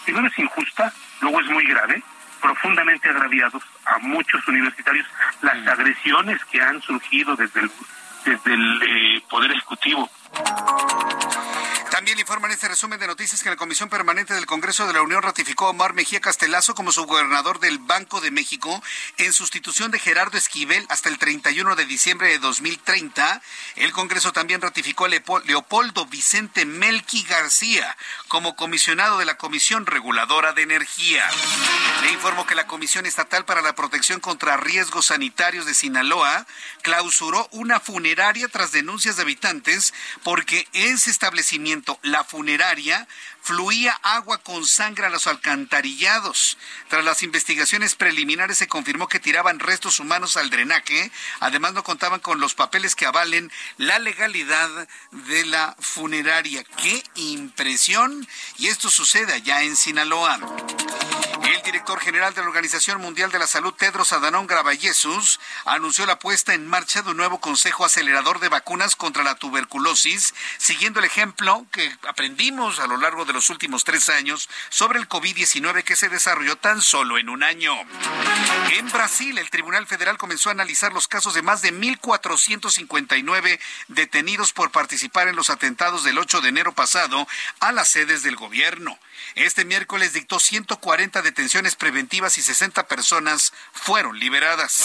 primero 0.05 0.27
es 0.29 0.39
injusta, 0.39 0.93
luego 1.21 1.41
es 1.41 1.47
muy 1.47 1.67
grave, 1.67 2.03
profundamente 2.41 3.09
agraviados 3.09 3.63
a 3.87 3.99
muchos 3.99 4.47
universitarios, 4.49 5.07
las 5.43 5.59
mm. 5.59 5.69
agresiones 5.69 6.45
que 6.47 6.63
han 6.63 6.81
surgido 6.83 7.37
desde 7.37 7.61
el, 7.61 7.71
desde 8.25 8.55
el 8.55 8.83
eh, 8.83 9.23
Poder 9.29 9.51
Ejecutivo 9.53 10.09
también 11.91 12.19
informa 12.21 12.47
en 12.47 12.53
este 12.53 12.69
resumen 12.69 13.01
de 13.01 13.07
noticias 13.09 13.43
que 13.43 13.51
la 13.51 13.57
Comisión 13.57 13.89
Permanente 13.89 14.33
del 14.33 14.47
Congreso 14.47 14.87
de 14.87 14.93
la 14.93 15.03
Unión 15.03 15.23
ratificó 15.23 15.67
a 15.67 15.71
Omar 15.71 15.93
Mejía 15.93 16.21
Castelazo 16.21 16.75
como 16.75 16.93
subgobernador 16.93 17.59
del 17.59 17.79
Banco 17.79 18.21
de 18.21 18.31
México 18.31 18.83
en 19.19 19.33
sustitución 19.33 19.91
de 19.91 19.99
Gerardo 19.99 20.39
Esquivel 20.39 20.87
hasta 20.89 21.09
el 21.09 21.19
31 21.19 21.75
de 21.75 21.85
diciembre 21.87 22.29
de 22.29 22.39
2030. 22.39 23.43
El 23.75 23.93
Congreso 23.93 24.33
también 24.33 24.61
ratificó 24.61 25.07
a 25.07 25.09
Leopoldo 25.09 26.07
Vicente 26.07 26.65
Melqui 26.65 27.25
García 27.25 27.97
como 28.29 28.55
comisionado 28.55 29.19
de 29.19 29.25
la 29.25 29.37
Comisión 29.37 29.85
Reguladora 29.85 30.53
de 30.53 30.63
Energía. 30.63 31.29
Le 32.03 32.13
informo 32.13 32.47
que 32.47 32.55
la 32.55 32.69
Comisión 32.69 33.05
Estatal 33.05 33.45
para 33.45 33.63
la 33.63 33.75
Protección 33.75 34.21
contra 34.21 34.57
Riesgos 34.57 35.07
Sanitarios 35.07 35.67
de 35.67 35.75
Sinaloa 35.75 36.47
clausuró 36.83 37.49
una 37.51 37.81
funeraria 37.81 38.47
tras 38.49 38.71
denuncias 38.71 39.17
de 39.17 39.23
habitantes 39.23 39.93
porque 40.23 40.69
ese 40.73 41.11
establecimiento 41.11 41.80
la 42.03 42.25
funeraria, 42.25 43.07
fluía 43.43 43.93
agua 44.03 44.39
con 44.39 44.67
sangre 44.67 45.07
a 45.07 45.11
los 45.11 45.27
alcantarillados. 45.27 46.59
Tras 46.89 47.05
las 47.05 47.23
investigaciones 47.23 47.95
preliminares 47.95 48.59
se 48.59 48.69
confirmó 48.69 49.09
que 49.09 49.21
tiraban 49.21 49.59
restos 49.59 50.01
humanos 50.01 50.37
al 50.37 50.51
drenaje. 50.51 51.11
Además 51.41 51.73
no 51.73 51.85
contaban 51.85 52.21
con 52.21 52.41
los 52.41 52.55
papeles 52.55 52.95
que 52.95 53.07
avalen 53.07 53.51
la 53.77 53.99
legalidad 53.99 54.89
de 55.11 55.45
la 55.47 55.77
funeraria. 55.79 56.65
¡Qué 56.65 57.03
impresión! 57.15 58.27
Y 58.59 58.69
esto 58.69 58.91
sucede 58.91 59.33
allá 59.33 59.63
en 59.63 59.77
Sinaloa. 59.77 60.39
El 61.61 61.67
director 61.67 62.01
general 62.01 62.33
de 62.33 62.41
la 62.41 62.49
Organización 62.49 63.03
Mundial 63.03 63.31
de 63.31 63.39
la 63.39 63.47
Salud, 63.47 63.75
Tedros 63.75 64.15
Adhanom 64.15 64.47
Ghebreyesus, 64.47 65.39
anunció 65.67 66.07
la 66.07 66.19
puesta 66.19 66.55
en 66.55 66.67
marcha 66.67 67.03
de 67.03 67.11
un 67.11 67.19
nuevo 67.19 67.39
consejo 67.39 67.85
acelerador 67.85 68.41
de 68.41 68.49
vacunas 68.49 68.97
contra 68.97 69.23
la 69.23 69.35
tuberculosis, 69.35 70.35
siguiendo 70.57 71.01
el 71.01 71.05
ejemplo 71.05 71.67
que 71.71 71.95
aprendimos 72.09 72.81
a 72.81 72.87
lo 72.87 72.97
largo 72.97 73.27
de 73.27 73.35
los 73.35 73.51
últimos 73.51 73.85
tres 73.85 74.09
años 74.09 74.49
sobre 74.71 74.99
el 74.99 75.07
COVID-19 75.07 75.85
que 75.85 75.97
se 75.97 76.09
desarrolló 76.09 76.57
tan 76.57 76.81
solo 76.81 77.19
en 77.19 77.29
un 77.29 77.43
año. 77.43 77.75
En 78.73 78.91
Brasil, 78.91 79.37
el 79.37 79.51
Tribunal 79.51 79.87
Federal 79.87 80.17
comenzó 80.17 80.49
a 80.49 80.53
analizar 80.53 80.95
los 80.95 81.09
casos 81.09 81.35
de 81.35 81.43
más 81.43 81.61
de 81.61 81.75
1.459 81.75 83.61
detenidos 83.89 84.55
por 84.55 84.71
participar 84.71 85.29
en 85.29 85.37
los 85.37 85.51
atentados 85.51 86.05
del 86.05 86.17
8 86.17 86.41
de 86.41 86.49
enero 86.49 86.73
pasado 86.73 87.29
a 87.61 87.71
las 87.71 87.91
sedes 87.91 88.23
del 88.23 88.37
gobierno. 88.37 88.99
Este 89.35 89.65
miércoles 89.65 90.13
dictó 90.13 90.41
140 90.41 91.23
detenciones 91.23 91.77
preventivas 91.77 92.39
y 92.39 92.43
60 92.43 92.87
personas 92.87 93.53
fueron 93.73 94.19
liberadas. 94.19 94.85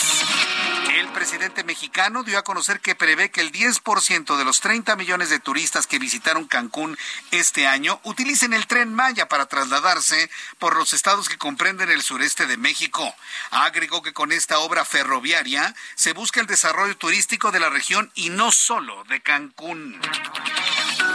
El 0.96 1.08
presidente 1.10 1.64
mexicano 1.64 2.24
dio 2.24 2.38
a 2.38 2.44
conocer 2.44 2.80
que 2.80 2.96
prevé 2.96 3.32
que 3.32 3.42
el 3.42 3.52
10% 3.52 4.38
de 4.38 4.46
los 4.46 4.62
30 4.62 4.96
millones 4.96 5.30
de 5.30 5.40
turistas 5.40 5.88
que 5.88 6.00
visitaron 6.00 6.46
Cancún 6.48 6.98
este 7.32 7.68
año 7.68 8.00
utilicen 8.04 8.54
el 8.54 8.68
tren 8.68 8.94
Maya 8.94 9.28
para 9.28 9.48
trasladarse 9.48 10.30
por 10.60 10.76
los 10.76 10.94
estados 10.94 11.30
que 11.30 11.38
comprenden 11.38 11.90
el 11.90 12.02
sureste 12.02 12.46
de 12.46 12.58
México. 12.58 13.14
Agregó 13.52 14.02
que 14.02 14.14
con 14.14 14.32
esta 14.32 14.60
obra 14.60 14.86
ferroviaria 14.86 15.76
se 15.96 16.14
busca 16.14 16.42
el 16.42 16.48
desarrollo 16.48 16.96
turístico 16.98 17.52
de 17.52 17.60
la 17.60 17.70
región 17.70 18.12
y 18.16 18.30
no 18.30 18.52
solo 18.52 19.04
de 19.06 19.22
Cancún. 19.22 20.00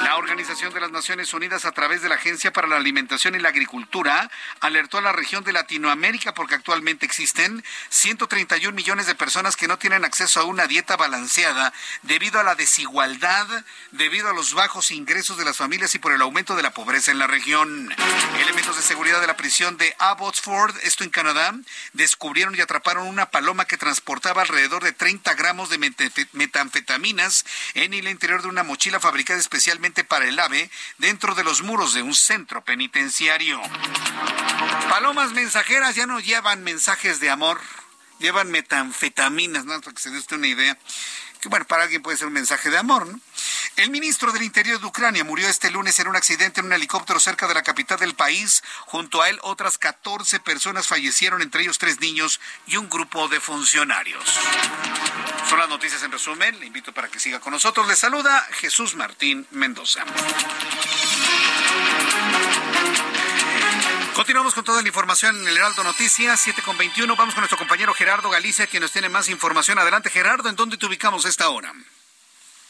La 0.05 0.17
Organización 0.17 0.73
de 0.73 0.81
las 0.81 0.91
Naciones 0.91 1.35
Unidas, 1.35 1.65
a 1.65 1.73
través 1.73 2.03
de 2.03 2.09
la 2.09 2.15
Agencia 2.15 2.53
para 2.53 2.69
la 2.69 2.77
Alimentación 2.77 3.10
y 3.11 3.41
la 3.41 3.49
Agricultura, 3.49 4.31
alertó 4.61 4.99
a 4.99 5.03
la 5.03 5.11
región 5.11 5.43
de 5.43 5.53
Latinoamérica 5.53 6.33
porque 6.33 6.55
actualmente 6.55 7.07
existen 7.07 7.65
131 7.89 8.73
millones 8.73 9.07
de 9.07 9.17
personas 9.17 9.57
que 9.57 9.67
no 9.67 9.79
tienen 9.79 10.05
acceso 10.05 10.41
a 10.41 10.45
una 10.45 10.69
dieta 10.69 10.97
balanceada 10.97 11.73
debido 12.03 12.39
a 12.39 12.45
la 12.45 12.55
desigualdad, 12.55 13.47
debido 13.91 14.31
a 14.31 14.33
los 14.33 14.55
bajos 14.55 14.93
ingresos 14.93 15.37
de 15.37 15.45
las 15.45 15.57
familias 15.57 15.95
y 15.97 15.99
por 15.99 16.13
el 16.13 16.23
aumento 16.23 16.55
de 16.55 16.63
la 16.63 16.73
pobreza 16.73 17.11
en 17.11 17.19
la 17.19 17.27
región. 17.27 17.93
Elementos 18.39 18.77
de 18.77 18.83
seguridad 18.83 19.21
de 19.21 19.27
la 19.27 19.37
prisión 19.37 19.77
de 19.77 19.95
Abbotsford, 19.99 20.77
esto 20.85 21.03
en 21.03 21.11
Canadá, 21.11 21.53
descubrieron 21.95 22.55
y 22.55 22.61
atraparon 22.61 23.09
una 23.09 23.31
paloma 23.31 23.65
que 23.65 23.77
transportaba 23.77 24.43
alrededor 24.43 24.85
de 24.85 24.93
30 24.93 25.35
gramos 25.35 25.69
de 25.69 25.79
metanfetaminas 26.33 27.45
en 27.75 27.93
el 27.93 28.07
interior 28.07 28.43
de 28.43 28.49
una 28.49 28.63
mochila 28.63 29.01
fabricada 29.01 29.41
especialmente 29.41 30.05
para 30.05 30.27
el 30.27 30.39
AVE 30.39 30.71
dentro 30.99 31.35
de 31.35 31.43
los 31.43 31.63
muros 31.63 31.93
de 31.93 32.03
un 32.03 32.15
centro 32.15 32.63
penitenciario. 32.63 33.00
Palomas 34.89 35.33
mensajeras 35.33 35.95
ya 35.95 36.07
no 36.07 36.21
llevan 36.21 36.63
mensajes 36.63 37.21
de 37.21 37.31
amor, 37.31 37.61
llevan 38.19 38.51
metanfetaminas, 38.51 39.65
¿no? 39.65 39.81
Para 39.81 39.95
que 39.95 40.03
se 40.03 40.11
dé 40.11 40.19
usted 40.19 40.37
una 40.37 40.49
idea. 40.49 40.77
Que 41.41 41.49
bueno, 41.49 41.65
para 41.67 41.85
alguien 41.85 42.03
puede 42.03 42.19
ser 42.19 42.27
un 42.27 42.35
mensaje 42.35 42.69
de 42.69 42.77
amor, 42.77 43.07
¿no? 43.07 43.19
El 43.77 43.91
ministro 43.91 44.31
del 44.33 44.43
Interior 44.43 44.79
de 44.79 44.87
Ucrania 44.87 45.25
murió 45.25 45.49
este 45.49 45.71
lunes 45.71 45.99
en 46.01 46.09
un 46.09 46.17
accidente 46.17 46.61
en 46.61 46.67
un 46.67 46.73
helicóptero 46.75 47.19
cerca 47.19 47.49
de 47.49 47.55
la 47.55 47.63
capital 47.63 47.99
del 47.99 48.15
país. 48.15 48.63
Junto 48.81 49.23
a 49.23 49.31
él, 49.31 49.39
otras 49.43 49.79
14 49.79 50.41
personas 50.41 50.87
fallecieron, 50.87 51.41
entre 51.41 51.63
ellos 51.63 51.79
tres 51.79 51.99
niños 52.01 52.41
y 52.67 52.77
un 52.77 52.91
grupo 52.91 53.29
de 53.29 53.41
funcionarios. 53.41 54.23
Son 55.49 55.59
las 55.59 55.69
noticias 55.69 56.03
en 56.03 56.13
resumen. 56.13 56.61
Le 56.61 56.67
invito 56.67 56.93
para 56.93 57.09
que 57.09 57.19
siga 57.19 57.41
con 57.41 57.53
nosotros. 57.53 57.89
Le 57.89 57.97
saluda 57.97 58.47
Jesús 58.53 58.95
Martín 58.97 59.47
Mendoza. 59.51 60.05
Continuamos 64.15 64.55
con 64.55 64.65
toda 64.65 64.83
la 64.83 64.89
información 64.89 65.41
en 65.41 65.49
el 65.49 65.57
Heraldo 65.57 65.83
Noticias, 65.83 66.41
7 66.41 66.63
con 66.63 66.77
21. 66.77 67.17
Vamos 67.17 67.35
con 67.35 67.43
nuestro 67.43 67.59
compañero 67.59 67.95
Gerardo 67.95 68.29
Galicia, 68.29 68.67
quien 68.67 68.83
nos 68.83 68.93
tiene 68.93 69.09
más 69.09 69.29
información. 69.29 69.79
Adelante, 69.79 70.11
Gerardo, 70.11 70.49
¿en 70.49 70.57
dónde 70.57 70.77
te 70.77 70.87
ubicamos 70.87 71.25
esta 71.25 71.49
hora? 71.49 71.73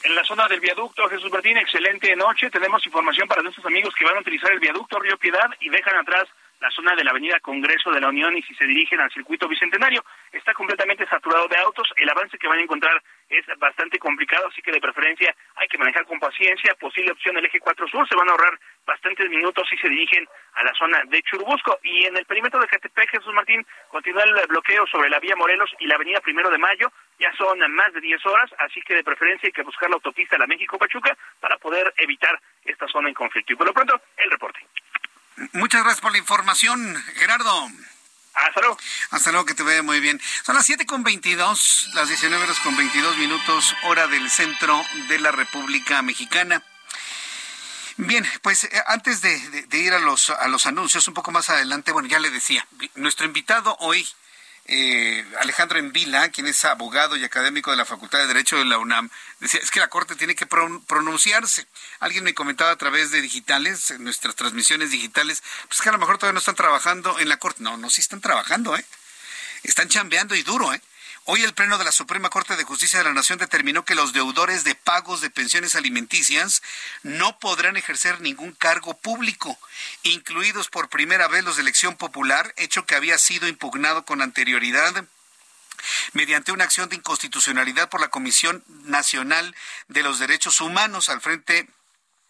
en 0.03 0.15
la 0.15 0.25
zona 0.25 0.49
del 0.49 0.61
viaducto 0.61 1.09
Jesús 1.09 1.31
Martín. 1.31 1.57
Excelente 1.57 2.15
noche. 2.17 2.51
Tenemos 2.51 2.85
información 2.87 3.29
para 3.29 3.43
nuestros 3.43 3.67
amigos 3.67 3.95
que 3.95 4.05
van 4.05 4.17
a 4.17 4.21
utilizar 4.21 4.51
el 4.53 4.61
viaducto 4.61 4.99
Río 4.99 5.19
Piedad 5.19 5.51
y 5.61 5.69
dejan 5.69 5.97
atrás 5.97 6.27
la 6.61 6.71
zona 6.71 6.95
de 6.95 7.05
la 7.05 7.11
avenida 7.11 7.41
Congreso 7.41 7.91
de 7.91 8.01
la 8.01 8.09
Unión 8.09 8.37
y 8.37 8.43
si 8.43 8.55
se 8.55 8.67
dirigen 8.67 9.01
al 9.01 9.11
circuito 9.11 9.49
bicentenario 9.49 10.05
está 10.31 10.53
completamente 10.53 11.07
saturado 11.07 11.49
de 11.49 11.57
autos. 11.57 11.89
El 11.97 12.09
avance 12.09 12.39
que 12.39 12.49
van 12.49 12.59
a 12.59 12.63
encontrar 12.63 13.03
es 13.29 13.45
bastante 13.59 13.99
complicado, 13.99 14.49
así 14.49 14.61
que 14.61 14.73
de 14.73 14.81
preferencia 14.81 15.35
hay 15.57 15.69
que 15.69 15.79
manejar 15.79 16.05
con 16.05 16.21
paciencia. 16.21 16.75
Posible 16.75 17.13
opción 17.13 17.37
el 17.37 17.47
eje 17.47 17.61
4 17.61 17.89
Sur, 17.89 18.07
se 18.09 18.17
van 18.17 18.29
a 18.29 18.33
ahorrar 18.33 18.59
bastantes 18.87 19.29
minutos 19.31 19.67
si 19.69 19.77
se 19.79 19.89
dirigen 19.89 20.27
a 20.55 20.65
la 20.65 20.75
zona 20.75 21.03
de 21.07 21.23
Churubusco. 21.23 21.79
Y 21.83 22.05
en 22.05 22.17
el 22.17 22.27
perímetro 22.27 22.61
de 22.61 22.67
Catepec, 22.67 23.11
Jesús 23.11 23.33
Martín, 23.33 23.65
continúa 23.89 24.25
el 24.25 24.35
bloqueo 24.49 24.87
sobre 24.87 25.09
la 25.09 25.21
vía 25.21 25.37
Morelos 25.37 25.71
y 25.79 25.87
la 25.87 25.95
avenida 25.95 26.21
Primero 26.21 26.51
de 26.51 26.59
Mayo. 26.59 26.93
Ya 27.19 27.33
son 27.37 27.59
más 27.73 27.93
de 27.93 28.01
10 28.01 28.27
horas, 28.27 28.51
así 28.59 28.81
que 28.83 28.95
de 28.95 29.05
preferencia 29.05 29.47
hay 29.47 29.53
que 29.53 29.63
buscar 29.63 29.89
la 29.91 29.97
autopista 29.97 30.39
La 30.39 30.47
México-Pachuca 30.47 31.17
para 31.39 31.57
poder 31.59 31.93
evitar 31.99 32.39
esta 32.65 32.89
zona 32.89 33.09
en 33.09 33.15
conflicto. 33.15 33.53
Y 33.53 33.57
por 33.57 33.67
lo 33.67 33.75
pronto, 33.75 34.01
el 34.17 34.31
reporte. 34.31 34.61
Muchas 35.53 35.83
gracias 35.83 36.01
por 36.01 36.13
la 36.13 36.19
información, 36.19 37.03
Gerardo. 37.15 37.71
Hasta 38.35 38.61
luego. 38.61 38.79
Hasta 39.11 39.31
luego, 39.33 39.47
que 39.47 39.55
te 39.55 39.63
vea 39.63 39.83
muy 39.83 40.01
bien. 40.01 40.21
Son 40.45 40.55
las 40.55 40.67
7 40.67 40.87
con 40.87 41.03
22, 41.03 41.91
las 41.95 42.09
19 42.09 42.45
horas 42.45 42.61
con 42.61 42.77
22 42.77 43.17
minutos, 43.17 43.75
hora 43.85 44.07
del 44.07 44.31
centro 44.31 44.85
de 45.09 45.19
la 45.19 45.33
República 45.33 46.03
Mexicana. 46.03 46.63
Bien, 47.97 48.27
pues 48.43 48.65
eh, 48.65 48.83
antes 48.87 49.21
de, 49.21 49.67
ir 49.73 49.93
a 49.93 49.99
los, 49.99 50.31
a 50.31 50.49
los 50.49 50.67
anuncios, 50.67 51.09
un 51.09 51.15
poco 51.15 51.33
más 51.33 51.51
adelante, 51.51 51.93
bueno, 51.93 52.09
ya 52.09 52.19
le 52.19 52.31
decía, 52.31 52.67
nuestro 52.95 53.27
invitado 53.27 53.77
hoy 53.81 54.07
eh, 54.67 55.25
Alejandro 55.41 55.79
Envila, 55.79 56.29
quien 56.31 56.47
es 56.47 56.65
abogado 56.65 57.17
y 57.17 57.25
académico 57.25 57.71
de 57.71 57.77
la 57.77 57.85
Facultad 57.85 58.19
de 58.19 58.27
Derecho 58.27 58.57
de 58.57 58.65
la 58.65 58.79
UNAM, 58.79 59.11
decía, 59.41 59.61
es 59.61 59.71
que 59.71 59.81
la 59.81 59.89
Corte 59.89 60.15
tiene 60.15 60.35
que 60.35 60.47
pronunciarse. 60.47 61.67
Alguien 61.99 62.25
me 62.25 62.35
comentaba 62.35 62.71
a 62.71 62.77
través 62.77 63.11
de 63.11 63.21
digitales, 63.21 63.99
nuestras 63.99 64.37
transmisiones 64.37 64.91
digitales, 64.91 65.43
pues 65.69 65.81
que 65.81 65.89
a 65.89 65.93
lo 65.93 65.99
mejor 65.99 66.19
todavía 66.19 66.35
no 66.35 66.39
están 66.39 66.55
trabajando 66.55 67.19
en 67.19 67.29
la 67.29 67.39
Corte. 67.39 67.63
No, 67.63 67.77
no, 67.77 67.91
sí 67.91 68.01
están 68.01 68.21
trabajando, 68.21 68.77
¿eh? 68.77 68.85
Están 69.63 69.89
chambeando 69.89 70.35
y 70.35 70.43
duro, 70.43 70.73
¿eh? 70.73 70.81
Hoy 71.33 71.45
el 71.45 71.55
Pleno 71.55 71.79
de 71.79 71.85
la 71.85 71.93
Suprema 71.93 72.29
Corte 72.29 72.57
de 72.57 72.65
Justicia 72.65 72.99
de 72.99 73.05
la 73.05 73.13
Nación 73.13 73.39
determinó 73.39 73.85
que 73.85 73.95
los 73.95 74.13
deudores 74.13 74.65
de 74.65 74.75
pagos 74.75 75.21
de 75.21 75.31
pensiones 75.31 75.77
alimenticias 75.77 76.61
no 77.05 77.39
podrán 77.39 77.77
ejercer 77.77 78.21
ningún 78.21 78.51
cargo 78.51 78.95
público, 78.95 79.57
incluidos 80.03 80.67
por 80.67 80.89
primera 80.89 81.29
vez 81.29 81.45
los 81.45 81.55
de 81.55 81.63
elección 81.63 81.97
popular, 81.97 82.53
hecho 82.57 82.85
que 82.85 82.97
había 82.97 83.17
sido 83.17 83.47
impugnado 83.47 84.05
con 84.05 84.23
anterioridad 84.23 85.05
mediante 86.15 86.51
una 86.51 86.65
acción 86.65 86.89
de 86.89 86.97
inconstitucionalidad 86.97 87.89
por 87.89 88.01
la 88.01 88.09
Comisión 88.09 88.65
Nacional 88.67 89.55
de 89.87 90.03
los 90.03 90.19
Derechos 90.19 90.61
Humanos. 90.61 91.11
Al 91.11 91.21
frente 91.21 91.69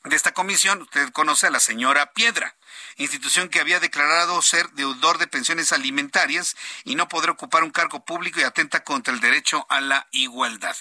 de 0.05 0.14
esta 0.14 0.32
comisión, 0.32 0.82
usted 0.82 1.10
conoce 1.12 1.47
a 1.47 1.51
la 1.51 1.60
señora 1.60 2.12
Piedra, 2.12 2.55
institución 3.01 3.48
que 3.48 3.60
había 3.60 3.81
declarado 3.81 4.43
ser 4.43 4.68
deudor 4.72 5.18
de 5.18 5.27
pensiones 5.27 5.72
alimentarias 5.72 6.56
y 6.85 6.97
no 6.97 7.09
podrá 7.09 7.32
ocupar 7.32 7.64
un 7.64 7.70
cargo 7.70 8.05
público 8.05 8.40
y 8.40 8.43
atenta 8.43 8.85
contra 8.85 9.14
el 9.14 9.20
derecho 9.20 9.66
a 9.70 9.81
la 9.81 10.06
igualdad. 10.10 10.77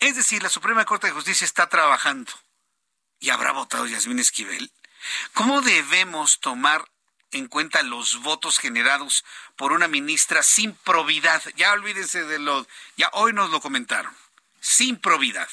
Es 0.00 0.16
decir, 0.16 0.42
la 0.42 0.48
Suprema 0.48 0.84
Corte 0.84 1.06
de 1.06 1.12
Justicia 1.12 1.44
está 1.44 1.68
trabajando. 1.68 2.32
¿Y 3.20 3.30
habrá 3.30 3.52
votado 3.52 3.86
Yasmín 3.86 4.18
Esquivel? 4.18 4.72
¿Cómo 5.32 5.60
debemos 5.60 6.40
tomar 6.40 6.84
en 7.30 7.46
cuenta 7.46 7.82
los 7.82 8.20
votos 8.20 8.58
generados 8.58 9.24
por 9.54 9.72
una 9.72 9.86
ministra 9.86 10.42
sin 10.42 10.74
probidad? 10.74 11.42
Ya 11.56 11.72
olvídense 11.72 12.24
de 12.24 12.40
lo, 12.40 12.66
ya 12.96 13.10
hoy 13.12 13.32
nos 13.32 13.50
lo 13.50 13.60
comentaron, 13.60 14.12
sin 14.60 14.96
probidad. 14.96 15.48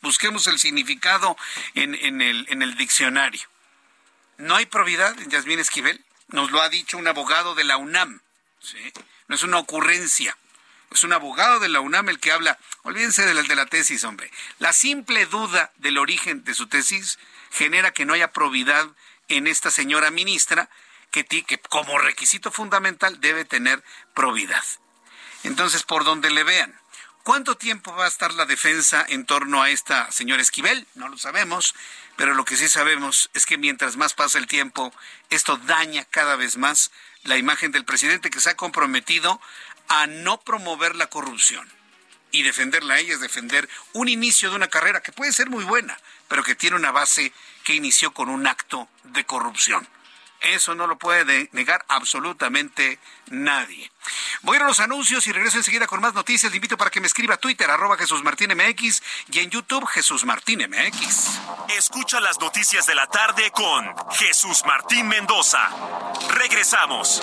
Busquemos 0.00 0.46
el 0.46 0.58
significado 0.58 1.36
en, 1.74 1.94
en 1.94 2.62
el 2.62 2.76
diccionario. 2.76 3.51
No 4.42 4.56
hay 4.56 4.66
probidad 4.66 5.16
en 5.20 5.30
Yasmín 5.30 5.60
Esquivel. 5.60 6.04
Nos 6.26 6.50
lo 6.50 6.60
ha 6.60 6.68
dicho 6.68 6.98
un 6.98 7.06
abogado 7.06 7.54
de 7.54 7.62
la 7.62 7.76
UNAM. 7.76 8.22
¿sí? 8.58 8.92
No 9.28 9.36
es 9.36 9.44
una 9.44 9.58
ocurrencia. 9.58 10.36
Es 10.90 11.04
un 11.04 11.12
abogado 11.12 11.60
de 11.60 11.68
la 11.68 11.78
UNAM 11.78 12.08
el 12.08 12.18
que 12.18 12.32
habla. 12.32 12.58
Olvídense 12.82 13.24
de 13.24 13.34
la, 13.34 13.42
de 13.44 13.54
la 13.54 13.66
tesis, 13.66 14.02
hombre. 14.02 14.32
La 14.58 14.72
simple 14.72 15.26
duda 15.26 15.70
del 15.76 15.96
origen 15.96 16.42
de 16.42 16.54
su 16.54 16.66
tesis 16.66 17.20
genera 17.52 17.92
que 17.92 18.04
no 18.04 18.14
haya 18.14 18.32
probidad 18.32 18.88
en 19.28 19.46
esta 19.46 19.70
señora 19.70 20.10
ministra 20.10 20.68
que, 21.12 21.24
que 21.24 21.58
como 21.58 21.98
requisito 21.98 22.50
fundamental 22.50 23.20
debe 23.20 23.44
tener 23.44 23.84
probidad. 24.12 24.64
Entonces, 25.44 25.84
por 25.84 26.02
donde 26.02 26.30
le 26.30 26.42
vean, 26.42 26.76
¿Cuánto 27.22 27.56
tiempo 27.56 27.94
va 27.94 28.06
a 28.06 28.08
estar 28.08 28.34
la 28.34 28.46
defensa 28.46 29.06
en 29.08 29.24
torno 29.24 29.62
a 29.62 29.70
esta 29.70 30.10
señora 30.10 30.42
Esquivel? 30.42 30.88
No 30.96 31.08
lo 31.08 31.16
sabemos, 31.16 31.72
pero 32.16 32.34
lo 32.34 32.44
que 32.44 32.56
sí 32.56 32.68
sabemos 32.68 33.30
es 33.32 33.46
que 33.46 33.58
mientras 33.58 33.96
más 33.96 34.12
pasa 34.12 34.38
el 34.38 34.48
tiempo, 34.48 34.92
esto 35.30 35.56
daña 35.56 36.04
cada 36.04 36.34
vez 36.34 36.56
más 36.56 36.90
la 37.22 37.36
imagen 37.36 37.70
del 37.70 37.84
presidente 37.84 38.28
que 38.28 38.40
se 38.40 38.50
ha 38.50 38.56
comprometido 38.56 39.40
a 39.86 40.08
no 40.08 40.40
promover 40.40 40.96
la 40.96 41.06
corrupción. 41.06 41.68
Y 42.32 42.42
defenderla 42.42 42.94
a 42.94 42.98
ella 42.98 43.14
es 43.14 43.20
defender 43.20 43.68
un 43.92 44.08
inicio 44.08 44.50
de 44.50 44.56
una 44.56 44.68
carrera 44.68 45.00
que 45.00 45.12
puede 45.12 45.30
ser 45.30 45.48
muy 45.48 45.62
buena, 45.62 45.96
pero 46.26 46.42
que 46.42 46.56
tiene 46.56 46.74
una 46.74 46.90
base 46.90 47.32
que 47.62 47.76
inició 47.76 48.12
con 48.12 48.30
un 48.30 48.48
acto 48.48 48.88
de 49.04 49.24
corrupción. 49.24 49.86
Eso 50.42 50.74
no 50.74 50.86
lo 50.86 50.98
puede 50.98 51.48
negar 51.52 51.84
absolutamente 51.88 52.98
nadie. 53.30 53.90
Voy 54.42 54.56
a 54.58 54.64
los 54.64 54.80
anuncios 54.80 55.26
y 55.26 55.32
regreso 55.32 55.58
enseguida 55.58 55.86
con 55.86 56.00
más 56.00 56.14
noticias. 56.14 56.50
Le 56.50 56.56
invito 56.56 56.76
para 56.76 56.90
que 56.90 57.00
me 57.00 57.06
escriba 57.06 57.34
a 57.34 57.38
Twitter, 57.38 57.70
arroba 57.70 57.96
Jesús 57.96 58.22
Martín 58.24 58.52
MX 58.54 59.02
y 59.30 59.38
en 59.38 59.50
YouTube 59.50 59.86
Jesús 59.86 60.24
Martín 60.24 60.60
MX. 60.68 61.40
Escucha 61.76 62.20
las 62.20 62.40
noticias 62.40 62.86
de 62.86 62.94
la 62.94 63.06
tarde 63.06 63.50
con 63.52 63.94
Jesús 64.12 64.62
Martín 64.66 65.06
Mendoza. 65.06 65.68
Regresamos. 66.30 67.22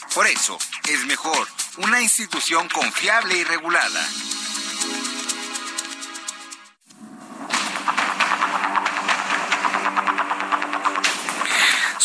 Por 0.13 0.27
eso, 0.27 0.57
es 0.89 1.05
mejor 1.05 1.47
una 1.77 2.01
institución 2.01 2.67
confiable 2.67 3.37
y 3.37 3.43
regulada. 3.45 4.05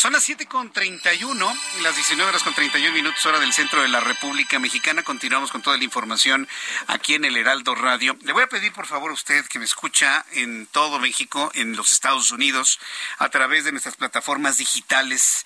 Son 0.07 0.13
las 0.13 0.23
7 0.23 0.45
con 0.45 0.71
31, 0.71 1.57
las 1.81 1.95
19 1.95 2.29
horas 2.29 2.41
con 2.41 2.53
31 2.53 2.93
minutos 2.93 3.25
hora 3.25 3.39
del 3.39 3.51
centro 3.51 3.81
de 3.81 3.89
la 3.89 3.99
República 3.99 4.57
Mexicana. 4.57 5.03
Continuamos 5.03 5.51
con 5.51 5.61
toda 5.61 5.75
la 5.75 5.83
información 5.83 6.47
aquí 6.87 7.15
en 7.15 7.25
el 7.25 7.35
Heraldo 7.35 7.75
Radio. 7.75 8.17
Le 8.21 8.31
voy 8.31 8.43
a 8.43 8.47
pedir 8.47 8.71
por 8.71 8.87
favor 8.87 9.11
a 9.11 9.13
usted 9.13 9.45
que 9.47 9.59
me 9.59 9.65
escucha 9.65 10.25
en 10.31 10.65
todo 10.67 10.97
México, 10.99 11.51
en 11.55 11.75
los 11.75 11.91
Estados 11.91 12.31
Unidos, 12.31 12.79
a 13.17 13.27
través 13.27 13.65
de 13.65 13.73
nuestras 13.73 13.97
plataformas 13.97 14.59
digitales 14.59 15.45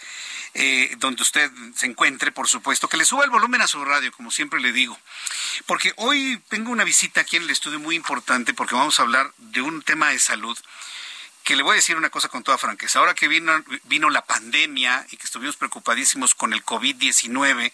eh, 0.54 0.94
donde 1.00 1.24
usted 1.24 1.50
se 1.76 1.88
encuentre, 1.88 2.32
por 2.32 2.48
supuesto, 2.48 2.88
que 2.88 2.98
le 2.98 3.06
suba 3.06 3.24
el 3.24 3.32
volumen 3.32 3.64
a 3.64 3.68
su 3.68 3.84
radio, 3.84 4.12
como 4.12 4.30
siempre 4.30 4.60
le 4.60 4.72
digo. 4.72 4.96
Porque 5.66 5.92
hoy 5.96 6.40
tengo 6.50 6.70
una 6.70 6.84
visita 6.84 7.22
aquí 7.22 7.38
en 7.38 7.44
el 7.44 7.50
estudio 7.50 7.80
muy 7.80 7.96
importante 7.96 8.54
porque 8.54 8.76
vamos 8.76 9.00
a 9.00 9.02
hablar 9.02 9.34
de 9.38 9.64
un 9.64 9.82
tema 9.82 10.10
de 10.10 10.20
salud 10.20 10.56
que 11.44 11.56
le 11.56 11.64
voy 11.64 11.74
a 11.74 11.76
decir 11.76 11.98
una 11.98 12.10
cosa 12.10 12.30
con 12.30 12.44
toda 12.44 12.58
franqueza. 12.58 13.00
Ahora 13.00 13.14
que 13.14 13.28
vino, 13.28 13.52
vino 13.84 14.10
la 14.10 14.26
pandemia 14.26 15.06
y 15.12 15.18
que 15.18 15.26
estuvimos 15.26 15.58
preocupadísimos 15.58 16.36
con 16.36 16.54
el 16.54 16.64
COVID-19, 16.64 17.72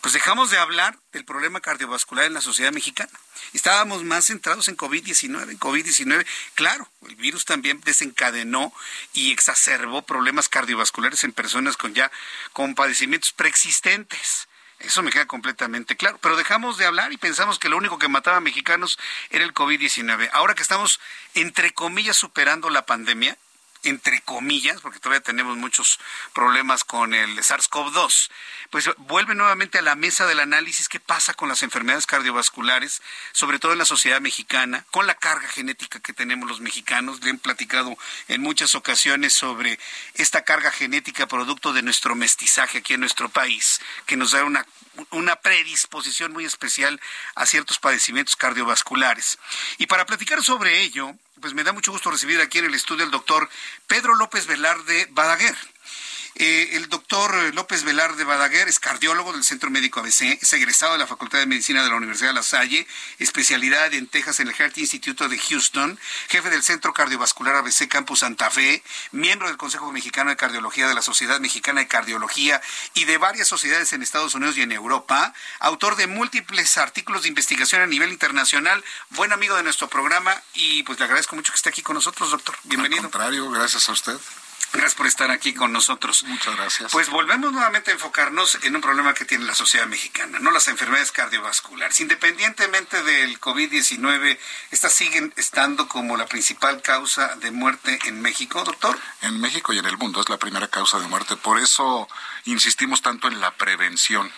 pues 0.00 0.14
dejamos 0.14 0.50
de 0.50 0.58
hablar 0.58 0.98
del 1.12 1.24
problema 1.24 1.60
cardiovascular 1.60 2.24
en 2.24 2.34
la 2.34 2.40
sociedad 2.40 2.72
mexicana. 2.72 3.10
Estábamos 3.52 4.04
más 4.04 4.26
centrados 4.26 4.68
en 4.68 4.76
COVID-19. 4.76 5.50
En 5.50 5.58
COVID-19, 5.58 6.26
claro, 6.54 6.88
el 7.08 7.16
virus 7.16 7.44
también 7.44 7.80
desencadenó 7.80 8.72
y 9.12 9.32
exacerbó 9.32 10.02
problemas 10.02 10.48
cardiovasculares 10.48 11.24
en 11.24 11.32
personas 11.32 11.76
con 11.76 11.94
ya 11.94 12.10
con 12.52 12.74
padecimientos 12.74 13.32
preexistentes. 13.32 14.48
Eso 14.80 15.02
me 15.02 15.10
queda 15.10 15.26
completamente 15.26 15.96
claro. 15.96 16.18
Pero 16.20 16.36
dejamos 16.36 16.78
de 16.78 16.86
hablar 16.86 17.12
y 17.12 17.16
pensamos 17.16 17.58
que 17.58 17.68
lo 17.68 17.76
único 17.76 17.98
que 17.98 18.08
mataba 18.08 18.38
a 18.38 18.40
mexicanos 18.40 18.98
era 19.30 19.44
el 19.44 19.54
COVID-19. 19.54 20.30
Ahora 20.32 20.54
que 20.54 20.62
estamos, 20.62 21.00
entre 21.34 21.72
comillas, 21.72 22.16
superando 22.16 22.70
la 22.70 22.86
pandemia, 22.86 23.36
entre 23.82 24.20
comillas, 24.22 24.80
porque 24.80 24.98
todavía 24.98 25.22
tenemos 25.22 25.56
muchos 25.56 25.98
problemas 26.34 26.84
con 26.84 27.14
el 27.14 27.38
SARS-CoV-2, 27.38 28.30
pues 28.70 28.90
vuelve 28.98 29.34
nuevamente 29.34 29.78
a 29.78 29.82
la 29.82 29.94
mesa 29.94 30.26
del 30.26 30.40
análisis 30.40 30.88
qué 30.88 31.00
pasa 31.00 31.34
con 31.34 31.48
las 31.48 31.62
enfermedades 31.62 32.06
cardiovasculares, 32.06 33.02
sobre 33.32 33.58
todo 33.58 33.72
en 33.72 33.78
la 33.78 33.84
sociedad 33.84 34.20
mexicana, 34.20 34.84
con 34.90 35.06
la 35.06 35.14
carga 35.14 35.48
genética 35.48 36.00
que 36.00 36.12
tenemos 36.12 36.48
los 36.48 36.60
mexicanos. 36.60 37.22
Le 37.22 37.30
han 37.30 37.38
platicado 37.38 37.96
en 38.28 38.42
muchas 38.42 38.74
ocasiones 38.74 39.32
sobre 39.32 39.78
esta 40.14 40.44
carga 40.44 40.70
genética 40.70 41.26
producto 41.26 41.72
de 41.72 41.82
nuestro 41.82 42.14
mestizaje 42.14 42.78
aquí 42.78 42.94
en 42.94 43.00
nuestro 43.00 43.28
país, 43.28 43.80
que 44.06 44.16
nos 44.16 44.32
da 44.32 44.44
una, 44.44 44.66
una 45.10 45.36
predisposición 45.36 46.32
muy 46.32 46.44
especial 46.44 47.00
a 47.34 47.46
ciertos 47.46 47.78
padecimientos 47.78 48.36
cardiovasculares. 48.36 49.38
Y 49.78 49.86
para 49.86 50.06
platicar 50.06 50.42
sobre 50.42 50.82
ello, 50.82 51.14
pues 51.40 51.54
me 51.54 51.64
da 51.64 51.72
mucho 51.72 51.92
gusto 51.92 52.10
recibir 52.10 52.40
aquí 52.40 52.58
en 52.58 52.66
el 52.66 52.74
estudio 52.74 53.04
al 53.04 53.10
doctor 53.10 53.48
Pedro 53.86 54.14
López 54.14 54.46
Velarde 54.46 55.08
Badaguer. 55.10 55.56
Eh, 56.36 56.70
el 56.72 56.88
doctor 56.88 57.34
López 57.54 57.82
Velarde 57.84 58.24
Badaguer 58.24 58.68
es 58.68 58.78
cardiólogo 58.78 59.32
del 59.32 59.44
Centro 59.44 59.70
Médico 59.70 60.00
ABC, 60.00 60.38
es 60.40 60.52
egresado 60.52 60.92
de 60.92 60.98
la 60.98 61.06
Facultad 61.06 61.38
de 61.38 61.46
Medicina 61.46 61.82
de 61.82 61.90
la 61.90 61.96
Universidad 61.96 62.30
de 62.30 62.34
La 62.34 62.42
Salle, 62.42 62.86
especialidad 63.18 63.92
en 63.92 64.06
Texas 64.06 64.40
en 64.40 64.48
el 64.48 64.54
Heart 64.54 64.78
Institute 64.78 65.28
de 65.28 65.38
Houston, 65.38 65.98
jefe 66.28 66.50
del 66.50 66.62
Centro 66.62 66.92
Cardiovascular 66.92 67.56
ABC 67.56 67.88
Campus 67.88 68.20
Santa 68.20 68.50
Fe, 68.50 68.82
miembro 69.12 69.48
del 69.48 69.56
Consejo 69.56 69.90
Mexicano 69.92 70.30
de 70.30 70.36
Cardiología 70.36 70.88
de 70.88 70.94
la 70.94 71.02
Sociedad 71.02 71.40
Mexicana 71.40 71.80
de 71.80 71.88
Cardiología 71.88 72.60
y 72.94 73.04
de 73.04 73.18
varias 73.18 73.48
sociedades 73.48 73.92
en 73.92 74.02
Estados 74.02 74.34
Unidos 74.34 74.56
y 74.56 74.62
en 74.62 74.72
Europa, 74.72 75.34
autor 75.58 75.96
de 75.96 76.06
múltiples 76.06 76.76
artículos 76.78 77.22
de 77.22 77.28
investigación 77.28 77.82
a 77.82 77.86
nivel 77.86 78.12
internacional, 78.12 78.84
buen 79.10 79.32
amigo 79.32 79.56
de 79.56 79.62
nuestro 79.62 79.88
programa 79.88 80.40
y 80.54 80.82
pues 80.84 80.98
le 80.98 81.04
agradezco 81.04 81.36
mucho 81.36 81.52
que 81.52 81.56
esté 81.56 81.68
aquí 81.70 81.82
con 81.82 81.94
nosotros, 81.94 82.30
doctor. 82.30 82.56
Bienvenido. 82.64 83.02
Al 83.02 83.10
contrario, 83.10 83.50
gracias 83.50 83.88
a 83.88 83.92
usted. 83.92 84.18
Gracias 84.72 84.94
por 84.94 85.06
estar 85.06 85.30
aquí 85.32 85.52
con 85.52 85.72
nosotros. 85.72 86.22
Muchas 86.24 86.56
gracias. 86.56 86.92
Pues 86.92 87.08
volvemos 87.10 87.52
nuevamente 87.52 87.90
a 87.90 87.94
enfocarnos 87.94 88.56
en 88.62 88.76
un 88.76 88.80
problema 88.80 89.14
que 89.14 89.24
tiene 89.24 89.44
la 89.44 89.54
sociedad 89.54 89.86
mexicana, 89.86 90.38
no 90.38 90.52
las 90.52 90.68
enfermedades 90.68 91.10
cardiovasculares. 91.10 91.98
Independientemente 92.00 93.02
del 93.02 93.40
COVID-19, 93.40 94.38
¿estas 94.70 94.92
siguen 94.92 95.32
estando 95.36 95.88
como 95.88 96.16
la 96.16 96.26
principal 96.26 96.82
causa 96.82 97.34
de 97.36 97.50
muerte 97.50 97.98
en 98.04 98.22
México, 98.22 98.62
doctor? 98.62 98.96
En 99.22 99.40
México 99.40 99.72
y 99.72 99.78
en 99.78 99.86
el 99.86 99.98
mundo 99.98 100.20
es 100.20 100.28
la 100.28 100.38
primera 100.38 100.68
causa 100.68 101.00
de 101.00 101.08
muerte. 101.08 101.36
Por 101.36 101.58
eso 101.58 102.08
insistimos 102.44 103.02
tanto 103.02 103.26
en 103.26 103.40
la 103.40 103.50
prevención. 103.56 104.30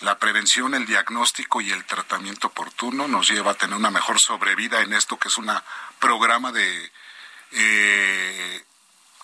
La 0.00 0.18
prevención, 0.18 0.74
el 0.74 0.86
diagnóstico 0.86 1.60
y 1.60 1.70
el 1.72 1.84
tratamiento 1.84 2.48
oportuno 2.48 3.08
nos 3.08 3.28
lleva 3.28 3.52
a 3.52 3.54
tener 3.54 3.76
una 3.76 3.90
mejor 3.90 4.20
sobrevida 4.20 4.82
en 4.82 4.92
esto 4.92 5.18
que 5.18 5.28
es 5.28 5.38
un 5.38 5.50
programa 5.98 6.52
de... 6.52 6.92
Eh, 7.52 8.64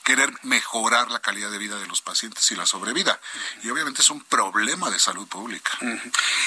querer 0.09 0.33
mejorar 0.43 1.11
la 1.11 1.21
calidad 1.21 1.51
de 1.51 1.59
vida 1.59 1.79
de 1.79 1.87
los 1.87 2.01
pacientes 2.01 2.51
y 2.51 2.57
la 2.57 2.65
sobrevida. 2.65 3.21
Y 3.63 3.69
obviamente 3.69 4.01
es 4.01 4.09
un 4.09 4.25
problema 4.25 4.89
de 4.89 4.99
salud 4.99 5.29
pública. 5.29 5.73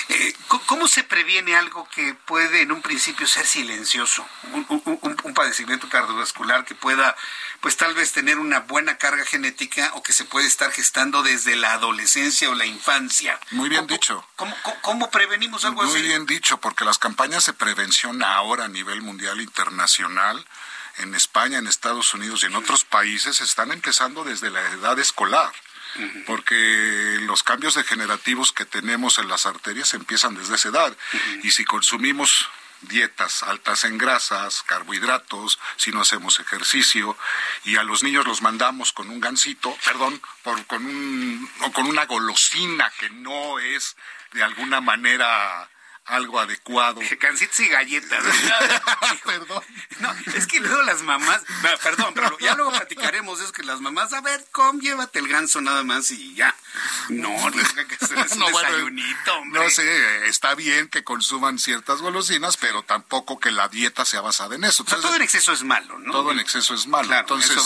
Eh, 0.10 0.36
¿Cómo 0.66 0.88
se 0.88 1.04
previene 1.04 1.56
algo 1.56 1.88
que 1.94 2.16
puede 2.26 2.64
en 2.64 2.72
un 2.72 2.82
principio 2.82 3.28
ser 3.28 3.46
silencioso? 3.46 4.28
Un, 4.52 5.34
padecimiento 5.36 5.88
cardiovascular 5.90 6.66
que 6.66 6.74
pueda, 6.74 7.16
pues 7.60 7.78
tal 7.78 7.94
vez 7.94 8.12
tener 8.12 8.40
una 8.40 8.62
buena 8.62 8.98
carga 8.98 9.26
genética 9.26 9.92
o 9.94 10.02
que 10.02 10.12
se 10.12 10.26
puede 10.26 10.48
estar 10.48 10.72
gestando 10.72 11.22
desde 11.22 11.56
la 11.56 11.74
adolescencia 11.74 12.50
o 12.50 12.56
la 12.56 12.66
infancia. 12.66 13.40
Muy 13.52 13.70
bien 13.70 13.86
dicho. 13.86 14.26
¿Cómo, 14.82 15.12
prevenimos 15.12 15.66
algo 15.66 15.84
así? 15.84 15.92
Muy 15.92 16.02
bien 16.02 16.26
dicho, 16.26 16.60
porque 16.60 16.84
las 16.84 16.98
campañas 16.98 17.46
de 17.46 17.54
prevención 17.54 18.24
ahora 18.24 18.66
a 18.66 18.70
nivel 18.70 19.04
mundial 19.04 19.40
internacional 19.40 20.48
en 20.98 21.16
España, 21.16 21.58
en 21.58 21.68
Estados 21.68 22.14
Unidos 22.14 22.44
y 22.44 22.48
en 22.48 22.56
otros 22.56 22.84
países 22.84 23.42
están 23.42 23.72
empezando 23.72 24.24
desde 24.24 24.50
la 24.50 24.62
edad 24.72 24.98
escolar. 25.00 25.52
Porque 26.26 27.18
los 27.24 27.44
cambios 27.44 27.76
degenerativos 27.76 28.54
que 28.54 28.64
tenemos 28.64 29.20
en 29.20 29.28
las 29.28 29.46
arterias 29.46 29.94
empiezan 29.94 30.36
desde 30.36 30.56
esa 30.56 30.70
edad. 30.70 30.96
Y 31.44 31.52
si 31.52 31.66
consumimos 31.66 32.48
dietas 32.82 33.44
altas 33.44 33.84
en 33.84 33.98
grasas, 33.98 34.64
carbohidratos, 34.64 35.60
si 35.76 35.92
no 35.92 36.02
hacemos 36.02 36.40
ejercicio 36.40 37.18
y 37.64 37.76
a 37.76 37.84
los 37.84 38.04
niños 38.04 38.26
los 38.26 38.42
mandamos 38.42 38.94
con 38.94 39.10
un 39.10 39.20
gansito, 39.20 39.76
perdón, 39.86 40.22
por, 40.44 40.66
con 40.66 40.86
un 40.86 41.50
o 41.62 41.72
con 41.72 41.88
una 41.88 42.06
golosina 42.06 42.92
que 43.00 43.10
no 43.10 43.60
es 43.60 43.96
de 44.34 44.44
alguna 44.44 44.82
manera 44.82 45.70
algo 46.06 46.40
adecuado. 46.40 47.00
Cancitos 47.20 47.60
y 47.60 47.68
galletas. 47.68 48.24
perdón. 49.26 49.64
No, 50.00 50.14
es 50.36 50.48
que 50.48 50.60
luego 50.60 50.82
las 50.84 51.02
mamás, 51.04 51.42
perdón, 51.82 52.14
pero 52.14 52.38
ya 52.40 52.56
luego 52.56 52.72
platicaremos 52.72 53.40
es 53.40 53.52
que 53.52 53.64
las 53.64 53.82
mamás, 53.82 54.14
a 54.14 54.22
ver, 54.22 54.46
com, 54.52 54.80
llévate 54.80 55.20
el 55.20 55.28
ganso 55.28 55.62
nada 55.62 55.84
más 55.84 56.12
y 56.12 56.34
ya. 56.36 56.56
No, 57.10 57.30
no 57.50 57.52
que 57.52 57.96
hacer 57.96 58.18
un 58.32 58.40
no, 58.40 58.48
desayunito, 58.48 59.36
hombre. 59.36 59.64
No 59.64 59.70
sé, 59.70 60.28
está 60.28 60.56
bien 60.56 60.90
que 60.90 61.04
consuman 61.04 61.60
ciertas 61.60 62.02
golosinas, 62.02 62.58
pero 62.58 62.84
tampoco 62.84 63.40
que 63.40 63.52
la 63.52 63.68
dieta 63.68 64.06
sea 64.06 64.22
basada 64.22 64.56
en 64.56 64.64
eso. 64.64 64.84
todo 64.84 65.16
en 65.16 65.22
exceso 65.22 65.54
es 65.54 65.64
malo, 65.64 66.00
¿no? 66.00 66.12
Todo 66.12 66.32
en 66.32 66.40
exceso 66.40 66.74
es 66.74 66.88
malo. 66.88 67.14
Entonces, 67.14 67.58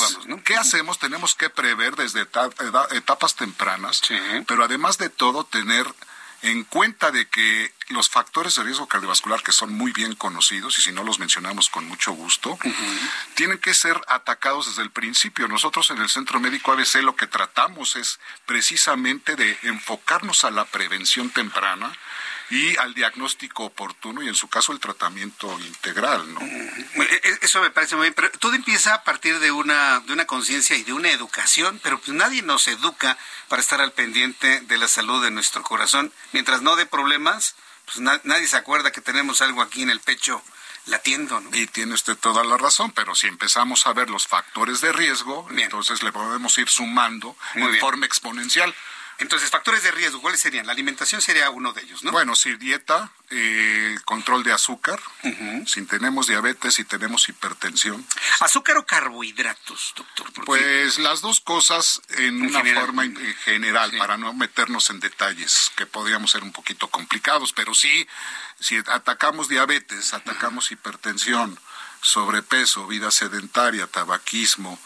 ¿qué 0.44 0.56
hacemos? 0.56 1.00
Tenemos 1.00 1.36
que 1.36 1.50
prever 1.50 1.96
desde 1.96 2.28
etapas 2.92 3.36
tempranas, 3.36 4.02
pero 4.48 4.66
además 4.66 4.98
de 4.98 5.10
todo, 5.10 5.46
tener 5.46 5.88
en 6.46 6.64
cuenta 6.64 7.12
de 7.12 7.28
que 7.28 7.74
los 7.90 8.10
factores 8.10 8.56
de 8.56 8.64
riesgo 8.64 8.88
cardiovascular 8.88 9.42
que 9.42 9.52
son 9.52 9.74
muy 9.74 9.92
bien 9.92 10.16
conocidos 10.16 10.78
y 10.78 10.82
si 10.82 10.92
no 10.92 11.04
los 11.04 11.18
mencionamos 11.18 11.70
con 11.70 11.86
mucho 11.86 12.12
gusto, 12.12 12.58
tienen 13.34 13.58
que 13.58 13.74
ser 13.74 14.00
atacados 14.08 14.68
desde 14.68 14.84
el 14.84 14.92
principio. 14.92 15.48
Nosotros 15.48 15.90
en 15.90 15.98
el 15.98 16.10
Centro 16.10 16.40
Médico 16.40 16.72
ABC 16.72 17.02
lo 17.02 17.16
que 17.16 17.26
tratamos 17.26 17.96
es 17.96 18.20
precisamente 18.46 19.36
de 19.36 19.58
enfocarnos 19.64 20.44
a 20.44 20.52
la 20.52 20.66
prevención 20.66 21.32
temprana 21.32 21.92
y 22.50 22.78
al 22.78 22.94
diagnóstico 22.94 23.66
oportuno 23.66 24.22
y 24.22 24.28
en 24.28 24.36
su 24.36 24.48
caso 24.48 24.72
el 24.72 24.80
tratamiento 24.80 25.60
integral, 25.60 26.34
¿no? 26.34 26.42
E, 26.42 27.22
e, 27.24 27.40
eso 27.42 27.62
me 27.62 27.72
parece 27.72 27.96
muy 27.96 28.04
bien, 28.04 28.14
pero 28.14 28.30
todo 28.32 28.54
empieza 28.54 28.94
a 28.94 29.04
partir 29.04 29.40
de 29.40 29.52
una 29.52 30.00
de 30.02 30.14
una 30.14 30.26
conciencia 30.26 30.76
y 30.76 30.84
de 30.84 30.94
una 30.94 31.12
educación, 31.12 31.80
pero 31.84 32.00
pues 32.00 32.16
nadie 32.16 32.42
nos 32.42 32.68
educa 32.68 33.18
para 33.48 33.62
estar 33.62 33.82
al 33.82 33.94
pendiente 33.94 34.62
de 34.62 34.78
la 34.78 34.88
salud 34.88 35.24
de 35.24 35.32
nuestro 35.32 35.64
corazón, 35.64 36.12
mientras 36.32 36.62
no 36.62 36.76
dé 36.76 36.86
problemas, 36.86 37.56
pues 37.86 38.00
nadie 38.00 38.48
se 38.48 38.58
acuerda 38.58 38.92
que 38.92 39.02
tenemos 39.02 39.42
algo 39.42 39.62
aquí 39.62 39.84
en 39.84 39.90
el 39.90 40.00
pecho 40.00 40.44
latiendo, 40.88 41.40
¿no? 41.40 41.56
Y 41.56 41.68
tiene 41.68 41.94
usted 41.94 42.16
toda 42.16 42.44
la 42.44 42.58
razón, 42.58 42.92
pero 42.92 43.16
si 43.16 43.28
empezamos 43.28 43.88
a 43.88 43.94
ver 43.94 44.10
los 44.10 44.28
factores 44.28 44.82
de 44.82 44.92
riesgo, 44.92 45.48
entonces 45.58 46.04
le 46.04 46.12
podemos 46.12 46.58
ir 46.58 46.70
sumando 46.70 47.36
en 47.56 47.80
forma 47.80 48.06
exponencial. 48.06 48.74
Entonces, 49.18 49.50
factores 49.50 49.82
de 49.84 49.92
riesgo, 49.92 50.22
¿cuáles 50.22 50.42
serían? 50.42 50.66
La 50.66 50.74
alimentación 50.74 51.22
sería 51.22 51.50
uno 51.50 51.72
de 51.72 51.82
ellos, 51.82 52.04
¿no? 52.04 52.12
Bueno, 52.12 52.36
sí, 52.36 52.56
dieta, 52.56 53.12
eh, 53.30 53.98
control 54.04 54.44
de 54.44 54.52
azúcar, 54.52 55.00
si 55.66 55.86
tenemos 55.86 56.28
diabetes 56.28 56.80
y 56.80 56.84
tenemos 56.84 57.30
hipertensión. 57.30 58.06
¿Azúcar 58.42 58.78
o 58.78 58.86
carbohidratos, 58.86 59.94
doctor? 59.96 60.32
Pues 60.46 61.00
las 61.00 61.22
dos 61.22 61.40
cosas 61.40 62.02
en, 62.18 62.42
una 62.42 62.62
forma 62.76 63.04
general, 63.46 63.94
para 63.98 64.18
no 64.18 64.34
meternos 64.34 64.90
en 64.90 65.00
detalles 65.00 65.72
que 65.78 65.86
podríamos 65.86 66.32
ser 66.32 66.44
un 66.44 66.52
poquito 66.52 66.90
complicados, 66.90 67.54
pero 67.54 67.74
sí, 67.74 68.08
si 68.60 68.78
atacamos 68.78 69.48
diabetes, 69.48 70.14
atacamos 70.14 70.72
hipertensión, 70.72 71.58
sobrepeso, 72.02 72.86
vida 72.88 73.12
sedentaria, 73.12 73.88
tabaquismo, 73.88 74.80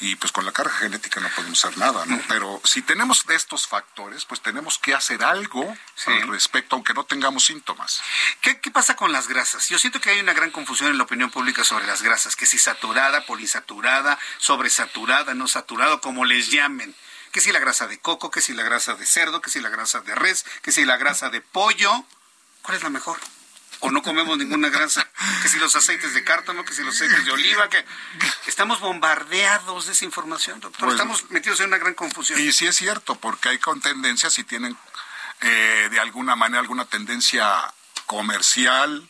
y 0.00 0.16
pues 0.16 0.32
con 0.32 0.44
la 0.44 0.52
carga 0.52 0.74
genética 0.74 1.20
no 1.20 1.28
podemos 1.30 1.64
hacer 1.64 1.78
nada, 1.78 2.04
¿no? 2.06 2.20
Pero 2.28 2.60
si 2.64 2.82
tenemos 2.82 3.26
de 3.26 3.34
estos 3.34 3.66
factores, 3.66 4.24
pues 4.24 4.40
tenemos 4.40 4.78
que 4.78 4.94
hacer 4.94 5.22
algo 5.22 5.76
al 6.06 6.28
respecto, 6.28 6.76
aunque 6.76 6.94
no 6.94 7.04
tengamos 7.04 7.44
síntomas. 7.44 8.02
¿Qué, 8.40 8.54
pasa 8.70 8.96
con 8.96 9.12
las 9.12 9.28
grasas? 9.28 9.68
Yo 9.68 9.78
siento 9.78 10.00
que 10.00 10.10
hay 10.10 10.20
una 10.20 10.32
gran 10.32 10.50
confusión 10.50 10.90
en 10.90 10.98
la 10.98 11.04
opinión 11.04 11.30
pública 11.30 11.64
sobre 11.64 11.86
las 11.86 12.02
grasas, 12.02 12.36
que 12.36 12.46
si 12.46 12.58
saturada, 12.58 13.24
polisaturada, 13.26 14.18
sobresaturada, 14.38 15.34
no 15.34 15.48
saturada, 15.48 15.98
como 15.98 16.24
les 16.24 16.50
llamen. 16.50 16.94
Que 17.30 17.40
si 17.40 17.52
la 17.52 17.58
grasa 17.58 17.86
de 17.86 17.98
coco, 17.98 18.30
que 18.30 18.40
si 18.40 18.52
la 18.52 18.62
grasa 18.62 18.94
de 18.94 19.06
cerdo, 19.06 19.40
que 19.40 19.50
si 19.50 19.60
la 19.60 19.68
grasa 19.68 20.00
de 20.00 20.14
res, 20.14 20.44
que 20.62 20.72
si 20.72 20.84
la 20.84 20.96
grasa 20.96 21.30
de 21.30 21.40
pollo. 21.40 22.04
¿Cuál 22.62 22.76
es 22.76 22.82
la 22.82 22.90
mejor? 22.90 23.18
O 23.84 23.90
no 23.90 24.02
comemos 24.02 24.38
ninguna 24.38 24.68
grasa. 24.70 25.08
Que 25.42 25.48
si 25.48 25.58
los 25.58 25.76
aceites 25.76 26.14
de 26.14 26.24
cártamo, 26.24 26.64
que 26.64 26.72
si 26.72 26.82
los 26.82 26.94
aceites 26.94 27.24
de 27.24 27.30
oliva, 27.30 27.68
que 27.68 27.84
estamos 28.46 28.80
bombardeados 28.80 29.86
de 29.86 29.92
esa 29.92 30.04
información, 30.04 30.60
doctor. 30.60 30.90
Estamos 30.90 31.30
metidos 31.30 31.60
en 31.60 31.66
una 31.66 31.78
gran 31.78 31.94
confusión. 31.94 32.40
Y 32.40 32.52
sí 32.52 32.66
es 32.66 32.76
cierto, 32.76 33.14
porque 33.16 33.50
hay 33.50 33.58
con 33.58 33.80
tendencias 33.80 34.38
y 34.38 34.44
tienen 34.44 34.76
eh, 35.40 35.88
de 35.90 36.00
alguna 36.00 36.34
manera 36.34 36.60
alguna 36.60 36.86
tendencia 36.86 37.72
comercial, 38.06 39.08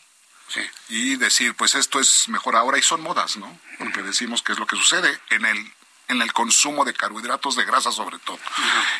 y 0.89 1.15
decir, 1.15 1.55
pues 1.55 1.75
esto 1.75 1.99
es 1.99 2.29
mejor 2.29 2.55
ahora 2.55 2.77
y 2.77 2.81
son 2.81 3.01
modas, 3.01 3.35
¿no? 3.37 3.59
Porque 3.79 4.03
decimos 4.03 4.43
que 4.43 4.53
es 4.53 4.59
lo 4.59 4.67
que 4.67 4.75
sucede 4.75 5.19
en 5.31 5.45
el 5.45 5.73
en 6.07 6.21
el 6.21 6.33
consumo 6.33 6.85
de 6.85 6.93
carbohidratos, 6.93 7.55
de 7.55 7.65
grasa 7.65 7.91
sobre 7.91 8.19
todo. 8.19 8.39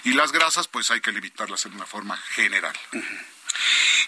Y 0.05 0.13
las 0.13 0.31
grasas, 0.31 0.67
pues 0.67 0.89
hay 0.89 1.01
que 1.01 1.11
limitarlas 1.11 1.65
en 1.67 1.75
una 1.75 1.85
forma 1.85 2.17
general. 2.17 2.75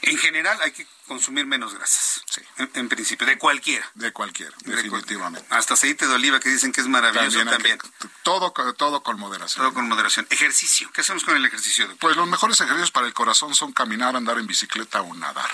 En 0.01 0.17
general 0.17 0.57
hay 0.61 0.71
que 0.71 0.85
consumir 1.07 1.45
menos 1.45 1.73
grasas, 1.73 2.23
sí. 2.29 2.41
en, 2.57 2.89
principio, 2.89 3.25
de 3.25 3.37
cualquiera. 3.37 3.89
De 3.95 4.11
cualquiera, 4.11 4.55
definitivamente. 4.65 5.47
Hasta 5.49 5.73
aceite 5.73 6.05
de 6.05 6.13
oliva 6.13 6.39
que 6.39 6.49
dicen 6.49 6.71
que 6.71 6.81
es 6.81 6.87
maravilloso 6.87 7.43
también. 7.45 7.79
todo, 8.23 8.51
todo 8.73 9.01
con 9.01 9.17
moderación. 9.19 9.63
Todo 9.63 9.73
con 9.73 9.87
moderación. 9.87 10.27
Ejercicio, 10.29 10.91
¿qué 10.93 11.01
hacemos 11.01 11.23
con 11.23 11.35
el 11.37 11.45
ejercicio? 11.45 11.87
Pues 11.99 12.15
los 12.17 12.27
mejores 12.27 12.59
ejercicios 12.59 12.91
para 12.91 13.07
el 13.07 13.13
corazón 13.13 13.55
son 13.55 13.71
caminar, 13.71 14.15
andar 14.15 14.37
en 14.37 14.47
bicicleta 14.47 15.01
o 15.01 15.13
nadar. 15.15 15.51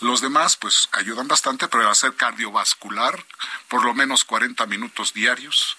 Los 0.00 0.20
demás, 0.20 0.56
pues 0.56 0.88
ayudan 0.92 1.26
bastante, 1.26 1.68
pero 1.68 1.88
hacer 1.90 2.14
cardiovascular, 2.14 3.24
por 3.68 3.84
lo 3.84 3.94
menos 3.94 4.24
40 4.24 4.66
minutos 4.66 5.14
diarios 5.14 5.78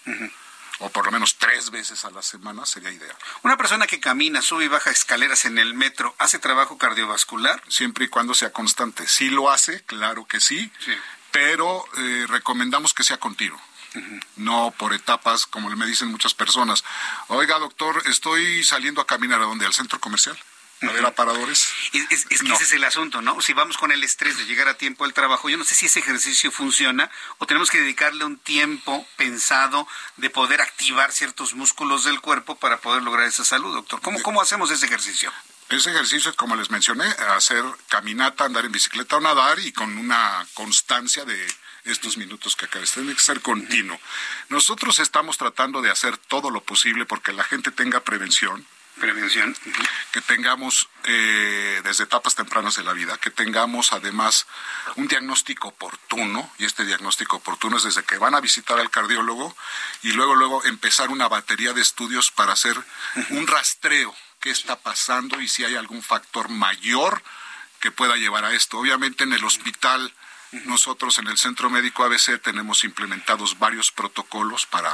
o 0.79 0.89
por 0.89 1.05
lo 1.05 1.11
menos 1.11 1.37
tres 1.37 1.71
veces 1.71 2.05
a 2.05 2.11
la 2.11 2.21
semana 2.21 2.65
sería 2.65 2.91
ideal. 2.91 3.15
Una 3.43 3.57
persona 3.57 3.87
que 3.87 3.99
camina, 3.99 4.41
sube 4.41 4.65
y 4.65 4.67
baja 4.67 4.91
escaleras 4.91 5.45
en 5.45 5.57
el 5.57 5.73
metro, 5.73 6.15
¿hace 6.17 6.39
trabajo 6.39 6.77
cardiovascular? 6.77 7.61
Siempre 7.67 8.05
y 8.05 8.07
cuando 8.09 8.33
sea 8.33 8.51
constante. 8.51 9.07
Sí 9.07 9.29
lo 9.29 9.49
hace, 9.49 9.83
claro 9.83 10.25
que 10.25 10.39
sí, 10.39 10.71
pero 11.31 11.85
eh, 11.97 12.25
recomendamos 12.27 12.93
que 12.93 13.03
sea 13.03 13.17
continuo. 13.17 13.59
No 14.35 14.73
por 14.77 14.93
etapas, 14.93 15.47
como 15.47 15.69
me 15.69 15.85
dicen 15.87 16.09
muchas 16.09 16.33
personas. 16.33 16.83
Oiga, 17.29 17.57
doctor, 17.57 18.03
estoy 18.05 18.63
saliendo 18.63 19.01
a 19.01 19.07
caminar 19.07 19.41
a 19.41 19.45
dónde? 19.45 19.65
¿Al 19.65 19.73
centro 19.73 19.99
comercial? 19.99 20.37
A 20.81 20.91
ver 20.91 21.05
aparadores. 21.05 21.67
Es, 22.09 22.25
que 22.25 22.35
ese 22.35 22.63
es 22.63 22.71
el 22.73 22.83
asunto, 22.83 23.21
¿no? 23.21 23.41
Si 23.41 23.53
vamos 23.53 23.77
con 23.77 23.91
el 23.91 24.03
estrés 24.03 24.37
de 24.37 24.45
llegar 24.45 24.67
a 24.67 24.77
tiempo 24.77 25.05
al 25.05 25.13
trabajo, 25.13 25.49
yo 25.49 25.57
no 25.57 25.63
sé 25.63 25.75
si 25.75 25.87
ese 25.87 25.99
ejercicio 25.99 26.51
funciona 26.51 27.09
o 27.39 27.45
tenemos 27.45 27.69
que 27.69 27.79
dedicarle 27.79 28.25
un 28.25 28.37
tiempo 28.37 29.07
pensado 29.15 29.87
de 30.17 30.29
poder 30.29 30.61
activar 30.61 31.11
ciertos 31.11 31.53
músculos 31.53 32.03
del 32.03 32.21
cuerpo 32.21 32.55
para 32.55 32.77
poder 32.77 33.03
lograr 33.03 33.27
esa 33.27 33.45
salud, 33.45 33.73
doctor. 33.73 34.01
¿Cómo, 34.01 34.21
cómo 34.21 34.41
hacemos 34.41 34.69
ese 34.71 34.85
ejercicio? 34.85 35.31
Ese 35.69 35.89
ejercicio, 35.89 36.33
como 36.35 36.55
les 36.55 36.69
mencioné, 36.69 37.05
hacer 37.35 37.63
caminata, 37.89 38.45
andar 38.45 38.65
en 38.65 38.71
bicicleta 38.71 39.17
o 39.17 39.21
nadar 39.21 39.59
y 39.59 39.73
con 39.73 39.97
una 39.97 40.47
constancia 40.53 41.25
de 41.25 41.45
estos 41.91 42.17
minutos 42.17 42.55
que 42.55 42.65
acabas. 42.65 42.91
Tiene 42.91 43.13
que 43.13 43.21
ser 43.21 43.41
continuo. 43.41 43.99
Nosotros 44.49 44.99
estamos 44.99 45.37
tratando 45.37 45.81
de 45.81 45.91
hacer 45.91 46.17
todo 46.17 46.51
lo 46.51 46.61
posible 46.61 47.05
porque 47.05 47.33
la 47.33 47.43
gente 47.43 47.71
tenga 47.71 48.01
prevención, 48.01 48.65
Prevención. 48.99 49.55
Que 50.11 50.21
tengamos 50.21 50.89
eh, 51.03 51.81
desde 51.83 52.05
etapas 52.05 52.35
tempranas 52.35 52.75
de 52.75 52.83
la 52.83 52.93
vida, 52.93 53.17
que 53.17 53.29
tengamos 53.29 53.93
además 53.93 54.47
un 54.95 55.07
diagnóstico 55.07 55.69
oportuno, 55.69 56.51
y 56.57 56.65
este 56.65 56.83
diagnóstico 56.83 57.37
oportuno 57.37 57.77
es 57.77 57.83
desde 57.83 58.03
que 58.03 58.17
van 58.17 58.33
a 58.33 58.41
visitar 58.41 58.79
al 58.79 58.89
cardiólogo 58.89 59.55
y 60.01 60.13
luego, 60.13 60.35
luego 60.35 60.65
empezar 60.65 61.09
una 61.09 61.27
batería 61.27 61.73
de 61.73 61.81
estudios 61.81 62.31
para 62.31 62.53
hacer 62.53 62.77
un 63.29 63.45
rastreo, 63.45 64.15
qué 64.39 64.49
está 64.49 64.77
pasando 64.79 65.39
y 65.41 65.47
si 65.47 65.63
hay 65.63 65.75
algún 65.75 66.01
factor 66.01 66.49
mayor 66.49 67.21
que 67.79 67.91
pueda 67.91 68.15
llevar 68.15 68.45
a 68.45 68.53
esto. 68.53 68.79
Obviamente 68.79 69.23
en 69.23 69.33
el 69.33 69.43
hospital 69.43 70.13
nosotros 70.65 71.19
en 71.19 71.27
el 71.27 71.37
Centro 71.37 71.69
Médico 71.69 72.03
ABC 72.03 72.41
tenemos 72.41 72.83
implementados 72.83 73.59
varios 73.59 73.91
protocolos 73.91 74.65
para 74.65 74.91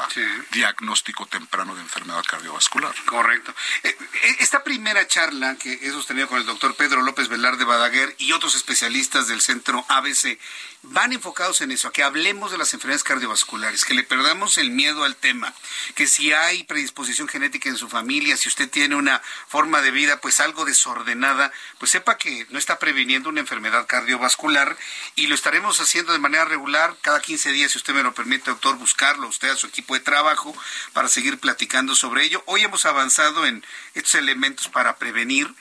diagnóstico 0.52 1.26
temprano 1.26 1.76
de 1.76 1.82
enfermedad 1.82 2.24
cardiovascular. 2.28 2.94
Correcto. 3.06 3.54
Eh, 3.84 3.90
eh, 3.90 4.36
esta 4.40 4.64
primera 4.64 5.08
charla 5.08 5.56
que 5.56 5.74
he 5.74 5.92
sostenido 5.92 6.28
con 6.28 6.40
el 6.40 6.46
doctor 6.46 6.76
Pedro 6.76 7.02
López 7.02 7.28
Velarde 7.28 7.66
Badaguer 7.66 8.16
y 8.18 8.32
otros 8.32 8.56
especialistas 8.56 9.28
del 9.28 9.42
Centro 9.42 9.86
ABC 9.90 10.40
van 10.84 11.14
enfocados 11.14 11.62
en 11.62 11.72
eso, 11.72 11.88
a 11.88 11.94
que 11.94 12.04
hablemos 12.04 12.52
de 12.52 12.58
las 12.58 12.74
enfermedades 12.74 13.04
cardiovasculares, 13.04 13.86
que 13.86 13.94
le 13.94 14.04
perdamos 14.04 14.58
el 14.58 14.70
miedo 14.70 15.06
al 15.06 15.16
tema, 15.16 15.54
que 15.96 16.08
si 16.08 16.34
hay 16.34 16.64
predisposición 16.66 17.30
genética 17.30 17.70
en 17.70 17.78
su 17.78 17.88
familia, 17.88 18.36
si 18.36 18.50
usted 18.50 18.70
tiene 18.70 18.96
una 18.96 19.22
forma 19.48 19.82
de 19.82 19.92
vida 19.92 20.20
pues 20.20 20.42
algo 20.42 20.66
desordenada, 20.66 21.52
pues 21.78 21.92
sepa 21.92 22.18
que 22.18 22.46
no 22.50 22.60
está 22.60 22.80
previniendo 22.80 23.30
una 23.30 23.40
enfermedad 23.40 23.88
cardiovascular 23.88 24.78
y 25.16 25.28
lo 25.28 25.36
estaremos 25.36 25.80
haciendo 25.80 26.12
de 26.12 26.20
manera 26.20 26.44
regular 26.46 26.96
cada 27.02 27.22
15 27.22 27.52
días, 27.54 27.72
si 27.72 27.78
usted 27.78 27.94
me 27.94 28.04
lo 28.04 28.14
permite, 28.14 28.52
doctor, 28.52 28.76
buscarlo, 28.76 29.28
usted 29.28 29.50
a 29.50 29.56
su 29.56 29.68
equipo 29.68 29.94
de 29.94 30.02
trabajo 30.02 30.56
para 30.92 31.08
seguir 31.08 31.40
platicando 31.40 31.96
sobre 31.96 32.26
ello. 32.26 32.44
Hoy 32.46 32.62
hemos 32.62 32.86
avanzado 32.86 33.46
en 33.46 33.66
estos 33.94 34.16
elementos 34.16 34.68
para 34.68 34.98
prevenir 34.98 35.54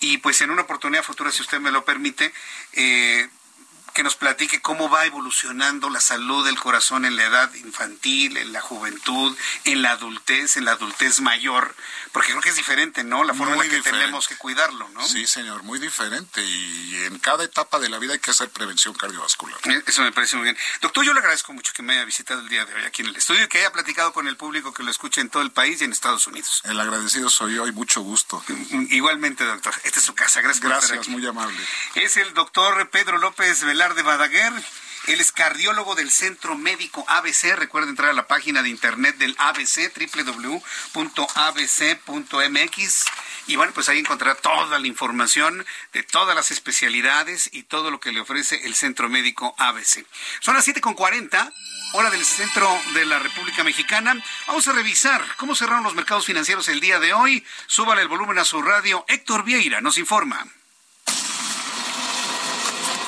y 0.00 0.18
pues 0.18 0.40
en 0.40 0.50
una 0.50 0.62
oportunidad 0.62 1.04
futura, 1.04 1.30
si 1.30 1.42
usted 1.42 1.60
me 1.60 1.70
lo 1.70 1.84
permite, 1.84 2.32
eh, 2.72 3.28
que 3.92 4.02
nos 4.02 4.16
platique 4.16 4.60
cómo 4.60 4.88
va 4.88 5.06
evolucionando 5.06 5.90
la 5.90 6.00
salud 6.00 6.44
del 6.44 6.58
corazón 6.58 7.04
en 7.04 7.16
la 7.16 7.24
edad 7.24 7.54
infantil, 7.54 8.36
en 8.36 8.52
la 8.52 8.60
juventud, 8.60 9.36
en 9.64 9.82
la 9.82 9.92
adultez, 9.92 10.56
en 10.56 10.64
la 10.64 10.72
adultez 10.72 11.20
mayor, 11.20 11.74
porque 12.12 12.30
creo 12.30 12.40
que 12.40 12.50
es 12.50 12.56
diferente, 12.56 13.04
¿no? 13.04 13.24
La 13.24 13.34
forma 13.34 13.54
en 13.54 13.58
la 13.58 13.68
que 13.68 13.82
tenemos 13.82 14.28
que 14.28 14.36
cuidarlo, 14.36 14.88
¿no? 14.90 15.06
Sí, 15.06 15.26
señor, 15.26 15.62
muy 15.62 15.78
diferente 15.78 16.42
y 16.42 16.96
en 17.04 17.18
cada 17.18 17.44
etapa 17.44 17.78
de 17.78 17.88
la 17.88 17.98
vida 17.98 18.14
hay 18.14 18.18
que 18.18 18.30
hacer 18.30 18.50
prevención 18.50 18.94
cardiovascular. 18.94 19.58
Eh, 19.64 19.82
eso 19.86 20.02
me 20.02 20.12
parece 20.12 20.36
muy 20.36 20.44
bien. 20.44 20.56
Doctor, 20.80 21.04
yo 21.04 21.12
le 21.12 21.20
agradezco 21.20 21.52
mucho 21.52 21.72
que 21.72 21.82
me 21.82 21.94
haya 21.94 22.04
visitado 22.04 22.40
el 22.40 22.48
día 22.48 22.64
de 22.64 22.74
hoy 22.74 22.84
aquí 22.84 23.02
en 23.02 23.08
el 23.08 23.16
estudio 23.16 23.44
y 23.44 23.48
que 23.48 23.58
haya 23.58 23.72
platicado 23.72 24.12
con 24.12 24.28
el 24.28 24.36
público 24.36 24.72
que 24.72 24.82
lo 24.82 24.90
escuche 24.90 25.20
en 25.20 25.30
todo 25.30 25.42
el 25.42 25.50
país 25.50 25.80
y 25.80 25.84
en 25.84 25.92
Estados 25.92 26.26
Unidos. 26.26 26.62
El 26.64 26.80
agradecido 26.80 27.28
soy 27.28 27.54
yo 27.56 27.66
y 27.66 27.72
mucho 27.72 28.00
gusto. 28.02 28.42
Igualmente, 28.90 29.44
doctor. 29.44 29.74
Esta 29.84 29.98
es 29.98 30.04
su 30.04 30.14
casa. 30.14 30.40
Gracias, 30.40 30.64
Gracias, 30.64 31.08
muy 31.08 31.26
amable. 31.26 31.58
Es 31.94 32.16
el 32.16 32.32
doctor 32.34 32.90
Pedro 32.90 33.18
López 33.18 33.62
De 33.90 34.02
Badaguer. 34.02 34.52
Él 35.08 35.20
es 35.20 35.32
cardiólogo 35.32 35.96
del 35.96 36.12
Centro 36.12 36.54
Médico 36.56 37.04
ABC. 37.08 37.56
Recuerda 37.56 37.90
entrar 37.90 38.10
a 38.10 38.14
la 38.14 38.28
página 38.28 38.62
de 38.62 38.68
internet 38.68 39.16
del 39.16 39.34
ABC, 39.38 39.92
www.abc.mx. 40.94 41.04
Y 43.48 43.56
bueno, 43.56 43.72
pues 43.74 43.88
ahí 43.88 43.98
encontrará 43.98 44.36
toda 44.36 44.78
la 44.78 44.86
información 44.86 45.66
de 45.92 46.04
todas 46.04 46.36
las 46.36 46.52
especialidades 46.52 47.50
y 47.52 47.64
todo 47.64 47.90
lo 47.90 47.98
que 47.98 48.12
le 48.12 48.20
ofrece 48.20 48.64
el 48.64 48.76
Centro 48.76 49.08
Médico 49.08 49.56
ABC. 49.58 50.06
Son 50.38 50.54
las 50.54 50.68
7.40, 50.68 51.52
hora 51.94 52.10
del 52.10 52.24
centro 52.24 52.70
de 52.94 53.04
la 53.04 53.18
República 53.18 53.64
Mexicana. 53.64 54.14
Vamos 54.46 54.68
a 54.68 54.72
revisar 54.72 55.20
cómo 55.38 55.56
cerraron 55.56 55.82
los 55.82 55.96
mercados 55.96 56.26
financieros 56.26 56.68
el 56.68 56.78
día 56.78 57.00
de 57.00 57.12
hoy. 57.12 57.44
Súbale 57.66 58.02
el 58.02 58.08
volumen 58.08 58.38
a 58.38 58.44
su 58.44 58.62
radio. 58.62 59.04
Héctor 59.08 59.42
Vieira 59.42 59.80
nos 59.80 59.98
informa. 59.98 60.46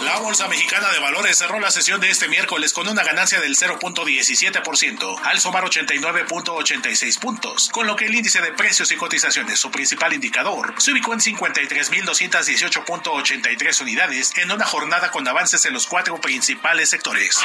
La 0.04 0.18
Bolsa 0.18 0.48
Mexicana 0.48 0.90
de 0.90 0.98
Valores 0.98 1.38
cerró 1.38 1.60
la 1.60 1.70
sesión 1.70 1.98
de 1.98 2.10
este 2.10 2.28
miércoles 2.28 2.74
con 2.74 2.86
una 2.86 3.02
ganancia 3.02 3.40
del 3.40 3.56
0.17% 3.56 5.20
al 5.24 5.40
sumar 5.40 5.64
89.86 5.64 7.18
puntos, 7.18 7.70
con 7.70 7.86
lo 7.86 7.96
que 7.96 8.04
el 8.04 8.14
índice 8.14 8.42
de 8.42 8.52
precios 8.52 8.92
y 8.92 8.96
cotizaciones, 8.96 9.58
su 9.58 9.70
principal 9.70 10.12
indicador, 10.12 10.74
se 10.76 10.92
ubicó 10.92 11.14
en 11.14 11.20
53.218.83 11.20 13.80
unidades 13.80 14.36
en 14.36 14.52
una 14.52 14.66
jornada 14.66 15.10
con 15.10 15.26
avances 15.26 15.64
en 15.64 15.72
los 15.72 15.86
cuatro 15.86 16.20
principales 16.20 16.90
sectores. 16.90 17.40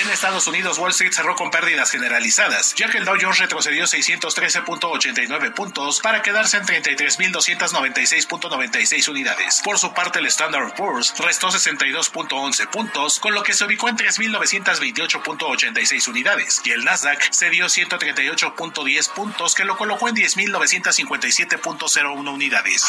En 0.00 0.08
Estados 0.10 0.46
Unidos, 0.46 0.78
Wall 0.78 0.92
Street 0.92 1.12
cerró 1.12 1.36
con 1.36 1.50
pérdidas 1.50 1.90
generalizadas, 1.90 2.72
ya 2.74 2.88
que 2.88 2.96
el 2.96 3.04
Dow 3.04 3.18
Jones 3.20 3.36
retrocedió 3.38 3.84
613.89 3.84 5.52
puntos 5.52 6.00
para 6.00 6.22
quedarse 6.22 6.56
en 6.56 6.64
33.296.96 6.64 9.08
unidades. 9.08 9.60
Por 9.62 9.78
su 9.78 9.92
parte, 9.92 10.20
el 10.20 10.26
Standard 10.26 10.74
Poor's 10.74 11.12
restó 11.18 11.50
60 11.50 11.73
62.11 11.78 12.68
puntos, 12.68 13.18
con 13.20 13.32
lo 13.34 13.42
que 13.42 13.54
se 13.54 13.64
ubicó 13.64 13.88
en 13.88 13.96
3.928.86 13.96 16.08
unidades, 16.08 16.60
y 16.64 16.70
el 16.70 16.84
Nasdaq 16.84 17.22
se 17.30 17.48
dio 17.50 17.66
138.10 17.66 19.12
puntos, 19.12 19.54
que 19.54 19.64
lo 19.64 19.76
colocó 19.76 20.08
en 20.08 20.16
10.957.01 20.16 22.32
unidades. 22.32 22.86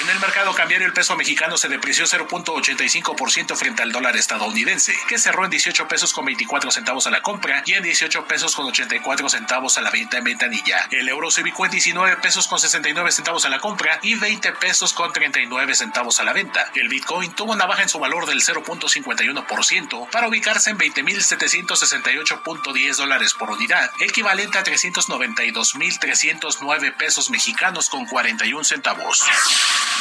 En 0.00 0.08
el 0.08 0.18
mercado 0.20 0.54
cambiario, 0.54 0.86
el 0.86 0.94
peso 0.94 1.14
mexicano 1.16 1.58
se 1.58 1.68
depreció 1.68 2.06
0.85% 2.06 3.56
frente 3.56 3.82
al 3.82 3.92
dólar 3.92 4.16
estadounidense, 4.16 4.94
que 5.06 5.18
cerró 5.18 5.44
en 5.44 5.50
18 5.50 5.86
pesos 5.86 6.14
con 6.14 6.24
24 6.24 6.70
centavos 6.70 7.06
a 7.06 7.10
la 7.10 7.20
compra 7.20 7.62
y 7.66 7.74
en 7.74 7.82
18 7.82 8.26
pesos 8.26 8.56
con 8.56 8.64
84 8.66 9.28
centavos 9.28 9.76
a 9.76 9.82
la 9.82 9.90
venta 9.90 10.16
en 10.16 10.24
ventanilla. 10.24 10.88
El 10.90 11.06
euro 11.08 11.30
se 11.30 11.42
ubicó 11.42 11.66
en 11.66 11.72
19 11.72 12.16
pesos 12.16 12.48
con 12.48 12.58
69 12.58 13.12
centavos 13.12 13.44
a 13.44 13.50
la 13.50 13.60
compra 13.60 13.98
y 14.02 14.14
20 14.14 14.52
pesos 14.52 14.94
con 14.94 15.12
39 15.12 15.74
centavos 15.74 16.20
a 16.20 16.24
la 16.24 16.32
venta. 16.32 16.70
El 16.74 16.88
Bitcoin 16.88 17.30
tuvo 17.32 17.52
una 17.52 17.66
baja 17.66 17.82
en 17.82 17.90
su 17.90 17.98
valor 18.02 18.26
del 18.26 18.42
0.51% 18.42 20.10
para 20.10 20.26
ubicarse 20.26 20.70
en 20.70 20.78
20.768.10 20.78 22.96
dólares 22.96 23.34
por 23.34 23.52
unidad, 23.52 23.92
equivalente 24.00 24.58
a 24.58 24.64
392.309 24.64 26.96
pesos 26.96 27.30
mexicanos 27.30 27.88
con 27.88 28.06
41 28.06 28.64
centavos. 28.64 29.24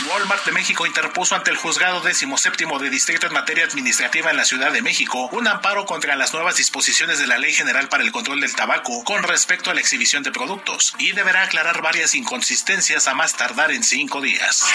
Walmart 0.09 0.43
de 0.45 0.51
México 0.51 0.87
interpuso 0.87 1.35
ante 1.35 1.51
el 1.51 1.57
juzgado 1.57 2.01
décimo 2.01 2.39
séptimo 2.39 2.79
de 2.79 2.89
distrito 2.89 3.27
en 3.27 3.33
materia 3.33 3.65
administrativa 3.65 4.31
en 4.31 4.37
la 4.37 4.45
Ciudad 4.45 4.71
de 4.71 4.81
México 4.81 5.29
un 5.31 5.47
amparo 5.47 5.85
contra 5.85 6.15
las 6.15 6.33
nuevas 6.33 6.55
disposiciones 6.55 7.19
de 7.19 7.27
la 7.27 7.37
Ley 7.37 7.53
General 7.53 7.87
para 7.87 8.01
el 8.03 8.11
Control 8.11 8.41
del 8.41 8.55
Tabaco 8.55 9.03
con 9.03 9.21
respecto 9.21 9.69
a 9.69 9.75
la 9.75 9.81
exhibición 9.81 10.23
de 10.23 10.31
productos 10.31 10.95
y 10.97 11.11
deberá 11.11 11.43
aclarar 11.43 11.83
varias 11.83 12.15
inconsistencias 12.15 13.07
a 13.07 13.13
más 13.13 13.35
tardar 13.35 13.71
en 13.71 13.83
cinco 13.83 14.21
días. 14.21 14.65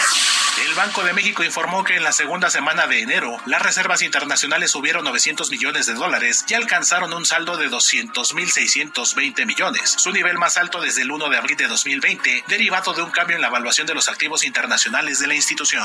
El 0.65 0.75
Banco 0.75 1.03
de 1.03 1.13
México 1.13 1.43
informó 1.43 1.83
que 1.83 1.97
en 1.97 2.05
la 2.05 2.13
segunda 2.13 2.49
semana 2.49 2.87
de 2.87 3.01
enero 3.01 3.16
las 3.47 3.63
reservas 3.63 4.03
internacionales 4.03 4.73
subieron 4.73 5.05
900 5.05 5.51
millones 5.51 5.87
de 5.87 5.95
dólares 5.95 6.45
y 6.49 6.55
alcanzaron 6.55 7.15
un 7.15 7.25
saldo 7.25 7.57
de 7.57 7.71
200.620 7.71 9.47
millones, 9.47 9.95
su 9.97 10.13
nivel 10.13 10.37
más 10.37 10.59
alto 10.59 10.81
desde 10.81 11.03
el 11.03 11.11
1 11.11 11.31
de 11.31 11.37
abril 11.37 11.57
de 11.57 11.67
2020, 11.67 12.45
derivado 12.47 12.93
de 12.93 13.03
un 13.03 13.11
cambio 13.11 13.37
en 13.37 13.43
la 13.43 13.49
evaluación 13.49 13.87
de 13.87 13.95
los 13.95 14.09
activos 14.09 14.45
internacionales 14.45 15.19
de 15.19 15.29
la 15.29 15.35
institución. 15.35 15.85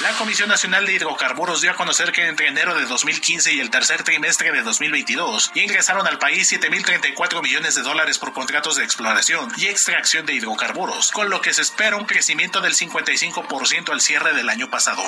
La 0.00 0.10
Comisión 0.12 0.48
Nacional 0.48 0.84
de 0.84 0.94
Hidrocarburos 0.94 1.60
dio 1.60 1.70
a 1.70 1.76
conocer 1.76 2.12
que 2.12 2.26
entre 2.26 2.48
enero 2.48 2.74
de 2.74 2.86
2015 2.86 3.54
y 3.54 3.60
el 3.60 3.70
tercer 3.70 4.02
trimestre 4.02 4.50
de 4.50 4.62
2022 4.62 5.52
ingresaron 5.54 6.06
al 6.06 6.18
país 6.18 6.52
7.034 6.52 7.42
millones 7.42 7.76
de 7.76 7.82
dólares 7.82 8.18
por 8.18 8.32
contratos 8.32 8.76
de 8.76 8.84
exploración 8.84 9.52
y 9.56 9.66
extracción 9.66 10.26
de 10.26 10.34
hidrocarburos, 10.34 11.12
con 11.12 11.30
lo 11.30 11.40
que 11.40 11.54
se 11.54 11.62
espera 11.62 11.96
un 11.96 12.04
crecimiento 12.04 12.60
del 12.60 12.74
55% 12.74 13.90
al 13.90 14.00
cierre 14.00 14.34
del 14.34 14.48
año 14.48 14.68
pasado. 14.68 15.02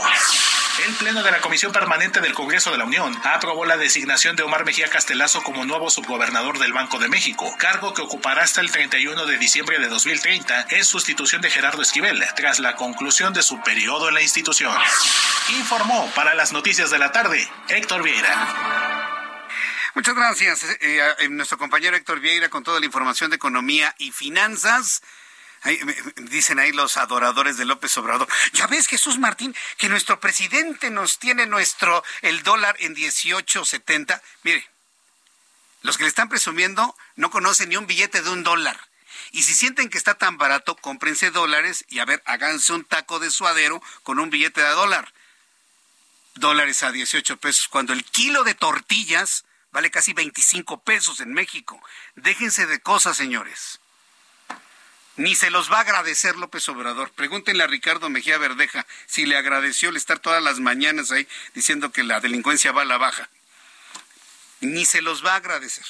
El 0.86 0.94
Pleno 0.94 1.22
de 1.24 1.30
la 1.30 1.40
Comisión 1.40 1.72
Permanente 1.72 2.20
del 2.20 2.34
Congreso 2.34 2.70
de 2.70 2.76
la 2.76 2.84
Unión 2.84 3.18
aprobó 3.24 3.64
la 3.64 3.78
designación 3.78 4.36
de 4.36 4.42
Omar 4.42 4.66
Mejía 4.66 4.90
Castelazo 4.90 5.42
como 5.42 5.64
nuevo 5.64 5.88
subgobernador 5.88 6.58
del 6.58 6.74
Banco 6.74 6.98
de 6.98 7.08
México, 7.08 7.50
cargo 7.58 7.94
que 7.94 8.02
ocupará 8.02 8.42
hasta 8.42 8.60
el 8.60 8.70
31 8.70 9.24
de 9.24 9.38
diciembre 9.38 9.78
de 9.78 9.88
2030 9.88 10.66
en 10.68 10.84
sustitución 10.84 11.40
de 11.40 11.50
Gerardo 11.50 11.80
Esquivel, 11.80 12.22
tras 12.36 12.60
la 12.60 12.76
conclusión 12.76 13.32
de 13.32 13.42
su 13.42 13.58
periodo 13.62 14.08
en 14.08 14.14
la 14.14 14.22
institución. 14.22 14.76
Informó 15.58 16.12
para 16.14 16.34
las 16.34 16.52
noticias 16.52 16.90
de 16.90 16.98
la 16.98 17.10
tarde 17.10 17.48
Héctor 17.68 18.02
Vieira. 18.02 19.08
Muchas 19.94 20.14
gracias, 20.14 20.64
eh, 20.80 21.00
eh, 21.20 21.28
nuestro 21.30 21.56
compañero 21.56 21.96
Héctor 21.96 22.20
Vieira, 22.20 22.50
con 22.50 22.64
toda 22.64 22.80
la 22.80 22.86
información 22.86 23.30
de 23.30 23.36
economía 23.36 23.94
y 23.96 24.10
finanzas. 24.10 25.00
Dicen 26.16 26.58
ahí 26.58 26.72
los 26.72 26.96
adoradores 26.96 27.56
de 27.56 27.64
López 27.64 27.96
Obrador. 27.96 28.28
Ya 28.52 28.66
ves, 28.66 28.86
Jesús 28.86 29.18
Martín, 29.18 29.54
que 29.78 29.88
nuestro 29.88 30.20
presidente 30.20 30.90
nos 30.90 31.18
tiene 31.18 31.46
nuestro 31.46 32.04
el 32.22 32.42
dólar 32.42 32.76
en 32.80 32.94
18.70. 32.94 34.20
Mire, 34.42 34.68
los 35.82 35.96
que 35.96 36.04
le 36.04 36.08
están 36.08 36.28
presumiendo 36.28 36.96
no 37.16 37.30
conocen 37.30 37.70
ni 37.70 37.76
un 37.76 37.86
billete 37.86 38.22
de 38.22 38.30
un 38.30 38.42
dólar. 38.42 38.78
Y 39.32 39.42
si 39.42 39.54
sienten 39.54 39.88
que 39.88 39.98
está 39.98 40.14
tan 40.14 40.38
barato, 40.38 40.76
cómprense 40.76 41.30
dólares 41.30 41.84
y 41.88 41.98
a 41.98 42.04
ver, 42.04 42.22
háganse 42.26 42.72
un 42.72 42.84
taco 42.84 43.18
de 43.18 43.30
suadero 43.30 43.82
con 44.02 44.18
un 44.18 44.30
billete 44.30 44.60
de 44.60 44.68
dólar. 44.68 45.12
Dólares 46.34 46.82
a 46.82 46.92
18 46.92 47.38
pesos, 47.38 47.68
cuando 47.68 47.92
el 47.92 48.04
kilo 48.04 48.44
de 48.44 48.54
tortillas 48.54 49.44
vale 49.72 49.90
casi 49.90 50.12
25 50.12 50.82
pesos 50.82 51.20
en 51.20 51.32
México. 51.32 51.82
Déjense 52.14 52.66
de 52.66 52.80
cosas, 52.80 53.16
señores. 53.16 53.80
Ni 55.16 55.34
se 55.36 55.50
los 55.50 55.70
va 55.70 55.78
a 55.78 55.80
agradecer 55.82 56.36
López 56.36 56.68
Obrador. 56.68 57.10
Pregúntenle 57.12 57.62
a 57.62 57.68
Ricardo 57.68 58.10
Mejía 58.10 58.36
Verdeja 58.38 58.84
si 59.06 59.26
le 59.26 59.36
agradeció 59.36 59.90
el 59.90 59.96
estar 59.96 60.18
todas 60.18 60.42
las 60.42 60.58
mañanas 60.58 61.12
ahí 61.12 61.28
diciendo 61.54 61.92
que 61.92 62.02
la 62.02 62.20
delincuencia 62.20 62.72
va 62.72 62.82
a 62.82 62.86
la 62.86 62.98
baja. 62.98 63.28
Ni 64.60 64.84
se 64.84 65.02
los 65.02 65.24
va 65.24 65.34
a 65.34 65.36
agradecer. 65.36 65.84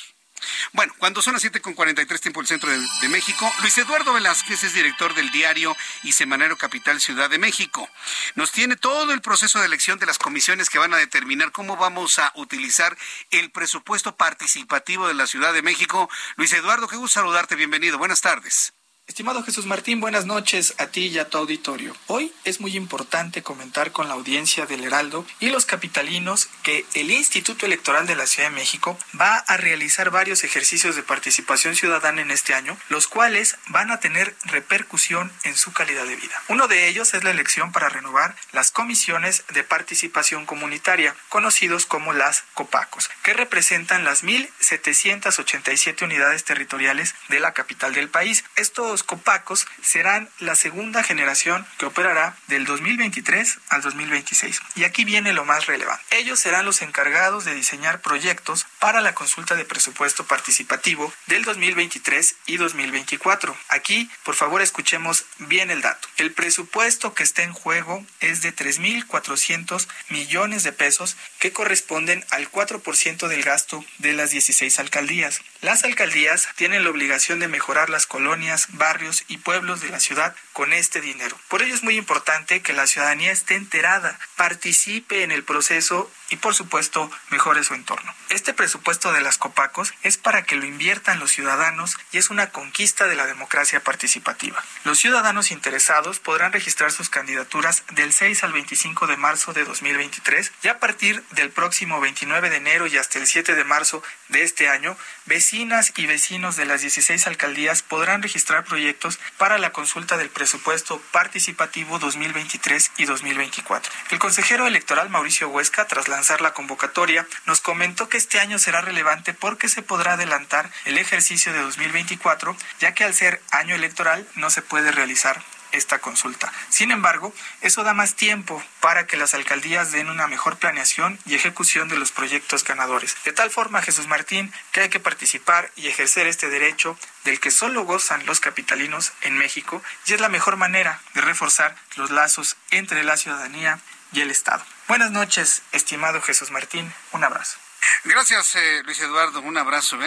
Bueno, 0.72 0.92
cuando 0.98 1.22
son 1.22 1.32
las 1.32 1.44
7.43 1.44 2.20
tiempo 2.20 2.40
del 2.40 2.48
centro 2.48 2.70
de, 2.70 2.78
de, 3.00 3.08
México, 3.08 3.50
Luis 3.60 3.78
Eduardo 3.78 4.12
Velázquez 4.12 4.62
es 4.62 4.74
director 4.74 5.14
del 5.14 5.30
diario 5.30 5.74
y 6.02 6.12
semanero 6.12 6.58
Capital 6.58 7.00
Ciudad 7.00 7.30
de 7.30 7.38
México. 7.38 7.88
Nos 8.34 8.52
tiene 8.52 8.76
todo 8.76 9.12
el 9.12 9.22
proceso 9.22 9.58
de 9.58 9.66
elección 9.66 9.98
de 9.98 10.06
las 10.06 10.18
comisiones 10.18 10.68
que 10.68 10.78
van 10.78 10.92
a 10.92 10.98
determinar 10.98 11.50
cómo 11.52 11.76
vamos 11.76 12.18
a 12.18 12.30
utilizar 12.34 12.94
el 13.30 13.50
presupuesto 13.52 14.16
participativo 14.16 15.08
de 15.08 15.14
la 15.14 15.26
Ciudad 15.26 15.54
de 15.54 15.62
México. 15.62 16.10
Luis 16.36 16.52
Eduardo, 16.52 16.88
qué 16.88 16.96
gusto 16.96 17.20
saludarte, 17.20 17.54
bienvenido. 17.54 17.96
Buenas 17.96 18.20
tardes. 18.20 18.74
Estimado 19.06 19.42
Jesús 19.42 19.66
Martín, 19.66 20.00
buenas 20.00 20.24
noches 20.24 20.74
a 20.78 20.86
ti 20.86 21.08
y 21.08 21.18
a 21.18 21.28
tu 21.28 21.36
auditorio. 21.36 21.94
Hoy 22.06 22.32
es 22.44 22.60
muy 22.60 22.74
importante 22.74 23.42
comentar 23.42 23.92
con 23.92 24.08
la 24.08 24.14
audiencia 24.14 24.64
del 24.64 24.82
Heraldo 24.82 25.26
y 25.40 25.50
los 25.50 25.66
capitalinos 25.66 26.48
que 26.62 26.86
el 26.94 27.10
Instituto 27.10 27.66
Electoral 27.66 28.06
de 28.06 28.16
la 28.16 28.26
Ciudad 28.26 28.48
de 28.48 28.56
México 28.56 28.98
va 29.20 29.36
a 29.36 29.58
realizar 29.58 30.08
varios 30.08 30.42
ejercicios 30.42 30.96
de 30.96 31.02
participación 31.02 31.76
ciudadana 31.76 32.22
en 32.22 32.30
este 32.30 32.54
año, 32.54 32.78
los 32.88 33.06
cuales 33.06 33.58
van 33.68 33.90
a 33.90 34.00
tener 34.00 34.34
repercusión 34.44 35.30
en 35.44 35.54
su 35.54 35.74
calidad 35.74 36.06
de 36.06 36.16
vida. 36.16 36.42
Uno 36.48 36.66
de 36.66 36.88
ellos 36.88 37.12
es 37.12 37.24
la 37.24 37.30
elección 37.30 37.72
para 37.72 37.90
renovar 37.90 38.34
las 38.52 38.70
comisiones 38.70 39.44
de 39.52 39.64
participación 39.64 40.46
comunitaria, 40.46 41.14
conocidos 41.28 41.84
como 41.84 42.14
las 42.14 42.44
COPACOS, 42.54 43.10
que 43.22 43.34
representan 43.34 44.04
las 44.04 44.24
1.787 44.24 46.02
unidades 46.02 46.44
territoriales 46.44 47.14
de 47.28 47.40
la 47.40 47.52
capital 47.52 47.92
del 47.92 48.08
país. 48.08 48.44
Esto 48.56 48.93
copacos 49.02 49.66
serán 49.82 50.28
la 50.38 50.54
segunda 50.54 51.02
generación 51.02 51.66
que 51.78 51.86
operará 51.86 52.36
del 52.46 52.64
2023 52.64 53.58
al 53.68 53.82
2026. 53.82 54.60
Y 54.76 54.84
aquí 54.84 55.04
viene 55.04 55.32
lo 55.32 55.44
más 55.44 55.66
relevante. 55.66 56.04
Ellos 56.10 56.40
serán 56.40 56.64
los 56.64 56.82
encargados 56.82 57.44
de 57.44 57.54
diseñar 57.54 58.00
proyectos 58.00 58.66
para 58.78 59.00
la 59.00 59.14
consulta 59.14 59.54
de 59.54 59.64
presupuesto 59.64 60.24
participativo 60.26 61.12
del 61.26 61.44
2023 61.44 62.36
y 62.46 62.56
2024. 62.56 63.56
Aquí, 63.68 64.10
por 64.22 64.34
favor, 64.34 64.62
escuchemos 64.62 65.24
bien 65.38 65.70
el 65.70 65.80
dato. 65.80 66.08
El 66.16 66.32
presupuesto 66.32 67.14
que 67.14 67.22
está 67.22 67.42
en 67.42 67.52
juego 67.52 68.04
es 68.20 68.42
de 68.42 68.54
3.400 68.54 69.86
millones 70.10 70.62
de 70.62 70.72
pesos 70.72 71.16
que 71.38 71.52
corresponden 71.52 72.24
al 72.30 72.50
4% 72.50 73.28
del 73.28 73.42
gasto 73.42 73.84
de 73.98 74.12
las 74.12 74.30
16 74.30 74.78
alcaldías. 74.78 75.40
Las 75.60 75.84
alcaldías 75.84 76.48
tienen 76.56 76.84
la 76.84 76.90
obligación 76.90 77.38
de 77.38 77.48
mejorar 77.48 77.90
las 77.90 78.06
colonias, 78.06 78.66
barrios 78.84 79.24
y 79.28 79.38
pueblos 79.38 79.80
de 79.80 79.88
la 79.88 79.98
ciudad 79.98 80.36
con 80.52 80.74
este 80.74 81.00
dinero. 81.00 81.38
Por 81.48 81.62
ello 81.62 81.74
es 81.74 81.82
muy 81.82 81.96
importante 81.96 82.60
que 82.60 82.74
la 82.74 82.86
ciudadanía 82.86 83.32
esté 83.32 83.54
enterada, 83.54 84.18
participe 84.36 85.22
en 85.22 85.32
el 85.32 85.42
proceso 85.42 86.10
y 86.28 86.36
por 86.36 86.54
supuesto 86.54 87.10
mejore 87.30 87.64
su 87.64 87.72
entorno. 87.72 88.14
Este 88.28 88.52
presupuesto 88.52 89.12
de 89.12 89.22
las 89.22 89.38
Copacos 89.38 89.94
es 90.02 90.18
para 90.18 90.42
que 90.42 90.56
lo 90.56 90.66
inviertan 90.66 91.18
los 91.18 91.30
ciudadanos 91.30 91.96
y 92.12 92.18
es 92.18 92.28
una 92.28 92.50
conquista 92.50 93.06
de 93.06 93.14
la 93.14 93.24
democracia 93.26 93.80
participativa. 93.82 94.62
Los 94.84 94.98
ciudadanos 94.98 95.50
interesados 95.50 96.18
podrán 96.18 96.52
registrar 96.52 96.92
sus 96.92 97.08
candidaturas 97.08 97.84
del 97.92 98.12
6 98.12 98.44
al 98.44 98.52
25 98.52 99.06
de 99.06 99.16
marzo 99.16 99.54
de 99.54 99.64
2023 99.64 100.52
y 100.62 100.68
a 100.68 100.78
partir 100.78 101.22
del 101.30 101.50
próximo 101.50 102.00
29 102.00 102.50
de 102.50 102.56
enero 102.56 102.86
y 102.86 102.98
hasta 102.98 103.18
el 103.18 103.26
7 103.26 103.54
de 103.54 103.64
marzo 103.64 104.02
de 104.28 104.42
este 104.42 104.68
año, 104.68 104.96
vecinas 105.24 105.92
y 105.96 106.06
vecinos 106.06 106.56
de 106.56 106.66
las 106.66 106.82
16 106.82 107.26
alcaldías 107.26 107.82
podrán 107.82 108.22
registrar 108.22 108.64
proyectos 108.74 109.20
para 109.38 109.56
la 109.58 109.70
consulta 109.70 110.16
del 110.16 110.30
presupuesto 110.30 111.00
participativo 111.12 112.00
2023 112.00 112.90
y 112.96 113.04
2024. 113.04 113.92
El 114.10 114.18
consejero 114.18 114.66
electoral 114.66 115.10
Mauricio 115.10 115.48
Huesca, 115.48 115.86
tras 115.86 116.08
lanzar 116.08 116.40
la 116.40 116.54
convocatoria, 116.54 117.24
nos 117.46 117.60
comentó 117.60 118.08
que 118.08 118.16
este 118.16 118.40
año 118.40 118.58
será 118.58 118.80
relevante 118.80 119.32
porque 119.32 119.68
se 119.68 119.82
podrá 119.82 120.14
adelantar 120.14 120.72
el 120.86 120.98
ejercicio 120.98 121.52
de 121.52 121.60
2024, 121.60 122.56
ya 122.80 122.94
que 122.94 123.04
al 123.04 123.14
ser 123.14 123.40
año 123.52 123.76
electoral 123.76 124.26
no 124.34 124.50
se 124.50 124.60
puede 124.60 124.90
realizar 124.90 125.40
esta 125.74 125.98
consulta. 125.98 126.52
Sin 126.68 126.90
embargo, 126.90 127.34
eso 127.60 127.82
da 127.82 127.94
más 127.94 128.14
tiempo 128.14 128.62
para 128.80 129.06
que 129.06 129.16
las 129.16 129.34
alcaldías 129.34 129.92
den 129.92 130.08
una 130.08 130.26
mejor 130.26 130.56
planeación 130.56 131.18
y 131.26 131.34
ejecución 131.34 131.88
de 131.88 131.98
los 131.98 132.12
proyectos 132.12 132.64
ganadores. 132.64 133.16
De 133.24 133.32
tal 133.32 133.50
forma, 133.50 133.82
Jesús 133.82 134.06
Martín, 134.06 134.52
que 134.72 134.80
hay 134.80 134.88
que 134.88 135.00
participar 135.00 135.70
y 135.76 135.88
ejercer 135.88 136.26
este 136.26 136.48
derecho 136.48 136.98
del 137.24 137.40
que 137.40 137.50
solo 137.50 137.84
gozan 137.84 138.24
los 138.26 138.40
capitalinos 138.40 139.12
en 139.22 139.36
México 139.36 139.82
y 140.06 140.14
es 140.14 140.20
la 140.20 140.28
mejor 140.28 140.56
manera 140.56 141.00
de 141.14 141.20
reforzar 141.20 141.76
los 141.96 142.10
lazos 142.10 142.56
entre 142.70 143.04
la 143.04 143.16
ciudadanía 143.16 143.80
y 144.12 144.20
el 144.20 144.30
Estado. 144.30 144.64
Buenas 144.88 145.10
noches, 145.10 145.62
estimado 145.72 146.20
Jesús 146.20 146.50
Martín. 146.50 146.92
Un 147.12 147.24
abrazo. 147.24 147.63
Gracias, 148.04 148.54
eh, 148.56 148.82
Luis 148.84 149.00
Eduardo. 149.00 149.40
Un 149.40 149.56
abrazo. 149.56 149.98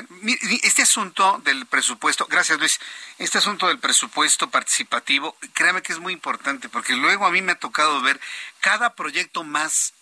Este 0.64 0.84
asunto 0.84 1.42
del 1.44 1.66
presupuesto, 1.66 2.26
gracias, 2.28 2.60
Luis. 2.60 2.80
Este 3.18 3.38
asunto 3.38 3.68
del 3.68 3.80
presupuesto 3.80 4.50
participativo, 4.50 5.36
créame 5.54 5.82
que 5.82 5.94
es 5.94 6.00
muy 6.00 6.14
importante, 6.14 6.70
porque 6.70 6.94
luego 6.94 7.26
a 7.26 7.32
mí 7.32 7.42
me 7.42 7.54
ha 7.54 7.60
tocado 7.60 8.02
ver 8.02 8.20
cada 8.62 8.96
proyecto 8.96 9.44
más 9.44 9.94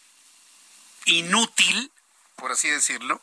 inútil, 1.05 1.91
por 2.35 2.51
así 2.51 2.69
decirlo. 2.69 3.21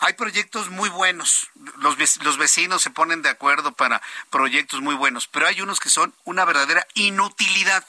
Hay 0.00 0.12
proyectos 0.12 0.70
muy 0.70 0.88
buenos, 0.90 1.50
los, 1.78 1.98
los 2.22 2.38
vecinos 2.38 2.82
se 2.82 2.90
ponen 2.90 3.20
de 3.22 3.30
acuerdo 3.30 3.72
para 3.72 4.00
proyectos 4.30 4.80
muy 4.80 4.94
buenos, 4.94 5.26
pero 5.26 5.48
hay 5.48 5.60
unos 5.60 5.80
que 5.80 5.90
son 5.90 6.14
una 6.22 6.44
verdadera 6.44 6.86
inutilidad. 6.94 7.84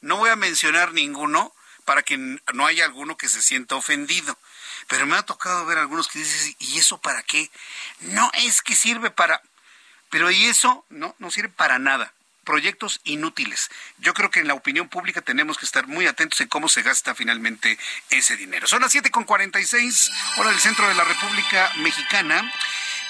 No 0.00 0.16
voy 0.16 0.30
a 0.30 0.36
mencionar 0.36 0.94
ninguno, 0.94 1.52
para 1.90 2.02
que 2.02 2.16
no 2.18 2.66
haya 2.66 2.84
alguno 2.84 3.16
que 3.16 3.28
se 3.28 3.42
sienta 3.42 3.74
ofendido. 3.74 4.38
Pero 4.88 5.06
me 5.06 5.16
ha 5.16 5.22
tocado 5.22 5.66
ver 5.66 5.78
algunos 5.78 6.08
que 6.08 6.18
dicen, 6.18 6.56
¿y 6.58 6.78
eso 6.78 6.98
para 6.98 7.22
qué? 7.22 7.50
No, 8.00 8.30
es 8.34 8.62
que 8.62 8.74
sirve 8.74 9.10
para... 9.10 9.42
Pero 10.10 10.30
¿y 10.30 10.46
eso? 10.46 10.84
No, 10.90 11.14
no 11.18 11.30
sirve 11.30 11.50
para 11.50 11.78
nada 11.78 12.12
proyectos 12.44 13.00
inútiles. 13.04 13.70
Yo 13.98 14.12
creo 14.12 14.30
que 14.30 14.40
en 14.40 14.48
la 14.48 14.54
opinión 14.54 14.88
pública 14.88 15.20
tenemos 15.20 15.56
que 15.56 15.64
estar 15.64 15.86
muy 15.86 16.06
atentos 16.06 16.40
en 16.40 16.48
cómo 16.48 16.68
se 16.68 16.82
gasta 16.82 17.14
finalmente 17.14 17.78
ese 18.10 18.36
dinero. 18.36 18.66
Son 18.66 18.82
las 18.82 18.92
7.46, 18.92 20.10
hora 20.38 20.50
del 20.50 20.58
centro 20.58 20.88
de 20.88 20.94
la 20.94 21.04
República 21.04 21.70
Mexicana. 21.76 22.52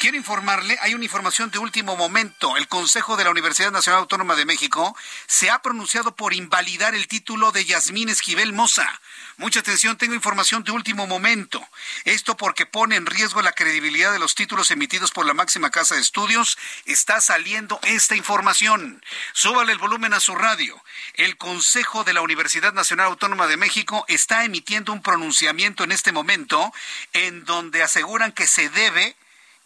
Quiero 0.00 0.16
informarle, 0.16 0.78
hay 0.80 0.94
una 0.94 1.04
información 1.04 1.50
de 1.50 1.58
último 1.58 1.94
momento. 1.94 2.56
El 2.56 2.68
Consejo 2.68 3.18
de 3.18 3.24
la 3.24 3.30
Universidad 3.30 3.70
Nacional 3.70 4.00
Autónoma 4.00 4.34
de 4.34 4.46
México 4.46 4.96
se 5.26 5.50
ha 5.50 5.60
pronunciado 5.60 6.16
por 6.16 6.32
invalidar 6.32 6.94
el 6.94 7.06
título 7.06 7.52
de 7.52 7.66
Yasmín 7.66 8.08
Esquivel 8.08 8.54
Moza. 8.54 8.88
Mucha 9.36 9.60
atención, 9.60 9.98
tengo 9.98 10.14
información 10.14 10.64
de 10.64 10.72
último 10.72 11.06
momento. 11.06 11.62
Esto 12.06 12.34
porque 12.34 12.64
pone 12.64 12.96
en 12.96 13.04
riesgo 13.04 13.42
la 13.42 13.52
credibilidad 13.52 14.10
de 14.10 14.18
los 14.18 14.34
títulos 14.34 14.70
emitidos 14.70 15.10
por 15.10 15.26
la 15.26 15.34
máxima 15.34 15.68
casa 15.68 15.96
de 15.96 16.00
estudios. 16.00 16.56
Está 16.86 17.20
saliendo 17.20 17.78
esta 17.82 18.16
información. 18.16 19.04
Súbale 19.34 19.72
el 19.72 19.78
volumen 19.78 20.14
a 20.14 20.20
su 20.20 20.34
radio. 20.34 20.82
El 21.12 21.36
Consejo 21.36 22.04
de 22.04 22.14
la 22.14 22.22
Universidad 22.22 22.72
Nacional 22.72 23.08
Autónoma 23.08 23.48
de 23.48 23.58
México 23.58 24.06
está 24.08 24.46
emitiendo 24.46 24.94
un 24.94 25.02
pronunciamiento 25.02 25.84
en 25.84 25.92
este 25.92 26.10
momento 26.10 26.72
en 27.12 27.44
donde 27.44 27.82
aseguran 27.82 28.32
que 28.32 28.46
se 28.46 28.70
debe 28.70 29.14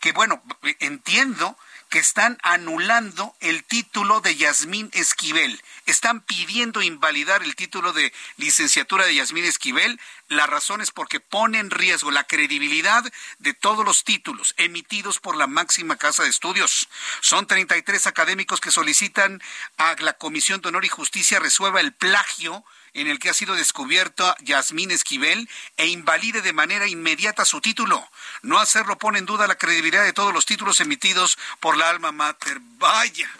que 0.05 0.13
bueno, 0.13 0.43
entiendo 0.81 1.57
que 1.89 1.99
están 1.99 2.37
anulando 2.43 3.35
el 3.41 3.65
título 3.65 4.21
de 4.21 4.37
Yasmín 4.37 4.91
Esquivel. 4.93 5.63
Están 5.87 6.21
pidiendo 6.21 6.83
invalidar 6.83 7.43
el 7.43 7.57
título 7.57 7.95
de 7.95 8.13
licenciatura 8.37 9.07
de 9.07 9.15
Yasmín 9.15 9.47
Esquivel. 9.47 9.99
La 10.29 10.47
razón 10.47 10.83
es 10.83 10.91
porque 10.91 11.21
pone 11.21 11.59
en 11.59 11.71
riesgo 11.71 12.11
la 12.11 12.25
credibilidad 12.25 13.03
de 13.39 13.55
todos 13.55 13.83
los 13.83 14.05
títulos 14.05 14.53
emitidos 14.59 15.21
por 15.21 15.37
la 15.37 15.47
máxima 15.47 15.97
casa 15.97 16.23
de 16.23 16.29
estudios. 16.29 16.87
Son 17.23 17.47
33 17.47 18.07
académicos 18.07 18.61
que 18.61 18.71
solicitan 18.71 19.43
a 19.79 19.97
la 20.01 20.13
Comisión 20.19 20.61
de 20.61 20.69
Honor 20.69 20.85
y 20.85 20.89
Justicia 20.89 21.41
resuelva 21.41 21.81
el 21.81 21.95
plagio 21.95 22.63
en 22.95 23.09
el 23.09 23.19
que 23.19 23.29
ha 23.29 23.35
sido 23.35 23.55
descubierto 23.55 24.35
Yasmín 24.41 24.91
Esquivel 24.91 25.49
e 25.77 25.89
invalide 25.89 26.41
de 26.43 26.53
manera 26.53 26.87
inmediata 26.87 27.45
su 27.45 27.61
título. 27.61 28.09
No 28.43 28.59
hacerlo 28.59 28.97
pone 28.99 29.19
en 29.19 29.27
duda 29.27 29.47
la 29.47 29.59
credibilidad 29.59 30.05
de 30.05 30.13
todos 30.13 30.33
los 30.33 30.47
títulos 30.47 30.81
emitidos 30.81 31.37
por 31.61 31.77
la 31.77 31.91
alma 31.91 32.13
mater. 32.13 32.59
Vaya. 32.79 33.31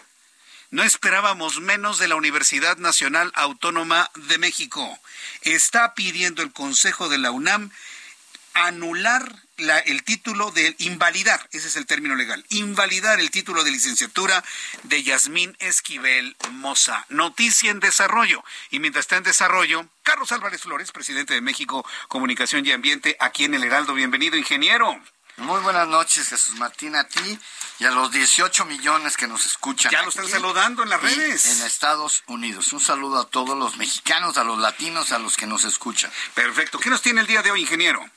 No 0.71 0.83
esperábamos 0.83 1.61
menos 1.61 1.99
de 1.99 2.09
la 2.09 2.15
Universidad 2.15 2.77
Nacional 2.77 3.31
Autónoma 3.35 4.11
de 4.15 4.37
México. 4.37 4.99
Está 5.41 5.93
pidiendo 5.93 6.41
el 6.41 6.51
Consejo 6.51 7.07
de 7.07 7.17
la 7.17 7.31
UNAM 7.31 7.71
anular 8.53 9.44
el 9.57 10.03
título 10.03 10.51
de 10.51 10.75
invalidar, 10.79 11.47
ese 11.51 11.67
es 11.67 11.75
el 11.75 11.85
término 11.85 12.15
legal, 12.15 12.45
invalidar 12.49 13.19
el 13.19 13.31
título 13.31 13.63
de 13.63 13.71
licenciatura 13.71 14.43
de 14.83 15.03
Yasmín 15.03 15.55
Esquivel 15.59 16.35
Moza. 16.51 17.05
Noticia 17.09 17.71
en 17.71 17.79
desarrollo. 17.79 18.43
Y 18.69 18.79
mientras 18.79 19.03
está 19.03 19.17
en 19.17 19.23
desarrollo, 19.23 19.87
Carlos 20.03 20.31
Álvarez 20.31 20.61
Flores, 20.61 20.91
presidente 20.91 21.33
de 21.33 21.41
México 21.41 21.85
Comunicación 22.07 22.65
y 22.65 22.71
Ambiente, 22.71 23.15
aquí 23.19 23.45
en 23.45 23.53
el 23.53 23.63
Heraldo. 23.63 23.93
Bienvenido, 23.93 24.37
ingeniero. 24.37 24.99
Muy 25.37 25.59
buenas 25.61 25.87
noches, 25.87 26.29
Jesús 26.29 26.55
Martín, 26.55 26.95
a 26.95 27.05
ti 27.05 27.37
y 27.79 27.85
a 27.85 27.91
los 27.91 28.09
18 28.11 28.65
millones 28.65 29.17
que 29.17 29.27
nos 29.27 29.45
escuchan. 29.45 29.91
Ya 29.91 30.01
lo 30.01 30.09
están 30.09 30.29
saludando 30.29 30.83
en 30.83 30.89
las 30.89 31.01
redes. 31.01 31.45
En 31.45 31.65
Estados 31.65 32.23
Unidos. 32.27 32.71
Un 32.71 32.79
saludo 32.79 33.19
a 33.19 33.29
todos 33.29 33.57
los 33.57 33.75
mexicanos, 33.75 34.37
a 34.37 34.45
los 34.45 34.59
latinos, 34.59 35.11
a 35.11 35.19
los 35.19 35.35
que 35.35 35.45
nos 35.45 35.65
escuchan. 35.65 36.09
Perfecto. 36.33 36.79
¿Qué 36.79 36.89
nos 36.89 37.01
tiene 37.01 37.19
el 37.21 37.27
día 37.27 37.41
de 37.41 37.51
hoy, 37.51 37.61
ingeniero? 37.61 38.09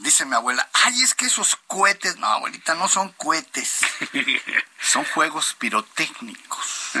Dice 0.00 0.24
mi 0.24 0.34
abuela, 0.34 0.66
ay, 0.72 1.02
es 1.02 1.14
que 1.14 1.26
esos 1.26 1.56
cohetes, 1.66 2.16
no, 2.16 2.26
abuelita, 2.26 2.74
no 2.74 2.88
son 2.88 3.10
cohetes, 3.12 3.80
son 4.80 5.04
juegos 5.04 5.54
pirotécnicos. 5.58 6.92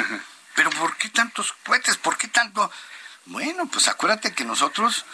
Pero 0.54 0.68
¿por 0.70 0.98
qué 0.98 1.08
tantos 1.08 1.54
cohetes? 1.64 1.96
¿Por 1.96 2.18
qué 2.18 2.28
tanto? 2.28 2.70
Bueno, 3.24 3.66
pues 3.68 3.88
acuérdate 3.88 4.34
que 4.34 4.44
nosotros, 4.44 5.06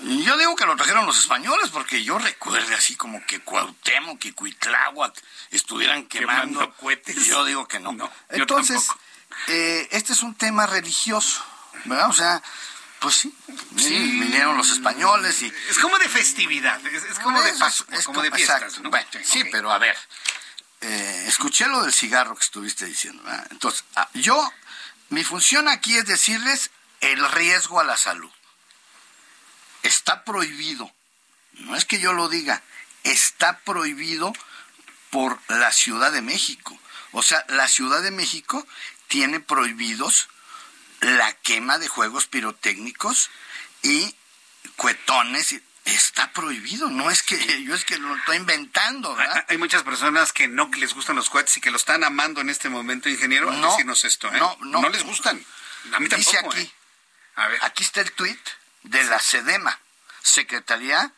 yo 0.00 0.38
digo 0.38 0.56
que 0.56 0.64
lo 0.64 0.76
trajeron 0.76 1.04
los 1.04 1.18
españoles, 1.18 1.68
porque 1.70 2.02
yo 2.02 2.18
recuerdo 2.18 2.74
así 2.74 2.96
como 2.96 3.24
que 3.26 3.40
Cuauhtémoc 3.40 4.24
y 4.24 4.32
Cuitláhuac 4.32 5.14
estuvieran 5.50 6.06
quemando, 6.06 6.72
cohetes. 6.76 7.26
Yo 7.26 7.44
digo 7.44 7.68
que 7.68 7.80
no. 7.80 7.94
Entonces, 8.30 8.88
eh, 9.48 9.88
este 9.90 10.14
es 10.14 10.22
un 10.22 10.34
tema 10.34 10.66
religioso, 10.66 11.44
¿verdad? 11.84 12.08
O 12.08 12.14
sea, 12.14 12.42
pues 13.00 13.14
sí, 13.14 13.34
vinieron 13.76 14.56
los 14.56 14.70
españoles 14.70 15.42
y... 15.42 15.52
Es 15.68 15.78
como 15.78 15.98
de 15.98 16.08
festividad, 16.08 16.84
es, 16.86 17.18
como 17.18 17.40
de 17.42 17.50
es 17.50 18.04
como, 18.04 18.22
de 18.22 18.30
fiestas, 18.30 18.80
sí, 19.24 19.44
pero 19.50 19.70
a 19.70 19.78
ver, 19.78 19.96
eh, 20.80 21.24
escuché 21.26 21.66
lo 21.66 21.82
del 21.82 21.92
cigarro 21.92 22.34
que 22.34 22.44
estuviste 22.44 22.86
diciendo. 22.86 23.22
Entonces, 23.50 23.84
ah, 23.96 24.08
yo, 24.14 24.52
mi 25.10 25.24
función 25.24 25.68
aquí 25.68 25.96
es 25.96 26.06
decirles 26.06 26.70
el 27.00 27.30
riesgo 27.32 27.80
a 27.80 27.84
la 27.84 27.96
salud. 27.96 28.30
Está 29.82 30.24
prohibido, 30.24 30.90
no 31.52 31.76
es 31.76 31.84
que 31.84 32.00
yo 32.00 32.12
lo 32.12 32.28
diga, 32.28 32.62
está 33.04 33.58
prohibido 33.58 34.32
por 35.10 35.38
la 35.48 35.70
Ciudad 35.72 36.12
de 36.12 36.22
México. 36.22 36.78
O 37.12 37.22
sea, 37.22 37.44
la 37.48 37.68
Ciudad 37.68 38.02
de 38.02 38.10
México 38.10 38.66
tiene 39.08 39.40
prohibidos 39.40 40.28
la 41.00 41.32
quema 41.32 41.78
de 41.78 41.88
juegos 41.88 42.26
pirotécnicos 42.26 43.30
y 43.82 44.14
cuetones 44.76 45.54
está 45.84 46.32
prohibido, 46.32 46.90
no 46.90 47.10
es 47.10 47.22
que 47.22 47.36
yo 47.64 47.74
es 47.74 47.84
que 47.84 47.98
lo 47.98 48.14
estoy 48.16 48.36
inventando, 48.38 49.14
¿verdad? 49.14 49.44
Hay 49.48 49.58
muchas 49.58 49.82
personas 49.82 50.32
que 50.32 50.48
no 50.48 50.70
les 50.76 50.94
gustan 50.94 51.16
los 51.16 51.30
cohetes 51.30 51.56
y 51.56 51.60
que 51.60 51.70
lo 51.70 51.76
están 51.76 52.04
amando 52.04 52.40
en 52.40 52.50
este 52.50 52.68
momento, 52.68 53.08
ingeniero, 53.08 53.50
no, 53.50 53.70
decirnos 53.70 54.04
esto, 54.04 54.28
¿eh? 54.28 54.38
No, 54.38 54.56
no, 54.60 54.82
no 54.82 54.88
les 54.88 55.04
gustan. 55.04 55.42
A 55.92 56.00
mí 56.00 56.08
tampoco, 56.08 56.16
Dice 56.16 56.38
aquí, 56.38 56.60
¿eh? 56.60 56.72
A 57.36 57.48
ver. 57.48 57.58
aquí 57.62 57.84
está 57.84 58.00
el 58.00 58.12
tuit 58.12 58.40
de 58.82 59.04
la 59.04 59.20
SEDEMA, 59.20 59.78
Secretaría 60.22 61.12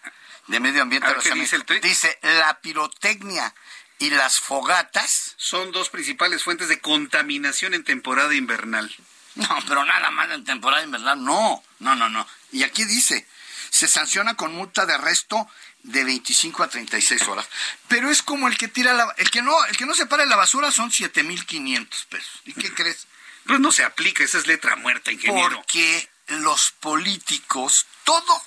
de 0.48 0.60
Medio 0.60 0.82
Ambiente. 0.82 1.08
¿qué 1.22 1.32
dice 1.34 1.56
el 1.56 1.64
tuit? 1.64 1.82
Dice, 1.82 2.18
la 2.22 2.60
pirotecnia 2.60 3.54
y 3.98 4.10
las 4.10 4.40
fogatas 4.40 5.34
son 5.36 5.72
dos 5.72 5.88
principales 5.90 6.42
fuentes 6.42 6.68
de 6.68 6.80
contaminación 6.80 7.74
en 7.74 7.84
temporada 7.84 8.34
invernal. 8.34 8.94
No, 9.34 9.48
pero 9.66 9.84
nada 9.84 10.10
más 10.10 10.30
en 10.30 10.44
temporada 10.44 10.82
invernal, 10.82 11.22
no, 11.22 11.62
no, 11.78 11.94
no, 11.94 12.08
no. 12.08 12.26
Y 12.52 12.62
aquí 12.62 12.84
dice, 12.84 13.26
se 13.70 13.86
sanciona 13.86 14.34
con 14.34 14.54
multa 14.54 14.86
de 14.86 14.94
arresto 14.94 15.48
de 15.82 16.04
25 16.04 16.62
a 16.62 16.68
36 16.68 17.22
horas. 17.28 17.46
Pero 17.88 18.10
es 18.10 18.22
como 18.22 18.48
el 18.48 18.58
que 18.58 18.68
tira 18.68 18.92
la, 18.92 19.14
el 19.16 19.30
que 19.30 19.42
no, 19.42 19.64
el 19.66 19.76
que 19.76 19.86
no 19.86 19.94
separa 19.94 20.26
la 20.26 20.36
basura 20.36 20.72
son 20.72 20.90
7500 20.90 22.04
pesos. 22.06 22.42
¿Y 22.44 22.52
qué 22.54 22.72
crees? 22.74 23.06
Pues 23.46 23.60
no 23.60 23.72
se 23.72 23.84
aplica, 23.84 24.24
esa 24.24 24.38
es 24.38 24.46
letra 24.46 24.76
muerta, 24.76 25.12
ingeniero. 25.12 25.56
Porque 25.56 26.10
los 26.28 26.72
políticos 26.72 27.86
todo 28.04 28.42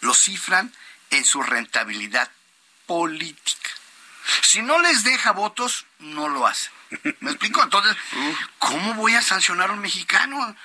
lo 0.00 0.14
cifran 0.14 0.72
en 1.10 1.24
su 1.24 1.42
rentabilidad 1.42 2.30
política. 2.86 3.70
Si 4.42 4.62
no 4.62 4.78
les 4.80 5.04
deja 5.04 5.32
votos, 5.32 5.86
no 5.98 6.28
lo 6.28 6.46
hacen. 6.46 6.72
¿Me 7.20 7.30
explico? 7.30 7.62
Entonces, 7.62 7.96
¿cómo 8.58 8.94
voy 8.94 9.14
a 9.14 9.22
sancionar 9.22 9.70
a 9.70 9.72
un 9.72 9.80
mexicano? 9.80 10.56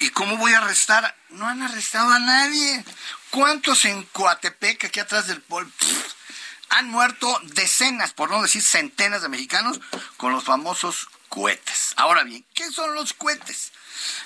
¿Y 0.00 0.10
cómo 0.10 0.36
voy 0.36 0.52
a 0.52 0.58
arrestar? 0.58 1.16
No 1.30 1.46
han 1.46 1.62
arrestado 1.62 2.12
a 2.12 2.18
nadie. 2.18 2.84
¿Cuántos 3.30 3.84
en 3.84 4.02
Coatepec, 4.04 4.84
aquí 4.84 5.00
atrás 5.00 5.26
del 5.26 5.40
pol, 5.40 5.70
han 6.70 6.88
muerto 6.88 7.40
decenas, 7.44 8.12
por 8.12 8.30
no 8.30 8.42
decir 8.42 8.62
centenas 8.62 9.22
de 9.22 9.28
mexicanos, 9.28 9.80
con 10.16 10.32
los 10.32 10.44
famosos 10.44 11.08
cohetes? 11.28 11.94
Ahora 11.96 12.24
bien, 12.24 12.44
¿qué 12.54 12.70
son 12.70 12.94
los 12.94 13.12
cohetes? 13.12 13.72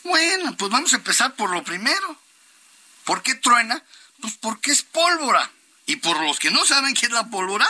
Bueno, 0.05 0.57
pues 0.57 0.71
vamos 0.71 0.93
a 0.93 0.97
empezar 0.97 1.35
por 1.35 1.51
lo 1.51 1.63
primero. 1.63 2.19
¿Por 3.05 3.23
qué 3.23 3.35
truena? 3.35 3.83
Pues 4.21 4.37
porque 4.39 4.73
es 4.73 4.83
pólvora. 4.83 5.51
Y 5.87 5.97
por 5.97 6.21
los 6.21 6.39
que 6.39 6.51
no 6.51 6.65
saben 6.67 6.95
qué 6.95 7.07
es 7.07 7.13
la 7.13 7.29
pólvora, 7.29 7.67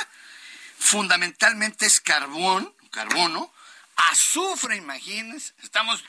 fundamentalmente 0.78 1.86
es 1.86 2.00
carbón 2.00 2.72
carbono, 2.90 3.52
azufre, 3.96 4.76
imagínense, 4.76 5.52
estamos 5.62 6.04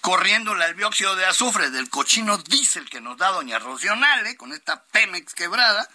corriendo 0.00 0.52
el 0.52 0.76
dióxido 0.76 1.14
de 1.16 1.26
azufre 1.26 1.70
del 1.70 1.88
cochino 1.88 2.38
diésel 2.38 2.88
que 2.88 3.00
nos 3.00 3.16
da 3.16 3.30
doña 3.30 3.58
Rocionale 3.58 4.36
con 4.36 4.52
esta 4.52 4.82
Pemex 4.84 5.34
quebrada 5.34 5.88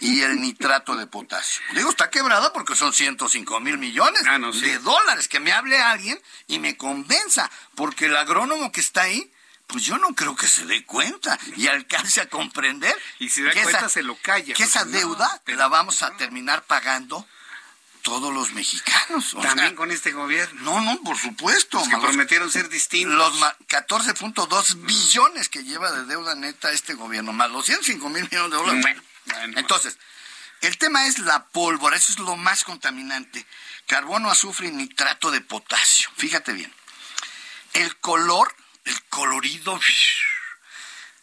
y 0.00 0.22
el 0.22 0.40
nitrato 0.40 0.96
de 0.96 1.06
potasio. 1.06 1.62
Digo, 1.74 1.90
está 1.90 2.10
quebrada 2.10 2.52
porque 2.52 2.74
son 2.74 2.92
105 2.92 3.60
mil 3.60 3.78
millones 3.78 4.22
ah, 4.26 4.38
de 4.38 4.78
dólares. 4.78 5.28
Que 5.28 5.40
me 5.40 5.52
hable 5.52 5.78
alguien 5.78 6.20
y 6.46 6.58
me 6.58 6.76
convenza, 6.76 7.50
porque 7.74 8.06
el 8.06 8.16
agrónomo 8.16 8.72
que 8.72 8.80
está 8.80 9.02
ahí, 9.02 9.30
pues 9.66 9.84
yo 9.84 9.98
no 9.98 10.14
creo 10.14 10.34
que 10.34 10.48
se 10.48 10.64
dé 10.66 10.84
cuenta 10.84 11.38
y 11.56 11.66
alcance 11.66 12.20
a 12.20 12.28
comprender 12.28 12.94
y 13.18 13.28
si 13.28 13.42
da 13.42 13.52
cuenta 13.52 13.88
se 13.88 14.02
lo 14.02 14.16
calla. 14.16 14.54
Que 14.54 14.64
esa 14.64 14.84
deuda 14.84 15.42
la 15.46 15.68
vamos 15.68 16.02
a 16.02 16.16
terminar 16.16 16.62
pagando 16.64 17.26
todos 18.02 18.32
los 18.32 18.52
mexicanos. 18.52 19.36
También 19.40 19.74
con 19.74 19.90
este 19.90 20.12
gobierno. 20.12 20.60
No, 20.62 20.80
no, 20.80 21.02
por 21.02 21.16
supuesto. 21.16 21.78
Los 21.78 21.88
que 21.88 21.96
prometieron 21.96 22.50
ser 22.50 22.68
distintos. 22.68 23.14
Los 23.14 23.40
14.2 23.68 24.84
billones 24.84 25.48
que 25.48 25.64
lleva 25.64 25.90
de 25.92 26.04
deuda 26.04 26.34
neta 26.34 26.70
este 26.72 26.94
gobierno, 26.94 27.32
más 27.32 27.50
los 27.50 27.66
105 27.66 28.08
mil 28.08 28.22
millones 28.24 28.50
de 28.50 28.56
dólares. 28.56 28.82
Bueno, 28.82 29.58
entonces, 29.58 29.96
el 30.60 30.76
tema 30.78 31.06
es 31.06 31.18
la 31.18 31.46
pólvora, 31.46 31.96
eso 31.96 32.12
es 32.12 32.18
lo 32.18 32.36
más 32.36 32.64
contaminante. 32.64 33.46
Carbono, 33.86 34.30
azufre 34.30 34.68
y 34.68 34.72
nitrato 34.72 35.30
de 35.30 35.40
potasio. 35.40 36.10
Fíjate 36.16 36.52
bien. 36.52 36.72
El 37.72 37.96
color, 37.98 38.54
el 38.84 39.02
colorido 39.04 39.78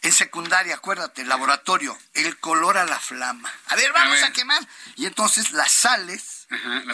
en 0.02 0.12
secundaria, 0.12 0.76
acuérdate, 0.76 1.24
laboratorio, 1.24 1.96
el 2.14 2.38
color 2.38 2.78
a 2.78 2.84
la 2.84 2.98
flama. 2.98 3.52
A 3.66 3.76
ver, 3.76 3.92
vamos 3.92 4.22
a, 4.22 4.32
quemar. 4.32 4.66
Y 4.96 5.06
entonces 5.06 5.52
las 5.52 5.70
sales 5.70 6.39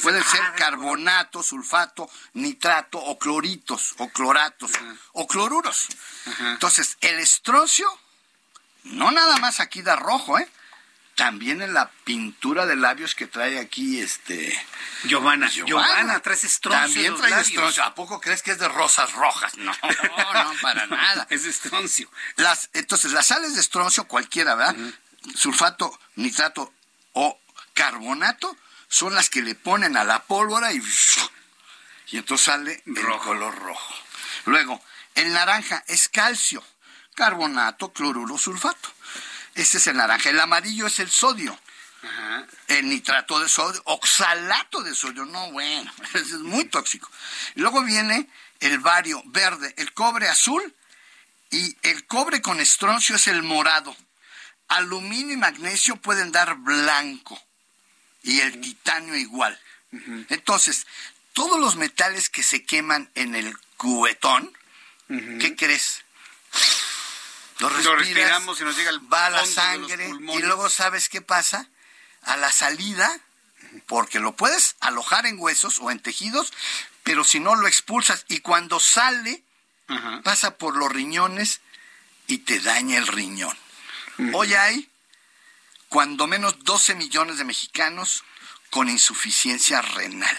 pueden 0.03 0.23
ser 0.23 0.43
ah, 0.43 0.55
carbonato, 0.57 1.43
sulfato, 1.43 2.11
nitrato 2.35 2.99
o 2.99 3.19
cloritos 3.19 3.95
o 3.99 4.09
cloratos 4.11 4.71
o 5.13 5.27
cloruros. 5.27 5.89
Entonces, 6.41 6.99
el 7.01 7.19
estroncio, 7.19 7.87
no 8.85 9.11
nada 9.11 9.39
más 9.39 9.61
aquí 9.61 9.83
da 9.83 9.97
rojo, 9.97 10.39
¿eh? 10.39 10.49
También 11.15 11.63
en 11.63 11.73
la 11.73 11.91
pintura 12.05 12.67
de 12.67 12.77
labios 12.77 13.15
que 13.15 13.27
trae 13.27 13.59
aquí 13.59 14.01
este 14.01 14.55
Giovanna. 15.05 15.49
Giovanna, 15.49 16.21
traes 16.21 16.45
estroncio. 16.45 16.83
También 16.83 17.17
trae 17.17 17.41
estroncio. 17.41 17.83
¿A 17.85 17.95
poco 17.95 18.21
crees 18.21 18.43
que 18.43 18.51
es 18.51 18.59
de 18.59 18.69
rosas 18.69 19.13
rojas? 19.13 19.57
No, 19.57 19.73
no, 19.73 20.53
para 20.61 20.87
nada. 20.89 21.27
es 21.31 21.47
estroncio. 21.47 22.11
Las, 22.37 22.69
entonces, 22.75 23.13
las 23.13 23.27
sales 23.29 23.55
de 23.55 23.61
estroncio, 23.61 24.05
cualquiera, 24.05 24.55
¿verdad? 24.57 24.77
Sulfato, 25.35 25.99
nitrato 26.17 26.71
o 27.15 27.41
carbonato, 27.73 28.55
son 28.89 29.15
las 29.15 29.31
que 29.31 29.43
le 29.43 29.55
ponen 29.55 29.97
a 29.97 30.05
la 30.05 30.25
pólvora 30.25 30.73
y, 30.73 30.83
y 32.09 32.19
entonces 32.19 32.45
sale 32.45 32.83
el 32.87 32.95
color 33.19 33.59
rojo. 33.59 33.95
Luego, 34.47 34.83
el 35.15 35.33
naranja 35.33 35.85
es 35.89 36.09
calcio, 36.09 36.63
carbonato, 37.15 37.93
cloruro, 37.93 38.39
sulfato. 38.39 38.91
Ese 39.55 39.79
es 39.79 39.87
el 39.87 39.97
naranja. 39.97 40.31
El 40.31 40.39
amarillo 40.39 40.87
es 40.87 40.99
el 40.99 41.11
sodio. 41.11 41.59
El 42.69 42.89
nitrato 42.89 43.41
de 43.41 43.49
sodio, 43.49 43.83
oxalato 43.87 44.83
de 44.83 44.95
sodio, 44.95 45.25
no 45.25 45.51
bueno, 45.51 45.93
es 46.15 46.33
muy 46.35 46.67
tóxico. 46.67 47.11
Luego 47.55 47.83
viene 47.83 48.29
el 48.61 48.79
bario 48.79 49.23
verde, 49.27 49.75
el 49.77 49.93
cobre 49.93 50.29
azul 50.29 50.75
y 51.51 51.77
el 51.83 52.07
cobre 52.07 52.43
con 52.43 52.61
estroncio 52.61 53.17
es 53.17 53.27
el 53.27 53.43
morado. 53.43 53.97
Aluminio 54.69 55.35
y 55.35 55.39
magnesio 55.39 55.97
pueden 55.97 56.31
dar 56.31 56.55
blanco 56.57 57.41
y 58.27 58.41
el 58.41 58.61
titanio 58.61 59.17
igual. 59.17 59.59
Entonces, 60.29 60.87
todos 61.33 61.59
los 61.59 61.77
metales 61.77 62.29
que 62.29 62.43
se 62.43 62.65
queman 62.65 63.11
en 63.15 63.35
el 63.35 63.57
cubetón, 63.77 64.53
¿qué 65.09 65.55
crees? 65.57 66.05
Lo, 67.59 67.71
respiramos 67.71 68.61
y 68.61 68.65
nos 68.65 68.77
llega 68.77 68.91
el 68.91 69.01
va 69.11 69.27
a 69.27 69.31
la 69.31 69.47
sangre 69.47 70.09
y 70.09 70.39
luego 70.43 70.69
sabes 70.69 71.09
qué 71.09 71.23
pasa 71.23 71.71
a 72.23 72.37
la 72.37 72.53
salida 72.53 73.11
porque 73.87 74.19
lo 74.19 74.37
puedes 74.37 74.77
alojar 74.81 75.25
en 75.25 75.39
huesos 75.39 75.79
o 75.81 75.91
en 75.91 76.01
tejidos 76.01 76.53
pero 77.03 77.25
si 77.25 77.41
no 77.41 77.55
lo 77.55 77.67
expulsas 77.67 78.27
y 78.29 78.41
cuando 78.41 78.81
sale 78.81 79.43
pasa 80.25 80.59
por 80.59 80.77
los 80.77 80.93
riñones 80.93 81.61
y 82.27 82.39
te 82.39 82.59
daña 82.59 82.99
el 82.99 83.07
riñón. 83.07 83.57
Hoy 84.35 84.55
hay 84.55 84.91
cuando 85.89 86.27
menos 86.27 86.65
12 86.65 86.95
millones 86.95 87.39
de 87.39 87.45
mexicanos 87.45 88.25
con 88.71 88.89
insuficiencia 88.89 89.81
renal 89.81 90.39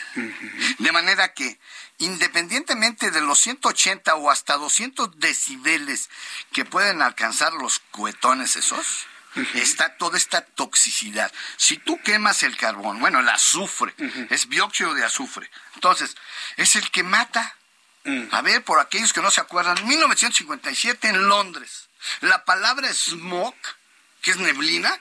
de 0.77 0.91
manera 0.91 1.33
que 1.33 1.59
independientemente 1.97 3.11
de 3.11 3.21
los 3.21 3.39
180 3.39 4.15
o 4.15 4.29
hasta 4.29 4.57
200 4.57 5.19
decibeles 5.19 6.09
que 6.51 6.65
pueden 6.65 7.01
alcanzar 7.01 7.53
los 7.53 7.79
cuetones 7.91 8.55
esos, 8.55 9.07
está 9.53 9.97
toda 9.97 10.17
esta 10.17 10.41
toxicidad. 10.41 11.31
Si 11.57 11.77
tú 11.77 11.99
quemas 12.03 12.43
el 12.43 12.57
carbón, 12.57 12.99
bueno, 12.99 13.19
el 13.19 13.29
azufre, 13.29 13.93
es 14.29 14.49
dióxido 14.49 14.93
de 14.93 15.05
azufre, 15.05 15.49
entonces, 15.75 16.15
es 16.57 16.75
el 16.75 16.89
que 16.91 17.03
mata. 17.03 17.55
Mm. 18.03 18.27
A 18.31 18.41
ver, 18.41 18.63
por 18.63 18.79
aquellos 18.79 19.13
que 19.13 19.21
no 19.21 19.31
se 19.31 19.41
acuerdan, 19.41 19.85
1957 19.87 21.09
en 21.09 21.27
Londres, 21.27 21.89
la 22.21 22.45
palabra 22.45 22.91
smoke, 22.93 23.77
que 24.21 24.31
es 24.31 24.37
neblina, 24.37 24.99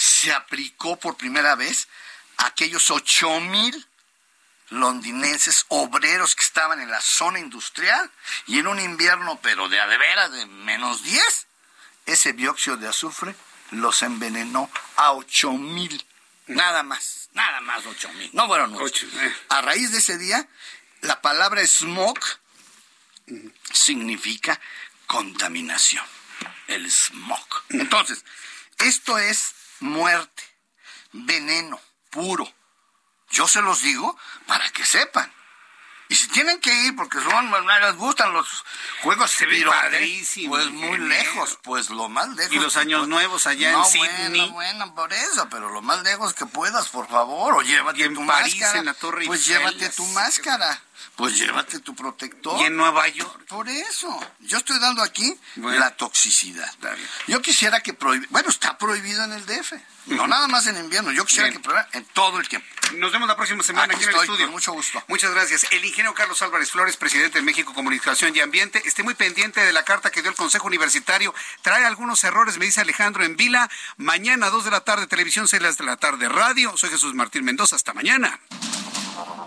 se 0.00 0.32
aplicó 0.32 0.98
por 0.98 1.18
primera 1.18 1.56
vez 1.56 1.86
a 2.38 2.46
aquellos 2.46 2.90
8000 2.90 3.86
londinenses, 4.70 5.66
obreros 5.68 6.34
que 6.34 6.42
estaban 6.42 6.80
en 6.80 6.90
la 6.90 7.02
zona 7.02 7.38
industrial 7.38 8.10
y 8.46 8.60
en 8.60 8.66
un 8.66 8.80
invierno, 8.80 9.38
pero 9.42 9.68
de 9.68 9.78
a 9.78 9.86
de 9.86 9.98
veras, 9.98 10.32
de 10.32 10.46
menos 10.46 11.02
10, 11.02 11.46
ese 12.06 12.32
dióxido 12.32 12.78
de 12.78 12.88
azufre 12.88 13.34
los 13.72 14.02
envenenó 14.02 14.70
a 14.96 15.12
ocho 15.12 15.52
mil. 15.52 16.02
Nada 16.46 16.82
más, 16.82 17.28
nada 17.34 17.60
más 17.60 17.84
ocho 17.84 18.08
mil. 18.14 18.30
No 18.32 18.46
fueron 18.46 18.74
ocho. 18.76 19.06
Eh. 19.06 19.36
A 19.50 19.60
raíz 19.60 19.92
de 19.92 19.98
ese 19.98 20.16
día, 20.16 20.48
la 21.02 21.20
palabra 21.20 21.66
smoke 21.66 22.40
significa 23.70 24.58
contaminación. 25.06 26.06
El 26.68 26.90
smoke. 26.90 27.64
Entonces, 27.68 28.24
esto 28.78 29.18
es 29.18 29.59
muerte, 29.80 30.42
veneno 31.12 31.80
puro 32.10 32.52
yo 33.30 33.46
se 33.46 33.62
los 33.62 33.82
digo 33.82 34.16
para 34.46 34.68
que 34.70 34.84
sepan. 34.84 35.32
Y 36.08 36.16
si 36.16 36.26
tienen 36.26 36.58
que 36.60 36.74
ir 36.86 36.96
porque 36.96 37.20
son, 37.20 37.52
les 37.80 37.94
gustan 37.94 38.32
los 38.32 38.64
juegos 39.02 39.32
pirotécnicos, 39.36 40.48
pues 40.48 40.70
muy 40.72 40.98
lejos, 40.98 41.58
pues 41.62 41.88
lo 41.88 42.08
más 42.08 42.28
lejos. 42.30 42.52
Y 42.52 42.58
los 42.58 42.76
años 42.76 43.06
nuevos 43.06 43.46
allá 43.46 43.70
en 43.70 43.84
Sydney. 43.84 44.50
Bueno, 44.50 44.52
bueno, 44.54 44.94
por 44.96 45.12
eso, 45.12 45.48
pero 45.48 45.70
lo 45.70 45.82
más 45.82 46.02
lejos 46.02 46.34
que 46.34 46.46
puedas, 46.46 46.88
por 46.88 47.08
favor, 47.08 47.54
o 47.54 47.62
llévate 47.62 48.08
tu 48.08 48.22
máscara. 48.22 48.80
En 48.80 48.86
la 48.86 48.94
Torre 48.94 49.24
pues 49.26 49.46
llévate 49.46 49.88
tu 49.90 50.04
máscara. 50.06 50.82
Pues 51.16 51.36
llévate 51.36 51.80
tu 51.80 51.94
protector. 51.94 52.60
Y 52.60 52.64
en 52.64 52.76
Nueva 52.76 53.06
York. 53.08 53.44
Por 53.46 53.68
eso. 53.68 54.18
Yo 54.40 54.58
estoy 54.58 54.78
dando 54.78 55.02
aquí 55.02 55.34
la 55.56 55.94
toxicidad. 55.96 56.72
Yo 57.26 57.42
quisiera 57.42 57.80
que 57.80 57.94
prohíbe. 57.94 58.26
Bueno, 58.30 58.48
está 58.48 58.78
prohibido 58.78 59.24
en 59.24 59.32
el 59.32 59.44
DF. 59.46 59.72
No 60.06 60.26
nada 60.26 60.48
más 60.48 60.66
en 60.66 60.76
invierno. 60.76 61.12
Yo 61.12 61.24
quisiera 61.24 61.50
que 61.50 61.60
prohíba 61.60 61.86
en 61.92 62.04
todo 62.06 62.40
el 62.40 62.48
tiempo. 62.48 62.66
Nos 62.96 63.12
vemos 63.12 63.28
la 63.28 63.36
próxima 63.36 63.62
semana 63.62 63.94
aquí, 63.94 64.02
en 64.02 64.08
el 64.10 64.16
estudio. 64.16 64.46
Con 64.46 64.52
mucho 64.52 64.72
gusto. 64.72 65.02
Muchas 65.06 65.30
gracias. 65.32 65.66
El 65.70 65.84
ingeniero 65.84 66.14
Carlos 66.14 66.40
Álvarez 66.42 66.70
Flores, 66.70 66.96
presidente 66.96 67.38
de 67.38 67.42
México 67.42 67.72
Comunicación 67.74 68.34
y 68.34 68.40
Ambiente. 68.40 68.82
Esté 68.84 69.02
muy 69.02 69.14
pendiente 69.14 69.60
de 69.60 69.72
la 69.72 69.84
carta 69.84 70.10
que 70.10 70.22
dio 70.22 70.30
el 70.30 70.36
Consejo 70.36 70.66
Universitario. 70.66 71.34
Trae 71.62 71.84
algunos 71.84 72.24
errores, 72.24 72.58
me 72.58 72.64
dice 72.64 72.80
Alejandro 72.80 73.24
en 73.24 73.36
Vila. 73.36 73.70
Mañana, 73.96 74.50
2 74.50 74.64
de 74.64 74.70
la 74.70 74.80
tarde, 74.80 75.06
televisión, 75.06 75.46
6 75.46 75.76
de 75.76 75.84
la 75.84 75.96
tarde, 75.96 76.28
radio. 76.28 76.76
Soy 76.76 76.90
Jesús 76.90 77.14
Martín 77.14 77.44
Mendoza. 77.44 77.76
Hasta 77.76 77.92
mañana. 77.92 78.40